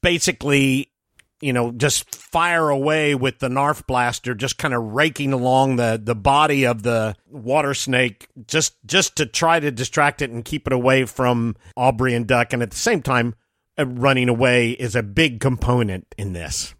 basically, 0.03 0.93
you 1.41 1.53
know, 1.53 1.73
just 1.73 2.15
fire 2.15 2.69
away 2.69 3.15
with 3.15 3.39
the 3.39 3.49
Nerf 3.49 3.87
blaster, 3.87 4.35
just 4.35 4.59
kind 4.59 4.75
of 4.75 4.83
raking 4.83 5.33
along 5.33 5.77
the, 5.77 6.01
the 6.03 6.15
body 6.15 6.67
of 6.67 6.83
the 6.83 7.15
water 7.31 7.75
snake, 7.75 8.29
just 8.47 8.75
just 8.87 9.17
to 9.17 9.27
try 9.27 9.61
to 9.61 9.71
distract 9.71 10.23
it 10.23 10.31
and 10.31 10.45
keep 10.45 10.67
it 10.67 10.73
away 10.73 11.05
from 11.05 11.57
Aubrey 11.77 12.15
and 12.15 12.27
Duck. 12.27 12.53
And 12.53 12.63
at 12.63 12.71
the 12.71 12.77
same 12.77 13.03
time, 13.03 13.35
uh, 13.79 13.87
running 13.87 14.29
away 14.29 14.71
is 14.71 14.97
a 14.97 15.03
big 15.03 15.41
component 15.41 16.15
in 16.17 16.33
this. 16.33 16.75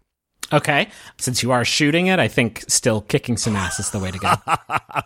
Okay, 0.53 0.87
since 1.17 1.43
you 1.43 1.51
are 1.51 1.65
shooting 1.65 2.07
it, 2.07 2.19
I 2.19 2.29
think 2.29 2.63
still 2.69 3.01
kicking 3.01 3.35
some 3.35 3.55
ass 3.57 3.79
is 3.81 3.89
the 3.89 3.99
way 3.99 4.11
to 4.11 4.17
go. 4.17 4.33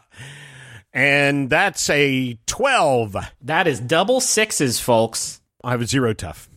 And 0.93 1.49
that's 1.49 1.89
a 1.89 2.37
12. 2.47 3.15
that 3.43 3.67
is 3.67 3.79
double 3.79 4.19
sixes, 4.19 4.79
folks. 4.79 5.41
I 5.63 5.71
have 5.71 5.81
a 5.81 5.85
zero 5.85 6.13
tough. 6.13 6.49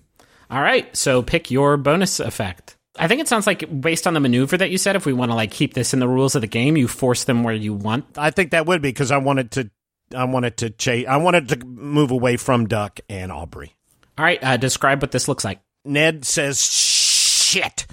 All 0.51 0.63
right, 0.63 0.95
so 0.97 1.23
pick 1.23 1.51
your 1.51 1.77
bonus 1.77 2.21
effect. 2.21 2.77
I 2.97 3.09
think 3.09 3.21
it 3.21 3.29
sounds 3.29 3.47
like 3.47 3.81
based 3.81 4.07
on 4.07 4.15
the 4.15 4.21
maneuver 4.21 4.57
that 4.57 4.71
you 4.71 4.79
said, 4.79 4.95
if 4.95 5.05
we 5.05 5.13
want 5.13 5.31
to 5.31 5.35
like 5.35 5.51
keep 5.51 5.75
this 5.75 5.93
in 5.93 6.01
the 6.01 6.09
rules 6.09 6.35
of 6.35 6.43
the 6.43 6.47
game, 6.47 6.77
you 6.77 6.87
force 6.87 7.25
them 7.25 7.43
where 7.43 7.55
you 7.55 7.75
want. 7.75 8.05
I 8.17 8.31
think 8.31 8.53
that 8.53 8.67
would 8.67 8.83
be 8.83 8.91
because 8.91 9.11
I 9.11 9.17
wanted 9.17 9.51
to. 9.53 9.71
I 10.15 10.25
wanted 10.25 10.59
to 10.59 10.71
chase. 10.71 11.07
I 11.09 11.17
wanted 11.17 11.49
to 11.49 11.67
move 11.67 12.11
away 12.11 12.37
from 12.37 12.67
Duck 12.67 13.01
and 13.09 13.33
Aubrey. 13.33 13.75
All 14.17 14.25
right, 14.25 14.39
uh, 14.45 14.57
describe 14.57 15.03
what 15.03 15.11
this 15.11 15.27
looks 15.27 15.45
like. 15.45 15.61
Ned 15.85 16.25
says 16.25 16.65
shit 16.65 17.87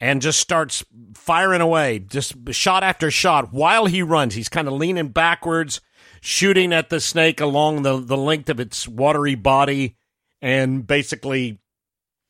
and 0.00 0.22
just 0.22 0.38
starts 0.38 0.84
firing 1.14 1.60
away, 1.60 1.98
just 1.98 2.34
shot 2.52 2.84
after 2.84 3.10
shot 3.10 3.52
while 3.52 3.86
he 3.86 4.02
runs. 4.02 4.34
He's 4.34 4.48
kind 4.48 4.68
of 4.68 4.74
leaning 4.74 5.08
backwards, 5.08 5.80
shooting 6.20 6.72
at 6.72 6.90
the 6.90 7.00
snake 7.00 7.40
along 7.40 7.82
the, 7.82 7.98
the 7.98 8.16
length 8.16 8.48
of 8.48 8.60
its 8.60 8.86
watery 8.86 9.34
body, 9.34 9.96
and 10.42 10.86
basically 10.86 11.58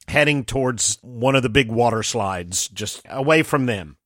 heading 0.09 0.45
towards 0.45 0.99
one 1.03 1.35
of 1.35 1.43
the 1.43 1.49
big 1.49 1.71
water 1.71 2.03
slides, 2.03 2.69
just 2.69 3.03
away 3.09 3.43
from 3.43 3.67
them. 3.67 3.97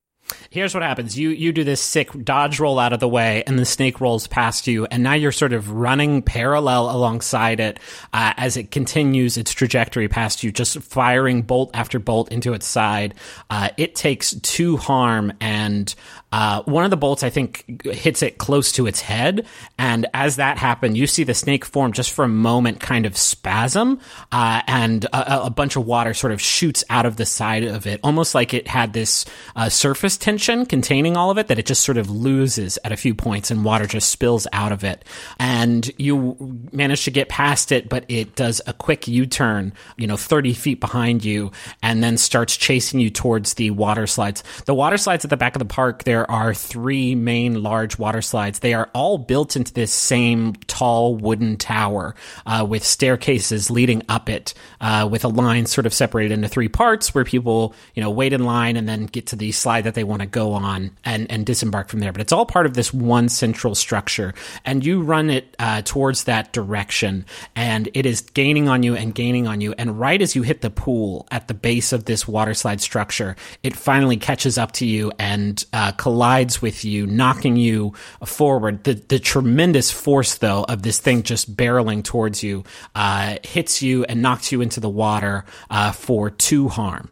Here's 0.49 0.73
what 0.73 0.83
happens. 0.83 1.17
You 1.17 1.29
you 1.29 1.51
do 1.51 1.63
this 1.63 1.81
sick 1.81 2.09
dodge 2.23 2.59
roll 2.59 2.79
out 2.79 2.93
of 2.93 2.99
the 2.99 3.07
way, 3.07 3.43
and 3.47 3.57
the 3.57 3.65
snake 3.65 4.01
rolls 4.01 4.27
past 4.27 4.67
you, 4.67 4.85
and 4.85 5.03
now 5.03 5.13
you're 5.13 5.31
sort 5.31 5.53
of 5.53 5.71
running 5.71 6.21
parallel 6.21 6.89
alongside 6.89 7.59
it 7.59 7.79
uh, 8.13 8.33
as 8.37 8.57
it 8.57 8.71
continues 8.71 9.37
its 9.37 9.53
trajectory 9.53 10.07
past 10.07 10.43
you, 10.43 10.51
just 10.51 10.79
firing 10.79 11.41
bolt 11.41 11.71
after 11.73 11.99
bolt 11.99 12.31
into 12.31 12.53
its 12.53 12.65
side. 12.65 13.13
Uh, 13.49 13.69
it 13.77 13.95
takes 13.95 14.33
two 14.41 14.77
harm, 14.77 15.33
and 15.41 15.93
uh, 16.31 16.63
one 16.63 16.83
of 16.83 16.91
the 16.91 16.97
bolts 16.97 17.23
I 17.23 17.29
think 17.29 17.83
hits 17.85 18.21
it 18.21 18.37
close 18.37 18.71
to 18.73 18.87
its 18.87 19.01
head, 19.01 19.45
and 19.77 20.07
as 20.13 20.37
that 20.37 20.57
happened, 20.57 20.97
you 20.97 21.07
see 21.07 21.23
the 21.23 21.33
snake 21.33 21.65
form 21.65 21.91
just 21.91 22.11
for 22.11 22.23
a 22.25 22.29
moment, 22.29 22.79
kind 22.79 23.05
of 23.05 23.17
spasm, 23.17 23.99
uh, 24.31 24.61
and 24.67 25.05
a, 25.05 25.45
a 25.45 25.49
bunch 25.49 25.75
of 25.75 25.85
water 25.85 26.13
sort 26.13 26.33
of 26.33 26.41
shoots 26.41 26.83
out 26.89 27.05
of 27.05 27.17
the 27.17 27.25
side 27.25 27.63
of 27.63 27.85
it, 27.85 27.99
almost 28.03 28.35
like 28.35 28.53
it 28.53 28.67
had 28.67 28.93
this 28.93 29.25
uh, 29.55 29.69
surface 29.69 30.17
tension 30.17 30.65
containing 30.65 31.17
all 31.17 31.31
of 31.31 31.37
it 31.37 31.47
that 31.47 31.59
it 31.59 31.65
just 31.65 31.83
sort 31.83 31.97
of 31.97 32.09
loses 32.09 32.77
at 32.83 32.91
a 32.91 32.97
few 32.97 33.13
points 33.13 33.51
and 33.51 33.65
water 33.65 33.85
just 33.85 34.09
spills 34.09 34.47
out 34.53 34.71
of 34.71 34.83
it. 34.83 35.03
And 35.39 35.91
you 35.97 36.37
manage 36.71 37.05
to 37.05 37.11
get 37.11 37.29
past 37.29 37.71
it, 37.71 37.89
but 37.89 38.05
it 38.07 38.35
does 38.35 38.61
a 38.67 38.73
quick 38.73 39.07
U 39.07 39.25
turn, 39.25 39.73
you 39.97 40.07
know, 40.07 40.17
30 40.17 40.53
feet 40.53 40.79
behind 40.79 41.23
you 41.25 41.51
and 41.81 42.03
then 42.03 42.17
starts 42.17 42.55
chasing 42.55 42.99
you 42.99 43.09
towards 43.09 43.55
the 43.55 43.71
water 43.71 44.07
slides. 44.07 44.43
The 44.65 44.73
water 44.73 44.97
slides 44.97 45.25
at 45.25 45.29
the 45.29 45.37
back 45.37 45.55
of 45.55 45.59
the 45.59 45.65
park, 45.65 46.03
there 46.03 46.20
are 46.29 46.53
three 46.53 47.15
main 47.15 47.63
large 47.63 47.97
water 47.97 48.21
slides. 48.21 48.59
They 48.59 48.73
are 48.73 48.89
all 48.93 49.17
built 49.17 49.55
into 49.55 49.73
this 49.73 49.93
same 49.93 50.53
tall 50.67 51.15
wooden 51.15 51.57
tower 51.57 52.15
uh, 52.45 52.65
with 52.67 52.83
staircases 52.83 53.71
leading 53.71 54.03
up 54.09 54.29
it 54.29 54.53
uh, 54.79 55.07
with 55.09 55.23
a 55.23 55.29
line 55.29 55.65
sort 55.65 55.85
of 55.85 55.93
separated 55.93 56.33
into 56.33 56.47
three 56.47 56.67
parts 56.67 57.13
where 57.15 57.23
people, 57.23 57.73
you 57.95 58.03
know, 58.03 58.09
wait 58.09 58.33
in 58.33 58.43
line 58.43 58.77
and 58.77 58.87
then 58.87 59.05
get 59.05 59.27
to 59.27 59.35
the 59.35 59.51
slide 59.51 59.83
that 59.83 59.93
they 59.93 60.03
want 60.03 60.21
to 60.21 60.27
go 60.27 60.53
on 60.53 60.91
and, 61.05 61.31
and 61.31 61.45
disembark 61.45 61.89
from 61.89 61.99
there. 61.99 62.11
But 62.11 62.21
it's 62.21 62.31
all 62.31 62.45
part 62.45 62.65
of 62.65 62.73
this 62.73 62.93
one 62.93 63.29
central 63.29 63.75
structure. 63.75 64.33
And 64.65 64.85
you 64.85 65.01
run 65.01 65.29
it 65.29 65.55
uh, 65.59 65.81
towards 65.83 66.25
that 66.25 66.53
direction, 66.53 67.25
and 67.55 67.89
it 67.93 68.05
is 68.05 68.21
gaining 68.21 68.67
on 68.67 68.83
you 68.83 68.95
and 68.95 69.13
gaining 69.13 69.47
on 69.47 69.61
you. 69.61 69.73
And 69.77 69.99
right 69.99 70.21
as 70.21 70.35
you 70.35 70.41
hit 70.41 70.61
the 70.61 70.69
pool 70.69 71.27
at 71.31 71.47
the 71.47 71.53
base 71.53 71.93
of 71.93 72.05
this 72.05 72.27
water 72.27 72.53
slide 72.53 72.81
structure, 72.81 73.35
it 73.63 73.75
finally 73.75 74.17
catches 74.17 74.57
up 74.57 74.71
to 74.73 74.85
you 74.85 75.11
and 75.19 75.63
uh, 75.73 75.91
collides 76.11 76.61
with 76.61 76.83
you, 76.83 77.07
knocking 77.07 77.55
you 77.55 77.93
forward. 78.25 78.83
The, 78.83 78.95
the 78.95 79.17
tremendous 79.17 79.91
force, 79.91 80.35
though, 80.35 80.65
of 80.67 80.83
this 80.83 80.99
thing 80.99 81.23
just 81.23 81.55
barreling 81.55 82.03
towards 82.03 82.43
you 82.43 82.65
uh, 82.95 83.37
hits 83.43 83.81
you 83.81 84.03
and 84.03 84.21
knocks 84.21 84.51
you 84.51 84.59
into 84.61 84.81
the 84.81 84.89
water 84.89 85.45
uh, 85.69 85.93
for 85.93 86.29
two 86.29 86.67
harm. 86.67 87.11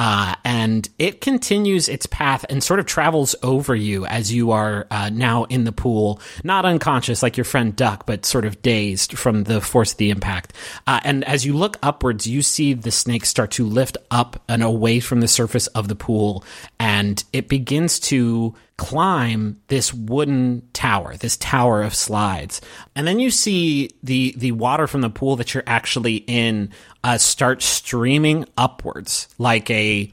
Uh, 0.00 0.34
and 0.46 0.88
it 0.98 1.20
continues 1.20 1.86
its 1.86 2.06
path 2.06 2.46
and 2.48 2.64
sort 2.64 2.80
of 2.80 2.86
travels 2.86 3.36
over 3.42 3.76
you 3.76 4.06
as 4.06 4.32
you 4.32 4.50
are 4.50 4.86
uh, 4.90 5.10
now 5.10 5.44
in 5.44 5.64
the 5.64 5.72
pool, 5.72 6.18
not 6.42 6.64
unconscious 6.64 7.22
like 7.22 7.36
your 7.36 7.44
friend 7.44 7.76
Duck, 7.76 8.06
but 8.06 8.24
sort 8.24 8.46
of 8.46 8.62
dazed 8.62 9.18
from 9.18 9.44
the 9.44 9.60
force 9.60 9.92
of 9.92 9.98
the 9.98 10.08
impact. 10.08 10.54
Uh, 10.86 11.00
and 11.04 11.22
as 11.24 11.44
you 11.44 11.52
look 11.52 11.76
upwards, 11.82 12.26
you 12.26 12.40
see 12.40 12.72
the 12.72 12.90
snake 12.90 13.26
start 13.26 13.50
to 13.50 13.66
lift 13.66 13.98
up 14.10 14.42
and 14.48 14.62
away 14.62 15.00
from 15.00 15.20
the 15.20 15.28
surface 15.28 15.66
of 15.66 15.88
the 15.88 15.94
pool, 15.94 16.44
and 16.78 17.22
it 17.34 17.50
begins 17.50 18.00
to 18.00 18.54
climb 18.80 19.60
this 19.68 19.92
wooden 19.92 20.66
tower, 20.72 21.14
this 21.14 21.36
tower 21.36 21.82
of 21.82 21.94
slides. 21.94 22.62
And 22.96 23.06
then 23.06 23.20
you 23.20 23.30
see 23.30 23.90
the 24.02 24.34
the 24.38 24.52
water 24.52 24.86
from 24.86 25.02
the 25.02 25.10
pool 25.10 25.36
that 25.36 25.52
you're 25.52 25.62
actually 25.66 26.24
in 26.26 26.70
uh, 27.04 27.18
start 27.18 27.60
streaming 27.60 28.46
upwards 28.56 29.28
like 29.36 29.70
a 29.70 30.10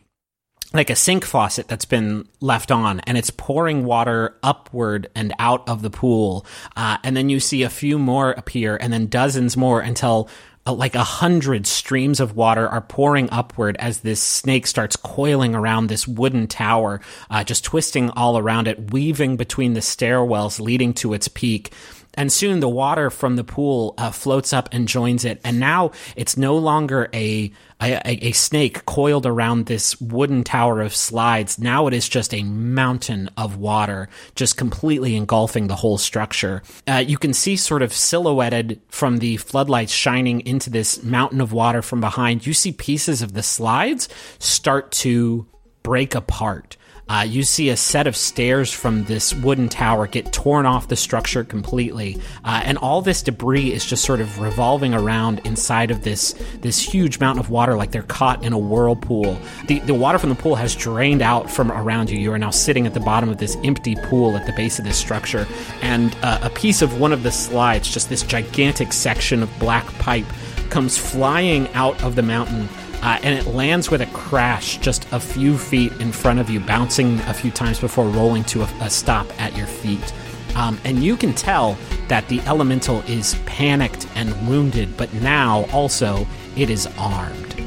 like 0.73 0.89
a 0.89 0.97
sink 0.97 1.23
faucet 1.23 1.69
that's 1.69 1.85
been 1.85 2.27
left 2.41 2.69
on 2.69 2.99
and 3.01 3.17
it's 3.17 3.29
pouring 3.29 3.85
water 3.85 4.35
upward 4.43 5.09
and 5.15 5.33
out 5.39 5.67
of 5.69 5.81
the 5.81 5.89
pool 5.89 6.45
uh, 6.75 6.97
and 7.05 7.15
then 7.15 7.29
you 7.29 7.39
see 7.39 7.63
a 7.63 7.69
few 7.69 7.97
more 7.97 8.31
appear 8.31 8.75
and 8.75 8.91
then 8.91 9.07
dozens 9.07 9.55
more 9.55 9.79
until 9.79 10.27
like 10.73 10.95
a 10.95 11.03
hundred 11.03 11.67
streams 11.67 12.19
of 12.19 12.35
water 12.35 12.67
are 12.67 12.81
pouring 12.81 13.29
upward 13.31 13.75
as 13.77 13.99
this 14.01 14.21
snake 14.21 14.67
starts 14.67 14.95
coiling 14.95 15.55
around 15.55 15.87
this 15.87 16.07
wooden 16.07 16.47
tower, 16.47 17.01
uh, 17.29 17.43
just 17.43 17.63
twisting 17.63 18.09
all 18.11 18.37
around 18.37 18.67
it, 18.67 18.91
weaving 18.91 19.37
between 19.37 19.73
the 19.73 19.79
stairwells 19.79 20.59
leading 20.59 20.93
to 20.93 21.13
its 21.13 21.27
peak. 21.27 21.71
And 22.17 22.31
soon 22.31 22.59
the 22.59 22.67
water 22.67 23.09
from 23.09 23.35
the 23.35 23.43
pool 23.43 23.93
uh, 23.97 24.11
floats 24.11 24.51
up 24.51 24.69
and 24.71 24.87
joins 24.87 25.23
it. 25.23 25.39
And 25.43 25.59
now 25.59 25.91
it's 26.15 26.35
no 26.35 26.57
longer 26.57 27.09
a, 27.13 27.51
a, 27.81 28.27
a 28.27 28.31
snake 28.31 28.85
coiled 28.85 29.25
around 29.27 29.67
this 29.67 30.01
wooden 30.01 30.43
tower 30.43 30.81
of 30.81 30.95
slides. 30.95 31.59
Now 31.59 31.85
it 31.87 31.93
is 31.93 32.09
just 32.09 32.33
a 32.33 32.43
mountain 32.43 33.29
of 33.37 33.57
water, 33.57 34.09
just 34.35 34.57
completely 34.57 35.15
engulfing 35.15 35.67
the 35.67 35.75
whole 35.75 35.99
structure. 35.99 36.63
Uh, 36.87 37.03
you 37.05 37.17
can 37.17 37.33
see 37.33 37.55
sort 37.55 37.83
of 37.83 37.93
silhouetted 37.93 38.81
from 38.87 39.19
the 39.19 39.37
floodlights 39.37 39.93
shining 39.93 40.41
into 40.41 40.71
this 40.71 41.03
mountain 41.03 41.39
of 41.39 41.53
water 41.53 41.83
from 41.83 42.01
behind. 42.01 42.47
You 42.47 42.53
see 42.53 42.71
pieces 42.71 43.21
of 43.21 43.33
the 43.33 43.43
slides 43.43 44.09
start 44.39 44.91
to 44.93 45.45
break 45.83 46.15
apart. 46.15 46.76
Uh, 47.09 47.25
you 47.27 47.43
see 47.43 47.69
a 47.69 47.77
set 47.77 48.05
of 48.05 48.15
stairs 48.15 48.71
from 48.71 49.05
this 49.05 49.33
wooden 49.33 49.69
tower 49.69 50.07
get 50.07 50.31
torn 50.33 50.65
off 50.65 50.89
the 50.89 50.95
structure 50.95 51.43
completely, 51.43 52.17
uh, 52.43 52.61
and 52.65 52.77
all 52.79 53.01
this 53.01 53.21
debris 53.21 53.71
is 53.71 53.85
just 53.85 54.03
sort 54.03 54.19
of 54.19 54.39
revolving 54.39 54.93
around 54.93 55.39
inside 55.45 55.89
of 55.89 56.03
this 56.03 56.33
this 56.61 56.81
huge 56.81 57.19
mountain 57.19 57.39
of 57.39 57.49
water, 57.49 57.77
like 57.77 57.91
they're 57.91 58.03
caught 58.03 58.43
in 58.43 58.51
a 58.51 58.57
whirlpool. 58.57 59.39
The 59.67 59.79
the 59.79 59.93
water 59.93 60.19
from 60.19 60.29
the 60.29 60.35
pool 60.35 60.55
has 60.55 60.75
drained 60.75 61.21
out 61.21 61.49
from 61.49 61.71
around 61.71 62.09
you. 62.09 62.19
You 62.19 62.33
are 62.33 62.39
now 62.39 62.49
sitting 62.49 62.85
at 62.85 62.93
the 62.93 62.99
bottom 62.99 63.29
of 63.29 63.37
this 63.37 63.55
empty 63.63 63.95
pool 63.95 64.35
at 64.35 64.45
the 64.45 64.53
base 64.53 64.79
of 64.79 64.85
this 64.85 64.97
structure, 64.97 65.47
and 65.81 66.15
uh, 66.23 66.39
a 66.41 66.49
piece 66.49 66.81
of 66.81 66.99
one 66.99 67.13
of 67.13 67.23
the 67.23 67.31
slides, 67.31 67.91
just 67.91 68.09
this 68.09 68.23
gigantic 68.23 68.91
section 68.91 69.43
of 69.43 69.59
black 69.59 69.85
pipe, 69.99 70.25
comes 70.69 70.97
flying 70.97 71.67
out 71.69 72.01
of 72.03 72.15
the 72.15 72.23
mountain 72.23 72.67
uh, 73.01 73.19
and 73.23 73.37
it 73.37 73.47
lands 73.53 73.89
with 73.89 74.01
a 74.01 74.05
crash 74.07 74.77
just 74.77 75.07
a 75.11 75.19
few 75.19 75.57
feet 75.57 75.91
in 75.93 76.11
front 76.11 76.39
of 76.39 76.49
you, 76.49 76.59
bouncing 76.59 77.19
a 77.21 77.33
few 77.33 77.51
times 77.51 77.79
before 77.79 78.07
rolling 78.07 78.43
to 78.45 78.61
a, 78.61 78.69
a 78.81 78.89
stop 78.89 79.27
at 79.39 79.55
your 79.55 79.67
feet. 79.67 80.13
Um, 80.55 80.79
and 80.83 81.03
you 81.03 81.15
can 81.15 81.33
tell 81.33 81.77
that 82.07 82.27
the 82.27 82.39
elemental 82.41 83.01
is 83.01 83.35
panicked 83.45 84.07
and 84.15 84.47
wounded, 84.47 84.97
but 84.97 85.13
now 85.15 85.65
also 85.71 86.25
it 86.55 86.69
is 86.69 86.87
armed. 86.97 87.63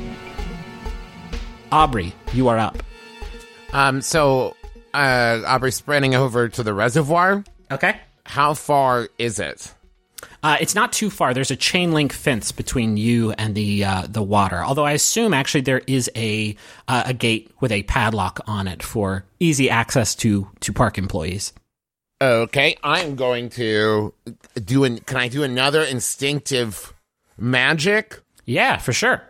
Aubrey, 1.70 2.14
you 2.32 2.48
are 2.48 2.58
up. 2.58 2.82
Um, 3.72 4.00
so 4.00 4.56
uh, 4.92 5.42
Aubrey's 5.46 5.76
spreading 5.76 6.14
over 6.14 6.48
to 6.48 6.62
the 6.62 6.74
reservoir. 6.74 7.44
Okay. 7.70 7.96
How 8.24 8.54
far 8.54 9.08
is 9.18 9.38
it? 9.38 9.72
Uh, 10.42 10.56
it's 10.60 10.74
not 10.74 10.92
too 10.92 11.10
far. 11.10 11.34
There's 11.34 11.50
a 11.50 11.56
chain 11.56 11.92
link 11.92 12.12
fence 12.12 12.50
between 12.50 12.96
you 12.96 13.32
and 13.32 13.54
the 13.54 13.84
uh, 13.84 14.06
the 14.08 14.22
water. 14.22 14.64
Although 14.64 14.86
I 14.86 14.92
assume 14.92 15.34
actually 15.34 15.62
there 15.62 15.82
is 15.86 16.10
a 16.16 16.56
uh, 16.88 17.04
a 17.06 17.14
gate 17.14 17.50
with 17.60 17.72
a 17.72 17.82
padlock 17.84 18.40
on 18.46 18.66
it 18.66 18.82
for 18.82 19.24
easy 19.38 19.68
access 19.68 20.14
to 20.16 20.48
to 20.60 20.72
park 20.72 20.96
employees. 20.96 21.52
Okay, 22.22 22.76
I'm 22.82 23.16
going 23.16 23.50
to 23.50 24.14
do 24.54 24.84
an. 24.84 24.98
Can 25.00 25.16
I 25.18 25.28
do 25.28 25.42
another 25.42 25.82
instinctive 25.82 26.94
magic? 27.38 28.20
Yeah, 28.46 28.78
for 28.78 28.92
sure. 28.92 29.22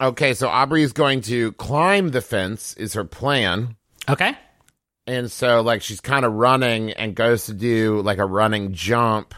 Okay, 0.00 0.34
so 0.34 0.48
Aubrey 0.48 0.82
is 0.82 0.92
going 0.92 1.20
to 1.22 1.52
climb 1.52 2.08
the 2.08 2.20
fence. 2.20 2.74
Is 2.74 2.94
her 2.94 3.04
plan? 3.04 3.76
Okay. 4.08 4.36
And 5.06 5.30
so, 5.30 5.62
like, 5.62 5.82
she's 5.82 6.00
kind 6.00 6.24
of 6.24 6.32
running 6.32 6.92
and 6.92 7.14
goes 7.14 7.46
to 7.46 7.54
do 7.54 8.02
like 8.02 8.18
a 8.18 8.26
running 8.26 8.72
jump 8.72 9.34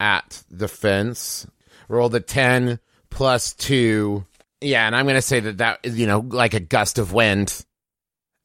at 0.00 0.42
the 0.50 0.68
fence. 0.68 1.46
Roll 1.88 2.08
the 2.08 2.20
10 2.20 2.78
plus 3.10 3.54
2. 3.54 4.24
Yeah, 4.60 4.86
and 4.86 4.96
I'm 4.96 5.04
going 5.04 5.16
to 5.16 5.22
say 5.22 5.40
that 5.40 5.58
that 5.58 5.80
is, 5.82 5.98
you 5.98 6.06
know, 6.06 6.20
like 6.20 6.54
a 6.54 6.60
gust 6.60 6.98
of 6.98 7.12
wind 7.12 7.64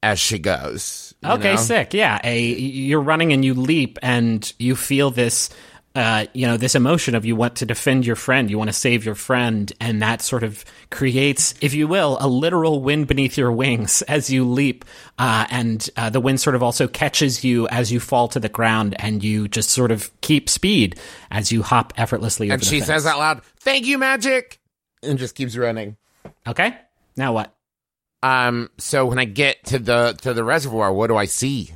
as 0.03 0.19
she 0.19 0.39
goes. 0.39 1.13
Okay, 1.23 1.55
know? 1.55 1.61
sick. 1.61 1.93
Yeah, 1.93 2.19
a 2.23 2.39
you're 2.39 3.01
running 3.01 3.33
and 3.33 3.45
you 3.45 3.53
leap 3.53 3.99
and 4.01 4.51
you 4.57 4.75
feel 4.75 5.11
this 5.11 5.49
uh, 5.93 6.25
you 6.33 6.47
know, 6.47 6.55
this 6.55 6.75
emotion 6.75 7.15
of 7.15 7.25
you 7.25 7.35
want 7.35 7.55
to 7.57 7.65
defend 7.65 8.05
your 8.05 8.15
friend, 8.15 8.49
you 8.49 8.57
want 8.57 8.69
to 8.69 8.73
save 8.73 9.03
your 9.03 9.15
friend, 9.15 9.71
and 9.81 10.01
that 10.01 10.21
sort 10.21 10.43
of 10.43 10.63
creates, 10.89 11.53
if 11.59 11.73
you 11.73 11.87
will, 11.87 12.17
a 12.21 12.27
literal 12.27 12.81
wind 12.81 13.07
beneath 13.07 13.37
your 13.37 13.51
wings 13.51 14.01
as 14.03 14.29
you 14.29 14.45
leap. 14.45 14.85
Uh, 15.19 15.45
and 15.49 15.89
uh, 15.97 16.09
the 16.09 16.21
wind 16.21 16.39
sort 16.39 16.55
of 16.55 16.63
also 16.63 16.87
catches 16.87 17.43
you 17.43 17.67
as 17.67 17.91
you 17.91 17.99
fall 17.99 18.29
to 18.29 18.39
the 18.39 18.47
ground, 18.47 18.95
and 18.99 19.21
you 19.23 19.49
just 19.49 19.69
sort 19.69 19.91
of 19.91 20.11
keep 20.21 20.47
speed 20.49 20.97
as 21.29 21.51
you 21.51 21.61
hop 21.61 21.93
effortlessly 21.97 22.49
And 22.49 22.63
she 22.63 22.79
says 22.79 23.05
out 23.05 23.19
loud, 23.19 23.43
Thank 23.57 23.85
you, 23.85 23.97
magic! 23.97 24.59
And 25.03 25.19
just 25.19 25.35
keeps 25.35 25.57
running. 25.57 25.97
Okay, 26.47 26.77
now 27.17 27.33
what? 27.33 27.53
Um, 28.23 28.69
so 28.77 29.07
when 29.07 29.19
I 29.19 29.25
get 29.25 29.65
to 29.65 29.79
the 29.79 30.17
to 30.21 30.33
the 30.33 30.43
reservoir, 30.43 30.93
what 30.93 31.07
do 31.07 31.17
I 31.17 31.25
see? 31.25 31.73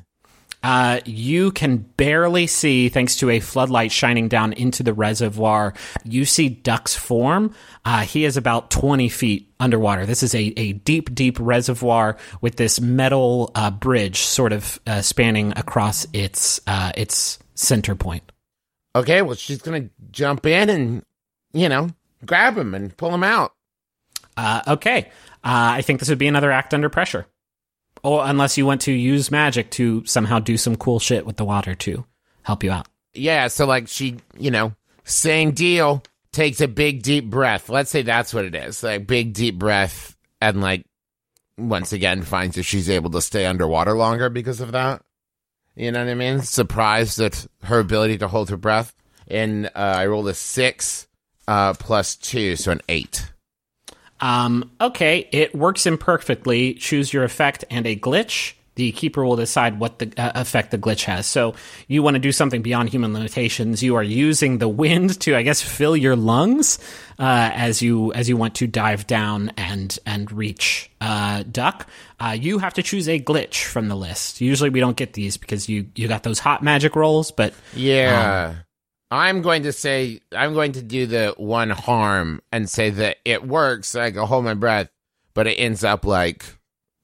Uh, 0.65 0.99
you 1.05 1.51
can 1.51 1.77
barely 1.77 2.47
see, 2.47 2.89
thanks 2.89 3.17
to 3.17 3.29
a 3.29 3.39
floodlight 3.39 3.91
shining 3.91 4.27
down 4.27 4.51
into 4.51 4.81
the 4.81 4.95
reservoir. 4.95 5.75
You 6.03 6.25
see 6.25 6.49
Duck's 6.49 6.95
form. 6.95 7.53
Uh, 7.85 8.01
he 8.01 8.25
is 8.25 8.35
about 8.35 8.71
20 8.71 9.07
feet 9.09 9.53
underwater. 9.59 10.07
This 10.07 10.23
is 10.23 10.33
a, 10.33 10.41
a 10.57 10.73
deep, 10.73 11.13
deep 11.13 11.37
reservoir 11.39 12.17
with 12.41 12.55
this 12.55 12.81
metal 12.81 13.51
uh, 13.53 13.69
bridge 13.69 14.21
sort 14.21 14.53
of 14.53 14.79
uh, 14.87 15.03
spanning 15.03 15.53
across 15.55 16.07
its 16.13 16.59
uh, 16.65 16.91
its 16.97 17.37
center 17.53 17.93
point. 17.93 18.31
Okay, 18.95 19.21
well 19.21 19.35
she's 19.35 19.61
gonna 19.61 19.89
jump 20.09 20.47
in 20.47 20.71
and, 20.71 21.03
you 21.53 21.69
know, 21.69 21.91
grab 22.25 22.57
him 22.57 22.73
and 22.73 22.97
pull 22.97 23.13
him 23.13 23.23
out. 23.23 23.53
Uh, 24.35 24.61
okay, 24.69 25.11
uh, 25.43 25.77
I 25.77 25.83
think 25.83 25.99
this 25.99 26.09
would 26.09 26.17
be 26.17 26.27
another 26.27 26.51
act 26.51 26.73
under 26.73 26.89
pressure, 26.89 27.27
or 28.05 28.23
unless 28.25 28.57
you 28.57 28.65
want 28.65 28.81
to 28.81 28.91
use 28.91 29.31
magic 29.31 29.71
to 29.71 30.05
somehow 30.05 30.37
do 30.39 30.57
some 30.57 30.75
cool 30.75 30.99
shit 30.99 31.25
with 31.25 31.37
the 31.37 31.45
water 31.45 31.73
to 31.73 32.05
help 32.43 32.63
you 32.63 32.71
out. 32.71 32.87
Yeah, 33.13 33.47
so 33.47 33.65
like 33.65 33.87
she, 33.87 34.17
you 34.37 34.51
know, 34.51 34.73
same 35.03 35.51
deal, 35.51 36.03
takes 36.31 36.61
a 36.61 36.67
big 36.67 37.01
deep 37.01 37.29
breath. 37.29 37.67
Let's 37.67 37.89
say 37.89 38.03
that's 38.03 38.33
what 38.33 38.45
it 38.45 38.53
is. 38.53 38.83
Like 38.83 39.07
big 39.07 39.33
deep 39.33 39.57
breath 39.57 40.15
and 40.39 40.61
like 40.61 40.85
once 41.57 41.93
again 41.93 42.21
finds 42.21 42.55
that 42.57 42.63
she's 42.63 42.89
able 42.89 43.09
to 43.09 43.21
stay 43.21 43.45
underwater 43.45 43.97
longer 43.97 44.29
because 44.29 44.61
of 44.61 44.73
that. 44.73 45.01
You 45.75 45.91
know 45.91 46.05
what 46.05 46.11
I 46.11 46.15
mean? 46.15 46.41
Surprised 46.41 47.19
at 47.19 47.47
her 47.63 47.79
ability 47.79 48.19
to 48.19 48.27
hold 48.27 48.49
her 48.51 48.57
breath. 48.57 48.93
And 49.27 49.65
uh, 49.67 49.69
I 49.75 50.05
rolled 50.05 50.27
a 50.27 50.33
six 50.35 51.07
uh, 51.47 51.73
plus 51.73 52.15
two, 52.15 52.55
so 52.55 52.71
an 52.71 52.81
eight. 52.87 53.31
Um, 54.21 54.71
okay, 54.79 55.27
it 55.31 55.53
works 55.53 55.85
imperfectly. 55.85 56.73
Choose 56.75 57.11
your 57.13 57.23
effect 57.23 57.65
and 57.69 57.85
a 57.85 57.95
glitch. 57.95 58.53
the 58.75 58.91
keeper 58.91 59.23
will 59.23 59.37
decide 59.37 59.79
what 59.79 59.99
the 59.99 60.11
uh, 60.17 60.33
effect 60.35 60.71
the 60.71 60.77
glitch 60.77 61.05
has. 61.05 61.25
So 61.25 61.55
you 61.87 62.03
want 62.03 62.15
to 62.15 62.19
do 62.19 62.33
something 62.33 62.61
beyond 62.61 62.89
human 62.89 63.13
limitations. 63.13 63.81
You 63.81 63.95
are 63.95 64.03
using 64.03 64.57
the 64.57 64.67
wind 64.67 65.17
to, 65.21 65.33
I 65.35 65.43
guess, 65.43 65.61
fill 65.61 65.95
your 65.95 66.17
lungs 66.17 66.77
uh, 67.17 67.51
as 67.53 67.81
you 67.81 68.11
as 68.11 68.27
you 68.27 68.35
want 68.35 68.55
to 68.55 68.67
dive 68.67 69.07
down 69.07 69.51
and 69.55 69.97
and 70.05 70.29
reach 70.31 70.91
uh, 70.99 71.43
duck. 71.49 71.87
Uh, 72.19 72.35
you 72.37 72.59
have 72.59 72.73
to 72.73 72.83
choose 72.83 73.07
a 73.07 73.17
glitch 73.17 73.63
from 73.63 73.87
the 73.87 73.95
list. 73.95 74.41
Usually 74.41 74.69
we 74.69 74.81
don't 74.81 74.97
get 74.97 75.13
these 75.13 75.37
because 75.37 75.69
you 75.69 75.87
you 75.95 76.09
got 76.09 76.23
those 76.23 76.39
hot 76.39 76.61
magic 76.61 76.97
rolls, 76.97 77.31
but 77.31 77.53
Yeah. 77.73 78.55
I'm 79.11 79.41
going 79.41 79.63
to 79.63 79.71
say 79.71 80.19
I'm 80.31 80.53
going 80.53 80.73
to 80.73 80.81
do 80.81 81.05
the 81.05 81.33
one 81.37 81.69
harm 81.69 82.41
and 82.51 82.69
say 82.69 82.89
that 82.89 83.17
it 83.25 83.47
works. 83.47 83.95
I 83.95 84.11
can 84.11 84.25
hold 84.25 84.45
my 84.45 84.55
breath, 84.55 84.89
but 85.33 85.47
it 85.47 85.53
ends 85.53 85.83
up 85.83 86.05
like 86.05 86.45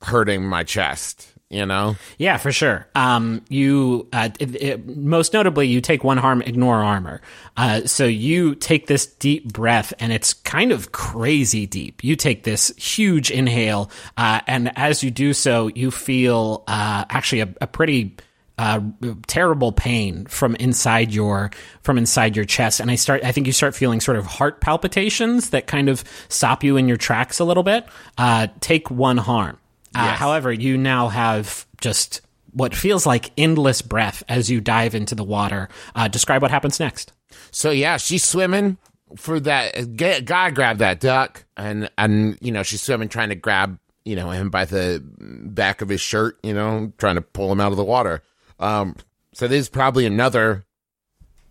hurting 0.01 0.43
my 0.45 0.63
chest. 0.63 1.27
You 1.49 1.65
know? 1.65 1.97
Yeah, 2.17 2.37
for 2.37 2.53
sure. 2.53 2.87
Um, 2.95 3.43
you 3.49 4.07
uh, 4.13 4.29
it, 4.39 4.55
it, 4.55 4.87
most 4.87 5.33
notably, 5.33 5.67
you 5.67 5.81
take 5.81 6.01
one 6.01 6.17
harm, 6.17 6.41
ignore 6.41 6.81
armor. 6.81 7.19
Uh, 7.57 7.85
so 7.85 8.05
you 8.05 8.55
take 8.55 8.87
this 8.87 9.05
deep 9.05 9.51
breath, 9.51 9.93
and 9.99 10.13
it's 10.13 10.33
kind 10.33 10.71
of 10.71 10.93
crazy 10.93 11.65
deep. 11.65 12.05
You 12.05 12.15
take 12.15 12.45
this 12.45 12.73
huge 12.77 13.31
inhale, 13.31 13.91
uh, 14.15 14.39
and 14.47 14.71
as 14.77 15.03
you 15.03 15.11
do 15.11 15.33
so, 15.33 15.67
you 15.67 15.91
feel 15.91 16.63
uh, 16.67 17.03
actually 17.09 17.41
a, 17.41 17.53
a 17.59 17.67
pretty 17.67 18.15
uh, 18.61 18.79
terrible 19.25 19.71
pain 19.71 20.25
from 20.27 20.55
inside 20.57 21.11
your 21.11 21.49
from 21.81 21.97
inside 21.97 22.35
your 22.35 22.45
chest, 22.45 22.79
and 22.79 22.91
I 22.91 22.95
start. 22.95 23.23
I 23.23 23.31
think 23.31 23.47
you 23.47 23.53
start 23.53 23.73
feeling 23.73 23.99
sort 23.99 24.17
of 24.17 24.27
heart 24.27 24.61
palpitations 24.61 25.49
that 25.49 25.65
kind 25.65 25.89
of 25.89 26.03
stop 26.29 26.63
you 26.63 26.77
in 26.77 26.87
your 26.87 26.97
tracks 26.97 27.39
a 27.39 27.43
little 27.43 27.63
bit. 27.63 27.87
Uh, 28.19 28.47
take 28.59 28.91
one 28.91 29.17
harm. 29.17 29.57
Uh, 29.95 30.03
Yes. 30.05 30.19
However, 30.19 30.53
you 30.53 30.77
now 30.77 31.07
have 31.07 31.65
just 31.81 32.21
what 32.53 32.75
feels 32.75 33.07
like 33.07 33.31
endless 33.35 33.81
breath 33.81 34.21
as 34.29 34.51
you 34.51 34.61
dive 34.61 34.93
into 34.93 35.15
the 35.15 35.23
water. 35.23 35.67
Uh, 35.95 36.07
describe 36.07 36.43
what 36.43 36.51
happens 36.51 36.79
next. 36.79 37.13
So 37.49 37.71
yeah, 37.71 37.97
she's 37.97 38.23
swimming 38.23 38.77
for 39.17 39.39
that. 39.39 39.95
Get, 39.95 40.25
gotta 40.25 40.51
grab 40.51 40.77
that 40.77 40.99
duck, 40.99 41.45
and 41.57 41.89
and 41.97 42.37
you 42.41 42.51
know 42.51 42.61
she's 42.61 42.83
swimming, 42.83 43.09
trying 43.09 43.29
to 43.29 43.35
grab 43.35 43.79
you 44.05 44.15
know 44.15 44.29
him 44.29 44.51
by 44.51 44.65
the 44.65 45.01
back 45.03 45.81
of 45.81 45.89
his 45.89 45.99
shirt, 45.99 46.37
you 46.43 46.53
know, 46.53 46.93
trying 46.99 47.15
to 47.15 47.21
pull 47.21 47.51
him 47.51 47.59
out 47.59 47.71
of 47.71 47.77
the 47.77 47.83
water. 47.83 48.21
Um, 48.61 48.95
so 49.33 49.47
this 49.47 49.61
is 49.61 49.69
probably 49.69 50.05
another 50.05 50.65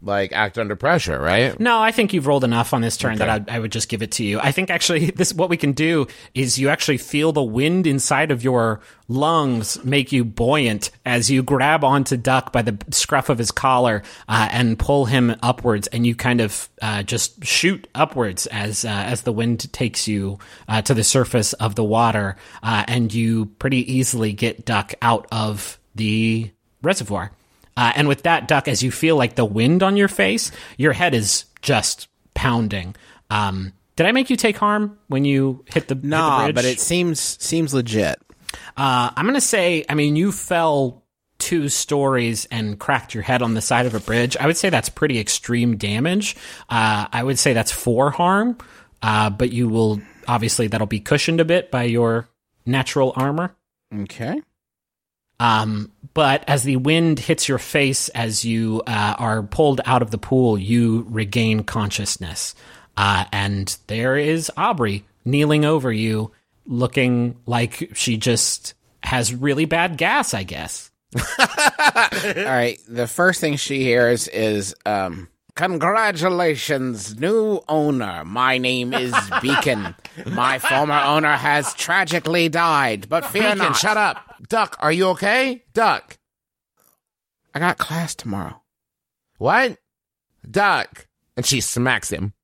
like 0.03 0.33
act 0.33 0.59
under 0.59 0.77
pressure, 0.77 1.21
right? 1.21 1.59
No, 1.61 1.81
I 1.81 1.93
think 1.93 2.13
you've 2.13 2.27
rolled 2.27 2.45
enough 2.45 2.73
on 2.73 2.81
this 2.81 2.97
turn 2.97 3.19
that 3.19 3.29
I, 3.29 3.57
I 3.57 3.59
would 3.59 3.73
just 3.73 3.89
give 3.89 4.03
it 4.03 4.13
to 4.13 4.25
you. 4.25 4.41
I 4.41 4.51
think 4.53 4.71
actually 4.71 5.11
this 5.17 5.35
what 5.35 5.51
we 5.51 5.57
can 5.57 5.73
do 5.73 6.07
is 6.35 6.59
you 6.59 6.69
actually 6.69 6.97
feel 6.97 7.33
the 7.33 7.43
wind 7.43 7.87
inside 7.87 8.31
of 8.31 8.43
your 8.43 8.81
lungs 9.09 9.83
make 9.85 10.13
you 10.13 10.25
buoyant 10.25 10.91
as 11.05 11.31
you 11.31 11.43
grab 11.43 11.85
onto 11.85 12.17
Duck 12.17 12.53
by 12.53 12.63
the 12.63 12.79
scruff 12.91 13.29
of 13.29 13.39
his 13.39 13.51
collar 13.51 14.03
uh, 14.29 14.49
and 14.51 14.79
pull 14.79 15.05
him 15.05 15.37
upwards, 15.43 15.87
and 15.89 16.07
you 16.07 16.15
kind 16.15 16.41
of 16.41 16.69
uh, 16.81 17.03
just 17.03 17.45
shoot 17.45 17.87
upwards 17.95 18.47
as 18.47 18.85
uh, 18.85 18.89
as 18.89 19.23
the 19.23 19.33
wind 19.33 19.71
takes 19.73 20.09
you 20.09 20.39
uh, 20.69 20.81
to 20.83 20.95
the 20.95 21.05
surface 21.05 21.53
of 21.55 21.75
the 21.75 21.85
water, 21.85 22.37
uh, 22.63 22.85
and 22.89 23.13
you 23.13 23.47
pretty 23.59 23.93
easily 23.93 24.33
get 24.33 24.65
Duck 24.65 24.95
out 25.03 25.27
of 25.31 25.79
the 25.95 26.51
reservoir. 26.83 27.33
Uh, 27.77 27.93
and 27.95 28.09
with 28.09 28.23
that, 28.23 28.49
Duck, 28.49 28.69
as 28.69 28.83
you 28.83 28.91
feel 28.91 29.17
like 29.17 29.37
the 29.37 29.45
wind 29.45 29.83
on 29.83 29.97
your 29.97 30.09
face, 30.09 30.51
your 30.77 30.93
head 30.93 31.15
is 31.15 31.45
just 31.63 32.09
pounding. 32.35 32.95
Um, 33.31 33.73
did 33.97 34.07
I 34.07 34.13
make 34.13 34.31
you 34.31 34.37
take 34.37 34.57
harm 34.57 34.99
when 35.09 35.25
you 35.25 35.65
hit 35.67 35.89
the 35.89 35.95
hit 35.95 36.03
the 36.03 36.09
Nah, 36.09 36.53
but 36.53 36.65
it 36.65 36.81
seems 36.81 37.21
seems 37.21 37.75
legit. 37.75 38.21
Uh, 38.77 39.11
I'm 39.15 39.27
gonna 39.27 39.41
say, 39.41 39.85
I 39.89 39.95
mean, 39.95 40.17
you 40.17 40.33
fell 40.33 41.05
two 41.39 41.69
stories 41.69 42.47
and 42.47 42.79
cracked 42.79 43.15
your 43.15 43.23
head 43.23 43.43
on 43.43 43.55
the 43.55 43.61
side 43.61 43.87
of 43.87 43.95
a 43.95 44.01
bridge. 44.01 44.37
I 44.37 44.47
would 44.47 44.57
say 44.57 44.71
that's 44.71 44.89
pretty 44.89 45.19
extreme 45.19 45.77
damage. 45.77 46.37
Uh, 46.69 47.07
I 47.13 47.23
would 47.23 47.39
say 47.39 47.53
that's 47.53 47.73
four 47.73 48.11
harm, 48.11 48.59
uh, 49.03 49.31
but 49.31 49.53
you 49.53 49.69
will 49.69 50.01
obviously 50.29 50.67
that'll 50.69 50.87
be 50.87 51.01
cushioned 51.01 51.41
a 51.41 51.45
bit 51.45 51.71
by 51.71 51.85
your 51.85 52.29
natural 52.67 53.13
armor. 53.17 53.55
Okay. 53.95 54.41
Um, 55.41 55.91
but 56.15 56.45
as 56.49 56.63
the 56.63 56.77
wind 56.77 57.19
hits 57.19 57.49
your 57.49 57.59
face 57.59 58.09
as 58.11 58.45
you 58.45 58.83
uh, 58.87 59.15
are 59.19 59.43
pulled 59.43 59.81
out 59.87 60.03
of 60.03 60.11
the 60.11 60.19
pool, 60.19 60.59
you 60.59 61.07
regain 61.09 61.65
consciousness. 61.65 62.55
Uh, 62.97 63.25
and 63.33 63.77
there 63.87 64.17
is 64.17 64.53
Aubrey 64.57 65.05
kneeling 65.25 65.65
over 65.65 65.91
you, 65.93 66.31
looking 66.67 67.37
like 67.47 67.91
she 67.95 68.17
just 68.19 68.75
has 69.03 69.35
really 69.35 69.65
bad 69.65 69.97
gas, 69.97 70.35
I 70.35 70.43
guess. 70.43 70.91
All 71.17 71.25
right. 72.45 72.79
The 72.87 73.07
first 73.09 73.41
thing 73.41 73.57
she 73.57 73.83
hears 73.83 74.29
is, 74.29 74.75
um, 74.85 75.29
"Congratulations, 75.55 77.19
new 77.19 77.61
owner. 77.69 78.25
My 78.25 78.59
name 78.59 78.93
is 78.95 79.15
Beacon. 79.43 79.95
My 80.27 80.59
former 80.59 81.01
owner 81.01 81.33
has 81.37 81.73
tragically 81.75 82.49
died, 82.49 83.09
but 83.09 83.25
fear 83.27 83.43
Beacon, 83.55 83.59
not. 83.59 83.77
shut 83.77 83.97
up, 83.97 84.30
Duck. 84.49 84.77
Are 84.81 84.93
you 84.93 85.09
okay, 85.09 85.65
Duck? 85.73 86.19
I 87.55 87.59
got 87.59 87.79
class 87.79 88.15
tomorrow. 88.15 88.63
What, 89.39 89.79
Duck? 90.49 91.07
And 91.37 91.45
she 91.45 91.61
smacks 91.61 92.11
him. 92.11 92.35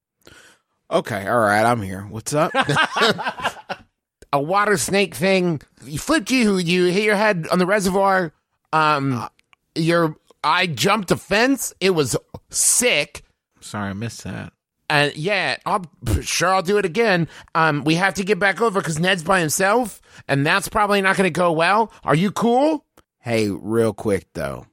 Okay. 0.91 1.27
All 1.27 1.39
right. 1.39 1.65
I'm 1.65 1.83
here. 1.83 2.03
What's 2.03 2.33
up? 2.33 2.53
a 4.33 4.41
water 4.41 4.77
snake 4.77 5.15
thing. 5.15 5.61
You 5.85 5.99
flipped 5.99 6.31
you. 6.31 6.59
You 6.59 6.87
hit 6.87 7.05
your 7.05 7.17
head 7.17 7.47
on 7.51 7.59
the 7.59 7.67
reservoir. 7.67 8.33
Um, 8.73 9.29
your 9.75 10.17
I 10.45 10.67
jumped 10.67 11.11
a 11.11 11.17
fence. 11.17 11.75
It 11.81 11.91
was 11.91 12.17
sick. 12.51 13.23
Sorry, 13.61 13.91
I 13.91 13.93
missed 13.95 14.25
that. 14.25 14.53
And 14.89 15.17
yeah, 15.17 15.57
I'm 15.67 15.85
sure 16.23 16.49
I'll 16.49 16.63
do 16.63 16.79
it 16.79 16.85
again. 16.85 17.29
Um, 17.55 17.85
we 17.85 17.97
have 17.97 18.15
to 18.15 18.25
get 18.25 18.39
back 18.39 18.61
over 18.61 18.81
because 18.81 18.99
Ned's 18.99 19.25
by 19.25 19.41
himself, 19.41 20.01
and 20.29 20.47
that's 20.47 20.69
probably 20.69 21.03
not 21.03 21.17
going 21.17 21.27
to 21.27 21.37
go 21.37 21.53
well. 21.53 21.93
Are 22.05 22.15
you 22.15 22.31
cool? 22.31 22.85
Hey, 23.21 23.49
real 23.51 23.93
quick 23.93 24.29
though, 24.35 24.67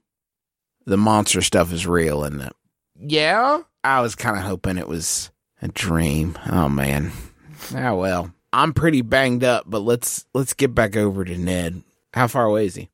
the 0.86 0.96
monster 0.96 1.42
stuff 1.42 1.72
is 1.72 1.86
real, 1.86 2.22
isn't 2.24 2.40
it? 2.40 2.52
Yeah. 3.00 3.62
I 3.82 4.00
was 4.00 4.14
kind 4.14 4.36
of 4.36 4.44
hoping 4.44 4.78
it 4.78 4.88
was 4.88 5.30
a 5.60 5.68
dream. 5.68 6.38
Oh 6.50 6.68
man. 6.68 7.12
Ah 7.74 7.94
well. 7.94 8.32
I'm 8.52 8.72
pretty 8.72 9.02
banged 9.02 9.42
up, 9.42 9.64
but 9.66 9.80
let's 9.80 10.24
let's 10.32 10.54
get 10.54 10.74
back 10.74 10.96
over 10.96 11.24
to 11.24 11.36
Ned. 11.36 11.82
How 12.12 12.28
far 12.28 12.44
away 12.44 12.66
is 12.66 12.76
he? 12.76 12.88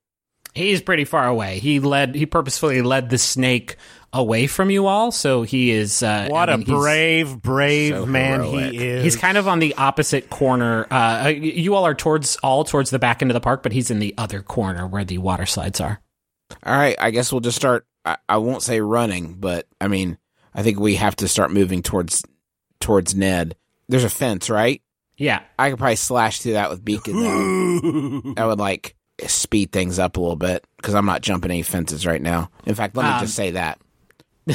He's 0.55 0.81
pretty 0.81 1.05
far 1.05 1.29
away. 1.29 1.59
He 1.59 1.79
led. 1.81 2.15
He 2.15 2.27
purposefully 2.27 2.83
led 2.83 3.11
the 3.11 3.19
snake 3.19 3.77
away 4.13 4.47
from 4.47 4.71
you 4.71 4.87
all, 4.87 5.13
so 5.13 5.43
he 5.43 5.71
is. 5.71 6.03
Uh, 6.03 6.27
What 6.31 6.49
I 6.51 6.55
a 6.55 6.57
mean, 6.59 6.67
he's- 6.67 6.79
brave, 6.79 7.43
brave 7.43 7.95
So 7.95 8.07
man 8.07 8.41
heroic. 8.41 8.73
he 8.73 8.79
is. 8.79 9.05
He's 9.05 9.17
kind 9.17 9.39
of 9.39 9.47
on 9.49 9.59
the 9.61 9.75
opposite 9.77 10.31
corner. 10.31 10.87
Uh, 10.91 11.29
you 11.29 11.75
all 11.75 11.87
are 11.87 11.95
towards 11.95 12.37
all 12.43 12.65
towards 12.65 12.91
the 12.91 12.99
back 12.99 13.23
end 13.23 13.31
of 13.31 13.35
the 13.35 13.41
park, 13.41 13.63
but 13.63 13.73
he's 13.73 13.91
in 13.91 13.99
the 14.01 14.15
other 14.19 14.43
corner 14.43 14.87
where 14.87 15.05
the 15.05 15.19
water 15.19 15.47
slides 15.47 15.81
are. 15.81 16.01
All 16.65 16.77
right, 16.77 16.97
I 16.99 17.11
guess 17.11 17.31
we'll 17.33 17.41
just 17.41 17.57
start. 17.57 17.87
I, 18.05 18.17
I 18.29 18.39
won't 18.39 18.63
say 18.63 18.81
running, 18.81 19.35
but 19.35 19.67
I 19.81 19.87
mean, 19.89 20.19
I 20.55 20.63
think 20.63 20.81
we 20.81 20.97
have 20.97 21.15
to 21.17 21.29
start 21.29 21.53
moving 21.53 21.83
towards 21.83 22.25
towards 22.81 23.15
Ned. 23.15 23.57
There's 23.89 24.05
a 24.05 24.11
fence, 24.11 24.51
right? 24.51 24.83
Yeah, 25.17 25.43
I 25.59 25.71
could 25.71 25.79
probably 25.79 25.97
slash 25.97 26.41
through 26.41 26.55
that 26.55 26.71
with 26.71 26.85
beacon. 26.85 27.15
Though. 27.23 28.33
that 28.37 28.47
would 28.47 28.59
like 28.59 28.97
speed 29.27 29.71
things 29.71 29.99
up 29.99 30.17
a 30.17 30.21
little 30.21 30.35
bit 30.35 30.65
because 30.79 30.95
I'm 30.95 31.05
not 31.07 31.21
jumping 31.21 31.51
any 31.51 31.63
fences 31.63 32.07
right 32.07 32.23
now. 32.23 32.51
In 32.65 32.75
fact, 32.75 32.97
let 32.97 33.05
me 33.05 33.11
Um, 33.11 33.21
just 33.21 33.35
say 33.37 33.51
that. 33.53 33.79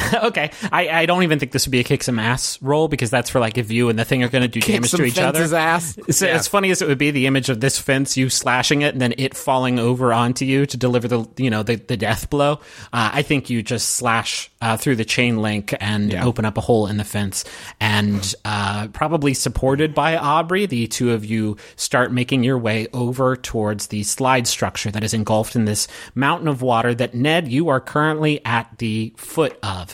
okay. 0.13 0.51
I, 0.71 0.89
I 0.89 1.05
don't 1.05 1.23
even 1.23 1.39
think 1.39 1.51
this 1.51 1.65
would 1.65 1.71
be 1.71 1.79
a 1.79 1.83
kick 1.83 2.03
some 2.03 2.19
ass 2.19 2.61
roll 2.61 2.87
because 2.87 3.09
that's 3.09 3.29
for 3.29 3.39
like 3.39 3.57
if 3.57 3.71
you 3.71 3.89
and 3.89 3.97
the 3.97 4.05
thing 4.05 4.23
are 4.23 4.29
going 4.29 4.41
to 4.41 4.47
do 4.47 4.59
Kick 4.59 4.75
damage 4.75 4.91
to 4.91 5.03
each 5.03 5.19
other. 5.19 5.55
ass. 5.55 5.97
So 6.15 6.27
as 6.27 6.47
funny 6.47 6.71
as 6.71 6.81
it 6.81 6.87
would 6.87 6.97
be, 6.97 7.11
the 7.11 7.27
image 7.27 7.49
of 7.49 7.59
this 7.59 7.77
fence, 7.77 8.15
you 8.15 8.29
slashing 8.29 8.81
it, 8.81 8.93
and 8.93 9.01
then 9.01 9.13
it 9.17 9.35
falling 9.35 9.79
over 9.79 10.13
onto 10.13 10.45
you 10.45 10.65
to 10.65 10.77
deliver 10.77 11.07
the 11.07 11.27
you 11.37 11.49
know 11.49 11.63
the, 11.63 11.75
the 11.75 11.97
death 11.97 12.29
blow. 12.29 12.53
Uh, 12.93 13.11
I 13.13 13.21
think 13.21 13.49
you 13.49 13.61
just 13.61 13.95
slash 13.95 14.49
uh, 14.61 14.77
through 14.77 14.95
the 14.95 15.05
chain 15.05 15.41
link 15.41 15.73
and 15.79 16.13
open 16.15 16.45
up 16.45 16.57
a 16.57 16.61
hole 16.61 16.87
in 16.87 16.97
the 16.97 17.03
fence, 17.03 17.43
and 17.79 18.33
uh, 18.45 18.87
probably 18.89 19.33
supported 19.33 19.93
by 19.93 20.15
Aubrey, 20.15 20.65
the 20.65 20.87
two 20.87 21.11
of 21.11 21.25
you 21.25 21.57
start 21.75 22.11
making 22.11 22.43
your 22.43 22.57
way 22.57 22.87
over 22.93 23.35
towards 23.35 23.87
the 23.87 24.03
slide 24.03 24.47
structure 24.47 24.91
that 24.91 25.03
is 25.03 25.13
engulfed 25.13 25.55
in 25.55 25.65
this 25.65 25.87
mountain 26.13 26.47
of 26.47 26.61
water 26.61 26.93
that 26.95 27.13
Ned 27.13 27.47
you 27.47 27.69
are 27.69 27.79
currently 27.79 28.43
at 28.45 28.77
the 28.77 29.13
foot 29.17 29.57
of. 29.63 29.84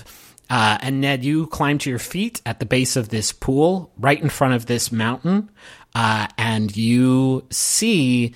Uh, 0.49 0.77
and 0.81 0.99
Ned, 0.99 1.23
you 1.23 1.47
climb 1.47 1.77
to 1.77 1.89
your 1.89 1.97
feet 1.99 2.41
at 2.45 2.59
the 2.59 2.65
base 2.65 2.97
of 2.97 3.07
this 3.07 3.31
pool, 3.31 3.93
right 3.97 4.21
in 4.21 4.29
front 4.29 4.53
of 4.53 4.65
this 4.65 4.91
mountain, 4.91 5.49
uh, 5.95 6.27
and 6.37 6.75
you 6.75 7.47
see 7.49 8.35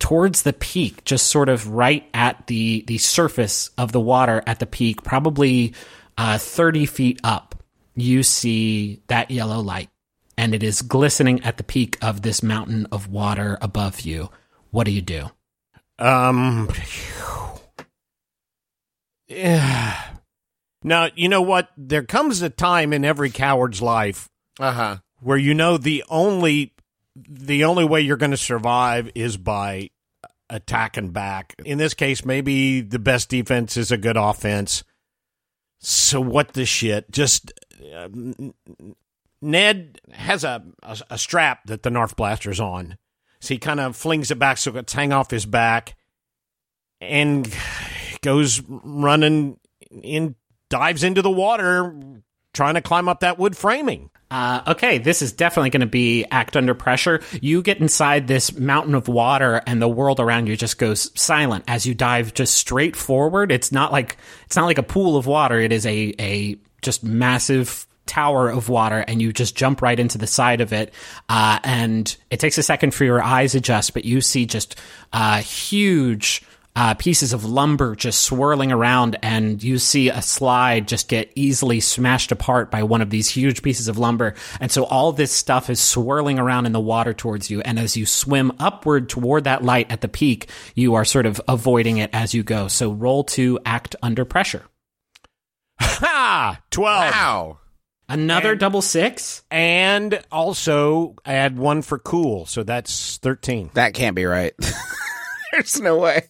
towards 0.00 0.42
the 0.42 0.52
peak, 0.52 1.04
just 1.04 1.28
sort 1.28 1.48
of 1.48 1.68
right 1.68 2.04
at 2.12 2.48
the 2.48 2.82
the 2.88 2.98
surface 2.98 3.70
of 3.78 3.92
the 3.92 4.00
water 4.00 4.42
at 4.44 4.58
the 4.58 4.66
peak, 4.66 5.04
probably 5.04 5.72
uh, 6.18 6.36
thirty 6.36 6.84
feet 6.84 7.20
up. 7.22 7.62
You 7.94 8.24
see 8.24 9.00
that 9.06 9.30
yellow 9.30 9.60
light, 9.60 9.90
and 10.36 10.56
it 10.56 10.64
is 10.64 10.82
glistening 10.82 11.44
at 11.44 11.58
the 11.58 11.64
peak 11.64 11.96
of 12.02 12.22
this 12.22 12.42
mountain 12.42 12.88
of 12.90 13.06
water 13.08 13.56
above 13.60 14.00
you. 14.00 14.30
What 14.72 14.84
do 14.84 14.90
you 14.90 15.02
do? 15.02 15.30
Um. 16.00 16.68
Yeah. 19.28 20.11
Now 20.82 21.08
you 21.14 21.28
know 21.28 21.42
what? 21.42 21.68
There 21.76 22.02
comes 22.04 22.42
a 22.42 22.50
time 22.50 22.92
in 22.92 23.04
every 23.04 23.30
coward's 23.30 23.80
life 23.82 24.28
Uh 24.58 24.72
huh. 24.72 24.96
where 25.20 25.38
you 25.38 25.54
know 25.54 25.76
the 25.78 26.04
only 26.08 26.72
the 27.16 27.64
only 27.64 27.84
way 27.84 28.00
you're 28.00 28.16
going 28.16 28.30
to 28.30 28.36
survive 28.36 29.10
is 29.14 29.36
by 29.36 29.90
attacking 30.48 31.10
back. 31.10 31.54
In 31.64 31.78
this 31.78 31.94
case, 31.94 32.24
maybe 32.24 32.80
the 32.80 32.98
best 32.98 33.28
defense 33.28 33.76
is 33.76 33.90
a 33.90 33.96
good 33.98 34.16
offense. 34.16 34.82
So 35.78 36.20
what 36.20 36.52
the 36.54 36.64
shit? 36.66 37.10
Just 37.10 37.52
uh, 37.94 38.08
Ned 39.40 40.00
has 40.12 40.44
a, 40.44 40.62
a 40.82 40.98
a 41.10 41.18
strap 41.18 41.66
that 41.66 41.82
the 41.82 41.90
Nerf 41.90 42.14
blaster's 42.16 42.60
on, 42.60 42.96
so 43.40 43.54
he 43.54 43.58
kind 43.58 43.80
of 43.80 43.96
flings 43.96 44.30
it 44.30 44.38
back 44.38 44.58
so 44.58 44.76
it's 44.76 44.92
hang 44.92 45.12
off 45.12 45.30
his 45.30 45.46
back, 45.46 45.96
and 47.00 47.52
goes 48.22 48.62
running 48.68 49.58
in, 49.90 50.36
dives 50.72 51.04
into 51.04 51.20
the 51.20 51.30
water, 51.30 51.94
trying 52.54 52.74
to 52.74 52.80
climb 52.80 53.06
up 53.06 53.20
that 53.20 53.38
wood 53.38 53.54
framing. 53.54 54.08
Uh, 54.30 54.62
okay, 54.68 54.96
this 54.96 55.20
is 55.20 55.30
definitely 55.30 55.68
going 55.68 55.82
to 55.82 55.86
be 55.86 56.24
act 56.30 56.56
under 56.56 56.72
pressure. 56.72 57.20
You 57.42 57.60
get 57.60 57.78
inside 57.78 58.26
this 58.26 58.58
mountain 58.58 58.94
of 58.94 59.06
water, 59.06 59.60
and 59.66 59.82
the 59.82 59.88
world 59.88 60.18
around 60.18 60.46
you 60.46 60.56
just 60.56 60.78
goes 60.78 61.10
silent 61.20 61.64
as 61.68 61.84
you 61.84 61.94
dive 61.94 62.32
just 62.32 62.54
straight 62.54 62.96
forward. 62.96 63.52
It's 63.52 63.70
not 63.70 63.92
like 63.92 64.16
it's 64.46 64.56
not 64.56 64.64
like 64.64 64.78
a 64.78 64.82
pool 64.82 65.18
of 65.18 65.26
water. 65.26 65.60
It 65.60 65.72
is 65.72 65.84
a 65.84 66.14
a 66.18 66.56
just 66.80 67.04
massive 67.04 67.86
tower 68.06 68.48
of 68.48 68.70
water, 68.70 69.04
and 69.06 69.20
you 69.20 69.30
just 69.30 69.54
jump 69.54 69.82
right 69.82 70.00
into 70.00 70.16
the 70.16 70.26
side 70.26 70.62
of 70.62 70.72
it. 70.72 70.94
Uh, 71.28 71.58
and 71.64 72.16
it 72.30 72.40
takes 72.40 72.56
a 72.56 72.62
second 72.62 72.94
for 72.94 73.04
your 73.04 73.22
eyes 73.22 73.54
adjust, 73.54 73.92
but 73.92 74.06
you 74.06 74.22
see 74.22 74.46
just 74.46 74.80
uh, 75.12 75.42
huge 75.42 76.42
uh, 76.74 76.94
pieces 76.94 77.32
of 77.32 77.44
lumber 77.44 77.94
just 77.94 78.22
swirling 78.22 78.72
around, 78.72 79.18
and 79.22 79.62
you 79.62 79.78
see 79.78 80.08
a 80.08 80.22
slide 80.22 80.88
just 80.88 81.08
get 81.08 81.30
easily 81.34 81.80
smashed 81.80 82.32
apart 82.32 82.70
by 82.70 82.82
one 82.82 83.02
of 83.02 83.10
these 83.10 83.28
huge 83.28 83.62
pieces 83.62 83.88
of 83.88 83.98
lumber. 83.98 84.34
And 84.60 84.70
so 84.70 84.84
all 84.84 85.12
this 85.12 85.32
stuff 85.32 85.68
is 85.68 85.80
swirling 85.80 86.38
around 86.38 86.66
in 86.66 86.72
the 86.72 86.80
water 86.80 87.12
towards 87.12 87.50
you. 87.50 87.60
And 87.60 87.78
as 87.78 87.96
you 87.96 88.06
swim 88.06 88.52
upward 88.58 89.08
toward 89.10 89.44
that 89.44 89.62
light 89.62 89.90
at 89.92 90.00
the 90.00 90.08
peak, 90.08 90.48
you 90.74 90.94
are 90.94 91.04
sort 91.04 91.26
of 91.26 91.40
avoiding 91.46 91.98
it 91.98 92.10
as 92.12 92.32
you 92.32 92.42
go. 92.42 92.68
So 92.68 92.90
roll 92.90 93.24
to 93.24 93.58
act 93.66 93.94
under 94.02 94.24
pressure. 94.24 94.64
Ha! 95.80 96.60
12. 96.70 97.12
Wow. 97.12 97.58
Another 98.08 98.54
double 98.54 98.82
six? 98.82 99.42
And 99.50 100.22
also 100.30 101.16
add 101.24 101.58
one 101.58 101.82
for 101.82 101.98
cool. 101.98 102.46
So 102.46 102.62
that's 102.62 103.18
13. 103.18 103.70
That 103.74 103.94
can't 103.94 104.16
be 104.16 104.24
right. 104.24 104.54
There's 105.52 105.80
no 105.80 105.98
way. 105.98 106.28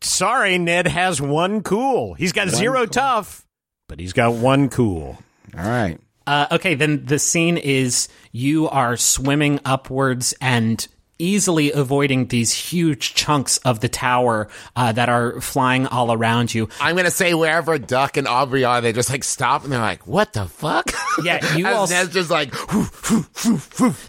Sorry, 0.00 0.58
Ned 0.58 0.86
has 0.86 1.20
one 1.20 1.62
cool. 1.62 2.14
He's 2.14 2.32
got 2.32 2.48
zero 2.48 2.86
tough, 2.86 3.46
but 3.88 3.98
he's 4.00 4.12
got 4.12 4.34
one 4.34 4.68
cool. 4.68 5.18
All 5.56 5.68
right. 5.68 5.98
Uh, 6.26 6.46
okay, 6.52 6.74
then 6.74 7.04
the 7.04 7.18
scene 7.18 7.56
is 7.56 8.08
you 8.30 8.68
are 8.68 8.96
swimming 8.96 9.58
upwards 9.64 10.34
and 10.40 10.86
easily 11.22 11.72
avoiding 11.72 12.26
these 12.26 12.52
huge 12.52 13.14
chunks 13.14 13.58
of 13.58 13.80
the 13.80 13.88
tower 13.88 14.48
uh, 14.76 14.92
that 14.92 15.08
are 15.08 15.40
flying 15.40 15.86
all 15.86 16.12
around 16.12 16.52
you. 16.52 16.68
I'm 16.80 16.96
gonna 16.96 17.10
say 17.10 17.32
wherever 17.34 17.78
Duck 17.78 18.16
and 18.16 18.26
Aubrey 18.26 18.64
are, 18.64 18.80
they 18.80 18.92
just 18.92 19.10
like 19.10 19.24
stop 19.24 19.64
and 19.64 19.72
they're 19.72 19.80
like, 19.80 20.06
"What 20.06 20.32
the 20.32 20.46
fuck?" 20.46 20.92
Yeah, 21.22 21.56
you 21.56 21.66
all 21.68 21.86
Ned's 21.86 22.12
just 22.12 22.30
like, 22.30 22.54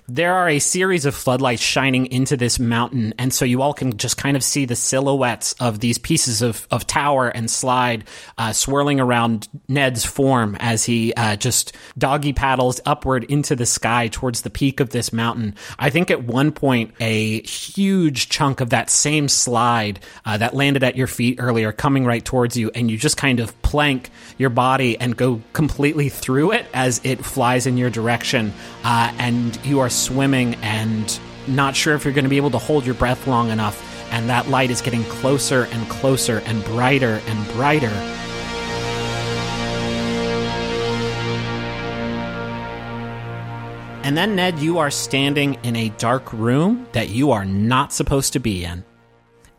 there 0.07 0.33
are 0.33 0.47
a 0.47 0.59
series 0.59 1.05
of 1.05 1.13
floodlights 1.13 1.61
shining 1.61 2.05
into 2.07 2.37
this 2.37 2.59
mountain, 2.59 3.13
and 3.19 3.33
so 3.33 3.43
you 3.43 3.61
all 3.61 3.73
can 3.73 3.97
just 3.97 4.15
kind 4.15 4.37
of 4.37 4.43
see 4.43 4.63
the 4.63 4.75
silhouettes 4.75 5.53
of 5.59 5.79
these 5.79 5.97
pieces 5.97 6.41
of, 6.41 6.65
of 6.71 6.87
tower 6.87 7.27
and 7.27 7.51
slide 7.51 8.05
uh, 8.37 8.53
swirling 8.53 9.01
around 9.01 9.49
Ned's 9.67 10.05
form 10.05 10.55
as 10.61 10.85
he 10.85 11.13
uh, 11.15 11.35
just 11.35 11.75
doggy 11.97 12.31
paddles 12.31 12.79
upward 12.85 13.25
into 13.25 13.55
the 13.55 13.65
sky 13.65 14.07
towards 14.07 14.41
the 14.41 14.49
peak 14.49 14.79
of 14.79 14.91
this 14.91 15.11
mountain. 15.11 15.55
I 15.77 15.89
think 15.89 16.09
at 16.09 16.23
one 16.23 16.51
point, 16.53 16.93
a 17.03 17.41
huge 17.41 18.29
chunk 18.29 18.61
of 18.61 18.69
that 18.69 18.89
same 18.89 19.27
slide 19.27 19.99
uh, 20.25 20.37
that 20.37 20.53
landed 20.53 20.83
at 20.83 20.95
your 20.95 21.07
feet 21.07 21.35
earlier 21.37 21.73
coming 21.73 22.05
right 22.05 22.23
towards 22.23 22.55
you, 22.55 22.71
and 22.73 22.89
you 22.89 22.97
just 22.97 23.17
kind 23.17 23.41
of 23.41 23.61
plank 23.61 24.09
your 24.37 24.49
body 24.49 24.97
and 24.97 25.17
go 25.17 25.41
completely 25.51 26.07
through 26.07 26.53
it 26.53 26.65
as 26.73 27.01
it 27.03 27.25
flies 27.25 27.67
in 27.67 27.75
your 27.75 27.89
direction, 27.89 28.53
uh, 28.85 29.13
and 29.17 29.59
you 29.65 29.81
are 29.81 29.89
swimming 29.89 30.55
and 30.55 31.19
not 31.45 31.75
sure 31.75 31.93
if 31.93 32.05
you're 32.05 32.13
going 32.13 32.23
to 32.23 32.29
be 32.29 32.37
able 32.37 32.51
to 32.51 32.57
hold 32.57 32.85
your 32.85 32.95
breath 32.95 33.27
long 33.27 33.49
enough. 33.49 33.89
And 34.13 34.29
that 34.29 34.47
light 34.47 34.69
is 34.69 34.81
getting 34.81 35.03
closer 35.05 35.63
and 35.65 35.89
closer 35.89 36.37
and 36.45 36.63
brighter 36.63 37.19
and 37.27 37.47
brighter. 37.49 38.22
And 44.03 44.17
then, 44.17 44.35
Ned, 44.35 44.59
you 44.59 44.79
are 44.79 44.91
standing 44.91 45.53
in 45.63 45.77
a 45.77 45.87
dark 45.87 46.33
room 46.33 46.85
that 46.91 47.07
you 47.07 47.31
are 47.31 47.45
not 47.45 47.93
supposed 47.93 48.33
to 48.33 48.39
be 48.39 48.65
in. 48.65 48.83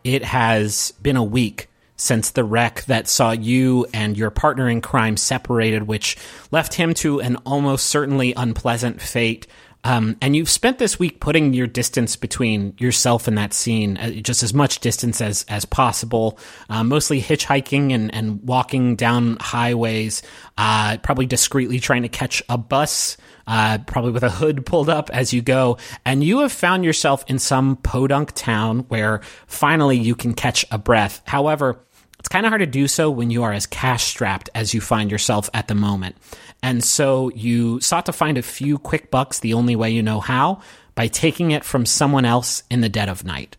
It 0.05 0.22
has 0.22 0.92
been 1.01 1.16
a 1.16 1.24
week 1.24 1.70
since 1.97 2.30
the 2.30 2.45
wreck 2.45 2.84
that 2.84 3.09
saw 3.09 3.30
you 3.30 3.86
and 3.95 4.18
your 4.18 4.30
partner 4.30 4.68
in 4.68 4.82
crime 4.82 5.16
separated, 5.16 5.84
which 5.84 6.18
left 6.51 6.74
him 6.74 6.92
to 6.92 7.22
an 7.22 7.36
almost 7.47 7.86
certainly 7.86 8.34
unpleasant 8.36 9.01
fate. 9.01 9.47
Um, 9.85 10.16
and 10.20 10.35
you've 10.35 10.49
spent 10.49 10.78
this 10.78 10.99
week 10.99 11.20
putting 11.20 11.53
your 11.53 11.66
distance 11.66 12.16
between 12.16 12.74
yourself 12.78 13.28
and 13.28 13.39
that 13.39 13.53
scene, 13.53 13.97
uh, 13.99 14.11
just 14.11 14.43
as 14.43 14.53
much 14.53 14.80
distance 14.80 15.20
as 15.20 15.45
as 15.49 15.64
possible. 15.64 16.39
Uh, 16.68 16.82
mostly 16.82 17.20
hitchhiking 17.20 17.93
and 17.93 18.12
and 18.14 18.43
walking 18.43 18.97
down 18.97 19.37
highways, 19.41 20.22
uh, 20.59 20.97
probably 20.99 21.26
discreetly 21.26 21.78
trying 21.78 22.03
to 22.03 22.09
catch 22.09 22.43
a 22.49 22.59
bus 22.59 23.16
uh, 23.47 23.78
probably 23.87 24.12
with 24.12 24.22
a 24.22 24.30
hood 24.30 24.64
pulled 24.64 24.89
up 24.89 25.11
as 25.11 25.32
you 25.32 25.43
go, 25.43 25.78
and 26.05 26.24
you 26.24 26.41
have 26.41 26.53
found 26.53 26.85
yourself 26.85 27.24
in 27.28 27.39
some 27.39 27.76
podunk 27.76 28.32
town 28.32 28.80
where 28.89 29.20
finally 29.47 29.99
you 29.99 30.14
can 30.14 30.35
catch 30.35 30.64
a 30.70 30.78
breath. 30.78 31.22
However, 31.26 31.80
it's 32.18 32.28
kind 32.28 32.47
of 32.47 32.51
hard 32.51 32.61
to 32.61 32.66
do 32.66 32.89
so 32.89 33.11
when 33.11 33.30
you 33.30 33.43
are 33.43 33.53
as 33.53 33.66
cash 33.66 34.05
strapped 34.05 34.49
as 34.55 34.72
you 34.72 34.80
find 34.80 35.11
yourself 35.11 35.51
at 35.53 35.68
the 35.68 35.74
moment. 35.74 36.16
And 36.65 36.83
so 36.83 37.31
you 37.35 37.79
sought 37.81 38.07
to 38.07 38.12
find 38.15 38.39
a 38.39 38.43
few 38.43 38.79
quick 38.79 39.11
bucks 39.11 39.39
the 39.39 39.53
only 39.53 39.77
way 39.77 39.91
you 39.91 40.03
know 40.03 40.21
how 40.21 40.62
by 40.95 41.09
taking 41.09 41.51
it 41.51 41.62
from 41.62 41.85
someone 41.85 42.25
else 42.25 42.62
in 42.71 42.81
the 42.81 42.89
dead 42.89 43.11
of 43.11 43.23
night. 43.23 43.59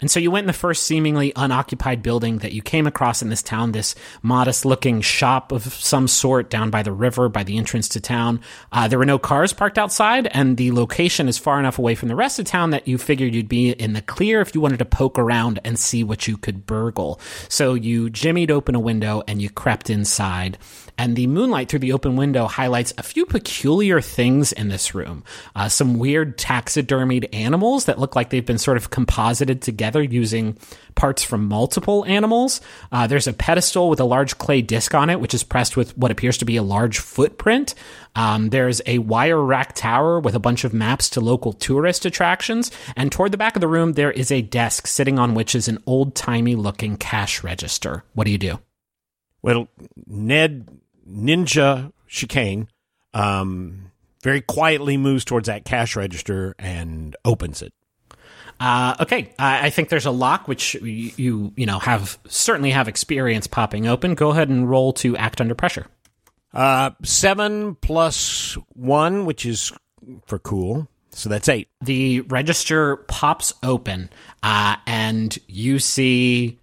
And 0.00 0.10
so 0.10 0.20
you 0.20 0.30
went 0.30 0.44
in 0.44 0.48
the 0.48 0.52
first 0.52 0.84
seemingly 0.84 1.32
unoccupied 1.34 2.02
building 2.02 2.38
that 2.38 2.52
you 2.52 2.62
came 2.62 2.86
across 2.86 3.22
in 3.22 3.28
this 3.28 3.42
town, 3.42 3.72
this 3.72 3.94
modest 4.22 4.64
looking 4.64 5.00
shop 5.00 5.50
of 5.50 5.62
some 5.62 6.06
sort 6.06 6.50
down 6.50 6.70
by 6.70 6.82
the 6.82 6.92
river 6.92 7.28
by 7.28 7.42
the 7.42 7.56
entrance 7.56 7.88
to 7.90 8.00
town. 8.00 8.40
Uh, 8.70 8.86
there 8.86 8.98
were 8.98 9.06
no 9.06 9.18
cars 9.18 9.52
parked 9.52 9.78
outside, 9.78 10.26
and 10.28 10.56
the 10.56 10.72
location 10.72 11.26
is 11.26 11.38
far 11.38 11.58
enough 11.58 11.78
away 11.78 11.94
from 11.94 12.08
the 12.08 12.14
rest 12.14 12.38
of 12.38 12.44
town 12.44 12.70
that 12.70 12.86
you 12.86 12.98
figured 12.98 13.34
you'd 13.34 13.48
be 13.48 13.70
in 13.70 13.94
the 13.94 14.02
clear 14.02 14.40
if 14.40 14.54
you 14.54 14.60
wanted 14.60 14.78
to 14.78 14.84
poke 14.84 15.18
around 15.18 15.58
and 15.64 15.78
see 15.78 16.04
what 16.04 16.28
you 16.28 16.36
could 16.36 16.66
burgle. 16.66 17.18
So 17.48 17.74
you 17.74 18.10
jimmied 18.10 18.50
open 18.50 18.74
a 18.74 18.80
window 18.80 19.22
and 19.26 19.40
you 19.40 19.48
crept 19.48 19.90
inside 19.90 20.58
and 20.96 21.16
the 21.16 21.26
moonlight 21.26 21.68
through 21.68 21.80
the 21.80 21.92
open 21.92 22.16
window 22.16 22.46
highlights 22.46 22.92
a 22.98 23.02
few 23.02 23.26
peculiar 23.26 24.00
things 24.00 24.52
in 24.52 24.68
this 24.68 24.94
room. 24.94 25.24
Uh, 25.54 25.68
some 25.68 25.98
weird 25.98 26.38
taxidermied 26.38 27.28
animals 27.32 27.86
that 27.86 27.98
look 27.98 28.14
like 28.14 28.30
they've 28.30 28.46
been 28.46 28.58
sort 28.58 28.76
of 28.76 28.90
composited 28.90 29.60
together 29.62 30.02
using 30.02 30.56
parts 30.94 31.22
from 31.22 31.46
multiple 31.46 32.04
animals. 32.06 32.60
Uh, 32.92 33.06
there's 33.06 33.26
a 33.26 33.32
pedestal 33.32 33.88
with 33.88 34.00
a 34.00 34.04
large 34.04 34.38
clay 34.38 34.62
disc 34.62 34.94
on 34.94 35.10
it, 35.10 35.20
which 35.20 35.34
is 35.34 35.42
pressed 35.42 35.76
with 35.76 35.96
what 35.98 36.10
appears 36.10 36.38
to 36.38 36.44
be 36.44 36.56
a 36.56 36.62
large 36.62 36.98
footprint. 36.98 37.74
Um, 38.14 38.50
there's 38.50 38.80
a 38.86 38.98
wire 38.98 39.42
rack 39.42 39.74
tower 39.74 40.20
with 40.20 40.34
a 40.34 40.40
bunch 40.40 40.64
of 40.64 40.72
maps 40.72 41.10
to 41.10 41.20
local 41.20 41.52
tourist 41.52 42.06
attractions. 42.06 42.70
And 42.96 43.10
toward 43.10 43.32
the 43.32 43.38
back 43.38 43.56
of 43.56 43.60
the 43.60 43.68
room, 43.68 43.94
there 43.94 44.12
is 44.12 44.30
a 44.30 44.42
desk 44.42 44.86
sitting 44.86 45.18
on 45.18 45.34
which 45.34 45.54
is 45.54 45.68
an 45.68 45.82
old 45.86 46.14
timey 46.14 46.54
looking 46.54 46.96
cash 46.96 47.42
register. 47.42 48.04
What 48.14 48.24
do 48.24 48.30
you 48.30 48.38
do? 48.38 48.60
Well, 49.42 49.68
Ned 50.06 50.68
Ninja 51.08 51.92
Chicane 52.08 52.68
um, 53.12 53.90
very 54.22 54.40
quietly 54.40 54.96
moves 54.96 55.24
towards 55.24 55.46
that 55.46 55.64
cash 55.64 55.96
register 55.96 56.54
and 56.58 57.16
opens 57.24 57.62
it. 57.62 57.72
Uh, 58.60 58.94
okay, 59.00 59.32
I, 59.38 59.66
I 59.66 59.70
think 59.70 59.88
there's 59.88 60.06
a 60.06 60.10
lock 60.10 60.46
which 60.46 60.74
you, 60.74 61.12
you 61.16 61.52
you 61.56 61.66
know 61.66 61.78
have 61.80 62.18
certainly 62.28 62.70
have 62.70 62.88
experience 62.88 63.46
popping 63.46 63.86
open. 63.86 64.14
Go 64.14 64.30
ahead 64.30 64.48
and 64.48 64.68
roll 64.68 64.92
to 64.94 65.16
act 65.16 65.40
under 65.40 65.54
pressure. 65.54 65.86
Uh, 66.52 66.90
seven 67.02 67.74
plus 67.74 68.56
one, 68.74 69.26
which 69.26 69.44
is 69.44 69.72
for 70.26 70.38
cool. 70.38 70.88
So 71.10 71.28
that's 71.28 71.48
eight. 71.48 71.68
The 71.80 72.20
register 72.22 72.96
pops 72.96 73.52
open, 73.62 74.10
uh, 74.42 74.76
and 74.86 75.36
you 75.46 75.78
see 75.78 76.60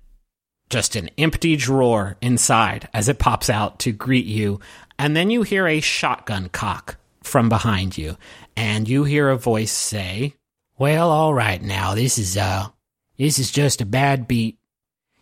just 0.71 0.95
an 0.95 1.09
empty 1.17 1.55
drawer 1.55 2.17
inside 2.21 2.89
as 2.93 3.07
it 3.09 3.19
pops 3.19 3.49
out 3.49 3.77
to 3.79 3.91
greet 3.91 4.25
you. 4.25 4.59
And 4.97 5.15
then 5.15 5.29
you 5.29 5.43
hear 5.43 5.67
a 5.67 5.81
shotgun 5.81 6.49
cock 6.49 6.97
from 7.23 7.49
behind 7.49 7.97
you, 7.97 8.17
and 8.55 8.89
you 8.89 9.03
hear 9.03 9.29
a 9.29 9.37
voice 9.37 9.71
say, 9.71 10.35
"Well, 10.77 11.11
all 11.11 11.33
right 11.33 11.61
now. 11.61 11.93
This 11.93 12.17
is 12.17 12.37
uh, 12.37 12.67
this 13.17 13.37
is 13.37 13.51
just 13.51 13.81
a 13.81 13.85
bad 13.85 14.27
beat 14.27 14.57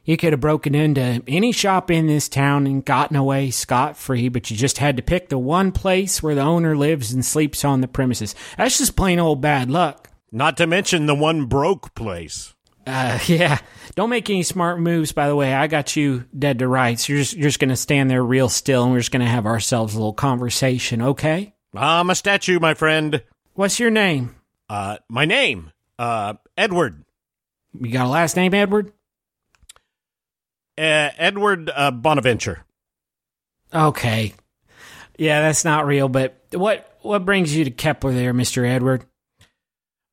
You 0.05 0.17
could 0.17 0.33
have 0.33 0.39
broken 0.39 0.73
into 0.73 1.21
any 1.27 1.51
shop 1.51 1.91
in 1.91 2.07
this 2.07 2.29
town 2.29 2.65
and 2.65 2.83
gotten 2.83 3.15
away 3.17 3.51
scot 3.51 3.97
free, 3.97 4.29
but 4.29 4.49
you 4.49 4.57
just 4.57 4.77
had 4.77 4.97
to 4.97 5.03
pick 5.03 5.29
the 5.29 5.37
one 5.37 5.71
place 5.71 6.23
where 6.23 6.33
the 6.33 6.41
owner 6.41 6.75
lives 6.75 7.11
and 7.11 7.23
sleeps 7.23 7.63
on 7.65 7.81
the 7.81 7.87
premises. 7.87 8.33
That's 8.57 8.77
just 8.77 8.95
plain 8.95 9.19
old 9.19 9.41
bad 9.41 9.69
luck. 9.69 10.09
Not 10.31 10.57
to 10.57 10.67
mention 10.67 11.05
the 11.05 11.15
one 11.15 11.45
broke 11.45 11.93
place. 11.93 12.53
Uh, 12.89 13.19
yeah. 13.27 13.59
Don't 13.95 14.09
make 14.09 14.29
any 14.29 14.43
smart 14.43 14.79
moves, 14.79 15.11
by 15.11 15.27
the 15.27 15.35
way. 15.35 15.53
I 15.53 15.67
got 15.67 15.95
you 15.95 16.25
dead 16.37 16.59
to 16.59 16.67
rights. 16.67 17.07
You're 17.07 17.19
just, 17.19 17.35
you're 17.35 17.47
just 17.47 17.59
going 17.59 17.69
to 17.69 17.75
stand 17.75 18.09
there 18.09 18.23
real 18.23 18.49
still 18.49 18.83
and 18.83 18.91
we're 18.91 18.99
just 18.99 19.11
going 19.11 19.25
to 19.25 19.27
have 19.27 19.45
ourselves 19.45 19.93
a 19.93 19.97
little 19.97 20.13
conversation, 20.13 21.01
okay? 21.01 21.53
I'm 21.75 22.09
a 22.09 22.15
statue, 22.15 22.59
my 22.59 22.73
friend. 22.73 23.21
What's 23.53 23.79
your 23.79 23.91
name? 23.91 24.35
Uh, 24.69 24.97
my 25.07 25.25
name, 25.25 25.71
uh, 25.97 26.35
Edward. 26.57 27.03
You 27.79 27.91
got 27.91 28.07
a 28.07 28.09
last 28.09 28.35
name, 28.35 28.53
Edward? 28.53 28.91
Uh, 30.77 31.11
Edward 31.17 31.69
uh, 31.73 31.91
Bonaventure. 31.91 32.65
Okay. 33.73 34.33
Yeah, 35.17 35.41
that's 35.41 35.65
not 35.65 35.85
real, 35.85 36.07
but 36.07 36.41
what 36.53 36.97
what 37.01 37.25
brings 37.25 37.53
you 37.53 37.65
to 37.65 37.71
Kepler 37.71 38.13
there, 38.13 38.33
Mr. 38.33 38.67
Edward? 38.67 39.05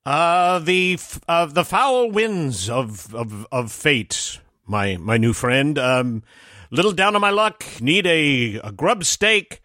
Uh, 0.06 0.60
the 0.60 0.94
f- 0.94 1.20
uh, 1.26 1.46
the 1.46 1.64
foul 1.64 2.08
winds 2.08 2.70
of, 2.70 3.12
of 3.12 3.44
of 3.50 3.72
fate, 3.72 4.38
my 4.64 4.96
my 4.98 5.16
new 5.16 5.32
friend. 5.32 5.76
Um, 5.80 6.22
little 6.70 6.92
down 6.92 7.16
on 7.16 7.20
my 7.20 7.30
luck, 7.30 7.64
need 7.80 8.06
a, 8.06 8.60
a 8.62 8.70
grub 8.70 9.02
steak, 9.02 9.62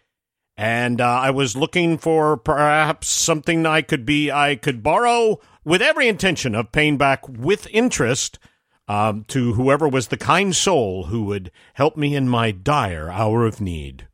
and 0.57 0.99
uh, 0.99 1.05
I 1.05 1.29
was 1.29 1.55
looking 1.55 1.99
for 1.99 2.37
perhaps 2.37 3.07
something 3.07 3.67
I 3.67 3.83
could 3.83 4.03
be 4.03 4.31
I 4.31 4.55
could 4.55 4.81
borrow 4.81 5.39
with 5.63 5.79
every 5.79 6.07
intention 6.07 6.55
of 6.55 6.71
paying 6.71 6.97
back 6.97 7.29
with 7.29 7.67
interest. 7.71 8.39
Um, 8.87 9.25
to 9.29 9.53
whoever 9.53 9.87
was 9.87 10.07
the 10.07 10.17
kind 10.17 10.53
soul 10.55 11.05
who 11.05 11.23
would 11.25 11.51
help 11.75 11.95
me 11.95 12.15
in 12.15 12.27
my 12.27 12.49
dire 12.51 13.09
hour 13.11 13.45
of 13.45 13.61
need. 13.61 14.07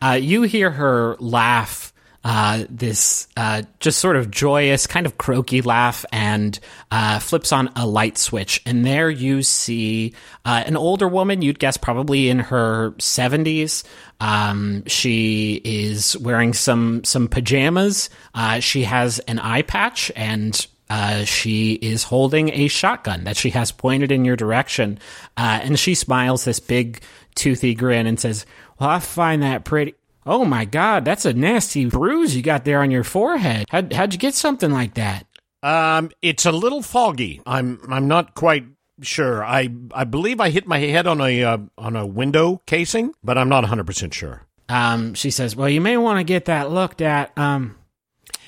Uh, 0.00 0.18
you 0.18 0.44
hear 0.44 0.70
her 0.70 1.16
laugh, 1.18 1.92
uh, 2.28 2.64
this 2.68 3.28
uh, 3.36 3.62
just 3.78 4.00
sort 4.00 4.16
of 4.16 4.32
joyous, 4.32 4.88
kind 4.88 5.06
of 5.06 5.16
croaky 5.16 5.62
laugh, 5.62 6.04
and 6.10 6.58
uh, 6.90 7.20
flips 7.20 7.52
on 7.52 7.70
a 7.76 7.86
light 7.86 8.18
switch. 8.18 8.60
And 8.66 8.84
there 8.84 9.08
you 9.08 9.44
see 9.44 10.12
uh, 10.44 10.64
an 10.66 10.76
older 10.76 11.06
woman, 11.06 11.40
you'd 11.40 11.60
guess 11.60 11.76
probably 11.76 12.28
in 12.28 12.40
her 12.40 12.90
70s. 12.98 13.84
Um, 14.18 14.82
she 14.86 15.60
is 15.64 16.16
wearing 16.16 16.52
some, 16.52 17.04
some 17.04 17.28
pajamas. 17.28 18.10
Uh, 18.34 18.58
she 18.58 18.82
has 18.82 19.20
an 19.20 19.38
eye 19.38 19.62
patch 19.62 20.10
and 20.16 20.66
uh, 20.90 21.22
she 21.22 21.74
is 21.74 22.02
holding 22.02 22.48
a 22.48 22.66
shotgun 22.66 23.22
that 23.22 23.36
she 23.36 23.50
has 23.50 23.70
pointed 23.70 24.10
in 24.10 24.24
your 24.24 24.34
direction. 24.34 24.98
Uh, 25.36 25.60
and 25.62 25.78
she 25.78 25.94
smiles 25.94 26.44
this 26.44 26.58
big, 26.58 27.02
toothy 27.36 27.76
grin 27.76 28.08
and 28.08 28.18
says, 28.18 28.46
Well, 28.80 28.90
I 28.90 28.98
find 28.98 29.44
that 29.44 29.64
pretty. 29.64 29.94
Oh 30.26 30.44
my 30.44 30.64
God, 30.64 31.04
that's 31.04 31.24
a 31.24 31.32
nasty 31.32 31.84
bruise 31.84 32.34
you 32.34 32.42
got 32.42 32.64
there 32.64 32.82
on 32.82 32.90
your 32.90 33.04
forehead. 33.04 33.66
How'd, 33.70 33.92
how'd 33.92 34.12
you 34.12 34.18
get 34.18 34.34
something 34.34 34.72
like 34.72 34.94
that? 34.94 35.24
Um, 35.62 36.10
it's 36.20 36.44
a 36.44 36.52
little 36.52 36.82
foggy. 36.82 37.40
I'm 37.46 37.80
I'm 37.88 38.08
not 38.08 38.34
quite 38.34 38.64
sure. 39.02 39.44
I 39.44 39.68
I 39.92 40.04
believe 40.04 40.40
I 40.40 40.50
hit 40.50 40.66
my 40.66 40.78
head 40.78 41.06
on 41.06 41.20
a 41.20 41.42
uh, 41.42 41.58
on 41.78 41.96
a 41.96 42.06
window 42.06 42.62
casing, 42.66 43.14
but 43.22 43.38
I'm 43.38 43.48
not 43.48 43.62
100 43.62 43.86
percent 43.86 44.14
sure. 44.14 44.42
Um, 44.68 45.14
she 45.14 45.30
says, 45.30 45.54
Well, 45.54 45.68
you 45.68 45.80
may 45.80 45.96
want 45.96 46.18
to 46.18 46.24
get 46.24 46.46
that 46.46 46.70
looked 46.70 47.00
at. 47.00 47.36
Um, 47.38 47.76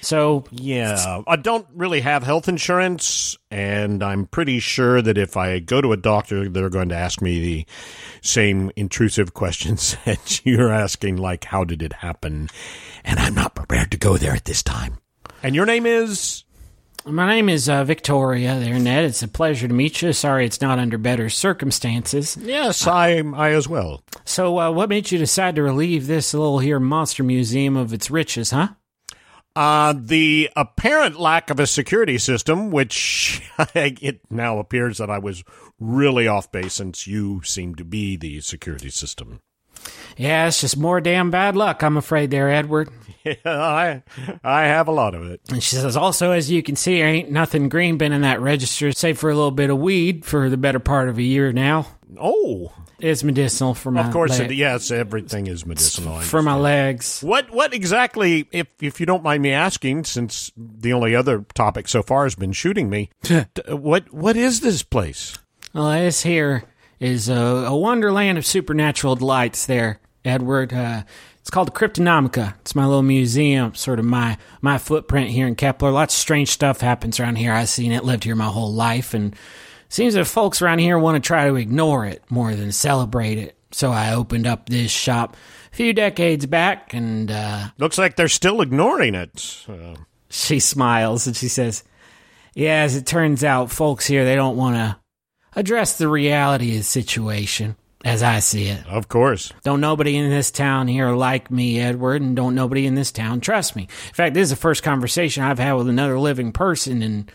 so 0.01 0.45
Yeah, 0.51 1.23
I 1.27 1.37
don't 1.37 1.67
really 1.75 2.01
have 2.01 2.23
health 2.23 2.49
insurance, 2.49 3.37
and 3.51 4.03
I'm 4.03 4.27
pretty 4.27 4.61
sure 4.61 5.03
that 5.03 5.19
if 5.19 5.37
I 5.37 5.59
go 5.59 5.81
to 5.81 5.93
a 5.93 5.97
doctor, 5.97 6.49
they're 6.49 6.71
going 6.71 6.91
to 6.91 6.97
ask 6.97 7.21
me 7.21 7.41
the 7.41 7.67
same 8.21 8.71
intrusive 8.77 9.35
questions 9.35 9.97
that 10.05 10.45
you're 10.45 10.73
asking, 10.73 11.17
like 11.17 11.45
how 11.45 11.65
did 11.65 11.83
it 11.83 11.95
happen? 11.95 12.49
And 13.05 13.19
I'm 13.19 13.35
not 13.35 13.55
prepared 13.55 13.91
to 13.93 13.97
go 13.97 14.17
there 14.17 14.33
at 14.33 14.45
this 14.45 14.63
time. 14.63 14.99
And 15.43 15.55
your 15.55 15.67
name 15.67 15.87
is? 15.87 16.45
My 17.05 17.27
name 17.27 17.49
is 17.49 17.69
uh, 17.69 17.85
Victoria 17.85 18.59
there, 18.59 18.79
Ned. 18.79 19.05
It's 19.05 19.23
a 19.23 19.29
pleasure 19.29 19.67
to 19.67 19.73
meet 19.73 20.03
you. 20.03 20.13
Sorry 20.13 20.45
it's 20.45 20.61
not 20.61 20.79
under 20.79 20.99
better 20.99 21.31
circumstances. 21.31 22.37
Yes, 22.37 22.87
I 22.87 23.23
I 23.35 23.53
as 23.53 23.67
well. 23.67 24.03
So, 24.25 24.59
uh, 24.59 24.71
what 24.71 24.91
made 24.91 25.11
you 25.11 25.19
decide 25.19 25.55
to 25.57 25.63
relieve 25.63 26.07
this 26.07 26.35
little 26.35 26.59
here 26.59 26.79
monster 26.79 27.23
museum 27.23 27.77
of 27.77 27.95
its 27.95 28.11
riches, 28.11 28.51
huh? 28.51 28.69
Uh, 29.59 29.93
the 29.93 30.49
apparent 30.55 31.19
lack 31.19 31.51
of 31.51 31.59
a 31.59 31.67
security 31.67 32.17
system, 32.17 32.71
which 32.71 33.43
it 33.75 34.21
now 34.31 34.61
appears 34.61 34.99
that 34.99 35.11
I 35.11 35.19
was 35.19 35.43
really 35.81 36.29
off 36.29 36.53
base 36.53 36.75
since 36.75 37.09
you 37.09 37.43
seem 37.43 37.75
to 37.75 37.85
be 37.85 38.17
the 38.17 38.41
security 38.41 38.89
system. 38.89 39.41
Yeah, 40.17 40.47
it's 40.47 40.61
just 40.61 40.77
more 40.77 41.01
damn 41.01 41.33
bad 41.33 41.57
luck, 41.57 41.83
I'm 41.83 41.97
afraid, 41.97 42.31
there, 42.31 42.49
Edward. 42.49 42.89
Yeah, 43.25 43.35
I 43.45 44.05
I 44.45 44.67
have 44.67 44.87
a 44.87 44.93
lot 44.93 45.17
of 45.17 45.29
it. 45.29 45.41
And 45.51 45.61
she 45.61 45.75
says, 45.75 45.97
also, 45.97 46.31
as 46.31 46.53
you 46.53 46.63
can 46.63 46.77
see, 46.77 46.99
there 46.99 47.09
ain't 47.09 47.33
nothing 47.33 47.69
green 47.69 47.99
been 47.99 48.13
in 48.13 48.23
that 48.23 48.41
register, 48.41 48.93
save 48.93 49.19
for 49.19 49.29
a 49.29 49.35
little 49.35 49.51
bit 49.51 49.71
of 49.71 49.79
weed 49.79 50.25
for 50.25 50.49
the 50.49 50.57
better 50.57 50.79
part 50.79 51.09
of 51.09 51.19
a 51.19 51.23
year 51.23 51.53
now. 51.53 51.89
Oh, 52.17 52.73
It's 53.01 53.23
medicinal 53.23 53.75
for 53.75 53.91
my 53.93 54.01
legs. 54.01 54.09
of 54.09 54.13
course, 54.13 54.39
leg- 54.39 54.51
it, 54.51 54.55
yes, 54.57 54.91
everything 54.91 55.47
is 55.47 55.65
medicinal. 55.65 56.21
For 56.21 56.43
my 56.43 56.55
legs. 56.55 57.21
What 57.23 57.51
what 57.51 57.73
exactly, 57.73 58.49
if 58.51 58.67
if 58.81 58.99
you 58.99 59.07
don't 59.07 59.23
mind 59.23 59.43
me 59.43 59.53
asking, 59.53 60.05
since 60.05 60.51
the 60.57 60.93
only 60.93 61.15
other 61.15 61.45
topic 61.55 61.89
so 61.89 62.03
far 62.03 62.25
has 62.25 62.35
been 62.35 62.53
shooting 62.53 62.91
me, 62.91 63.11
what 63.69 64.13
what 64.13 64.37
is 64.37 64.61
this 64.61 64.83
place? 64.83 65.39
Well, 65.73 65.91
this 65.91 66.23
here 66.23 66.65
is 66.99 67.29
a, 67.29 67.35
a 67.37 67.77
wonderland 67.77 68.37
of 68.39 68.45
supernatural 68.45 69.15
delights. 69.17 69.67
There, 69.67 70.01
Edward. 70.25 70.73
Uh, 70.73 71.03
it's 71.39 71.51
called 71.51 71.69
the 71.69 71.73
Cryptonomica. 71.73 72.57
It's 72.61 72.75
my 72.75 72.85
little 72.85 73.03
museum, 73.03 73.75
sort 73.75 73.99
of 73.99 74.05
my 74.05 74.37
my 74.61 74.77
footprint 74.77 75.31
here 75.31 75.47
in 75.47 75.55
Kepler. 75.55 75.91
Lots 75.91 76.15
of 76.15 76.19
strange 76.19 76.51
stuff 76.51 76.81
happens 76.81 77.19
around 77.21 77.37
here. 77.37 77.53
I've 77.55 77.71
seen 77.71 77.93
it, 77.93 78.05
lived 78.05 78.25
here 78.25 78.35
my 78.35 78.47
whole 78.49 78.73
life, 78.73 79.15
and 79.15 79.35
seems 79.89 80.15
that 80.15 80.25
folks 80.27 80.63
around 80.63 80.79
here 80.81 80.99
want 80.99 81.23
to 81.23 81.27
try 81.27 81.47
to 81.47 81.57
ignore 81.57 82.05
it 82.05 82.23
more 82.31 82.55
than 82.55 82.73
celebrate 82.73 83.39
it. 83.39 83.57
So 83.73 83.91
I 83.91 84.15
opened 84.15 84.47
up 84.47 84.69
this 84.69 84.91
shop 84.91 85.37
a 85.73 85.77
few 85.77 85.93
decades 85.93 86.47
back, 86.47 86.95
and 86.95 87.31
uh, 87.31 87.69
Looks 87.79 87.99
like 87.99 88.17
they're 88.17 88.29
still 88.29 88.61
ignoring 88.61 89.15
it. 89.15 89.65
Uh, 89.69 89.97
she 90.31 90.61
smiles 90.61 91.27
and 91.27 91.37
she 91.37 91.49
says, 91.49 91.85
"Yeah, 92.55 92.83
as 92.83 92.97
it 92.97 93.07
turns 93.07 93.45
out, 93.45 93.71
folks 93.71 94.07
here 94.07 94.25
they 94.25 94.37
don't 94.37 94.57
want 94.57 94.77
to 94.77 94.97
address 95.55 95.99
the 95.99 96.09
reality 96.09 96.73
of 96.73 96.79
the 96.79 96.85
situation." 96.85 97.77
As 98.05 98.23
I 98.23 98.39
see 98.39 98.69
it. 98.69 98.87
of 98.87 99.09
course. 99.09 99.53
Don't 99.65 99.81
nobody 99.81 100.17
in 100.17 100.31
this 100.31 100.53
town 100.53 100.87
here 100.87 101.11
like 101.11 101.51
me, 101.51 101.81
Edward, 101.81 102.23
and 102.23 102.37
don't 102.37 102.55
nobody 102.55 102.87
in 102.87 102.95
this 102.95 103.11
town 103.11 103.41
trust 103.41 103.75
me. 103.75 103.83
In 103.83 104.15
fact, 104.15 104.35
this 104.35 104.45
is 104.45 104.51
the 104.51 104.57
first 104.57 104.85
conversation 104.85 105.43
I've 105.43 105.59
had 105.59 105.73
with 105.73 105.89
another 105.89 106.17
living 106.17 106.53
person 106.53 107.03
in 107.03 107.29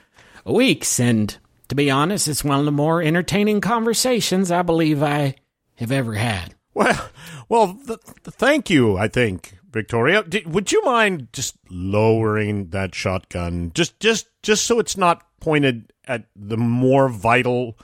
weeks, 0.46 1.02
and 1.02 1.38
to 1.70 1.76
be 1.76 1.90
honest, 1.90 2.28
it's 2.28 2.44
one 2.44 2.60
of 2.60 2.66
the 2.66 2.72
more 2.72 3.02
entertaining 3.02 3.62
conversations 3.62 4.52
I 4.52 4.62
believe 4.62 5.02
I 5.02 5.36
have 5.76 5.92
ever 5.92 6.14
had. 6.14 6.56
Well, 6.74 7.10
well, 7.50 7.68
th- 7.86 8.00
th- 8.00 8.36
thank 8.36 8.70
you. 8.70 8.98
I 8.98 9.08
think 9.08 9.58
Victoria. 9.72 10.24
D- 10.24 10.44
would 10.46 10.72
you 10.72 10.82
mind 10.84 11.28
just 11.34 11.56
lowering 11.70 12.70
that 12.70 12.96
shotgun, 12.96 13.72
just, 13.74 14.00
just, 14.00 14.28
just 14.42 14.66
so 14.66 14.80
it's 14.80 14.98
not 14.98 15.24
pointed 15.40 15.94
at 16.08 16.26
the 16.36 16.58
more 16.58 17.10
vital 17.10 17.78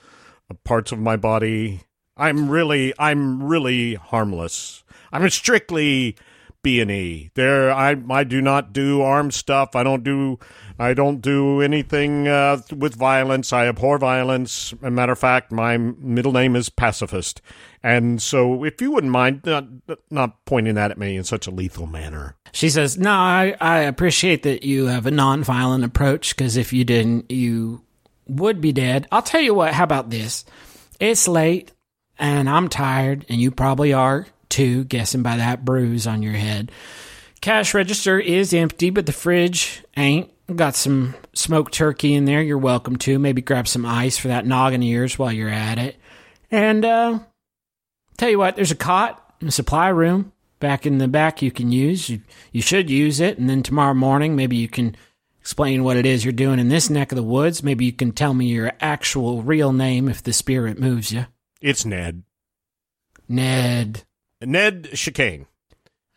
parts 0.63 0.91
of 0.91 0.99
my 0.99 1.17
body? 1.17 1.81
I'm 2.17 2.49
really, 2.49 2.93
I'm 2.99 3.43
really 3.43 3.95
harmless. 3.95 4.83
I'm 5.11 5.29
strictly 5.29 6.15
B 6.61 6.81
and 6.81 6.91
E. 6.91 7.31
There, 7.35 7.71
I, 7.71 7.95
I 8.09 8.23
do 8.23 8.41
not 8.41 8.73
do 8.73 9.01
armed 9.01 9.33
stuff. 9.33 9.75
I 9.75 9.83
don't 9.83 10.03
do, 10.03 10.39
I 10.77 10.93
don't 10.93 11.21
do 11.21 11.61
anything 11.61 12.27
uh, 12.27 12.61
with 12.75 12.95
violence. 12.95 13.53
I 13.53 13.67
abhor 13.67 13.97
violence. 13.97 14.73
As 14.73 14.83
a 14.83 14.91
matter 14.91 15.13
of 15.13 15.19
fact, 15.19 15.51
my 15.51 15.77
middle 15.77 16.33
name 16.33 16.55
is 16.55 16.69
pacifist. 16.69 17.41
And 17.81 18.21
so, 18.21 18.65
if 18.65 18.81
you 18.81 18.91
wouldn't 18.91 19.11
mind 19.11 19.41
not, 19.45 19.65
not 20.09 20.43
pointing 20.45 20.75
that 20.75 20.91
at 20.91 20.97
me 20.97 21.15
in 21.15 21.23
such 21.23 21.47
a 21.47 21.51
lethal 21.51 21.87
manner. 21.87 22.35
She 22.51 22.69
says, 22.69 22.97
No, 22.97 23.11
I, 23.11 23.55
I 23.61 23.79
appreciate 23.79 24.43
that 24.43 24.63
you 24.63 24.87
have 24.87 25.05
a 25.05 25.11
nonviolent 25.11 25.85
approach, 25.85 26.35
because 26.35 26.57
if 26.57 26.73
you 26.73 26.83
didn't, 26.83 27.31
you 27.31 27.81
would 28.27 28.59
be 28.59 28.73
dead. 28.73 29.07
I'll 29.11 29.21
tell 29.21 29.41
you 29.41 29.53
what, 29.53 29.73
how 29.73 29.85
about 29.85 30.09
this? 30.09 30.43
It's 30.99 31.27
late, 31.27 31.71
and 32.17 32.49
I'm 32.49 32.67
tired, 32.67 33.25
and 33.29 33.39
you 33.39 33.49
probably 33.49 33.93
are 33.93 34.27
too, 34.49 34.83
guessing 34.85 35.23
by 35.23 35.37
that 35.37 35.63
bruise 35.63 36.07
on 36.07 36.21
your 36.21 36.33
head. 36.33 36.71
Cash 37.41 37.73
register 37.73 38.19
is 38.19 38.53
empty, 38.53 38.89
but 38.89 39.05
the 39.05 39.11
fridge 39.11 39.83
ain't. 39.95 40.29
Got 40.53 40.75
some 40.75 41.13
smoked 41.33 41.73
turkey 41.73 42.15
in 42.15 42.25
there. 42.25 42.41
You're 42.41 42.57
welcome 42.57 42.95
to. 42.97 43.19
Maybe 43.19 43.41
grab 43.41 43.67
some 43.67 43.85
ice 43.85 44.17
for 44.17 44.29
that 44.29 44.47
noggin 44.47 44.81
of 44.81 44.87
yours 44.87 45.19
while 45.19 45.31
you're 45.31 45.47
at 45.47 45.77
it. 45.77 45.95
And 46.49 46.83
uh, 46.83 47.19
tell 48.17 48.29
you 48.29 48.39
what, 48.39 48.55
there's 48.55 48.71
a 48.71 48.75
cot 48.75 49.35
in 49.39 49.45
the 49.45 49.51
supply 49.51 49.89
room 49.89 50.31
back 50.59 50.85
in 50.85 50.97
the 50.97 51.07
back 51.07 51.41
you 51.41 51.51
can 51.51 51.71
use. 51.71 52.09
You, 52.09 52.21
you 52.51 52.61
should 52.61 52.89
use 52.89 53.19
it, 53.19 53.37
and 53.37 53.49
then 53.49 53.63
tomorrow 53.63 53.93
morning 53.93 54.35
maybe 54.35 54.57
you 54.57 54.67
can 54.67 54.95
explain 55.39 55.83
what 55.83 55.97
it 55.97 56.05
is 56.05 56.25
you're 56.25 56.31
doing 56.31 56.59
in 56.59 56.69
this 56.69 56.89
neck 56.89 57.11
of 57.11 57.15
the 57.15 57.23
woods. 57.23 57.63
Maybe 57.63 57.85
you 57.85 57.93
can 57.93 58.11
tell 58.11 58.33
me 58.33 58.47
your 58.47 58.71
actual 58.81 59.41
real 59.41 59.71
name 59.71 60.09
if 60.09 60.21
the 60.21 60.33
spirit 60.33 60.79
moves 60.79 61.11
you. 61.11 61.27
It's 61.61 61.85
Ned. 61.85 62.23
Ned. 63.27 64.03
Ned 64.41 64.89
Chicane. 64.93 65.45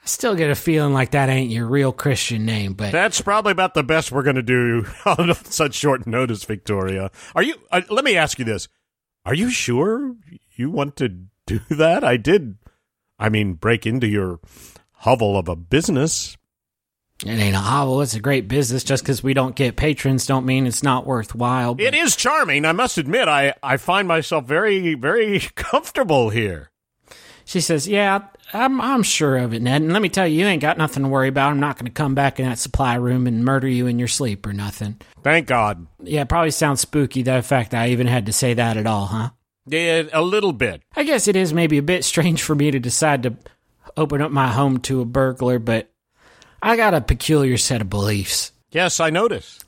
I 0.02 0.06
still 0.06 0.34
get 0.34 0.50
a 0.50 0.54
feeling 0.56 0.92
like 0.92 1.12
that 1.12 1.28
ain't 1.28 1.50
your 1.52 1.66
real 1.66 1.92
Christian 1.92 2.44
name, 2.44 2.72
but 2.72 2.90
That's 2.90 3.20
probably 3.20 3.52
about 3.52 3.74
the 3.74 3.84
best 3.84 4.10
we're 4.10 4.24
going 4.24 4.34
to 4.36 4.42
do 4.42 4.84
on 5.06 5.32
such 5.44 5.74
short 5.74 6.06
notice, 6.08 6.42
Victoria. 6.44 7.10
Are 7.36 7.42
you? 7.42 7.54
Uh, 7.70 7.82
let 7.88 8.04
me 8.04 8.16
ask 8.16 8.38
you 8.38 8.44
this: 8.44 8.66
Are 9.24 9.34
you 9.34 9.48
sure 9.50 10.16
you 10.56 10.70
want 10.70 10.96
to 10.96 11.08
do 11.46 11.60
that? 11.70 12.02
I 12.02 12.16
did. 12.16 12.56
I 13.18 13.28
mean, 13.28 13.54
break 13.54 13.86
into 13.86 14.08
your 14.08 14.40
hovel 14.92 15.36
of 15.38 15.46
a 15.48 15.54
business. 15.54 16.36
it 17.24 17.30
ain't 17.30 17.54
a 17.54 17.60
hovel. 17.60 18.02
It's 18.02 18.14
a 18.14 18.20
great 18.20 18.48
business. 18.48 18.82
Just 18.82 19.04
because 19.04 19.22
we 19.22 19.34
don't 19.34 19.54
get 19.54 19.76
patrons, 19.76 20.26
don't 20.26 20.46
mean 20.46 20.66
it's 20.66 20.82
not 20.82 21.06
worthwhile. 21.06 21.76
but- 21.76 21.84
It 21.84 21.94
is 21.94 22.16
charming. 22.16 22.64
I 22.64 22.72
must 22.72 22.98
admit, 22.98 23.28
I 23.28 23.54
I 23.62 23.76
find 23.76 24.08
myself 24.08 24.46
very 24.46 24.94
very 24.94 25.38
comfortable 25.54 26.30
here. 26.30 26.70
She 27.44 27.60
says, 27.60 27.88
"Yeah, 27.88 28.20
I'm 28.52 28.80
I'm 28.80 29.02
sure 29.02 29.36
of 29.38 29.54
it, 29.54 29.62
Ned. 29.62 29.82
And 29.82 29.92
let 29.92 30.02
me 30.02 30.08
tell 30.08 30.26
you, 30.26 30.40
you 30.40 30.46
ain't 30.46 30.62
got 30.62 30.78
nothing 30.78 31.02
to 31.02 31.08
worry 31.08 31.28
about. 31.28 31.50
I'm 31.50 31.60
not 31.60 31.76
going 31.76 31.86
to 31.86 31.92
come 31.92 32.14
back 32.14 32.38
in 32.38 32.46
that 32.46 32.58
supply 32.58 32.94
room 32.94 33.26
and 33.26 33.44
murder 33.44 33.68
you 33.68 33.86
in 33.86 33.98
your 33.98 34.08
sleep 34.08 34.46
or 34.46 34.52
nothing." 34.52 35.00
Thank 35.22 35.46
God. 35.46 35.86
Yeah, 36.02 36.22
it 36.22 36.28
probably 36.28 36.50
sounds 36.50 36.80
spooky 36.80 37.22
the 37.22 37.42
fact 37.42 37.70
that 37.70 37.82
I 37.82 37.88
even 37.88 38.06
had 38.06 38.26
to 38.26 38.32
say 38.32 38.54
that 38.54 38.76
at 38.76 38.86
all, 38.86 39.06
huh? 39.06 39.30
Yeah, 39.66 40.04
a 40.12 40.22
little 40.22 40.52
bit. 40.52 40.82
I 40.96 41.04
guess 41.04 41.28
it 41.28 41.36
is 41.36 41.52
maybe 41.52 41.78
a 41.78 41.82
bit 41.82 42.04
strange 42.04 42.42
for 42.42 42.54
me 42.54 42.70
to 42.70 42.80
decide 42.80 43.22
to 43.22 43.36
open 43.96 44.20
up 44.20 44.32
my 44.32 44.48
home 44.48 44.78
to 44.80 45.00
a 45.00 45.04
burglar, 45.04 45.58
but 45.58 45.90
I 46.60 46.76
got 46.76 46.94
a 46.94 47.00
peculiar 47.00 47.56
set 47.56 47.80
of 47.80 47.90
beliefs. 47.90 48.52
Yes, 48.72 49.00
I 49.00 49.10
notice. 49.10 49.60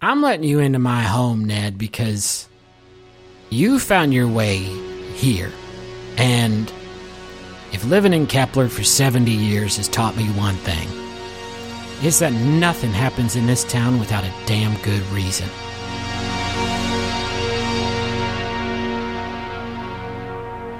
I'm 0.00 0.22
letting 0.22 0.44
you 0.44 0.58
into 0.58 0.78
my 0.78 1.02
home, 1.02 1.44
Ned, 1.44 1.78
because 1.78 2.48
you 3.50 3.78
found 3.78 4.12
your 4.12 4.28
way 4.28 4.58
here. 5.14 5.52
And 6.16 6.72
if 7.74 7.84
living 7.84 8.12
in 8.12 8.24
Kepler 8.24 8.68
for 8.68 8.84
70 8.84 9.32
years 9.32 9.78
has 9.78 9.88
taught 9.88 10.16
me 10.16 10.26
one 10.28 10.54
thing, 10.58 10.88
it's 12.06 12.20
that 12.20 12.32
nothing 12.32 12.92
happens 12.92 13.34
in 13.34 13.48
this 13.48 13.64
town 13.64 13.98
without 13.98 14.22
a 14.22 14.32
damn 14.46 14.80
good 14.82 15.02
reason. 15.10 15.48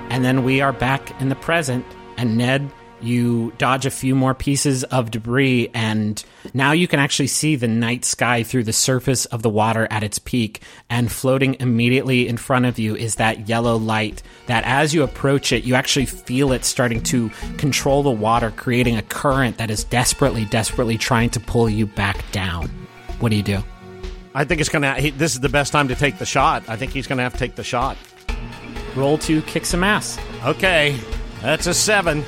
And 0.08 0.24
then 0.24 0.44
we 0.44 0.60
are 0.60 0.72
back 0.72 1.20
in 1.20 1.30
the 1.30 1.34
present, 1.34 1.84
and 2.16 2.38
Ned, 2.38 2.70
you 3.04 3.52
dodge 3.58 3.86
a 3.86 3.90
few 3.90 4.14
more 4.14 4.34
pieces 4.34 4.84
of 4.84 5.10
debris, 5.10 5.70
and 5.74 6.24
now 6.52 6.72
you 6.72 6.88
can 6.88 7.00
actually 7.00 7.26
see 7.26 7.56
the 7.56 7.68
night 7.68 8.04
sky 8.04 8.42
through 8.42 8.64
the 8.64 8.72
surface 8.72 9.26
of 9.26 9.42
the 9.42 9.50
water 9.50 9.86
at 9.90 10.02
its 10.02 10.18
peak. 10.18 10.62
And 10.90 11.10
floating 11.10 11.56
immediately 11.60 12.26
in 12.28 12.36
front 12.36 12.66
of 12.66 12.78
you 12.78 12.96
is 12.96 13.16
that 13.16 13.48
yellow 13.48 13.76
light 13.76 14.22
that, 14.46 14.64
as 14.64 14.94
you 14.94 15.02
approach 15.02 15.52
it, 15.52 15.64
you 15.64 15.74
actually 15.74 16.06
feel 16.06 16.52
it 16.52 16.64
starting 16.64 17.02
to 17.04 17.30
control 17.58 18.02
the 18.02 18.10
water, 18.10 18.50
creating 18.50 18.96
a 18.96 19.02
current 19.02 19.58
that 19.58 19.70
is 19.70 19.84
desperately, 19.84 20.44
desperately 20.46 20.98
trying 20.98 21.30
to 21.30 21.40
pull 21.40 21.68
you 21.68 21.86
back 21.86 22.30
down. 22.32 22.68
What 23.20 23.30
do 23.30 23.36
you 23.36 23.42
do? 23.42 23.62
I 24.34 24.44
think 24.44 24.60
it's 24.60 24.70
gonna. 24.70 24.94
He, 24.94 25.10
this 25.10 25.34
is 25.34 25.40
the 25.40 25.48
best 25.48 25.72
time 25.72 25.88
to 25.88 25.94
take 25.94 26.18
the 26.18 26.26
shot. 26.26 26.64
I 26.68 26.76
think 26.76 26.92
he's 26.92 27.06
gonna 27.06 27.22
have 27.22 27.34
to 27.34 27.38
take 27.38 27.54
the 27.54 27.62
shot. 27.62 27.96
Roll 28.96 29.16
two, 29.18 29.42
kick 29.42 29.64
some 29.64 29.84
ass. 29.84 30.18
Okay, 30.44 30.98
that's 31.40 31.66
a 31.66 31.74
seven. 31.74 32.24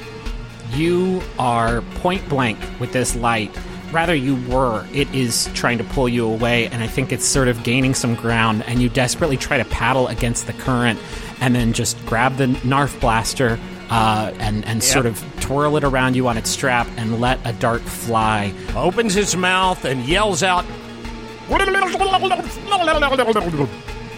You 0.73 1.23
are 1.39 1.81
point 1.97 2.29
blank 2.29 2.59
with 2.81 2.93
this 2.93 3.17
light. 3.17 3.57
Rather, 3.93 4.15
you 4.15 4.37
were. 4.49 4.85
It 4.93 5.13
is 5.15 5.49
trying 5.55 5.79
to 5.79 5.85
pull 5.85 6.09
you 6.09 6.27
away, 6.27 6.67
and 6.67 6.83
I 6.83 6.87
think 6.89 7.13
it's 7.13 7.25
sort 7.25 7.49
of 7.49 7.63
gaining 7.63 7.95
some 7.95 8.15
ground, 8.15 8.65
and 8.67 8.83
you 8.83 8.89
desperately 8.89 9.37
try 9.37 9.59
to 9.59 9.65
paddle 9.67 10.09
against 10.09 10.47
the 10.47 10.53
current 10.55 10.99
and 11.41 11.55
then 11.55 11.73
just 11.73 12.05
grab 12.07 12.37
the 12.37 12.47
Nerf 12.47 12.99
blaster 13.01 13.59
uh, 13.91 14.33
and, 14.41 14.65
and 14.65 14.83
sort 14.83 15.07
of 15.07 15.23
twirl 15.41 15.77
it 15.77 15.85
around 15.85 16.17
you 16.17 16.27
on 16.27 16.37
its 16.37 16.51
strap 16.51 16.89
and 16.97 17.21
let 17.21 17.39
a 17.45 17.53
dart 17.53 17.83
fly. 17.83 18.53
Opens 18.75 19.15
his 19.15 19.37
mouth 19.37 19.85
and 19.85 20.05
yells 20.05 20.43
out. 20.43 20.65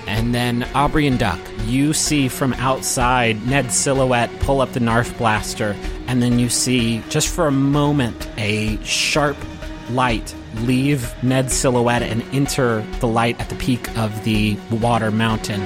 And 0.09 0.35
then 0.35 0.67
Aubrey 0.75 1.07
and 1.07 1.19
Duck, 1.19 1.39
you 1.67 1.93
see 1.93 2.29
from 2.29 2.55
outside 2.55 3.47
Ned's 3.47 3.75
silhouette 3.77 4.31
pull 4.41 4.63
up 4.63 4.73
the 4.73 4.81
Nerf 4.81 5.17
blaster, 5.19 5.77
and 6.07 6.23
then 6.23 6.39
you 6.39 6.49
see 6.49 7.03
just 7.11 7.29
for 7.29 7.47
a 7.47 7.53
moment 7.53 8.27
a 8.39 8.83
sharp 8.85 9.37
light 9.91 10.35
leave 10.63 11.15
Ned's 11.23 11.53
silhouette 11.53 12.03
and 12.03 12.23
enter 12.33 12.81
the 13.01 13.07
light 13.07 13.39
at 13.39 13.51
the 13.51 13.55
peak 13.57 13.97
of 13.99 14.25
the 14.25 14.57
water 14.71 15.11
mountain. 15.11 15.61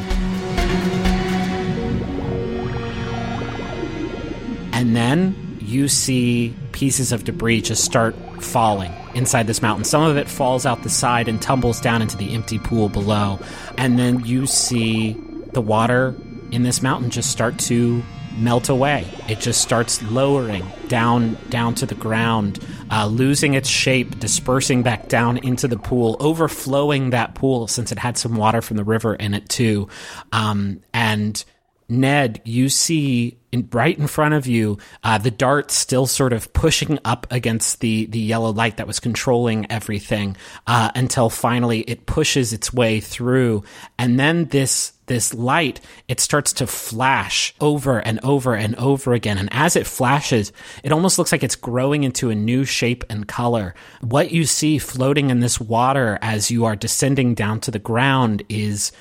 And 4.72 4.96
then 4.96 5.56
you 5.60 5.86
see 5.86 6.54
pieces 6.72 7.12
of 7.12 7.22
debris 7.22 7.60
just 7.60 7.84
start 7.84 8.16
falling 8.42 8.92
inside 9.14 9.46
this 9.46 9.62
mountain. 9.62 9.84
Some 9.84 10.02
of 10.02 10.16
it 10.16 10.28
falls 10.28 10.66
out 10.66 10.82
the 10.82 10.90
side 10.90 11.28
and 11.28 11.40
tumbles 11.40 11.80
down 11.80 12.02
into 12.02 12.16
the 12.16 12.34
empty 12.34 12.58
pool 12.58 12.88
below. 12.88 13.38
And 13.78 13.98
then 13.98 14.24
you 14.24 14.46
see 14.46 15.12
the 15.52 15.60
water 15.60 16.14
in 16.50 16.62
this 16.62 16.82
mountain 16.82 17.10
just 17.10 17.30
start 17.30 17.58
to 17.58 18.02
melt 18.38 18.68
away. 18.68 19.06
It 19.28 19.40
just 19.40 19.60
starts 19.60 20.02
lowering 20.02 20.64
down 20.88 21.36
down 21.48 21.74
to 21.76 21.86
the 21.86 21.94
ground, 21.94 22.64
uh, 22.90 23.06
losing 23.06 23.54
its 23.54 23.68
shape, 23.68 24.18
dispersing 24.18 24.82
back 24.82 25.08
down 25.08 25.38
into 25.38 25.68
the 25.68 25.78
pool, 25.78 26.16
overflowing 26.20 27.10
that 27.10 27.34
pool 27.34 27.68
since 27.68 27.92
it 27.92 27.98
had 27.98 28.16
some 28.16 28.36
water 28.36 28.62
from 28.62 28.76
the 28.76 28.84
river 28.84 29.14
in 29.14 29.34
it 29.34 29.48
too. 29.48 29.88
Um, 30.32 30.80
and 30.94 31.44
Ned, 31.88 32.40
you 32.44 32.68
see 32.68 33.38
in, 33.52 33.68
right 33.70 33.98
in 33.98 34.06
front 34.06 34.34
of 34.34 34.46
you 34.46 34.78
uh, 35.04 35.18
the 35.18 35.30
dart 35.30 35.70
still 35.70 36.06
sort 36.06 36.32
of 36.32 36.52
pushing 36.52 36.98
up 37.04 37.26
against 37.30 37.80
the 37.80 38.06
the 38.06 38.18
yellow 38.18 38.50
light 38.50 38.78
that 38.78 38.86
was 38.86 38.98
controlling 38.98 39.70
everything 39.70 40.36
uh, 40.66 40.90
until 40.94 41.28
finally 41.28 41.80
it 41.80 42.06
pushes 42.06 42.52
its 42.52 42.72
way 42.72 42.98
through, 42.98 43.62
and 43.98 44.18
then 44.18 44.46
this 44.46 44.94
this 45.06 45.34
light 45.34 45.80
it 46.08 46.20
starts 46.20 46.54
to 46.54 46.66
flash 46.66 47.54
over 47.60 47.98
and 47.98 48.18
over 48.22 48.54
and 48.54 48.74
over 48.76 49.12
again. 49.12 49.36
And 49.36 49.50
as 49.52 49.76
it 49.76 49.86
flashes 49.86 50.52
it 50.82 50.92
almost 50.92 51.18
looks 51.18 51.32
like 51.32 51.42
it's 51.42 51.56
growing 51.56 52.04
into 52.04 52.30
a 52.30 52.34
new 52.34 52.64
shape 52.64 53.04
and 53.10 53.28
color. 53.28 53.74
What 54.00 54.30
you 54.30 54.44
see 54.44 54.78
floating 54.78 55.28
in 55.28 55.40
this 55.40 55.60
water 55.60 56.18
as 56.22 56.50
you 56.50 56.64
are 56.64 56.76
descending 56.76 57.34
down 57.34 57.60
to 57.60 57.70
the 57.70 57.78
ground 57.78 58.42
is 58.48 58.92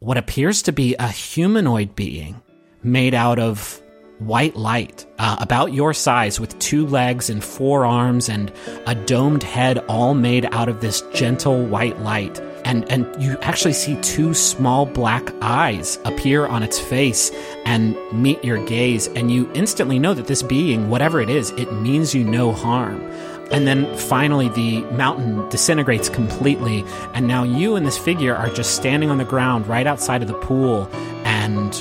what 0.00 0.16
appears 0.16 0.62
to 0.62 0.72
be 0.72 0.96
a 0.98 1.08
humanoid 1.08 1.94
being 1.94 2.40
made 2.82 3.12
out 3.12 3.38
of 3.38 3.80
white 4.18 4.56
light, 4.56 5.06
uh, 5.18 5.36
about 5.40 5.72
your 5.72 5.94
size, 5.94 6.40
with 6.40 6.58
two 6.58 6.86
legs 6.86 7.28
and 7.30 7.44
four 7.44 7.84
arms 7.84 8.28
and 8.28 8.50
a 8.86 8.94
domed 8.94 9.42
head, 9.42 9.78
all 9.88 10.14
made 10.14 10.46
out 10.52 10.68
of 10.70 10.80
this 10.80 11.02
gentle 11.12 11.64
white 11.66 11.98
light. 12.00 12.40
And, 12.64 12.90
and 12.90 13.22
you 13.22 13.38
actually 13.40 13.72
see 13.72 14.00
two 14.00 14.34
small 14.34 14.86
black 14.86 15.32
eyes 15.42 15.98
appear 16.04 16.46
on 16.46 16.62
its 16.62 16.78
face 16.78 17.30
and 17.64 17.96
meet 18.12 18.42
your 18.42 18.64
gaze, 18.64 19.06
and 19.08 19.30
you 19.30 19.50
instantly 19.54 19.98
know 19.98 20.14
that 20.14 20.26
this 20.26 20.42
being, 20.42 20.88
whatever 20.88 21.20
it 21.20 21.28
is, 21.28 21.50
it 21.52 21.72
means 21.74 22.14
you 22.14 22.24
no 22.24 22.52
harm. 22.52 23.00
And 23.50 23.66
then 23.66 23.94
finally, 23.96 24.48
the 24.48 24.82
mountain 24.92 25.48
disintegrates 25.48 26.08
completely. 26.08 26.84
And 27.14 27.26
now 27.26 27.42
you 27.42 27.76
and 27.76 27.86
this 27.86 27.98
figure 27.98 28.34
are 28.34 28.48
just 28.48 28.76
standing 28.76 29.10
on 29.10 29.18
the 29.18 29.24
ground 29.24 29.66
right 29.66 29.86
outside 29.86 30.22
of 30.22 30.28
the 30.28 30.34
pool. 30.34 30.88
And 31.24 31.74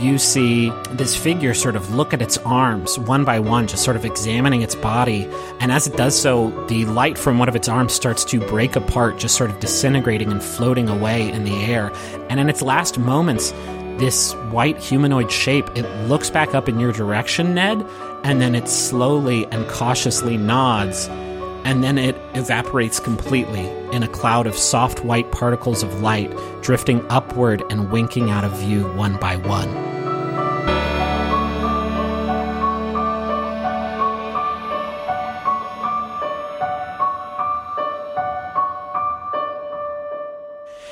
you 0.00 0.18
see 0.18 0.70
this 0.90 1.16
figure 1.16 1.54
sort 1.54 1.74
of 1.74 1.94
look 1.94 2.14
at 2.14 2.22
its 2.22 2.38
arms 2.38 2.98
one 2.98 3.24
by 3.24 3.40
one, 3.40 3.66
just 3.66 3.82
sort 3.82 3.96
of 3.96 4.04
examining 4.04 4.62
its 4.62 4.74
body. 4.74 5.28
And 5.60 5.72
as 5.72 5.86
it 5.86 5.96
does 5.96 6.20
so, 6.20 6.50
the 6.68 6.84
light 6.84 7.18
from 7.18 7.38
one 7.38 7.48
of 7.48 7.56
its 7.56 7.68
arms 7.68 7.92
starts 7.92 8.24
to 8.26 8.40
break 8.40 8.76
apart, 8.76 9.18
just 9.18 9.36
sort 9.36 9.50
of 9.50 9.58
disintegrating 9.60 10.30
and 10.30 10.42
floating 10.42 10.88
away 10.88 11.30
in 11.30 11.44
the 11.44 11.64
air. 11.64 11.90
And 12.28 12.38
in 12.38 12.48
its 12.48 12.62
last 12.62 12.98
moments, 12.98 13.52
this 13.98 14.32
white 14.52 14.78
humanoid 14.78 15.32
shape, 15.32 15.68
it 15.74 15.84
looks 16.06 16.30
back 16.30 16.54
up 16.54 16.68
in 16.68 16.78
your 16.78 16.92
direction, 16.92 17.54
Ned, 17.54 17.84
and 18.24 18.40
then 18.40 18.54
it 18.54 18.68
slowly 18.68 19.46
and 19.46 19.68
cautiously 19.68 20.36
nods, 20.36 21.08
and 21.64 21.82
then 21.84 21.98
it 21.98 22.16
evaporates 22.34 23.00
completely 23.00 23.68
in 23.92 24.02
a 24.02 24.08
cloud 24.08 24.46
of 24.46 24.56
soft 24.56 25.04
white 25.04 25.30
particles 25.32 25.82
of 25.82 26.00
light, 26.00 26.32
drifting 26.62 27.04
upward 27.10 27.62
and 27.70 27.90
winking 27.90 28.30
out 28.30 28.44
of 28.44 28.52
view 28.52 28.84
one 28.94 29.16
by 29.18 29.36
one. 29.36 29.97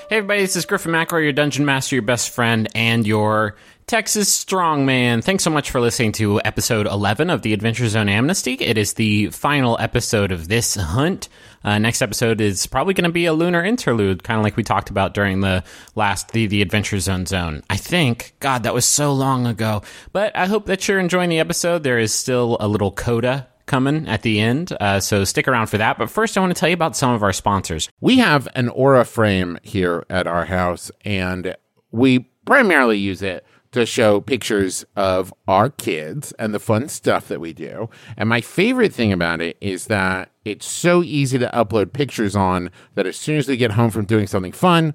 Hey 0.08 0.18
everybody, 0.18 0.42
this 0.42 0.54
is 0.54 0.66
Griffin 0.66 0.92
McElroy, 0.92 1.24
your 1.24 1.32
dungeon 1.32 1.64
master, 1.64 1.96
your 1.96 2.02
best 2.02 2.30
friend, 2.30 2.68
and 2.76 3.04
your 3.04 3.56
Texas 3.88 4.44
strongman. 4.44 5.24
Thanks 5.24 5.42
so 5.42 5.50
much 5.50 5.72
for 5.72 5.80
listening 5.80 6.12
to 6.12 6.40
episode 6.44 6.86
11 6.86 7.28
of 7.28 7.42
the 7.42 7.52
Adventure 7.52 7.88
Zone 7.88 8.08
Amnesty. 8.08 8.52
It 8.54 8.78
is 8.78 8.92
the 8.92 9.30
final 9.30 9.76
episode 9.80 10.30
of 10.30 10.46
this 10.46 10.76
hunt. 10.76 11.28
Uh, 11.64 11.78
next 11.78 12.02
episode 12.02 12.40
is 12.40 12.68
probably 12.68 12.94
going 12.94 13.08
to 13.08 13.10
be 13.10 13.26
a 13.26 13.32
lunar 13.32 13.64
interlude, 13.64 14.22
kind 14.22 14.38
of 14.38 14.44
like 14.44 14.56
we 14.56 14.62
talked 14.62 14.90
about 14.90 15.12
during 15.12 15.40
the 15.40 15.64
last 15.96 16.30
the 16.30 16.46
the 16.46 16.62
Adventure 16.62 17.00
Zone 17.00 17.26
zone. 17.26 17.64
I 17.68 17.76
think. 17.76 18.34
God, 18.38 18.62
that 18.62 18.74
was 18.74 18.84
so 18.84 19.12
long 19.12 19.44
ago. 19.44 19.82
But 20.12 20.36
I 20.36 20.46
hope 20.46 20.66
that 20.66 20.86
you're 20.86 21.00
enjoying 21.00 21.30
the 21.30 21.40
episode. 21.40 21.82
There 21.82 21.98
is 21.98 22.14
still 22.14 22.58
a 22.60 22.68
little 22.68 22.92
coda 22.92 23.48
coming 23.66 24.08
at 24.08 24.22
the 24.22 24.40
end, 24.40 24.76
uh, 24.80 25.00
so 25.00 25.24
stick 25.24 25.48
around 25.48 25.66
for 25.66 25.78
that. 25.78 25.98
But 25.98 26.10
first, 26.10 26.36
I 26.36 26.40
want 26.40 26.54
to 26.54 26.58
tell 26.58 26.68
you 26.68 26.74
about 26.74 26.96
some 26.96 27.12
of 27.12 27.22
our 27.22 27.32
sponsors. 27.32 27.88
We 28.00 28.18
have 28.18 28.48
an 28.54 28.68
Aura 28.68 29.04
frame 29.04 29.58
here 29.62 30.04
at 30.08 30.26
our 30.26 30.44
house, 30.46 30.90
and 31.04 31.54
we 31.90 32.30
primarily 32.44 32.98
use 32.98 33.22
it 33.22 33.44
to 33.72 33.84
show 33.84 34.20
pictures 34.20 34.86
of 34.96 35.34
our 35.46 35.68
kids 35.68 36.32
and 36.38 36.54
the 36.54 36.60
fun 36.60 36.88
stuff 36.88 37.28
that 37.28 37.40
we 37.40 37.52
do. 37.52 37.90
And 38.16 38.28
my 38.28 38.40
favorite 38.40 38.94
thing 38.94 39.12
about 39.12 39.42
it 39.42 39.58
is 39.60 39.86
that 39.86 40.30
it's 40.44 40.66
so 40.66 41.02
easy 41.02 41.38
to 41.38 41.50
upload 41.52 41.92
pictures 41.92 42.34
on 42.34 42.70
that 42.94 43.06
as 43.06 43.16
soon 43.16 43.36
as 43.36 43.48
we 43.48 43.56
get 43.56 43.72
home 43.72 43.90
from 43.90 44.06
doing 44.06 44.26
something 44.26 44.52
fun, 44.52 44.94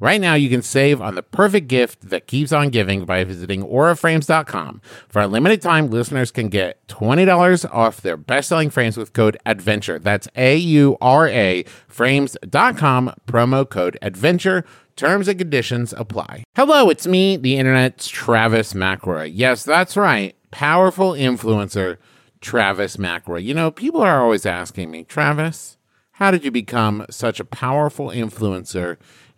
Right 0.00 0.20
now, 0.20 0.32
you 0.32 0.48
can 0.48 0.62
save 0.62 1.02
on 1.02 1.14
the 1.14 1.22
perfect 1.22 1.68
gift 1.68 2.08
that 2.08 2.26
keeps 2.26 2.52
on 2.52 2.70
giving 2.70 3.04
by 3.04 3.22
visiting 3.22 3.62
auraframes.com. 3.62 4.80
For 5.10 5.20
a 5.20 5.26
limited 5.26 5.60
time, 5.60 5.90
listeners 5.90 6.30
can 6.30 6.48
get 6.48 6.86
$20 6.88 7.70
off 7.70 8.00
their 8.00 8.16
best 8.16 8.48
selling 8.48 8.70
frames 8.70 8.96
with 8.96 9.12
code 9.12 9.36
ADVENTURE. 9.44 9.98
That's 9.98 10.26
A 10.36 10.56
U 10.56 10.96
R 11.02 11.28
A 11.28 11.64
frames.com, 11.86 13.12
promo 13.26 13.68
code 13.68 13.98
ADVENTURE. 14.00 14.64
Terms 14.96 15.28
and 15.28 15.38
conditions 15.38 15.92
apply. 15.96 16.44
Hello, 16.56 16.88
it's 16.88 17.06
me, 17.06 17.36
the 17.36 17.56
internet's 17.56 18.08
Travis 18.08 18.72
McElroy. 18.72 19.30
Yes, 19.32 19.64
that's 19.64 19.96
right. 19.96 20.34
Powerful 20.50 21.12
influencer, 21.12 21.98
Travis 22.40 22.96
McElroy. 22.96 23.42
You 23.42 23.54
know, 23.54 23.70
people 23.70 24.00
are 24.00 24.20
always 24.22 24.44
asking 24.46 24.90
me, 24.90 25.04
Travis, 25.04 25.76
how 26.12 26.30
did 26.30 26.44
you 26.44 26.50
become 26.50 27.06
such 27.08 27.40
a 27.40 27.44
powerful 27.44 28.08
influencer? 28.08 28.98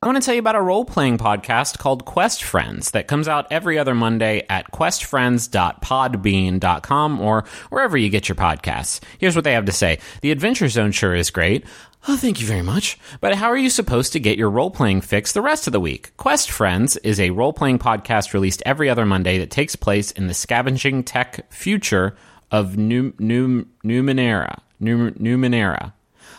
I 0.00 0.06
want 0.06 0.16
to 0.16 0.24
tell 0.24 0.34
you 0.34 0.38
about 0.38 0.54
a 0.54 0.62
role 0.62 0.84
playing 0.84 1.18
podcast 1.18 1.78
called 1.78 2.04
Quest 2.04 2.44
Friends 2.44 2.92
that 2.92 3.08
comes 3.08 3.26
out 3.26 3.48
every 3.50 3.80
other 3.80 3.96
Monday 3.96 4.46
at 4.48 4.70
questfriends.podbean.com 4.70 7.20
or 7.20 7.44
wherever 7.70 7.96
you 7.96 8.08
get 8.08 8.28
your 8.28 8.36
podcasts. 8.36 9.00
Here's 9.18 9.34
what 9.34 9.42
they 9.42 9.54
have 9.54 9.64
to 9.64 9.72
say 9.72 9.98
The 10.20 10.30
Adventure 10.30 10.68
Zone 10.68 10.92
sure 10.92 11.16
is 11.16 11.32
great. 11.32 11.64
Oh, 12.06 12.16
thank 12.16 12.40
you 12.40 12.46
very 12.46 12.62
much. 12.62 12.96
But 13.20 13.34
how 13.34 13.48
are 13.48 13.56
you 13.56 13.70
supposed 13.70 14.12
to 14.12 14.20
get 14.20 14.38
your 14.38 14.50
role 14.50 14.70
playing 14.70 15.00
fix 15.00 15.32
the 15.32 15.42
rest 15.42 15.66
of 15.66 15.72
the 15.72 15.80
week? 15.80 16.16
Quest 16.16 16.48
Friends 16.48 16.96
is 16.98 17.18
a 17.18 17.30
role 17.30 17.52
playing 17.52 17.80
podcast 17.80 18.32
released 18.32 18.62
every 18.64 18.88
other 18.88 19.04
Monday 19.04 19.38
that 19.38 19.50
takes 19.50 19.74
place 19.74 20.12
in 20.12 20.28
the 20.28 20.34
scavenging 20.34 21.02
tech 21.02 21.52
future 21.52 22.14
of 22.52 22.76
New, 22.76 23.14
New, 23.18 23.64
Numenera. 23.82 24.60
New, 24.78 25.10
Numenera. 25.10 25.92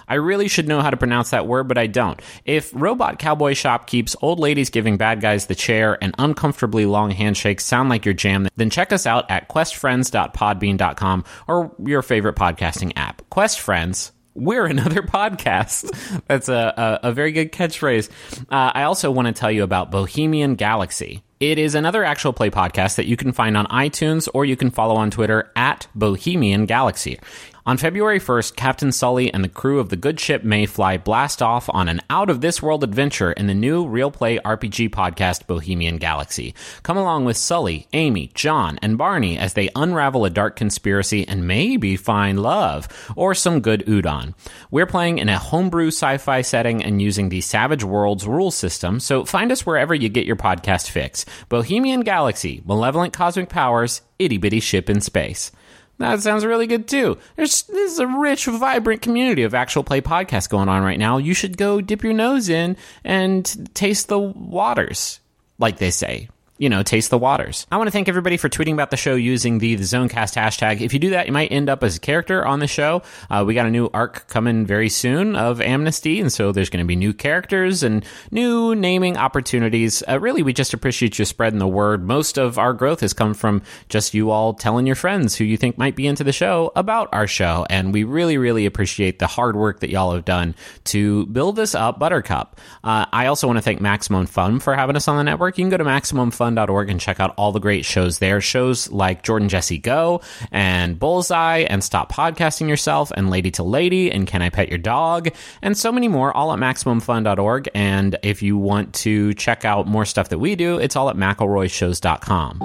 I 0.10 0.15
really 0.15 0.48
should 0.48 0.68
know 0.68 0.81
how 0.81 0.90
to 0.90 0.98
pronounce 0.98 1.30
that 1.30 1.48
word, 1.48 1.68
but 1.68 1.77
I 1.77 1.88
don't. 1.88 2.19
If 2.44 2.72
Robot 2.73 3.19
Cowboy 3.19 3.53
Shop 3.53 3.88
keeps 3.88 4.15
old 4.22 4.40
ladies 4.40 4.69
giving 4.69 4.98
bad 4.98 5.22
guys 5.22 5.45
the 5.45 5.56
chair 5.56 5.98
and 6.02 6.14
uncomfortably 6.18 6.86
long 6.86 7.11
handshakes 7.11 7.65
sound 7.65 7.90
like 7.90 8.06
your 8.06 8.14
jam, 8.14 8.48
then 8.56 8.69
check 8.69 8.91
us 8.91 9.06
out 9.06 9.30
at 9.30 9.49
questfriends.podbean.com 9.49 11.23
or 11.48 11.76
your 11.86 12.02
favorite 12.02 12.36
podcasting 12.36 12.94
app. 12.95 13.22
Quest 13.30 13.60
Friends 13.60 14.11
we're 14.36 14.65
another 14.65 15.02
podcast. 15.03 16.23
That's 16.27 16.49
a, 16.49 16.99
a, 17.03 17.10
a, 17.10 17.11
very 17.11 17.31
good 17.31 17.52
catchphrase. 17.52 18.10
Uh, 18.49 18.72
I 18.73 18.84
also 18.84 19.11
want 19.11 19.27
to 19.27 19.34
tell 19.34 19.52
you 19.52 19.64
about 19.64 19.91
Bohemian 19.91 20.56
Galaxy. 20.56 21.23
It 21.40 21.57
is 21.57 21.73
another 21.73 22.03
actual 22.03 22.34
play 22.34 22.49
podcast 22.49 22.98
that 22.98 23.06
you 23.06 23.15
can 23.15 23.31
find 23.31 23.56
on 23.56 23.65
iTunes 23.68 24.27
or 24.34 24.44
you 24.44 24.57
can 24.57 24.72
follow 24.72 24.95
on 24.95 25.10
Twitter 25.10 25.52
at 25.56 25.88
Bohemian 25.95 26.65
Galaxy. 26.65 27.18
On 27.65 27.77
February 27.77 28.19
1st, 28.19 28.56
Captain 28.56 28.91
Sully 28.91 29.34
and 29.34 29.44
the 29.44 29.49
crew 29.49 29.80
of 29.80 29.90
the 29.90 29.98
good 29.98 30.19
ship 30.19 30.44
Mayfly 30.44 31.03
blast 31.03 31.41
off 31.41 31.69
on 31.73 31.90
an 31.90 31.99
out 32.10 32.30
of 32.30 32.40
this 32.40 32.61
world 32.61 32.84
adventure 32.84 33.34
in 33.34 33.48
the 33.48 33.53
new 33.53 33.86
real 33.86 34.11
play 34.11 34.38
RPG 34.40 34.90
podcast 34.91 35.45
Bohemian 35.45 35.98
Galaxy. 35.98 36.56
Come 36.84 36.95
along 36.95 37.26
with 37.26 37.36
Sully, 37.36 37.88
Amy, 37.91 38.31
John, 38.34 38.80
and 38.81 38.98
Barney 38.98 39.38
as 39.38 39.53
they 39.53 39.69
unravel 39.76 40.23
a 40.23 40.30
dark 40.30 40.56
conspiracy 40.56 41.27
and 41.27 41.48
maybe 41.48 41.98
find 41.98 42.41
love 42.41 42.88
or 43.15 43.36
some 43.36 43.60
good 43.60 43.86
udon. 43.86 44.36
We're 44.72 44.86
playing 44.86 45.18
in 45.18 45.27
a 45.27 45.38
homebrew 45.38 45.88
sci 45.88 46.18
fi 46.18 46.41
setting 46.41 46.81
and 46.81 47.02
using 47.02 47.27
the 47.27 47.41
Savage 47.41 47.84
Worlds 47.84 48.26
rule 48.26 48.52
system, 48.52 49.02
so 49.02 49.26
find 49.26 49.52
us 49.52 49.65
wherever 49.65 49.94
you 49.94 50.07
get 50.07 50.26
your 50.26 50.38
podcast 50.38 50.90
fix. 50.90 51.26
Bohemian 51.49 52.02
Galaxy, 52.02 52.61
malevolent 52.65 53.11
cosmic 53.11 53.49
powers, 53.49 54.02
itty 54.18 54.38
bitty 54.38 54.61
ship 54.61 54.90
in 54.90 55.02
space. 55.02 55.52
That 56.00 56.22
sounds 56.22 56.46
really 56.46 56.66
good 56.66 56.88
too. 56.88 57.18
There's 57.36 57.64
this 57.64 57.94
is 57.94 58.00
a 58.00 58.08
rich, 58.08 58.46
vibrant 58.46 59.02
community 59.02 59.44
of 59.44 59.54
actual 59.54 59.84
play 59.84 60.00
podcasts 60.02 60.50
going 60.50 60.70
on 60.70 60.82
right 60.82 60.98
now. 60.98 61.18
You 61.18 61.34
should 61.34 61.58
go 61.58 61.82
dip 61.82 62.04
your 62.04 62.14
nose 62.14 62.48
in 62.48 62.78
and 63.04 63.70
taste 63.76 64.08
the 64.08 64.18
waters, 64.18 65.20
like 65.60 65.78
they 65.78 65.92
say 65.92 66.30
you 66.60 66.69
know, 66.69 66.84
taste 66.84 67.10
the 67.10 67.18
waters. 67.18 67.65
I 67.72 67.77
want 67.77 67.88
to 67.88 67.91
thank 67.91 68.10
everybody 68.10 68.36
for 68.36 68.49
tweeting 68.49 68.73
about 68.73 68.91
the 68.91 68.98
show 68.98 69.15
using 69.15 69.60
the, 69.60 69.76
the 69.76 69.84
Zonecast 69.84 70.36
hashtag. 70.36 70.81
If 70.81 70.94
you 70.94 70.99
do 70.99 71.11
that, 71.11 71.26
you 71.26 71.31
might 71.31 71.53
end 71.53 71.69
up 71.69 71.84
as 71.84 71.95
a 71.95 71.99
character 72.02 72.45
on 72.45 72.60
the 72.60 72.68
show. 72.68 73.02
Uh, 73.30 73.45
we 73.48 73.53
got 73.53 73.65
a 73.65 73.72
new 73.72 73.90
arc 73.94 74.27
coming 74.27 74.65
very 74.65 74.90
soon 74.90 75.38
of 75.38 75.61
Amnesty, 75.61 76.19
and 76.19 76.31
so 76.31 76.52
there's 76.52 76.69
going 76.69 76.84
to 76.84 76.88
be 76.88 76.98
new 76.98 77.14
characters 77.14 77.81
and 77.81 78.06
new 78.30 78.76
naming 78.76 79.15
opportunities. 79.15 80.03
Uh, 80.07 80.19
really, 80.19 80.44
we 80.44 80.52
just 80.52 80.73
appreciate 80.73 81.18
you 81.18 81.23
spreading 81.23 81.60
the 81.60 81.68
word. 81.68 82.03
Most 82.06 82.38
of 82.38 82.57
our 82.60 82.73
growth 82.73 82.99
has 82.99 83.14
come 83.14 83.34
from 83.34 83.61
just 83.88 84.14
you 84.14 84.30
all 84.30 84.53
telling 84.53 84.86
your 84.86 84.98
friends 84.98 85.36
who 85.36 85.45
you 85.45 85.56
think 85.56 85.77
might 85.77 85.95
be 85.95 86.07
into 86.07 86.26
the 86.26 86.34
show 86.34 86.73
about 86.76 87.07
our 87.14 87.26
show, 87.26 87.65
and 87.69 87.94
we 87.94 88.03
really, 88.03 88.38
really 88.38 88.65
appreciate 88.65 89.19
the 89.19 89.27
hard 89.27 89.56
work 89.56 89.80
that 89.80 89.90
y'all 89.90 90.11
have 90.11 90.26
done 90.26 90.53
to 90.84 91.26
build 91.27 91.56
this 91.56 91.73
up, 91.73 91.99
Buttercup. 91.99 92.60
Uh, 92.84 93.06
I 93.14 93.27
also 93.27 93.48
want 93.48 93.56
to 93.56 93.61
thank 93.61 93.80
Maximum 93.80 94.26
Fun 94.26 94.60
for 94.60 94.76
having 94.76 94.98
us 94.98 95.07
on 95.07 95.15
the 95.15 95.23
network. 95.23 95.57
You 95.57 95.64
can 95.64 95.69
go 95.69 95.77
to 95.77 95.86
Maximum 95.86 96.31
Fun 96.31 96.49
fun.org 96.56 96.90
and 96.90 97.00
check 97.00 97.20
out 97.20 97.34
all 97.38 97.52
the 97.52 97.60
great 97.60 97.86
shows 97.86 98.20
there. 98.20 98.42
Shows 98.42 98.90
like 98.92 99.24
Jordan 99.24 99.50
Jesse 99.50 99.78
Go 99.78 100.22
and 100.52 100.98
Bullseye 100.98 101.60
and 101.60 101.84
Stop 101.84 102.12
Podcasting 102.12 102.68
Yourself 102.68 103.12
and 103.16 103.30
Lady 103.30 103.52
to 103.52 103.64
Lady 103.64 104.12
and 104.12 104.26
Can 104.28 104.42
I 104.42 104.50
Pet 104.50 104.70
Your 104.70 104.78
Dog 104.78 105.30
and 105.62 105.78
so 105.78 105.92
many 105.92 106.08
more, 106.08 106.36
all 106.36 106.52
at 106.54 106.60
MaximumFun.org. 106.60 107.70
And 107.74 108.18
if 108.24 108.42
you 108.42 108.58
want 108.58 108.94
to 108.96 109.34
check 109.36 109.66
out 109.66 109.88
more 109.88 110.06
stuff 110.06 110.30
that 110.30 110.40
we 110.40 110.56
do, 110.56 110.78
it's 110.78 110.96
all 110.96 111.10
at 111.10 111.16
McElroyShows.com. 111.16 112.60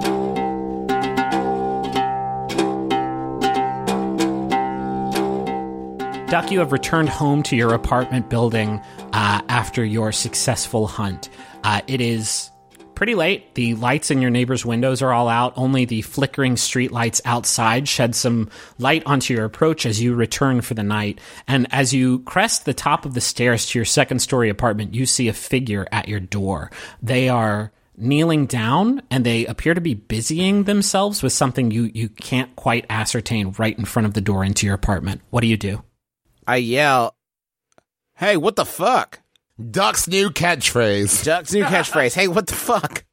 Duck, 6.27 6.51
you 6.51 6.57
have 6.59 6.71
returned 6.71 7.07
home 7.07 7.43
to 7.43 7.55
your 7.55 7.75
apartment 7.75 8.29
building 8.29 8.81
uh, 9.13 9.41
after 9.47 9.85
your 9.85 10.11
successful 10.11 10.87
hunt. 10.87 11.29
Uh, 11.63 11.81
it 11.87 12.01
is 12.01 12.49
pretty 12.95 13.15
late. 13.15 13.55
The 13.55 13.75
lights 13.75 14.11
in 14.11 14.21
your 14.21 14.31
neighbor's 14.31 14.65
windows 14.65 15.01
are 15.01 15.11
all 15.11 15.27
out. 15.27 15.53
Only 15.55 15.85
the 15.85 16.01
flickering 16.01 16.57
street 16.57 16.91
lights 16.91 17.21
outside 17.25 17.87
shed 17.87 18.15
some 18.15 18.49
light 18.79 19.03
onto 19.05 19.33
your 19.33 19.45
approach 19.45 19.85
as 19.85 20.01
you 20.01 20.15
return 20.15 20.61
for 20.61 20.73
the 20.73 20.83
night. 20.83 21.19
And 21.47 21.67
as 21.71 21.93
you 21.93 22.19
crest 22.19 22.65
the 22.65 22.73
top 22.73 23.05
of 23.05 23.13
the 23.13 23.21
stairs 23.21 23.65
to 23.67 23.79
your 23.79 23.85
second 23.85 24.19
story 24.19 24.49
apartment, 24.49 24.93
you 24.93 25.05
see 25.05 25.27
a 25.27 25.33
figure 25.33 25.87
at 25.91 26.07
your 26.07 26.19
door. 26.19 26.71
They 27.01 27.29
are 27.29 27.71
kneeling 27.97 28.45
down 28.45 29.01
and 29.09 29.25
they 29.25 29.45
appear 29.45 29.73
to 29.73 29.81
be 29.81 29.93
busying 29.93 30.63
themselves 30.63 31.23
with 31.23 31.33
something 31.33 31.71
you, 31.71 31.91
you 31.93 32.09
can't 32.09 32.55
quite 32.55 32.85
ascertain 32.89 33.53
right 33.57 33.77
in 33.77 33.85
front 33.85 34.05
of 34.05 34.13
the 34.13 34.21
door 34.21 34.43
into 34.43 34.65
your 34.65 34.75
apartment. 34.75 35.21
What 35.29 35.41
do 35.41 35.47
you 35.47 35.57
do? 35.57 35.83
I 36.47 36.57
yell, 36.57 37.15
Hey, 38.17 38.37
what 38.37 38.55
the 38.55 38.65
fuck? 38.65 39.19
Duck's 39.59 40.07
new 40.07 40.31
catchphrase. 40.31 41.23
Duck's 41.23 41.53
new 41.53 41.63
catchphrase. 41.63 42.13
Hey, 42.13 42.27
what 42.27 42.47
the 42.47 42.55
fuck? 42.55 43.05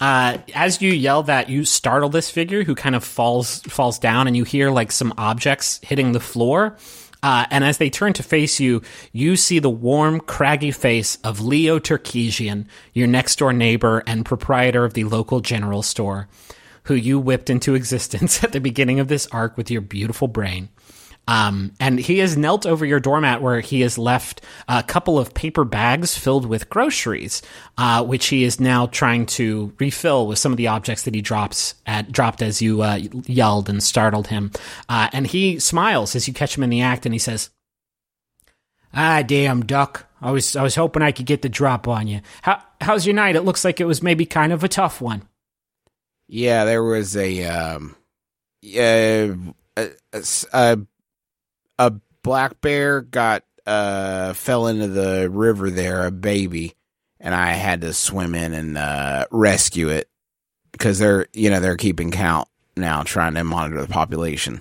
Uh, 0.00 0.38
as 0.54 0.80
you 0.80 0.90
yell 0.90 1.22
that, 1.24 1.50
you 1.50 1.66
startle 1.66 2.08
this 2.08 2.30
figure 2.30 2.64
who 2.64 2.74
kind 2.74 2.94
of 2.94 3.04
falls 3.04 3.60
falls 3.62 3.98
down, 3.98 4.26
and 4.26 4.34
you 4.34 4.44
hear 4.44 4.70
like 4.70 4.90
some 4.90 5.12
objects 5.18 5.78
hitting 5.82 6.12
the 6.12 6.20
floor. 6.20 6.76
Uh, 7.22 7.44
and 7.50 7.62
as 7.62 7.76
they 7.76 7.90
turn 7.90 8.14
to 8.14 8.22
face 8.22 8.58
you, 8.58 8.80
you 9.12 9.36
see 9.36 9.58
the 9.58 9.70
warm, 9.70 10.20
craggy 10.20 10.70
face 10.70 11.18
of 11.24 11.40
Leo 11.40 11.78
Tarkesian, 11.78 12.66
your 12.94 13.06
next 13.06 13.38
door 13.38 13.52
neighbor 13.52 14.02
and 14.06 14.24
proprietor 14.24 14.84
of 14.84 14.94
the 14.94 15.04
local 15.04 15.40
general 15.40 15.82
store, 15.82 16.28
who 16.84 16.94
you 16.94 17.18
whipped 17.18 17.50
into 17.50 17.74
existence 17.74 18.42
at 18.42 18.52
the 18.52 18.60
beginning 18.60 18.98
of 18.98 19.08
this 19.08 19.26
arc 19.26 19.58
with 19.58 19.70
your 19.70 19.82
beautiful 19.82 20.28
brain. 20.28 20.70
Um, 21.28 21.72
and 21.80 21.98
he 21.98 22.18
has 22.18 22.36
knelt 22.36 22.66
over 22.66 22.86
your 22.86 23.00
doormat 23.00 23.42
where 23.42 23.60
he 23.60 23.80
has 23.80 23.98
left 23.98 24.42
a 24.68 24.82
couple 24.82 25.18
of 25.18 25.34
paper 25.34 25.64
bags 25.64 26.16
filled 26.16 26.46
with 26.46 26.70
groceries, 26.70 27.42
uh, 27.76 28.04
which 28.04 28.26
he 28.26 28.44
is 28.44 28.60
now 28.60 28.86
trying 28.86 29.26
to 29.26 29.72
refill 29.78 30.26
with 30.26 30.38
some 30.38 30.52
of 30.52 30.56
the 30.56 30.68
objects 30.68 31.02
that 31.02 31.14
he 31.14 31.22
drops 31.22 31.74
at 31.84 32.12
dropped 32.12 32.42
as 32.42 32.62
you 32.62 32.82
uh, 32.82 33.00
yelled 33.26 33.68
and 33.68 33.82
startled 33.82 34.28
him. 34.28 34.52
Uh, 34.88 35.08
and 35.12 35.26
he 35.26 35.58
smiles 35.58 36.14
as 36.14 36.28
you 36.28 36.34
catch 36.34 36.56
him 36.56 36.62
in 36.62 36.70
the 36.70 36.82
act, 36.82 37.06
and 37.06 37.14
he 37.14 37.18
says, 37.18 37.50
"Ah, 38.94 39.22
damn 39.22 39.66
duck! 39.66 40.08
I 40.20 40.30
was 40.30 40.54
I 40.54 40.62
was 40.62 40.76
hoping 40.76 41.02
I 41.02 41.12
could 41.12 41.26
get 41.26 41.42
the 41.42 41.48
drop 41.48 41.88
on 41.88 42.06
you. 42.06 42.20
How 42.42 42.62
how's 42.80 43.04
your 43.04 43.14
night? 43.14 43.36
It 43.36 43.42
looks 43.42 43.64
like 43.64 43.80
it 43.80 43.86
was 43.86 44.02
maybe 44.02 44.26
kind 44.26 44.52
of 44.52 44.62
a 44.62 44.68
tough 44.68 45.00
one." 45.00 45.22
Yeah, 46.28 46.64
there 46.64 46.82
was 46.82 47.16
a 47.16 47.44
um, 47.44 47.96
yeah, 48.62 49.34
a, 49.76 49.90
a, 50.12 50.24
a 50.52 50.78
a 51.78 51.92
black 52.22 52.60
bear 52.60 53.00
got 53.00 53.44
uh 53.66 54.32
fell 54.32 54.66
into 54.66 54.88
the 54.88 55.28
river 55.30 55.70
there, 55.70 56.06
a 56.06 56.10
baby, 56.10 56.74
and 57.20 57.34
I 57.34 57.52
had 57.52 57.80
to 57.82 57.92
swim 57.92 58.34
in 58.34 58.54
and 58.54 58.78
uh, 58.78 59.26
rescue 59.30 59.88
it 59.88 60.08
because 60.72 60.98
they're 60.98 61.26
you 61.32 61.50
know 61.50 61.60
they're 61.60 61.76
keeping 61.76 62.10
count 62.10 62.48
now, 62.76 63.02
trying 63.02 63.34
to 63.34 63.44
monitor 63.44 63.80
the 63.80 63.92
population. 63.92 64.60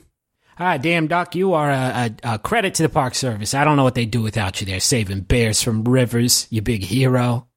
Ah, 0.57 0.77
damn, 0.77 1.07
Doc, 1.07 1.35
you 1.35 1.53
are 1.53 1.69
a, 1.69 2.15
a, 2.23 2.35
a, 2.35 2.39
credit 2.39 2.75
to 2.75 2.83
the 2.83 2.89
Park 2.89 3.13
Service. 3.13 3.53
I 3.53 3.65
don't 3.65 3.75
know 3.75 3.83
what 3.83 3.93
they'd 3.93 4.09
do 4.09 4.21
without 4.21 4.61
you 4.61 4.65
there, 4.65 4.79
saving 4.79 5.21
bears 5.21 5.61
from 5.61 5.83
rivers, 5.83 6.47
you 6.49 6.61
big 6.61 6.81
hero. 6.81 7.47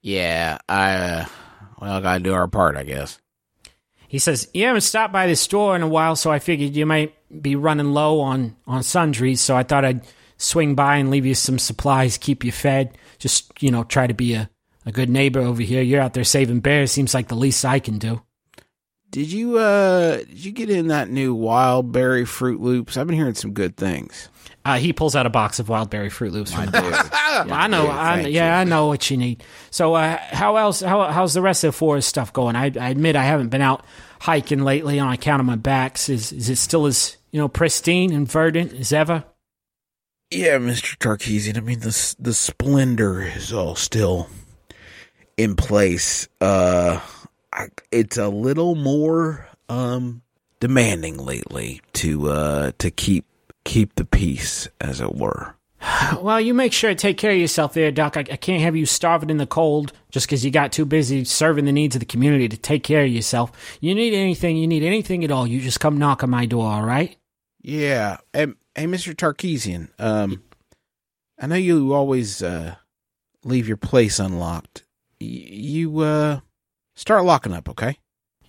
Yeah, 0.00 0.56
I, 0.66 0.94
uh, 0.94 1.26
well, 1.78 2.00
gotta 2.00 2.20
do 2.20 2.32
our 2.32 2.48
part, 2.48 2.76
I 2.76 2.84
guess. 2.84 3.18
He 4.08 4.18
says, 4.18 4.48
You 4.52 4.64
haven't 4.64 4.80
stopped 4.80 5.12
by 5.12 5.26
the 5.26 5.36
store 5.36 5.76
in 5.76 5.82
a 5.82 5.88
while, 5.88 6.16
so 6.16 6.32
I 6.32 6.38
figured 6.38 6.74
you 6.74 6.86
might 6.86 7.14
be 7.42 7.54
running 7.54 7.92
low 7.92 8.20
on, 8.20 8.56
on 8.66 8.82
sundries, 8.82 9.40
so 9.40 9.56
I 9.56 9.62
thought 9.62 9.84
I'd 9.84 10.06
swing 10.38 10.74
by 10.74 10.96
and 10.96 11.10
leave 11.10 11.26
you 11.26 11.34
some 11.34 11.58
supplies, 11.58 12.16
keep 12.16 12.42
you 12.42 12.50
fed. 12.50 12.96
Just, 13.18 13.62
you 13.62 13.70
know, 13.70 13.84
try 13.84 14.06
to 14.06 14.14
be 14.14 14.34
a, 14.34 14.48
a 14.86 14.92
good 14.92 15.10
neighbor 15.10 15.40
over 15.40 15.62
here. 15.62 15.82
You're 15.82 16.00
out 16.00 16.14
there 16.14 16.24
saving 16.24 16.60
bears. 16.60 16.90
Seems 16.90 17.12
like 17.12 17.28
the 17.28 17.34
least 17.34 17.64
I 17.64 17.80
can 17.80 17.98
do. 17.98 18.22
Did 19.10 19.32
you 19.32 19.58
uh 19.58 20.18
did 20.18 20.44
you 20.44 20.52
get 20.52 20.68
in 20.68 20.88
that 20.88 21.08
new 21.08 21.34
wild 21.34 21.92
berry 21.92 22.26
fruit 22.26 22.60
Loops? 22.60 22.96
I've 22.96 23.06
been 23.06 23.16
hearing 23.16 23.34
some 23.34 23.52
good 23.52 23.76
things. 23.76 24.28
Uh, 24.64 24.76
he 24.76 24.92
pulls 24.92 25.16
out 25.16 25.24
a 25.24 25.30
box 25.30 25.58
of 25.58 25.70
wild 25.70 25.88
berry 25.88 26.10
fruit 26.10 26.30
Loops 26.30 26.52
from 26.52 26.66
the 26.66 26.72
box. 26.72 27.08
yeah, 27.12 27.46
I 27.50 27.68
know. 27.68 27.86
I, 27.86 28.20
yeah, 28.20 28.56
you. 28.56 28.60
I 28.60 28.64
know 28.64 28.88
what 28.88 29.10
you 29.10 29.16
need. 29.16 29.42
So, 29.70 29.94
uh, 29.94 30.18
how 30.18 30.56
else? 30.56 30.82
How, 30.82 31.04
how's 31.04 31.32
the 31.32 31.40
rest 31.40 31.64
of 31.64 31.68
the 31.68 31.78
forest 31.78 32.06
stuff 32.06 32.34
going? 32.34 32.54
I, 32.54 32.64
I, 32.64 32.90
admit 32.90 33.16
I 33.16 33.22
haven't 33.22 33.48
been 33.48 33.62
out 33.62 33.86
hiking 34.20 34.64
lately 34.64 35.00
on 35.00 35.10
account 35.10 35.40
of 35.40 35.46
my 35.46 35.56
backs. 35.56 36.10
Is 36.10 36.32
is 36.32 36.50
it 36.50 36.56
still 36.56 36.84
as 36.84 37.16
you 37.30 37.40
know 37.40 37.48
pristine 37.48 38.12
and 38.12 38.30
verdant 38.30 38.74
as 38.74 38.92
ever? 38.92 39.24
Yeah, 40.30 40.58
Mister 40.58 40.96
Tarkesian. 40.96 41.56
I 41.56 41.60
mean, 41.60 41.80
the 41.80 42.16
the 42.18 42.34
splendor 42.34 43.22
is 43.22 43.54
all 43.54 43.74
still 43.74 44.28
in 45.38 45.56
place. 45.56 46.28
Uh, 46.42 47.00
I, 47.52 47.68
it's 47.90 48.16
a 48.16 48.28
little 48.28 48.74
more 48.74 49.46
um 49.68 50.22
demanding 50.60 51.16
lately 51.18 51.80
to 51.94 52.28
uh 52.30 52.72
to 52.78 52.90
keep 52.90 53.24
keep 53.64 53.94
the 53.96 54.04
peace, 54.04 54.68
as 54.80 55.00
it 55.00 55.14
were. 55.14 55.54
Well, 56.20 56.40
you 56.40 56.54
make 56.54 56.72
sure 56.72 56.90
to 56.90 56.96
take 56.96 57.18
care 57.18 57.32
of 57.32 57.38
yourself 57.38 57.74
there, 57.74 57.90
Doc. 57.90 58.16
I, 58.16 58.20
I 58.20 58.36
can't 58.36 58.62
have 58.62 58.74
you 58.74 58.86
starving 58.86 59.30
in 59.30 59.36
the 59.36 59.46
cold 59.46 59.92
just 60.10 60.26
because 60.26 60.44
you 60.44 60.50
got 60.50 60.72
too 60.72 60.84
busy 60.86 61.24
serving 61.24 61.66
the 61.66 61.72
needs 61.72 61.94
of 61.94 62.00
the 62.00 62.06
community 62.06 62.48
to 62.48 62.56
take 62.56 62.82
care 62.82 63.04
of 63.04 63.10
yourself. 63.10 63.52
You 63.80 63.94
need 63.94 64.14
anything, 64.14 64.56
you 64.56 64.66
need 64.66 64.82
anything 64.82 65.22
at 65.22 65.30
all, 65.30 65.46
you 65.46 65.60
just 65.60 65.80
come 65.80 65.98
knock 65.98 66.22
on 66.24 66.30
my 66.30 66.46
door, 66.46 66.66
all 66.72 66.82
right? 66.82 67.16
Yeah. 67.60 68.18
Hey, 68.32 68.46
hey 68.74 68.86
Mr. 68.86 69.14
Tarkesian, 69.14 69.88
um, 69.98 70.42
I 71.38 71.46
know 71.46 71.56
you 71.56 71.92
always 71.92 72.42
uh, 72.42 72.76
leave 73.44 73.68
your 73.68 73.76
place 73.76 74.18
unlocked. 74.18 74.84
Y- 75.20 75.26
you 75.26 76.00
uh, 76.00 76.40
start 76.98 77.24
locking 77.24 77.52
up, 77.52 77.68
okay? 77.70 77.98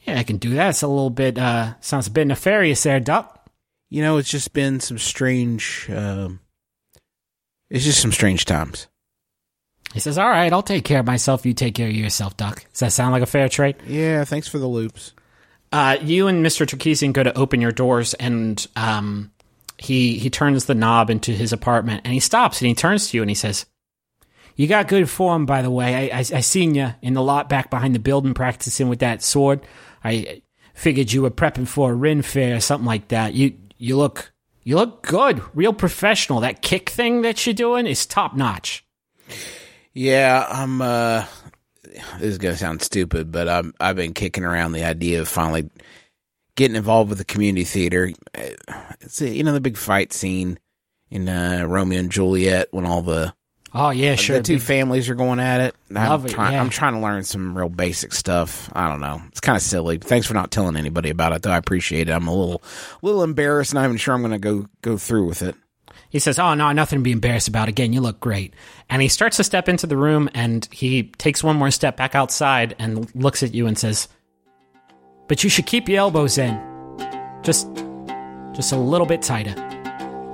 Yeah, 0.03 0.19
I 0.19 0.23
can 0.23 0.37
do 0.37 0.51
that. 0.55 0.69
It's 0.69 0.81
a 0.81 0.87
little 0.87 1.09
bit, 1.09 1.37
uh, 1.37 1.79
sounds 1.81 2.07
a 2.07 2.11
bit 2.11 2.27
nefarious 2.27 2.83
there, 2.83 2.99
Duck. 2.99 3.47
You 3.89 4.01
know, 4.01 4.17
it's 4.17 4.29
just 4.29 4.53
been 4.53 4.79
some 4.79 4.97
strange. 4.97 5.89
Um, 5.89 6.41
it's 7.69 7.85
just 7.85 8.01
some 8.01 8.11
strange 8.11 8.45
times. 8.45 8.87
He 9.93 9.99
says, 9.99 10.17
All 10.17 10.29
right, 10.29 10.51
I'll 10.53 10.61
take 10.61 10.85
care 10.85 10.99
of 10.99 11.07
myself. 11.07 11.45
You 11.45 11.53
take 11.53 11.75
care 11.75 11.87
of 11.87 11.95
yourself, 11.95 12.37
Duck. 12.37 12.65
Does 12.71 12.81
that 12.81 12.91
sound 12.91 13.13
like 13.13 13.23
a 13.23 13.27
fair 13.27 13.49
trade? 13.49 13.77
Yeah, 13.87 14.23
thanks 14.25 14.47
for 14.47 14.59
the 14.59 14.67
loops. 14.67 15.13
Uh, 15.71 15.97
you 16.01 16.27
and 16.27 16.45
Mr. 16.45 16.65
Tarkesian 16.65 17.13
go 17.13 17.23
to 17.23 17.35
open 17.37 17.61
your 17.61 17.71
doors, 17.71 18.13
and 18.15 18.65
um, 18.75 19.31
he 19.77 20.19
he 20.19 20.29
turns 20.29 20.65
the 20.65 20.75
knob 20.75 21.09
into 21.09 21.31
his 21.31 21.53
apartment, 21.53 22.01
and 22.05 22.13
he 22.13 22.19
stops 22.19 22.61
and 22.61 22.67
he 22.67 22.75
turns 22.75 23.09
to 23.09 23.17
you 23.17 23.23
and 23.23 23.29
he 23.29 23.35
says, 23.35 23.65
"You 24.59 24.67
got 24.67 24.89
good 24.89 25.09
form, 25.09 25.45
by 25.45 25.61
the 25.61 25.71
way. 25.71 26.11
I 26.11 26.17
I, 26.17 26.19
I 26.19 26.41
seen 26.41 26.75
you 26.75 26.93
in 27.01 27.13
the 27.13 27.23
lot 27.23 27.47
back 27.47 27.69
behind 27.69 27.95
the 27.95 27.99
building 27.99 28.33
practicing 28.33 28.89
with 28.89 28.99
that 28.99 29.23
sword. 29.23 29.61
I 30.03 30.41
figured 30.73 31.13
you 31.13 31.21
were 31.21 31.31
prepping 31.31 31.65
for 31.65 31.91
a 31.91 31.95
Ren 31.95 32.21
fair 32.21 32.57
or 32.57 32.59
something 32.59 32.85
like 32.85 33.07
that. 33.07 33.33
You 33.33 33.53
you 33.77 33.95
look 33.95 34.33
you 34.65 34.75
look 34.75 35.01
good, 35.01 35.41
real 35.55 35.71
professional. 35.71 36.41
That 36.41 36.61
kick 36.61 36.89
thing 36.89 37.21
that 37.21 37.45
you're 37.45 37.53
doing 37.53 37.87
is 37.87 38.05
top 38.05 38.35
notch." 38.35 38.83
Yeah, 39.93 40.45
I'm. 40.49 40.81
uh 40.81 41.23
This 42.19 42.31
is 42.31 42.37
gonna 42.37 42.57
sound 42.57 42.81
stupid, 42.81 43.31
but 43.31 43.47
I'm. 43.47 43.73
I've 43.79 43.95
been 43.95 44.13
kicking 44.13 44.43
around 44.43 44.73
the 44.73 44.83
idea 44.83 45.21
of 45.21 45.29
finally 45.29 45.69
getting 46.57 46.75
involved 46.75 47.07
with 47.07 47.19
the 47.19 47.23
community 47.23 47.63
theater. 47.63 48.11
It's 48.99 49.21
you 49.21 49.41
know 49.45 49.53
the 49.53 49.61
big 49.61 49.77
fight 49.77 50.11
scene 50.11 50.59
in 51.09 51.29
uh, 51.29 51.63
Romeo 51.65 51.97
and 52.01 52.11
Juliet 52.11 52.67
when 52.71 52.85
all 52.85 53.01
the 53.01 53.33
Oh 53.73 53.91
yeah, 53.91 54.13
uh, 54.13 54.15
sure. 54.15 54.37
the 54.37 54.43
two 54.43 54.55
big- 54.55 54.63
families 54.63 55.09
are 55.09 55.15
going 55.15 55.39
at 55.39 55.61
it. 55.61 55.75
I'm 55.95 56.25
it, 56.25 56.29
trying, 56.29 56.53
yeah. 56.53 56.61
I'm 56.61 56.69
trying 56.69 56.93
to 56.93 56.99
learn 56.99 57.23
some 57.23 57.57
real 57.57 57.69
basic 57.69 58.13
stuff. 58.13 58.69
I 58.73 58.87
don't 58.89 58.99
know. 59.01 59.21
It's 59.27 59.39
kind 59.39 59.55
of 59.55 59.61
silly. 59.61 59.97
Thanks 59.97 60.25
for 60.27 60.33
not 60.33 60.51
telling 60.51 60.75
anybody 60.75 61.09
about 61.09 61.33
it, 61.33 61.43
though. 61.43 61.51
I 61.51 61.57
appreciate 61.57 62.09
it. 62.09 62.11
I'm 62.11 62.27
a 62.27 62.33
little, 62.35 62.63
little 63.01 63.23
embarrassed, 63.23 63.73
not 63.73 63.85
even 63.85 63.97
sure 63.97 64.13
I'm 64.13 64.21
going 64.21 64.31
to 64.31 64.39
go 64.39 64.67
go 64.81 64.97
through 64.97 65.27
with 65.27 65.41
it. 65.41 65.55
He 66.09 66.17
says, 66.17 66.39
"Oh 66.39 66.55
no, 66.55 66.71
nothing 66.71 66.99
to 66.99 67.03
be 67.03 67.11
embarrassed 67.11 67.47
about. 67.47 67.67
Again, 67.67 67.93
you 67.93 68.01
look 68.01 68.19
great." 68.19 68.53
And 68.89 69.01
he 69.01 69.07
starts 69.07 69.37
to 69.37 69.43
step 69.43 69.69
into 69.69 69.85
the 69.85 69.97
room, 69.97 70.29
and 70.33 70.67
he 70.71 71.03
takes 71.03 71.43
one 71.43 71.55
more 71.55 71.69
step 71.69 71.95
back 71.97 72.15
outside 72.15 72.75
and 72.79 73.13
looks 73.15 73.43
at 73.43 73.53
you 73.53 73.67
and 73.67 73.77
says, 73.77 74.07
"But 75.27 75.43
you 75.43 75.49
should 75.49 75.67
keep 75.67 75.87
your 75.87 75.99
elbows 75.99 76.39
in, 76.39 76.59
just, 77.43 77.67
just 78.53 78.71
a 78.71 78.77
little 78.77 79.05
bit 79.05 79.21
tighter." 79.21 79.53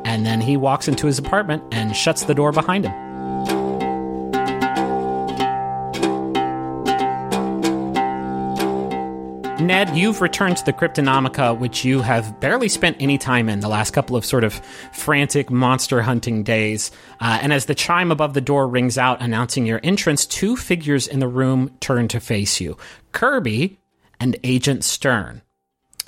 And 0.05 0.25
then 0.25 0.39
he 0.39 0.55
walks 0.55 0.87
into 0.87 1.07
his 1.07 1.19
apartment 1.19 1.63
and 1.71 1.93
shuts 1.95 2.23
the 2.23 2.35
door 2.35 2.51
behind 2.53 2.85
him. 2.85 3.04
Ned, 9.65 9.97
you've 9.97 10.21
returned 10.21 10.57
to 10.57 10.65
the 10.65 10.73
Cryptonomica, 10.73 11.57
which 11.57 11.83
you 11.83 12.01
have 12.01 12.39
barely 12.39 12.69
spent 12.69 12.97
any 12.99 13.17
time 13.17 13.49
in 13.49 13.59
the 13.59 13.67
last 13.67 13.91
couple 13.91 14.15
of 14.15 14.23
sort 14.23 14.43
of 14.43 14.53
frantic 14.93 15.49
monster 15.49 16.01
hunting 16.01 16.43
days. 16.43 16.91
Uh, 17.19 17.39
and 17.41 17.51
as 17.51 17.65
the 17.65 17.75
chime 17.75 18.11
above 18.11 18.33
the 18.33 18.41
door 18.41 18.67
rings 18.67 18.97
out 18.97 19.21
announcing 19.21 19.65
your 19.65 19.79
entrance, 19.83 20.25
two 20.25 20.55
figures 20.55 21.07
in 21.07 21.19
the 21.19 21.27
room 21.27 21.75
turn 21.79 22.07
to 22.09 22.19
face 22.19 22.61
you 22.61 22.77
Kirby 23.11 23.79
and 24.19 24.37
Agent 24.43 24.83
Stern. 24.83 25.41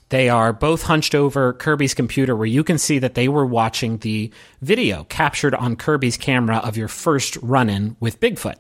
They 0.09 0.29
are 0.29 0.53
both 0.53 0.84
hunched 0.84 1.15
over 1.15 1.53
Kirby's 1.53 1.93
computer, 1.93 2.35
where 2.35 2.45
you 2.45 2.63
can 2.63 2.77
see 2.77 2.99
that 2.99 3.15
they 3.15 3.27
were 3.27 3.45
watching 3.45 3.97
the 3.97 4.31
video 4.61 5.03
captured 5.05 5.53
on 5.53 5.75
Kirby's 5.75 6.15
camera 6.15 6.57
of 6.57 6.77
your 6.77 6.88
first 6.88 7.38
run 7.38 7.69
in 7.69 7.97
with 7.99 8.19
Bigfoot. 8.19 8.55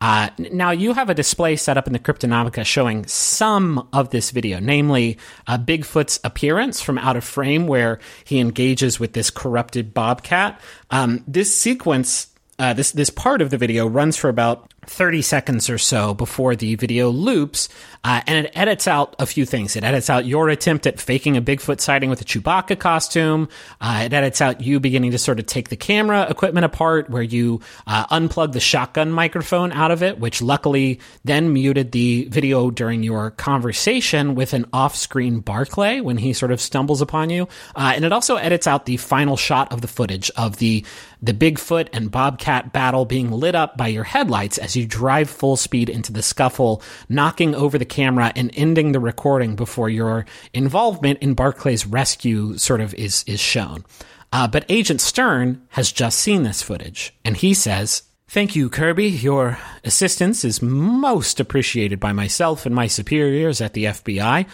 Uh, 0.00 0.30
now, 0.38 0.70
you 0.70 0.92
have 0.92 1.10
a 1.10 1.14
display 1.14 1.56
set 1.56 1.76
up 1.76 1.86
in 1.86 1.92
the 1.92 1.98
Cryptonomica 1.98 2.64
showing 2.64 3.06
some 3.06 3.88
of 3.92 4.10
this 4.10 4.30
video, 4.30 4.60
namely 4.60 5.18
uh, 5.46 5.58
Bigfoot's 5.58 6.20
appearance 6.22 6.80
from 6.80 6.98
out 6.98 7.16
of 7.16 7.24
frame, 7.24 7.66
where 7.66 7.98
he 8.24 8.38
engages 8.38 9.00
with 9.00 9.12
this 9.12 9.30
corrupted 9.30 9.92
bobcat. 9.92 10.60
Um, 10.90 11.24
this 11.26 11.54
sequence 11.54 12.28
uh, 12.58 12.72
this 12.72 12.90
this 12.92 13.10
part 13.10 13.40
of 13.40 13.50
the 13.50 13.56
video 13.56 13.86
runs 13.86 14.16
for 14.16 14.28
about 14.28 14.72
30 14.88 15.22
seconds 15.22 15.70
or 15.70 15.78
so 15.78 16.14
before 16.14 16.56
the 16.56 16.74
video 16.76 17.10
loops, 17.10 17.68
uh, 18.04 18.22
and 18.26 18.46
it 18.46 18.52
edits 18.54 18.88
out 18.88 19.14
a 19.18 19.26
few 19.26 19.44
things. 19.44 19.76
It 19.76 19.84
edits 19.84 20.10
out 20.10 20.24
your 20.24 20.48
attempt 20.48 20.86
at 20.86 21.00
faking 21.00 21.36
a 21.36 21.42
Bigfoot 21.42 21.80
sighting 21.80 22.10
with 22.10 22.20
a 22.20 22.24
Chewbacca 22.24 22.78
costume. 22.78 23.48
Uh, 23.80 24.02
it 24.04 24.12
edits 24.12 24.40
out 24.40 24.60
you 24.60 24.80
beginning 24.80 25.10
to 25.12 25.18
sort 25.18 25.38
of 25.38 25.46
take 25.46 25.68
the 25.68 25.76
camera 25.76 26.26
equipment 26.28 26.64
apart, 26.64 27.10
where 27.10 27.22
you 27.22 27.60
uh, 27.86 28.06
unplug 28.06 28.52
the 28.52 28.60
shotgun 28.60 29.12
microphone 29.12 29.72
out 29.72 29.90
of 29.90 30.02
it, 30.02 30.18
which 30.18 30.40
luckily 30.42 31.00
then 31.24 31.52
muted 31.52 31.92
the 31.92 32.26
video 32.30 32.70
during 32.70 33.02
your 33.02 33.30
conversation 33.32 34.34
with 34.34 34.52
an 34.52 34.64
off-screen 34.72 35.40
Barclay 35.40 36.00
when 36.00 36.18
he 36.18 36.32
sort 36.32 36.52
of 36.52 36.60
stumbles 36.60 37.00
upon 37.00 37.30
you. 37.30 37.48
Uh, 37.74 37.92
and 37.94 38.04
it 38.04 38.12
also 38.12 38.36
edits 38.36 38.66
out 38.66 38.86
the 38.86 38.96
final 38.96 39.36
shot 39.36 39.72
of 39.72 39.80
the 39.80 39.88
footage 39.88 40.30
of 40.36 40.56
the 40.58 40.84
the 41.22 41.34
Bigfoot 41.34 41.88
and 41.92 42.10
Bobcat 42.10 42.72
battle 42.72 43.04
being 43.04 43.30
lit 43.30 43.54
up 43.54 43.76
by 43.76 43.88
your 43.88 44.04
headlights 44.04 44.58
as 44.58 44.76
you 44.76 44.86
drive 44.86 45.28
full 45.28 45.56
speed 45.56 45.88
into 45.88 46.12
the 46.12 46.22
scuffle, 46.22 46.82
knocking 47.08 47.54
over 47.54 47.78
the 47.78 47.84
camera 47.84 48.32
and 48.36 48.50
ending 48.54 48.92
the 48.92 49.00
recording 49.00 49.56
before 49.56 49.88
your 49.88 50.26
involvement 50.54 51.18
in 51.20 51.34
Barclay's 51.34 51.86
rescue 51.86 52.56
sort 52.58 52.80
of 52.80 52.94
is 52.94 53.24
is 53.26 53.40
shown. 53.40 53.84
Uh, 54.32 54.46
but 54.46 54.66
Agent 54.68 55.00
Stern 55.00 55.66
has 55.70 55.90
just 55.90 56.18
seen 56.18 56.42
this 56.42 56.62
footage, 56.62 57.14
and 57.24 57.36
he 57.36 57.54
says, 57.54 58.02
Thank 58.30 58.54
you, 58.54 58.68
Kirby. 58.68 59.08
Your 59.08 59.58
assistance 59.84 60.44
is 60.44 60.60
most 60.60 61.40
appreciated 61.40 61.98
by 61.98 62.12
myself 62.12 62.66
and 62.66 62.74
my 62.74 62.86
superiors 62.86 63.62
at 63.62 63.72
the 63.72 63.86
FBI. 63.86 64.44
Uh, 64.44 64.46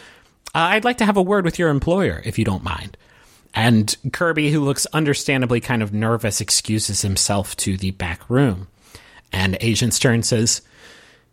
I'd 0.55 0.85
like 0.85 0.99
to 0.99 1.05
have 1.05 1.17
a 1.17 1.23
word 1.23 1.45
with 1.45 1.59
your 1.59 1.71
employer, 1.71 2.23
if 2.25 2.39
you 2.39 2.45
don't 2.45 2.63
mind. 2.63 2.97
And 3.55 3.97
Kirby, 4.13 4.51
who 4.51 4.65
looks 4.65 4.85
understandably 4.87 5.61
kind 5.61 5.83
of 5.83 5.95
nervous, 5.95 6.41
excuses 6.41 7.03
himself 7.03 7.57
to 7.59 7.77
the 7.77 7.93
back 7.93 8.29
room. 8.29 8.67
And 9.33 9.57
Agent 9.61 9.95
Stern 9.95 10.25
says, 10.25 10.61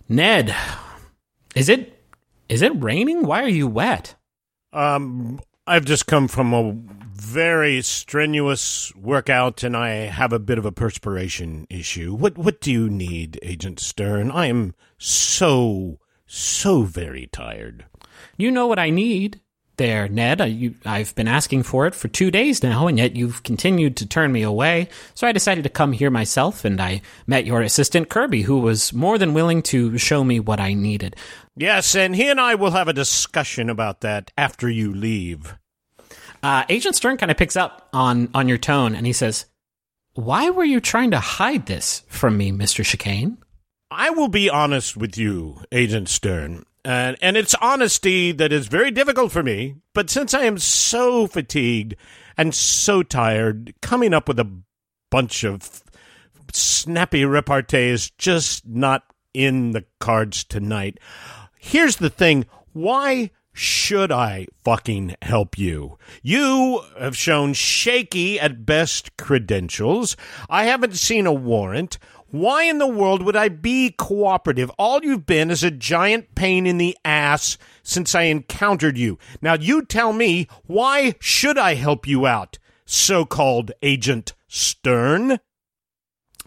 Ned, 0.07 0.55
is 1.55 1.67
it 1.67 1.97
is 2.47 2.61
it 2.61 2.83
raining? 2.83 3.25
Why 3.25 3.43
are 3.43 3.49
you 3.49 3.67
wet? 3.67 4.15
Um, 4.73 5.39
I've 5.65 5.85
just 5.85 6.05
come 6.05 6.27
from 6.27 6.53
a 6.53 6.73
very 7.13 7.81
strenuous 7.81 8.93
workout, 8.95 9.63
and 9.63 9.75
I 9.75 9.89
have 9.89 10.33
a 10.33 10.39
bit 10.39 10.57
of 10.57 10.65
a 10.65 10.71
perspiration 10.71 11.65
issue. 11.69 12.13
What 12.13 12.37
What 12.37 12.61
do 12.61 12.71
you 12.71 12.89
need, 12.89 13.39
Agent 13.41 13.79
Stern? 13.79 14.31
I 14.31 14.47
am 14.47 14.75
so 14.97 15.99
so 16.25 16.83
very 16.83 17.27
tired. 17.31 17.85
You 18.37 18.51
know 18.51 18.67
what 18.67 18.79
I 18.79 18.89
need 18.89 19.39
there, 19.77 20.07
Ned. 20.07 20.41
I, 20.41 20.45
you, 20.45 20.75
I've 20.85 21.13
been 21.15 21.27
asking 21.27 21.63
for 21.63 21.87
it 21.87 21.95
for 21.95 22.07
two 22.07 22.31
days 22.31 22.63
now, 22.63 22.87
and 22.87 22.97
yet 22.97 23.15
you've 23.15 23.43
continued 23.43 23.97
to 23.97 24.05
turn 24.05 24.31
me 24.31 24.41
away. 24.41 24.89
So 25.13 25.27
I 25.27 25.31
decided 25.31 25.63
to 25.63 25.69
come 25.69 25.91
here 25.91 26.09
myself, 26.09 26.65
and 26.65 26.79
I 26.79 27.01
met 27.27 27.45
your 27.45 27.61
assistant, 27.61 28.09
Kirby, 28.09 28.43
who 28.43 28.59
was 28.59 28.93
more 28.93 29.17
than 29.17 29.33
willing 29.33 29.61
to 29.63 29.97
show 29.97 30.23
me 30.23 30.39
what 30.39 30.59
I 30.59 30.73
needed. 30.73 31.15
Yes, 31.55 31.95
and 31.95 32.15
he 32.15 32.29
and 32.29 32.39
I 32.39 32.55
will 32.55 32.71
have 32.71 32.87
a 32.87 32.93
discussion 32.93 33.69
about 33.69 34.01
that 34.01 34.31
after 34.37 34.69
you 34.69 34.93
leave. 34.93 35.55
Uh, 36.43 36.63
Agent 36.69 36.95
Stern 36.95 37.17
kind 37.17 37.31
of 37.31 37.37
picks 37.37 37.55
up 37.55 37.89
on, 37.93 38.29
on 38.33 38.47
your 38.47 38.57
tone, 38.57 38.95
and 38.95 39.05
he 39.05 39.13
says, 39.13 39.45
Why 40.13 40.49
were 40.49 40.63
you 40.63 40.79
trying 40.79 41.11
to 41.11 41.19
hide 41.19 41.65
this 41.65 42.03
from 42.07 42.37
me, 42.37 42.51
Mr. 42.51 42.83
Chicane? 42.83 43.37
I 43.91 44.09
will 44.09 44.29
be 44.29 44.49
honest 44.49 44.95
with 44.95 45.17
you, 45.17 45.61
Agent 45.71 46.07
Stern. 46.07 46.65
And, 46.83 47.17
and 47.21 47.37
it's 47.37 47.53
honesty 47.55 48.31
that 48.31 48.51
is 48.51 48.67
very 48.67 48.91
difficult 48.91 49.31
for 49.31 49.43
me. 49.43 49.75
But 49.93 50.09
since 50.09 50.33
I 50.33 50.43
am 50.43 50.57
so 50.57 51.27
fatigued 51.27 51.95
and 52.37 52.55
so 52.55 53.03
tired, 53.03 53.73
coming 53.81 54.13
up 54.13 54.27
with 54.27 54.39
a 54.39 54.51
bunch 55.09 55.43
of 55.43 55.83
snappy 56.53 57.23
repartee 57.25 57.89
is 57.89 58.09
just 58.11 58.67
not 58.67 59.03
in 59.33 59.71
the 59.71 59.85
cards 59.99 60.43
tonight. 60.43 60.99
Here's 61.59 61.97
the 61.97 62.09
thing. 62.09 62.45
Why 62.73 63.31
should 63.53 64.11
I 64.11 64.47
fucking 64.63 65.15
help 65.21 65.57
you? 65.57 65.97
You 66.23 66.81
have 66.99 67.15
shown 67.15 67.53
shaky 67.53 68.39
at 68.39 68.65
best 68.65 69.17
credentials. 69.17 70.15
I 70.49 70.65
haven't 70.65 70.95
seen 70.95 71.27
a 71.27 71.33
warrant. 71.33 71.97
Why 72.31 72.63
in 72.63 72.77
the 72.77 72.87
world 72.87 73.21
would 73.23 73.35
I 73.35 73.49
be 73.49 73.91
cooperative? 73.91 74.71
All 74.77 75.03
you've 75.03 75.25
been 75.25 75.51
is 75.51 75.63
a 75.63 75.71
giant 75.71 76.33
pain 76.33 76.65
in 76.65 76.77
the 76.77 76.97
ass 77.05 77.57
since 77.83 78.15
I 78.15 78.23
encountered 78.23 78.97
you. 78.97 79.19
Now 79.41 79.53
you 79.53 79.83
tell 79.85 80.13
me, 80.13 80.47
why 80.65 81.15
should 81.19 81.57
I 81.57 81.75
help 81.75 82.07
you 82.07 82.25
out, 82.25 82.57
so 82.85 83.25
called 83.25 83.71
Agent 83.81 84.33
Stern? 84.47 85.39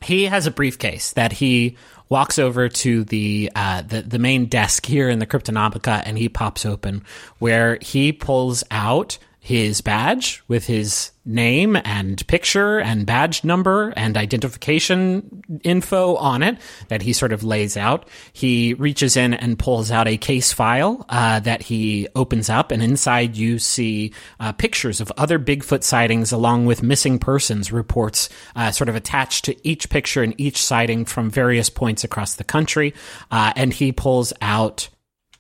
he 0.05 0.25
has 0.25 0.47
a 0.47 0.51
briefcase 0.51 1.13
that 1.13 1.33
he 1.33 1.77
walks 2.09 2.39
over 2.39 2.69
to 2.69 3.05
the 3.05 3.51
uh, 3.55 3.83
the 3.83 4.03
the 4.03 4.19
main 4.19 4.47
desk 4.47 4.87
here 4.87 5.09
in 5.09 5.19
the 5.19 5.27
Cryptonomica, 5.27 6.03
and 6.05 6.19
he 6.19 6.29
pops 6.29 6.67
open 6.67 7.03
where 7.39 7.79
he 7.81 8.13
pulls 8.13 8.63
out 8.71 9.19
his 9.45 9.83
badge 9.83 10.43
with 10.49 10.67
his 10.67 11.11
name 11.27 11.77
and 11.85 12.27
picture 12.29 12.79
and 12.79 13.05
badge 13.05 13.45
number 13.45 13.93
and 13.95 14.17
identification 14.17 15.43
info 15.63 16.17
on 16.17 16.43
it 16.43 16.57
that 16.89 17.03
he 17.03 17.13
sort 17.13 17.31
of 17.31 17.45
lays 17.45 17.77
out. 17.77 18.09
He 18.33 18.73
reaches 18.73 19.19
in 19.19 19.35
and 19.35 19.59
pulls 19.59 19.91
out 19.91 20.09
a 20.09 20.17
case 20.17 20.55
file 20.55 21.05
uh, 21.11 21.41
that 21.41 21.61
he 21.61 22.09
opens 22.17 22.49
up, 22.49 22.71
and 22.71 22.83
inside 22.83 23.37
you 23.37 23.59
see 23.59 24.15
uh, 24.41 24.53
pictures 24.53 25.03
of 25.03 25.13
other 25.19 25.39
Bigfoot 25.39 25.83
sightings 25.83 26.33
along 26.33 26.65
with 26.65 26.83
missing 26.83 27.19
persons 27.19 27.71
reports 27.71 28.31
uh, 28.57 28.71
sort 28.71 28.89
of 28.89 28.97
attached 28.97 29.45
to 29.45 29.69
each 29.69 29.91
picture 29.91 30.23
and 30.23 30.35
each 30.41 30.57
sighting 30.57 31.05
from 31.05 31.29
various 31.29 31.69
points 31.69 32.03
across 32.03 32.37
the 32.37 32.45
country. 32.45 32.95
Uh, 33.31 33.53
and 33.57 33.75
he 33.75 33.93
pulls 33.93 34.33
out 34.41 34.89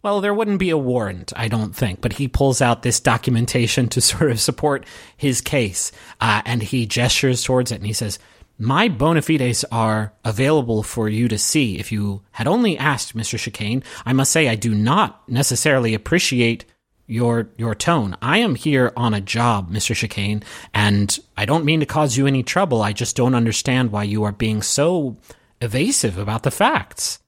well, 0.05 0.21
there 0.21 0.35
wouldn't 0.35 0.59
be 0.59 0.69
a 0.69 0.77
warrant, 0.77 1.33
I 1.35 1.49
don't 1.49 1.75
think, 1.75 2.03
but 2.03 2.13
he 2.13 2.29
pulls 2.29 2.61
out 2.61 2.83
this 2.83 3.01
documentation 3.01 3.89
to 3.89 4.01
sort 4.03 4.31
of 4.31 4.39
support 4.39 4.85
his 5.17 5.41
case. 5.41 5.93
Uh, 6.21 6.43
and 6.45 6.63
he 6.63 6.85
gestures 6.85 7.43
towards 7.43 7.73
it 7.73 7.77
and 7.77 7.87
he 7.87 7.95
says, 7.95 8.19
My 8.59 8.89
bona 8.89 9.23
fides 9.23 9.65
are 9.73 10.13
available 10.23 10.83
for 10.83 11.09
you 11.09 11.27
to 11.29 11.39
see. 11.39 11.79
If 11.79 11.91
you 11.91 12.21
had 12.33 12.47
only 12.47 12.77
asked, 12.77 13.17
Mr. 13.17 13.39
Chicane, 13.39 13.83
I 14.05 14.13
must 14.13 14.31
say 14.31 14.47
I 14.47 14.57
do 14.57 14.75
not 14.75 15.27
necessarily 15.27 15.95
appreciate 15.95 16.67
your 17.07 17.49
your 17.57 17.75
tone. 17.75 18.17
I 18.21 18.39
am 18.39 18.55
here 18.55 18.93
on 18.97 19.15
a 19.15 19.21
job, 19.23 19.71
Mr. 19.71 19.95
Chicane, 19.95 20.43
and 20.75 21.19
I 21.37 21.47
don't 21.47 21.65
mean 21.65 21.81
to 21.81 21.87
cause 21.87 22.17
you 22.17 22.27
any 22.27 22.43
trouble. 22.43 22.83
I 22.83 22.93
just 22.93 23.17
don't 23.17 23.35
understand 23.35 23.91
why 23.91 24.05
you 24.05 24.25
are 24.25 24.33
being 24.33 24.61
so 24.61 25.17
evasive 25.63 26.19
about 26.19 26.43
the 26.43 26.51
facts. 26.51 27.21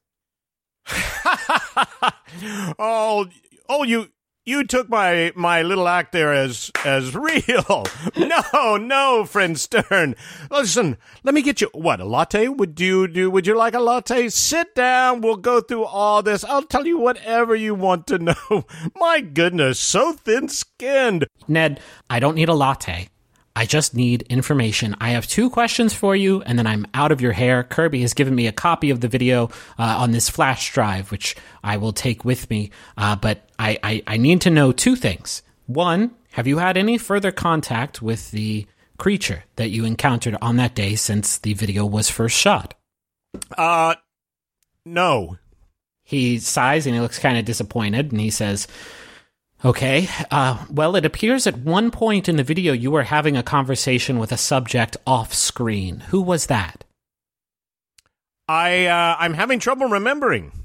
oh, 2.79 3.27
oh, 3.69 3.83
you 3.85 4.09
you 4.45 4.63
took 4.65 4.89
my 4.89 5.33
my 5.35 5.63
little 5.63 5.89
act 5.89 6.13
there 6.13 6.33
as 6.33 6.71
as 6.85 7.15
real. 7.15 7.85
No, 8.17 8.77
no, 8.77 9.25
friend 9.25 9.59
Stern. 9.59 10.15
Listen, 10.51 10.97
let 11.25 11.35
me 11.35 11.43
get 11.43 11.61
you 11.61 11.69
what 11.73 12.01
a 12.01 12.05
latte. 12.05 12.49
Would 12.49 12.79
you 12.81 13.09
do? 13.09 13.31
Would 13.31 13.47
you 13.47 13.57
like 13.57 13.75
a 13.75 13.81
latte? 13.81 14.29
Sit 14.29 14.75
down. 14.75 15.21
We'll 15.21 15.37
go 15.37 15.61
through 15.61 15.85
all 15.85 16.23
this. 16.23 16.45
I'll 16.45 16.63
tell 16.63 16.87
you 16.87 16.99
whatever 16.99 17.55
you 17.55 17.75
want 17.75 18.07
to 18.09 18.19
know. 18.51 18.65
My 18.95 19.21
goodness, 19.21 19.79
so 19.79 20.13
thin 20.13 20.49
skinned. 20.49 21.27
Ned, 21.49 21.81
I 22.09 22.21
don't 22.21 22.35
need 22.35 22.49
a 22.49 22.55
latte. 22.55 23.09
I 23.57 23.65
just 23.65 23.95
need 23.95 24.23
information. 24.29 24.95
I 25.01 25.11
have 25.11 25.27
two 25.27 25.49
questions 25.49 25.95
for 25.95 26.15
you, 26.15 26.43
and 26.43 26.59
then 26.59 26.67
I'm 26.67 26.87
out 26.93 27.11
of 27.11 27.23
your 27.23 27.33
hair. 27.33 27.65
Kirby 27.65 28.03
has 28.03 28.13
given 28.13 28.35
me 28.35 28.47
a 28.47 28.53
copy 28.53 28.91
of 28.91 29.01
the 29.01 29.09
video 29.09 29.47
uh, 29.79 29.97
on 29.99 30.11
this 30.11 30.29
flash 30.29 30.71
drive, 30.75 31.11
which 31.11 31.35
I 31.65 31.79
will 31.79 31.95
take 31.95 32.23
with 32.23 32.51
me. 32.51 32.71
Uh, 32.99 33.17
but 33.17 33.49
I, 33.59 33.79
I, 33.83 34.03
I 34.07 34.17
need 34.19 34.43
to 34.43 34.51
know 34.51 34.73
two 34.73 34.95
things. 34.95 35.43
One, 35.65 36.15
have 36.33 36.47
you 36.47 36.59
had 36.59 36.77
any 36.77 36.99
further 36.99 37.33
contact 37.33 38.03
with 38.03 38.31
the 38.31 38.67
creature 38.99 39.45
that 39.57 39.71
you 39.71 39.87
encountered 39.87 40.37
on 40.43 40.57
that 40.57 40.75
day 40.75 40.95
since 40.95 41.39
the 41.39 41.55
video 41.55 41.87
was 41.87 42.11
first 42.11 42.37
shot? 42.37 42.75
Uh, 43.57 43.95
no. 44.85 45.39
He 46.05 46.39
sighs 46.41 46.85
and 46.85 46.95
he 46.95 47.01
looks 47.01 47.19
kind 47.19 47.39
of 47.39 47.47
disappointed, 47.47 48.13
and 48.13 48.21
he 48.21 48.31
says, 48.31 48.69
Okay. 49.67 50.09
Uh, 50.31 50.65
well, 50.71 50.95
it 50.95 51.05
appears 51.05 51.49
at 51.49 51.59
one 51.59 51.91
point 51.91 52.29
in 52.29 52.37
the 52.37 52.45
video 52.45 52.73
you 52.73 52.93
were 52.93 53.03
having 53.03 53.37
a 53.37 53.43
conversation 53.43 54.21
with 54.21 54.31
a 54.31 54.37
subject 54.37 54.97
off 55.05 55.35
screen. 55.35 56.05
Who 56.11 56.23
was 56.23 56.47
that? 56.47 56.85
I 58.47 58.87
uh, 58.87 59.17
I'm 59.19 59.35
having 59.35 59.59
trouble 59.59 59.89
remembering. 59.89 60.53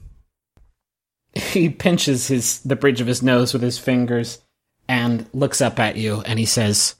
He 1.34 1.69
pinches 1.69 2.28
his 2.28 2.60
the 2.60 2.76
bridge 2.76 2.99
of 2.99 3.07
his 3.07 3.23
nose 3.23 3.53
with 3.53 3.61
his 3.61 3.80
fingers 3.80 4.41
and 4.90 5.26
looks 5.34 5.61
up 5.61 5.80
at 5.80 5.95
you 5.95 6.22
and 6.26 6.38
he 6.38 6.45
says, 6.45 6.95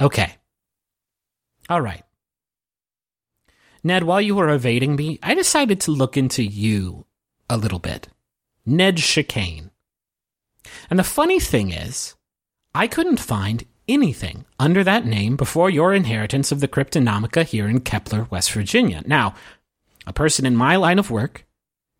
"Okay. 0.00 0.34
All 1.70 1.80
right. 1.80 2.02
Ned, 3.84 4.02
while 4.02 4.20
you 4.20 4.34
were 4.34 4.50
evading 4.50 4.96
me, 4.96 5.20
I 5.22 5.34
decided 5.34 5.80
to 5.82 5.92
look 5.92 6.16
into 6.16 6.42
you 6.42 7.06
a 7.48 7.56
little 7.56 7.78
bit. 7.78 8.08
Ned 8.66 8.96
Chicane. 8.96 9.71
And 10.90 10.98
the 10.98 11.04
funny 11.04 11.40
thing 11.40 11.72
is, 11.72 12.14
I 12.74 12.86
couldn't 12.86 13.20
find 13.20 13.64
anything 13.88 14.44
under 14.58 14.84
that 14.84 15.04
name 15.04 15.36
before 15.36 15.70
your 15.70 15.92
inheritance 15.92 16.52
of 16.52 16.60
the 16.60 16.68
Cryptonomica 16.68 17.44
here 17.44 17.68
in 17.68 17.80
Kepler, 17.80 18.26
West 18.30 18.52
Virginia. 18.52 19.02
Now, 19.06 19.34
a 20.06 20.12
person 20.12 20.46
in 20.46 20.56
my 20.56 20.76
line 20.76 20.98
of 20.98 21.10
work, 21.10 21.44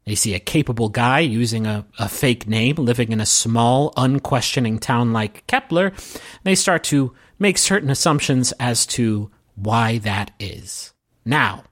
they 0.04 0.14
see 0.14 0.34
a 0.34 0.40
capable 0.40 0.88
guy 0.88 1.20
using 1.20 1.66
a, 1.66 1.86
a 1.98 2.08
fake 2.08 2.48
name, 2.48 2.76
living 2.76 3.12
in 3.12 3.20
a 3.20 3.26
small, 3.26 3.92
unquestioning 3.96 4.78
town 4.78 5.12
like 5.12 5.46
Kepler, 5.46 5.92
they 6.42 6.54
start 6.54 6.82
to 6.84 7.14
make 7.38 7.58
certain 7.58 7.90
assumptions 7.90 8.52
as 8.52 8.86
to 8.86 9.30
why 9.54 9.98
that 9.98 10.32
is. 10.40 10.92
Now, 11.24 11.64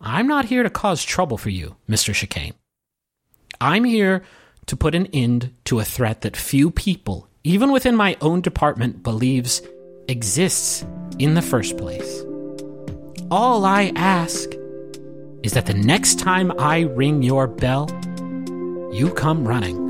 I'm 0.00 0.26
not 0.26 0.46
here 0.46 0.62
to 0.62 0.70
cause 0.70 1.04
trouble 1.04 1.36
for 1.36 1.50
you, 1.50 1.76
Mr. 1.88 2.14
Chicane. 2.14 2.54
I'm 3.60 3.84
here 3.84 4.22
to 4.66 4.76
put 4.76 4.94
an 4.94 5.06
end 5.06 5.52
to 5.64 5.80
a 5.80 5.84
threat 5.84 6.22
that 6.22 6.36
few 6.36 6.70
people, 6.70 7.28
even 7.42 7.72
within 7.72 7.96
my 7.96 8.16
own 8.20 8.40
department, 8.40 9.02
believes 9.02 9.62
exists 10.08 10.84
in 11.18 11.34
the 11.34 11.42
first 11.42 11.76
place. 11.76 12.22
All 13.30 13.64
I 13.64 13.92
ask 13.96 14.50
is 15.42 15.52
that 15.52 15.66
the 15.66 15.74
next 15.74 16.18
time 16.18 16.52
I 16.58 16.80
ring 16.80 17.22
your 17.22 17.46
bell, 17.46 17.88
you 18.92 19.12
come 19.14 19.46
running. 19.46 19.84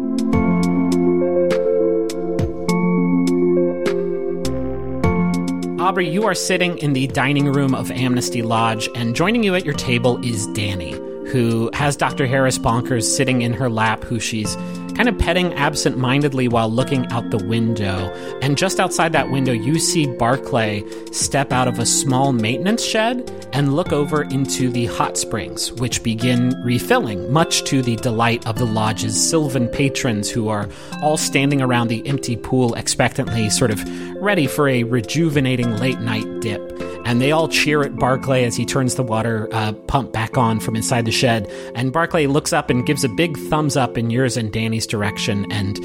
Aubrey, 5.81 6.09
you 6.09 6.25
are 6.25 6.35
sitting 6.35 6.79
in 6.79 6.95
the 6.95 7.07
dining 7.09 7.53
room 7.53 7.75
of 7.75 7.91
Amnesty 7.91 8.43
Lodge, 8.43 8.89
and 8.95 9.15
joining 9.15 9.45
you 9.45 9.55
at 9.55 9.65
your 9.65 9.75
table 9.75 10.17
is 10.25 10.47
Dani, 10.49 10.99
who 11.35 11.69
has 11.73 11.97
Dr. 11.97 12.28
Harris 12.28 12.61
Bonkers 12.61 13.02
sitting 13.02 13.43
in 13.43 13.52
her 13.55 13.69
lap, 13.69 14.05
who 14.05 14.20
she's 14.20 14.55
kind 14.95 15.09
of 15.09 15.19
petting 15.19 15.53
absent 15.55 15.99
mindedly 15.99 16.49
while 16.49 16.71
looking 16.71 17.07
out 17.12 17.31
the 17.31 17.45
window. 17.45 18.12
And 18.41 18.57
just 18.57 18.81
outside 18.81 19.12
that 19.12 19.31
window, 19.31 19.53
you 19.53 19.79
see 19.79 20.07
Barclay 20.07 20.85
step 21.12 21.53
out 21.53 21.69
of 21.69 21.79
a 21.79 21.87
small 21.87 22.33
maintenance 22.33 22.85
shed 22.85 23.31
and 23.53 23.75
look 23.75 23.93
over 23.93 24.23
into 24.23 24.71
the 24.71 24.87
hot 24.87 25.16
springs, 25.16 25.73
which 25.73 26.03
begin 26.03 26.55
refilling, 26.62 27.33
much 27.33 27.65
to 27.65 27.83
the 27.83 27.97
delight 27.97 28.47
of 28.47 28.57
the 28.57 28.66
lodge's 28.66 29.31
sylvan 29.31 29.69
patrons 29.69 30.31
who 30.31 30.49
are 30.49 30.69
all 31.03 31.16
standing 31.16 31.61
around 31.61 31.89
the 31.89 32.07
empty 32.07 32.37
pool 32.37 32.75
expectantly, 32.75 33.51
sort 33.51 33.71
of 33.71 33.83
ready 34.21 34.47
for 34.47 34.69
a 34.69 34.85
rejuvenating 34.85 35.77
late 35.77 36.01
night 36.01 36.27
dip 36.41 36.61
and 37.05 37.21
they 37.21 37.33
all 37.33 37.49
cheer 37.49 37.83
at 37.83 37.97
Barclay 37.97 38.45
as 38.45 38.57
he 38.57 38.65
turns 38.65 38.95
the 38.95 39.03
water 39.03 39.49
uh, 39.53 39.73
pump 39.73 40.12
back 40.12 40.37
on 40.39 40.59
from 40.59 40.75
inside 40.75 41.05
the 41.05 41.12
shed. 41.12 41.51
And 41.75 41.93
Barclay 41.93 42.27
looks 42.27 42.53
up 42.53 42.71
and 42.71 42.87
gives 42.87 43.05
a 43.05 43.09
big 43.09 43.37
thumbs 43.37 43.77
up 43.77 43.99
in 43.99 44.11
yours 44.11 44.37
and 44.37 44.53
Dani's 44.53 44.84
direction. 44.86 45.51
And 45.51 45.77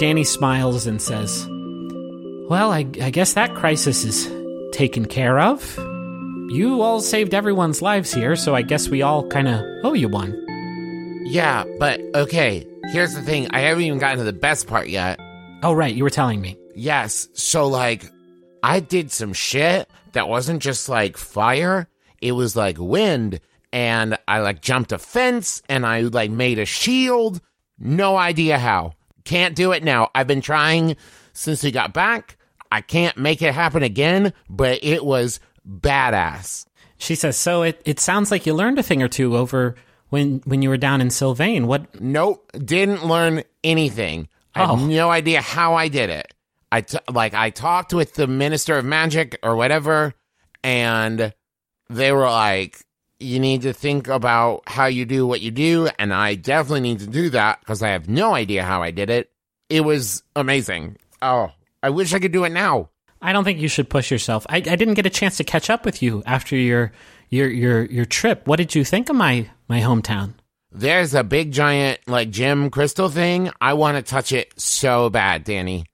Dani 0.00 0.26
smiles 0.26 0.86
and 0.86 1.00
says, 1.00 1.46
Well, 2.48 2.72
I, 2.72 2.86
I 3.00 3.10
guess 3.10 3.34
that 3.34 3.54
crisis 3.54 4.04
is 4.04 4.30
taken 4.72 5.06
care 5.06 5.38
of. 5.38 5.76
You 6.50 6.82
all 6.82 7.00
saved 7.00 7.34
everyone's 7.34 7.80
lives 7.80 8.12
here, 8.12 8.36
so 8.36 8.54
I 8.54 8.62
guess 8.62 8.88
we 8.88 9.02
all 9.02 9.26
kind 9.28 9.48
of 9.48 9.62
owe 9.84 9.94
you 9.94 10.08
one. 10.08 10.38
Yeah, 11.24 11.64
but 11.78 12.00
okay, 12.14 12.66
here's 12.92 13.14
the 13.14 13.22
thing. 13.22 13.48
I 13.52 13.60
haven't 13.60 13.84
even 13.84 13.98
gotten 13.98 14.18
to 14.18 14.24
the 14.24 14.32
best 14.32 14.66
part 14.66 14.88
yet. 14.88 15.18
Oh, 15.62 15.72
right, 15.72 15.94
you 15.94 16.02
were 16.04 16.10
telling 16.10 16.40
me. 16.40 16.58
Yes, 16.74 17.28
so 17.32 17.68
like, 17.68 18.10
I 18.62 18.80
did 18.80 19.10
some 19.12 19.32
shit 19.32 19.88
that 20.12 20.28
wasn't 20.28 20.62
just 20.62 20.88
like 20.88 21.16
fire, 21.16 21.88
it 22.20 22.32
was 22.32 22.56
like 22.56 22.76
wind. 22.78 23.40
And 23.72 24.18
I 24.28 24.40
like 24.40 24.60
jumped 24.60 24.92
a 24.92 24.98
fence 24.98 25.62
and 25.68 25.86
I 25.86 26.02
like 26.02 26.30
made 26.30 26.58
a 26.58 26.66
shield. 26.66 27.40
No 27.78 28.16
idea 28.16 28.58
how. 28.58 28.92
Can't 29.24 29.54
do 29.54 29.72
it 29.72 29.82
now. 29.84 30.10
I've 30.14 30.26
been 30.26 30.40
trying 30.40 30.96
since 31.32 31.62
we 31.62 31.70
got 31.70 31.92
back. 31.92 32.36
I 32.70 32.80
can't 32.80 33.16
make 33.16 33.42
it 33.42 33.54
happen 33.54 33.82
again, 33.82 34.32
but 34.48 34.82
it 34.82 35.04
was 35.04 35.40
badass. 35.68 36.66
She 36.98 37.14
says, 37.14 37.36
So 37.36 37.62
it, 37.62 37.80
it 37.84 38.00
sounds 38.00 38.30
like 38.30 38.46
you 38.46 38.54
learned 38.54 38.78
a 38.78 38.82
thing 38.82 39.02
or 39.02 39.08
two 39.08 39.36
over 39.36 39.74
when 40.08 40.40
when 40.44 40.62
you 40.62 40.68
were 40.68 40.76
down 40.76 41.00
in 41.00 41.10
Sylvain. 41.10 41.66
What 41.66 42.00
Nope, 42.00 42.50
didn't 42.52 43.06
learn 43.06 43.42
anything. 43.64 44.28
I 44.54 44.62
Oh. 44.64 44.76
have 44.76 44.88
no 44.88 45.10
idea 45.10 45.40
how 45.40 45.74
I 45.74 45.88
did 45.88 46.10
it. 46.10 46.32
I 46.70 46.82
t- 46.82 46.98
like 47.10 47.34
I 47.34 47.50
talked 47.50 47.92
with 47.92 48.14
the 48.14 48.26
minister 48.26 48.76
of 48.76 48.84
magic 48.84 49.38
or 49.42 49.56
whatever, 49.56 50.14
and 50.64 51.34
they 51.90 52.12
were 52.12 52.28
like, 52.30 52.78
"You 53.22 53.40
need 53.40 53.62
to 53.62 53.72
think 53.72 54.08
about 54.08 54.62
how 54.66 54.86
you 54.86 55.04
do 55.04 55.26
what 55.26 55.40
you 55.40 55.50
do," 55.50 55.88
and 55.98 56.12
I 56.12 56.34
definitely 56.34 56.80
need 56.80 57.00
to 57.00 57.06
do 57.06 57.30
that 57.30 57.60
because 57.60 57.82
I 57.82 57.88
have 57.88 58.08
no 58.08 58.34
idea 58.34 58.64
how 58.64 58.82
I 58.82 58.90
did 58.90 59.10
it. 59.10 59.30
It 59.68 59.84
was 59.84 60.22
amazing. 60.36 60.96
Oh, 61.22 61.50
I 61.82 61.90
wish 61.90 62.12
I 62.12 62.18
could 62.18 62.32
do 62.32 62.44
it 62.44 62.50
now. 62.50 62.90
I 63.22 63.32
don't 63.32 63.44
think 63.44 63.60
you 63.60 63.68
should 63.68 63.88
push 63.88 64.10
yourself. 64.10 64.44
I, 64.48 64.56
I 64.56 64.76
didn't 64.76 64.94
get 64.94 65.06
a 65.06 65.10
chance 65.10 65.36
to 65.36 65.44
catch 65.44 65.70
up 65.70 65.84
with 65.84 66.02
you 66.02 66.22
after 66.26 66.56
your 66.56 66.92
your 67.30 67.48
your 67.48 67.84
your 67.84 68.04
trip. 68.04 68.46
What 68.46 68.56
did 68.56 68.74
you 68.74 68.84
think 68.84 69.08
of 69.08 69.16
my 69.16 69.48
my 69.68 69.80
hometown? 69.80 70.34
There's 70.72 71.14
a 71.14 71.22
big 71.22 71.52
giant 71.52 72.00
like 72.06 72.30
gem 72.30 72.70
crystal 72.70 73.08
thing. 73.08 73.50
I 73.60 73.74
want 73.74 73.96
to 73.96 74.02
touch 74.02 74.32
it 74.32 74.52
so 74.58 75.10
bad, 75.10 75.44
Dani. 75.44 75.84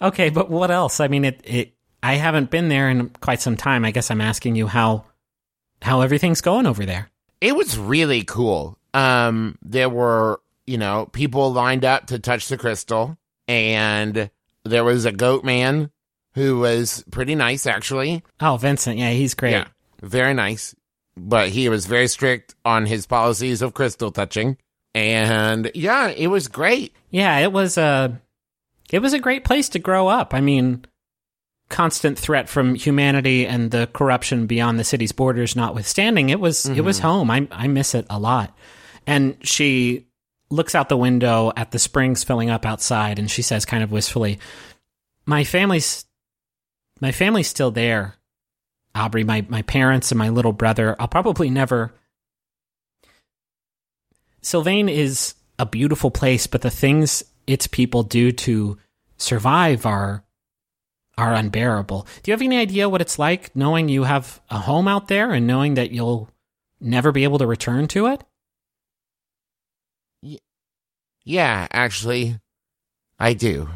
Okay, 0.00 0.30
but 0.30 0.50
what 0.50 0.70
else? 0.70 1.00
I 1.00 1.08
mean, 1.08 1.24
it, 1.24 1.40
it. 1.44 1.74
I 2.02 2.14
haven't 2.14 2.50
been 2.50 2.68
there 2.68 2.90
in 2.90 3.08
quite 3.08 3.40
some 3.40 3.56
time. 3.56 3.84
I 3.84 3.90
guess 3.90 4.10
I'm 4.10 4.20
asking 4.20 4.56
you 4.56 4.66
how 4.66 5.04
how 5.82 6.00
everything's 6.00 6.40
going 6.40 6.66
over 6.66 6.84
there. 6.86 7.10
It 7.40 7.56
was 7.56 7.76
really 7.76 8.24
cool. 8.24 8.78
Um, 8.94 9.58
there 9.62 9.88
were, 9.88 10.40
you 10.66 10.78
know, 10.78 11.06
people 11.06 11.52
lined 11.52 11.84
up 11.84 12.06
to 12.06 12.18
touch 12.18 12.48
the 12.48 12.56
crystal, 12.56 13.18
and 13.48 14.30
there 14.64 14.84
was 14.84 15.04
a 15.04 15.12
goat 15.12 15.44
man 15.44 15.90
who 16.34 16.58
was 16.60 17.04
pretty 17.10 17.34
nice, 17.34 17.66
actually. 17.66 18.22
Oh, 18.40 18.56
Vincent, 18.56 18.98
yeah, 18.98 19.10
he's 19.10 19.34
great. 19.34 19.52
Yeah, 19.52 19.66
very 20.00 20.34
nice. 20.34 20.74
But 21.16 21.50
he 21.50 21.68
was 21.68 21.86
very 21.86 22.08
strict 22.08 22.54
on 22.64 22.86
his 22.86 23.06
policies 23.06 23.60
of 23.60 23.74
crystal 23.74 24.10
touching. 24.10 24.56
And 24.94 25.70
yeah, 25.74 26.08
it 26.08 26.28
was 26.28 26.48
great. 26.48 26.94
Yeah, 27.10 27.38
it 27.38 27.52
was 27.52 27.76
a 27.76 28.20
it 28.90 29.00
was 29.00 29.12
a 29.12 29.18
great 29.18 29.44
place 29.44 29.68
to 29.70 29.78
grow 29.78 30.08
up. 30.08 30.34
I 30.34 30.40
mean, 30.40 30.84
constant 31.72 32.18
threat 32.18 32.48
from 32.48 32.74
humanity 32.76 33.46
and 33.46 33.70
the 33.70 33.88
corruption 33.92 34.46
beyond 34.46 34.78
the 34.78 34.84
city's 34.84 35.10
borders 35.10 35.56
notwithstanding, 35.56 36.28
it 36.28 36.38
was 36.38 36.66
it 36.66 36.82
was 36.82 36.98
mm-hmm. 36.98 37.08
home. 37.08 37.30
I 37.30 37.48
I 37.50 37.66
miss 37.66 37.94
it 37.94 38.06
a 38.08 38.18
lot. 38.18 38.56
And 39.06 39.36
she 39.42 40.06
looks 40.50 40.74
out 40.74 40.88
the 40.88 40.96
window 40.96 41.52
at 41.56 41.70
the 41.70 41.78
springs 41.78 42.22
filling 42.22 42.50
up 42.50 42.64
outside 42.64 43.18
and 43.18 43.30
she 43.30 43.42
says 43.42 43.64
kind 43.64 43.82
of 43.82 43.90
wistfully, 43.90 44.38
"My 45.26 45.42
family's 45.42 46.04
my 47.00 47.10
family's 47.10 47.48
still 47.48 47.72
there. 47.72 48.14
Aubrey, 48.94 49.24
my 49.24 49.44
my 49.48 49.62
parents 49.62 50.12
and 50.12 50.18
my 50.18 50.28
little 50.28 50.52
brother. 50.52 50.94
I'll 51.00 51.08
probably 51.08 51.50
never 51.50 51.92
Sylvain 54.42 54.88
is 54.88 55.34
a 55.58 55.64
beautiful 55.64 56.10
place, 56.10 56.46
but 56.46 56.62
the 56.62 56.70
things 56.70 57.22
its 57.46 57.66
people 57.66 58.02
do 58.02 58.32
to 58.32 58.76
survive 59.16 59.86
are 59.86 60.24
are 61.18 61.34
unbearable. 61.34 62.06
Do 62.22 62.30
you 62.30 62.32
have 62.32 62.42
any 62.42 62.58
idea 62.58 62.88
what 62.88 63.00
it's 63.00 63.18
like 63.18 63.54
knowing 63.54 63.88
you 63.88 64.04
have 64.04 64.40
a 64.50 64.58
home 64.58 64.88
out 64.88 65.08
there 65.08 65.32
and 65.32 65.46
knowing 65.46 65.74
that 65.74 65.90
you'll 65.90 66.28
never 66.80 67.12
be 67.12 67.24
able 67.24 67.38
to 67.38 67.46
return 67.46 67.86
to 67.88 68.06
it? 68.06 68.24
Yeah, 71.24 71.68
actually, 71.70 72.38
I 73.18 73.34
do. 73.34 73.68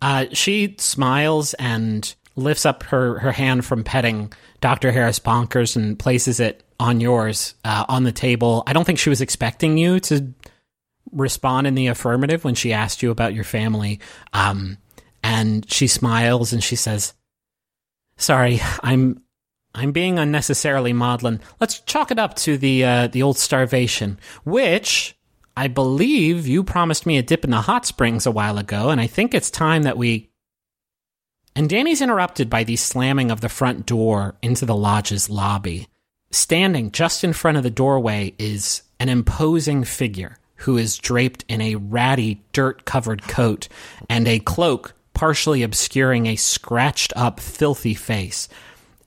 Uh, 0.00 0.26
she 0.32 0.76
smiles 0.78 1.54
and 1.54 2.14
lifts 2.36 2.66
up 2.66 2.82
her, 2.84 3.18
her 3.18 3.32
hand 3.32 3.64
from 3.64 3.84
petting 3.84 4.32
Dr. 4.60 4.92
Harris 4.92 5.18
Bonkers 5.18 5.76
and 5.76 5.98
places 5.98 6.40
it 6.40 6.62
on 6.78 7.00
yours 7.00 7.54
uh, 7.64 7.84
on 7.88 8.04
the 8.04 8.12
table. 8.12 8.62
I 8.66 8.72
don't 8.72 8.84
think 8.84 8.98
she 8.98 9.10
was 9.10 9.20
expecting 9.20 9.76
you 9.76 10.00
to 10.00 10.32
respond 11.12 11.66
in 11.66 11.74
the 11.74 11.88
affirmative 11.88 12.44
when 12.44 12.54
she 12.54 12.72
asked 12.72 13.02
you 13.02 13.10
about 13.10 13.34
your 13.34 13.44
family. 13.44 14.00
Um, 14.32 14.78
and 15.22 15.70
she 15.70 15.86
smiles 15.86 16.52
and 16.52 16.62
she 16.62 16.76
says, 16.76 17.14
"Sorry, 18.16 18.60
I'm 18.82 19.22
I'm 19.74 19.92
being 19.92 20.18
unnecessarily 20.18 20.92
maudlin. 20.92 21.40
Let's 21.60 21.80
chalk 21.80 22.10
it 22.10 22.18
up 22.18 22.34
to 22.36 22.58
the 22.58 22.84
uh, 22.84 23.06
the 23.08 23.22
old 23.22 23.38
starvation, 23.38 24.18
which 24.44 25.16
I 25.56 25.68
believe 25.68 26.46
you 26.46 26.62
promised 26.64 27.06
me 27.06 27.18
a 27.18 27.22
dip 27.22 27.44
in 27.44 27.50
the 27.50 27.62
hot 27.62 27.86
springs 27.86 28.26
a 28.26 28.30
while 28.30 28.58
ago, 28.58 28.90
and 28.90 29.00
I 29.00 29.06
think 29.06 29.34
it's 29.34 29.50
time 29.50 29.82
that 29.84 29.98
we." 29.98 30.30
And 31.54 31.68
Dani's 31.68 32.00
interrupted 32.00 32.48
by 32.48 32.64
the 32.64 32.76
slamming 32.76 33.30
of 33.30 33.42
the 33.42 33.50
front 33.50 33.84
door 33.84 34.36
into 34.40 34.64
the 34.64 34.74
lodge's 34.74 35.28
lobby. 35.28 35.86
Standing 36.30 36.92
just 36.92 37.24
in 37.24 37.34
front 37.34 37.58
of 37.58 37.62
the 37.62 37.70
doorway 37.70 38.34
is 38.38 38.82
an 38.98 39.10
imposing 39.10 39.84
figure 39.84 40.38
who 40.56 40.78
is 40.78 40.96
draped 40.96 41.44
in 41.48 41.60
a 41.60 41.74
ratty, 41.74 42.42
dirt 42.52 42.86
covered 42.86 43.22
coat 43.24 43.68
and 44.08 44.26
a 44.26 44.38
cloak 44.38 44.94
partially 45.14 45.62
obscuring 45.62 46.26
a 46.26 46.36
scratched 46.36 47.12
up, 47.16 47.40
filthy 47.40 47.94
face. 47.94 48.48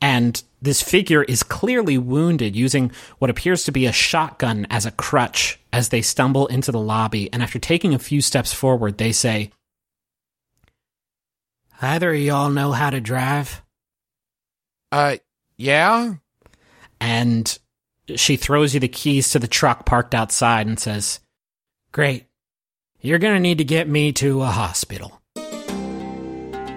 And 0.01 0.41
this 0.61 0.81
figure 0.81 1.23
is 1.23 1.43
clearly 1.43 1.97
wounded 1.97 2.55
using 2.55 2.91
what 3.19 3.29
appears 3.29 3.63
to 3.63 3.71
be 3.71 3.85
a 3.85 3.91
shotgun 3.91 4.67
as 4.69 4.85
a 4.85 4.91
crutch 4.91 5.59
as 5.71 5.89
they 5.89 6.01
stumble 6.01 6.47
into 6.47 6.71
the 6.71 6.79
lobby. 6.79 7.31
And 7.31 7.41
after 7.41 7.59
taking 7.59 7.93
a 7.93 7.99
few 7.99 8.21
steps 8.21 8.53
forward, 8.53 8.97
they 8.97 9.11
say, 9.11 9.51
Either 11.81 12.13
of 12.13 12.19
y'all 12.19 12.49
know 12.49 12.71
how 12.71 12.89
to 12.89 13.01
drive? 13.01 13.61
Uh, 14.91 15.17
yeah? 15.57 16.15
And 16.99 17.57
she 18.15 18.37
throws 18.37 18.73
you 18.73 18.79
the 18.79 18.87
keys 18.87 19.29
to 19.31 19.39
the 19.39 19.47
truck 19.47 19.85
parked 19.85 20.15
outside 20.15 20.67
and 20.67 20.79
says, 20.79 21.19
Great. 21.91 22.25
You're 23.01 23.19
going 23.19 23.35
to 23.35 23.39
need 23.39 23.59
to 23.59 23.63
get 23.63 23.87
me 23.87 24.13
to 24.13 24.41
a 24.41 24.47
hospital. 24.47 25.21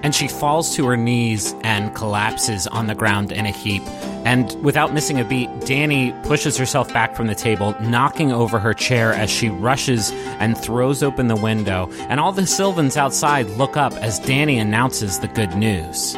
And 0.02 0.14
she 0.14 0.28
falls 0.28 0.74
to 0.76 0.86
her 0.86 0.96
knees 0.96 1.54
and 1.62 1.94
collapses 1.94 2.66
on 2.66 2.86
the 2.86 2.94
ground 2.94 3.32
in 3.32 3.46
a 3.46 3.50
heap. 3.50 3.82
And 4.24 4.52
without 4.62 4.92
missing 4.92 5.18
a 5.20 5.24
beat, 5.24 5.48
Dani 5.60 6.12
pushes 6.24 6.56
herself 6.56 6.92
back 6.92 7.14
from 7.14 7.26
the 7.26 7.34
table, 7.34 7.74
knocking 7.80 8.32
over 8.32 8.58
her 8.58 8.74
chair 8.74 9.12
as 9.12 9.30
she 9.30 9.48
rushes 9.48 10.12
and 10.40 10.56
throws 10.56 11.02
open 11.02 11.28
the 11.28 11.36
window. 11.36 11.90
And 12.08 12.20
all 12.20 12.32
the 12.32 12.46
Sylvans 12.46 12.96
outside 12.96 13.46
look 13.50 13.76
up 13.76 13.92
as 13.94 14.20
Dani 14.20 14.60
announces 14.60 15.20
the 15.20 15.28
good 15.28 15.54
news 15.56 16.16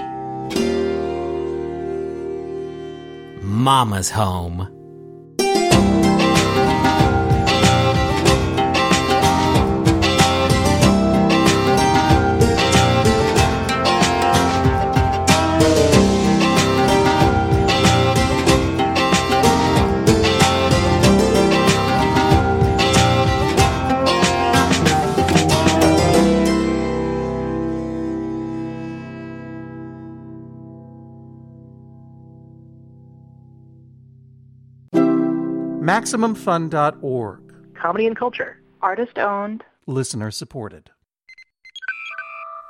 Mama's 3.43 4.11
home. 4.11 4.80
MaximumFun.org. 35.91 37.41
Comedy 37.75 38.07
and 38.07 38.17
culture. 38.17 38.63
Artist 38.81 39.19
owned. 39.19 39.65
Listener 39.89 40.31
supported. 40.31 40.91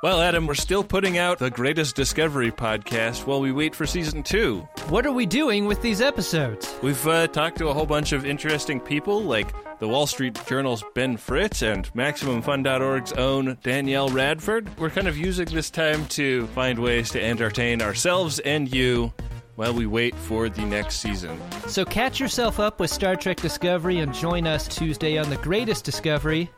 Well, 0.01 0.19
Adam, 0.19 0.47
we're 0.47 0.55
still 0.55 0.83
putting 0.83 1.19
out 1.19 1.37
the 1.37 1.51
Greatest 1.51 1.95
Discovery 1.95 2.51
podcast 2.51 3.27
while 3.27 3.39
we 3.39 3.51
wait 3.51 3.75
for 3.75 3.85
season 3.85 4.23
two. 4.23 4.67
What 4.89 5.05
are 5.05 5.11
we 5.11 5.27
doing 5.27 5.65
with 5.65 5.83
these 5.83 6.01
episodes? 6.01 6.73
We've 6.81 7.07
uh, 7.07 7.27
talked 7.27 7.59
to 7.59 7.67
a 7.67 7.73
whole 7.75 7.85
bunch 7.85 8.11
of 8.11 8.25
interesting 8.25 8.79
people, 8.79 9.21
like 9.21 9.53
the 9.77 9.87
Wall 9.87 10.07
Street 10.07 10.39
Journal's 10.47 10.83
Ben 10.95 11.15
Fritz 11.15 11.61
and 11.61 11.93
MaximumFun.org's 11.93 13.13
own 13.13 13.55
Danielle 13.61 14.09
Radford. 14.09 14.75
We're 14.79 14.89
kind 14.89 15.07
of 15.07 15.15
using 15.15 15.45
this 15.45 15.69
time 15.69 16.07
to 16.07 16.47
find 16.47 16.79
ways 16.79 17.11
to 17.11 17.23
entertain 17.23 17.83
ourselves 17.83 18.39
and 18.39 18.73
you 18.73 19.13
while 19.55 19.73
we 19.73 19.85
wait 19.85 20.15
for 20.15 20.49
the 20.49 20.63
next 20.63 20.97
season. 20.97 21.39
So 21.67 21.85
catch 21.85 22.19
yourself 22.19 22.59
up 22.59 22.79
with 22.79 22.89
Star 22.89 23.15
Trek 23.15 23.37
Discovery 23.37 23.99
and 23.99 24.13
join 24.13 24.47
us 24.47 24.67
Tuesday 24.67 25.17
on 25.17 25.29
The 25.29 25.37
Greatest 25.37 25.83
Discovery. 25.85 26.51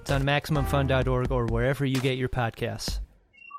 It's 0.00 0.10
on 0.10 0.22
MaximumFun.org 0.22 1.30
or 1.30 1.46
wherever 1.46 1.84
you 1.84 2.00
get 2.00 2.16
your 2.18 2.28
podcasts. 2.28 3.00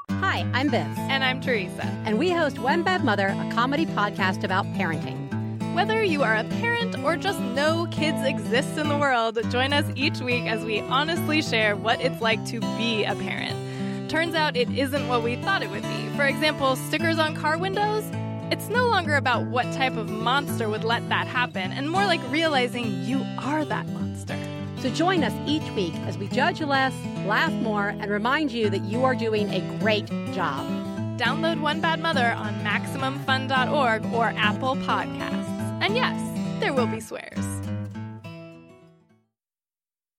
Hi, 0.10 0.46
I'm 0.54 0.70
Biz. 0.70 0.98
And 0.98 1.24
I'm 1.24 1.40
Theresa. 1.40 1.86
And 2.06 2.20
we 2.20 2.32
host 2.32 2.60
One 2.60 2.84
Bad 2.84 3.04
Mother, 3.04 3.28
a 3.28 3.52
comedy 3.54 3.86
podcast 3.86 4.44
about 4.44 4.66
parenting. 4.74 5.30
Whether 5.74 6.04
you 6.04 6.22
are 6.22 6.36
a 6.36 6.44
parent 6.44 6.98
or 7.00 7.16
just 7.16 7.40
know 7.40 7.88
kids 7.92 8.22
exist 8.26 8.78
in 8.78 8.90
the 8.90 8.98
world, 8.98 9.40
join 9.50 9.72
us 9.72 9.86
each 9.96 10.20
week 10.20 10.44
as 10.48 10.66
we 10.66 10.82
honestly 10.82 11.42
share 11.42 11.78
what 11.78 12.02
it's 12.02 12.22
like 12.22 12.46
to 12.48 12.60
be 12.60 13.06
a 13.06 13.16
parent. 13.16 14.10
Turns 14.10 14.36
out 14.36 14.58
it 14.58 14.70
isn't 14.70 15.08
what 15.08 15.24
we 15.24 15.38
thought 15.38 15.64
it 15.64 15.70
would 15.70 15.84
be. 15.84 16.10
For 16.18 16.26
example, 16.26 16.76
stickers 16.76 17.18
on 17.18 17.34
car 17.34 17.58
windows? 17.58 18.04
It's 18.52 18.68
no 18.68 18.88
longer 18.88 19.16
about 19.16 19.46
what 19.46 19.64
type 19.72 19.96
of 19.96 20.10
monster 20.10 20.68
would 20.68 20.84
let 20.84 21.08
that 21.08 21.26
happen, 21.26 21.72
and 21.72 21.90
more 21.90 22.04
like 22.04 22.20
realizing 22.30 23.02
you 23.06 23.26
are 23.40 23.64
that 23.64 23.88
monster. 23.88 24.38
So 24.82 24.90
join 24.90 25.24
us 25.24 25.32
each 25.48 25.64
week 25.72 25.94
as 26.06 26.18
we 26.18 26.28
judge 26.28 26.60
less, 26.60 26.94
laugh 27.26 27.54
more, 27.54 27.88
and 27.88 28.12
remind 28.12 28.52
you 28.52 28.70
that 28.70 28.82
you 28.82 29.06
are 29.06 29.16
doing 29.16 29.50
a 29.54 29.62
great 29.80 30.08
job. 30.34 30.68
Download 31.18 31.62
One 31.62 31.80
Bad 31.80 32.02
Mother 32.02 32.34
on 32.34 32.54
MaximumFun.org 32.56 34.14
or 34.14 34.26
Apple 34.26 34.76
Podcasts. 34.76 35.82
And 35.82 35.96
yes, 35.96 36.20
there 36.60 36.74
will 36.74 36.88
be 36.88 37.00
swears. 37.00 37.61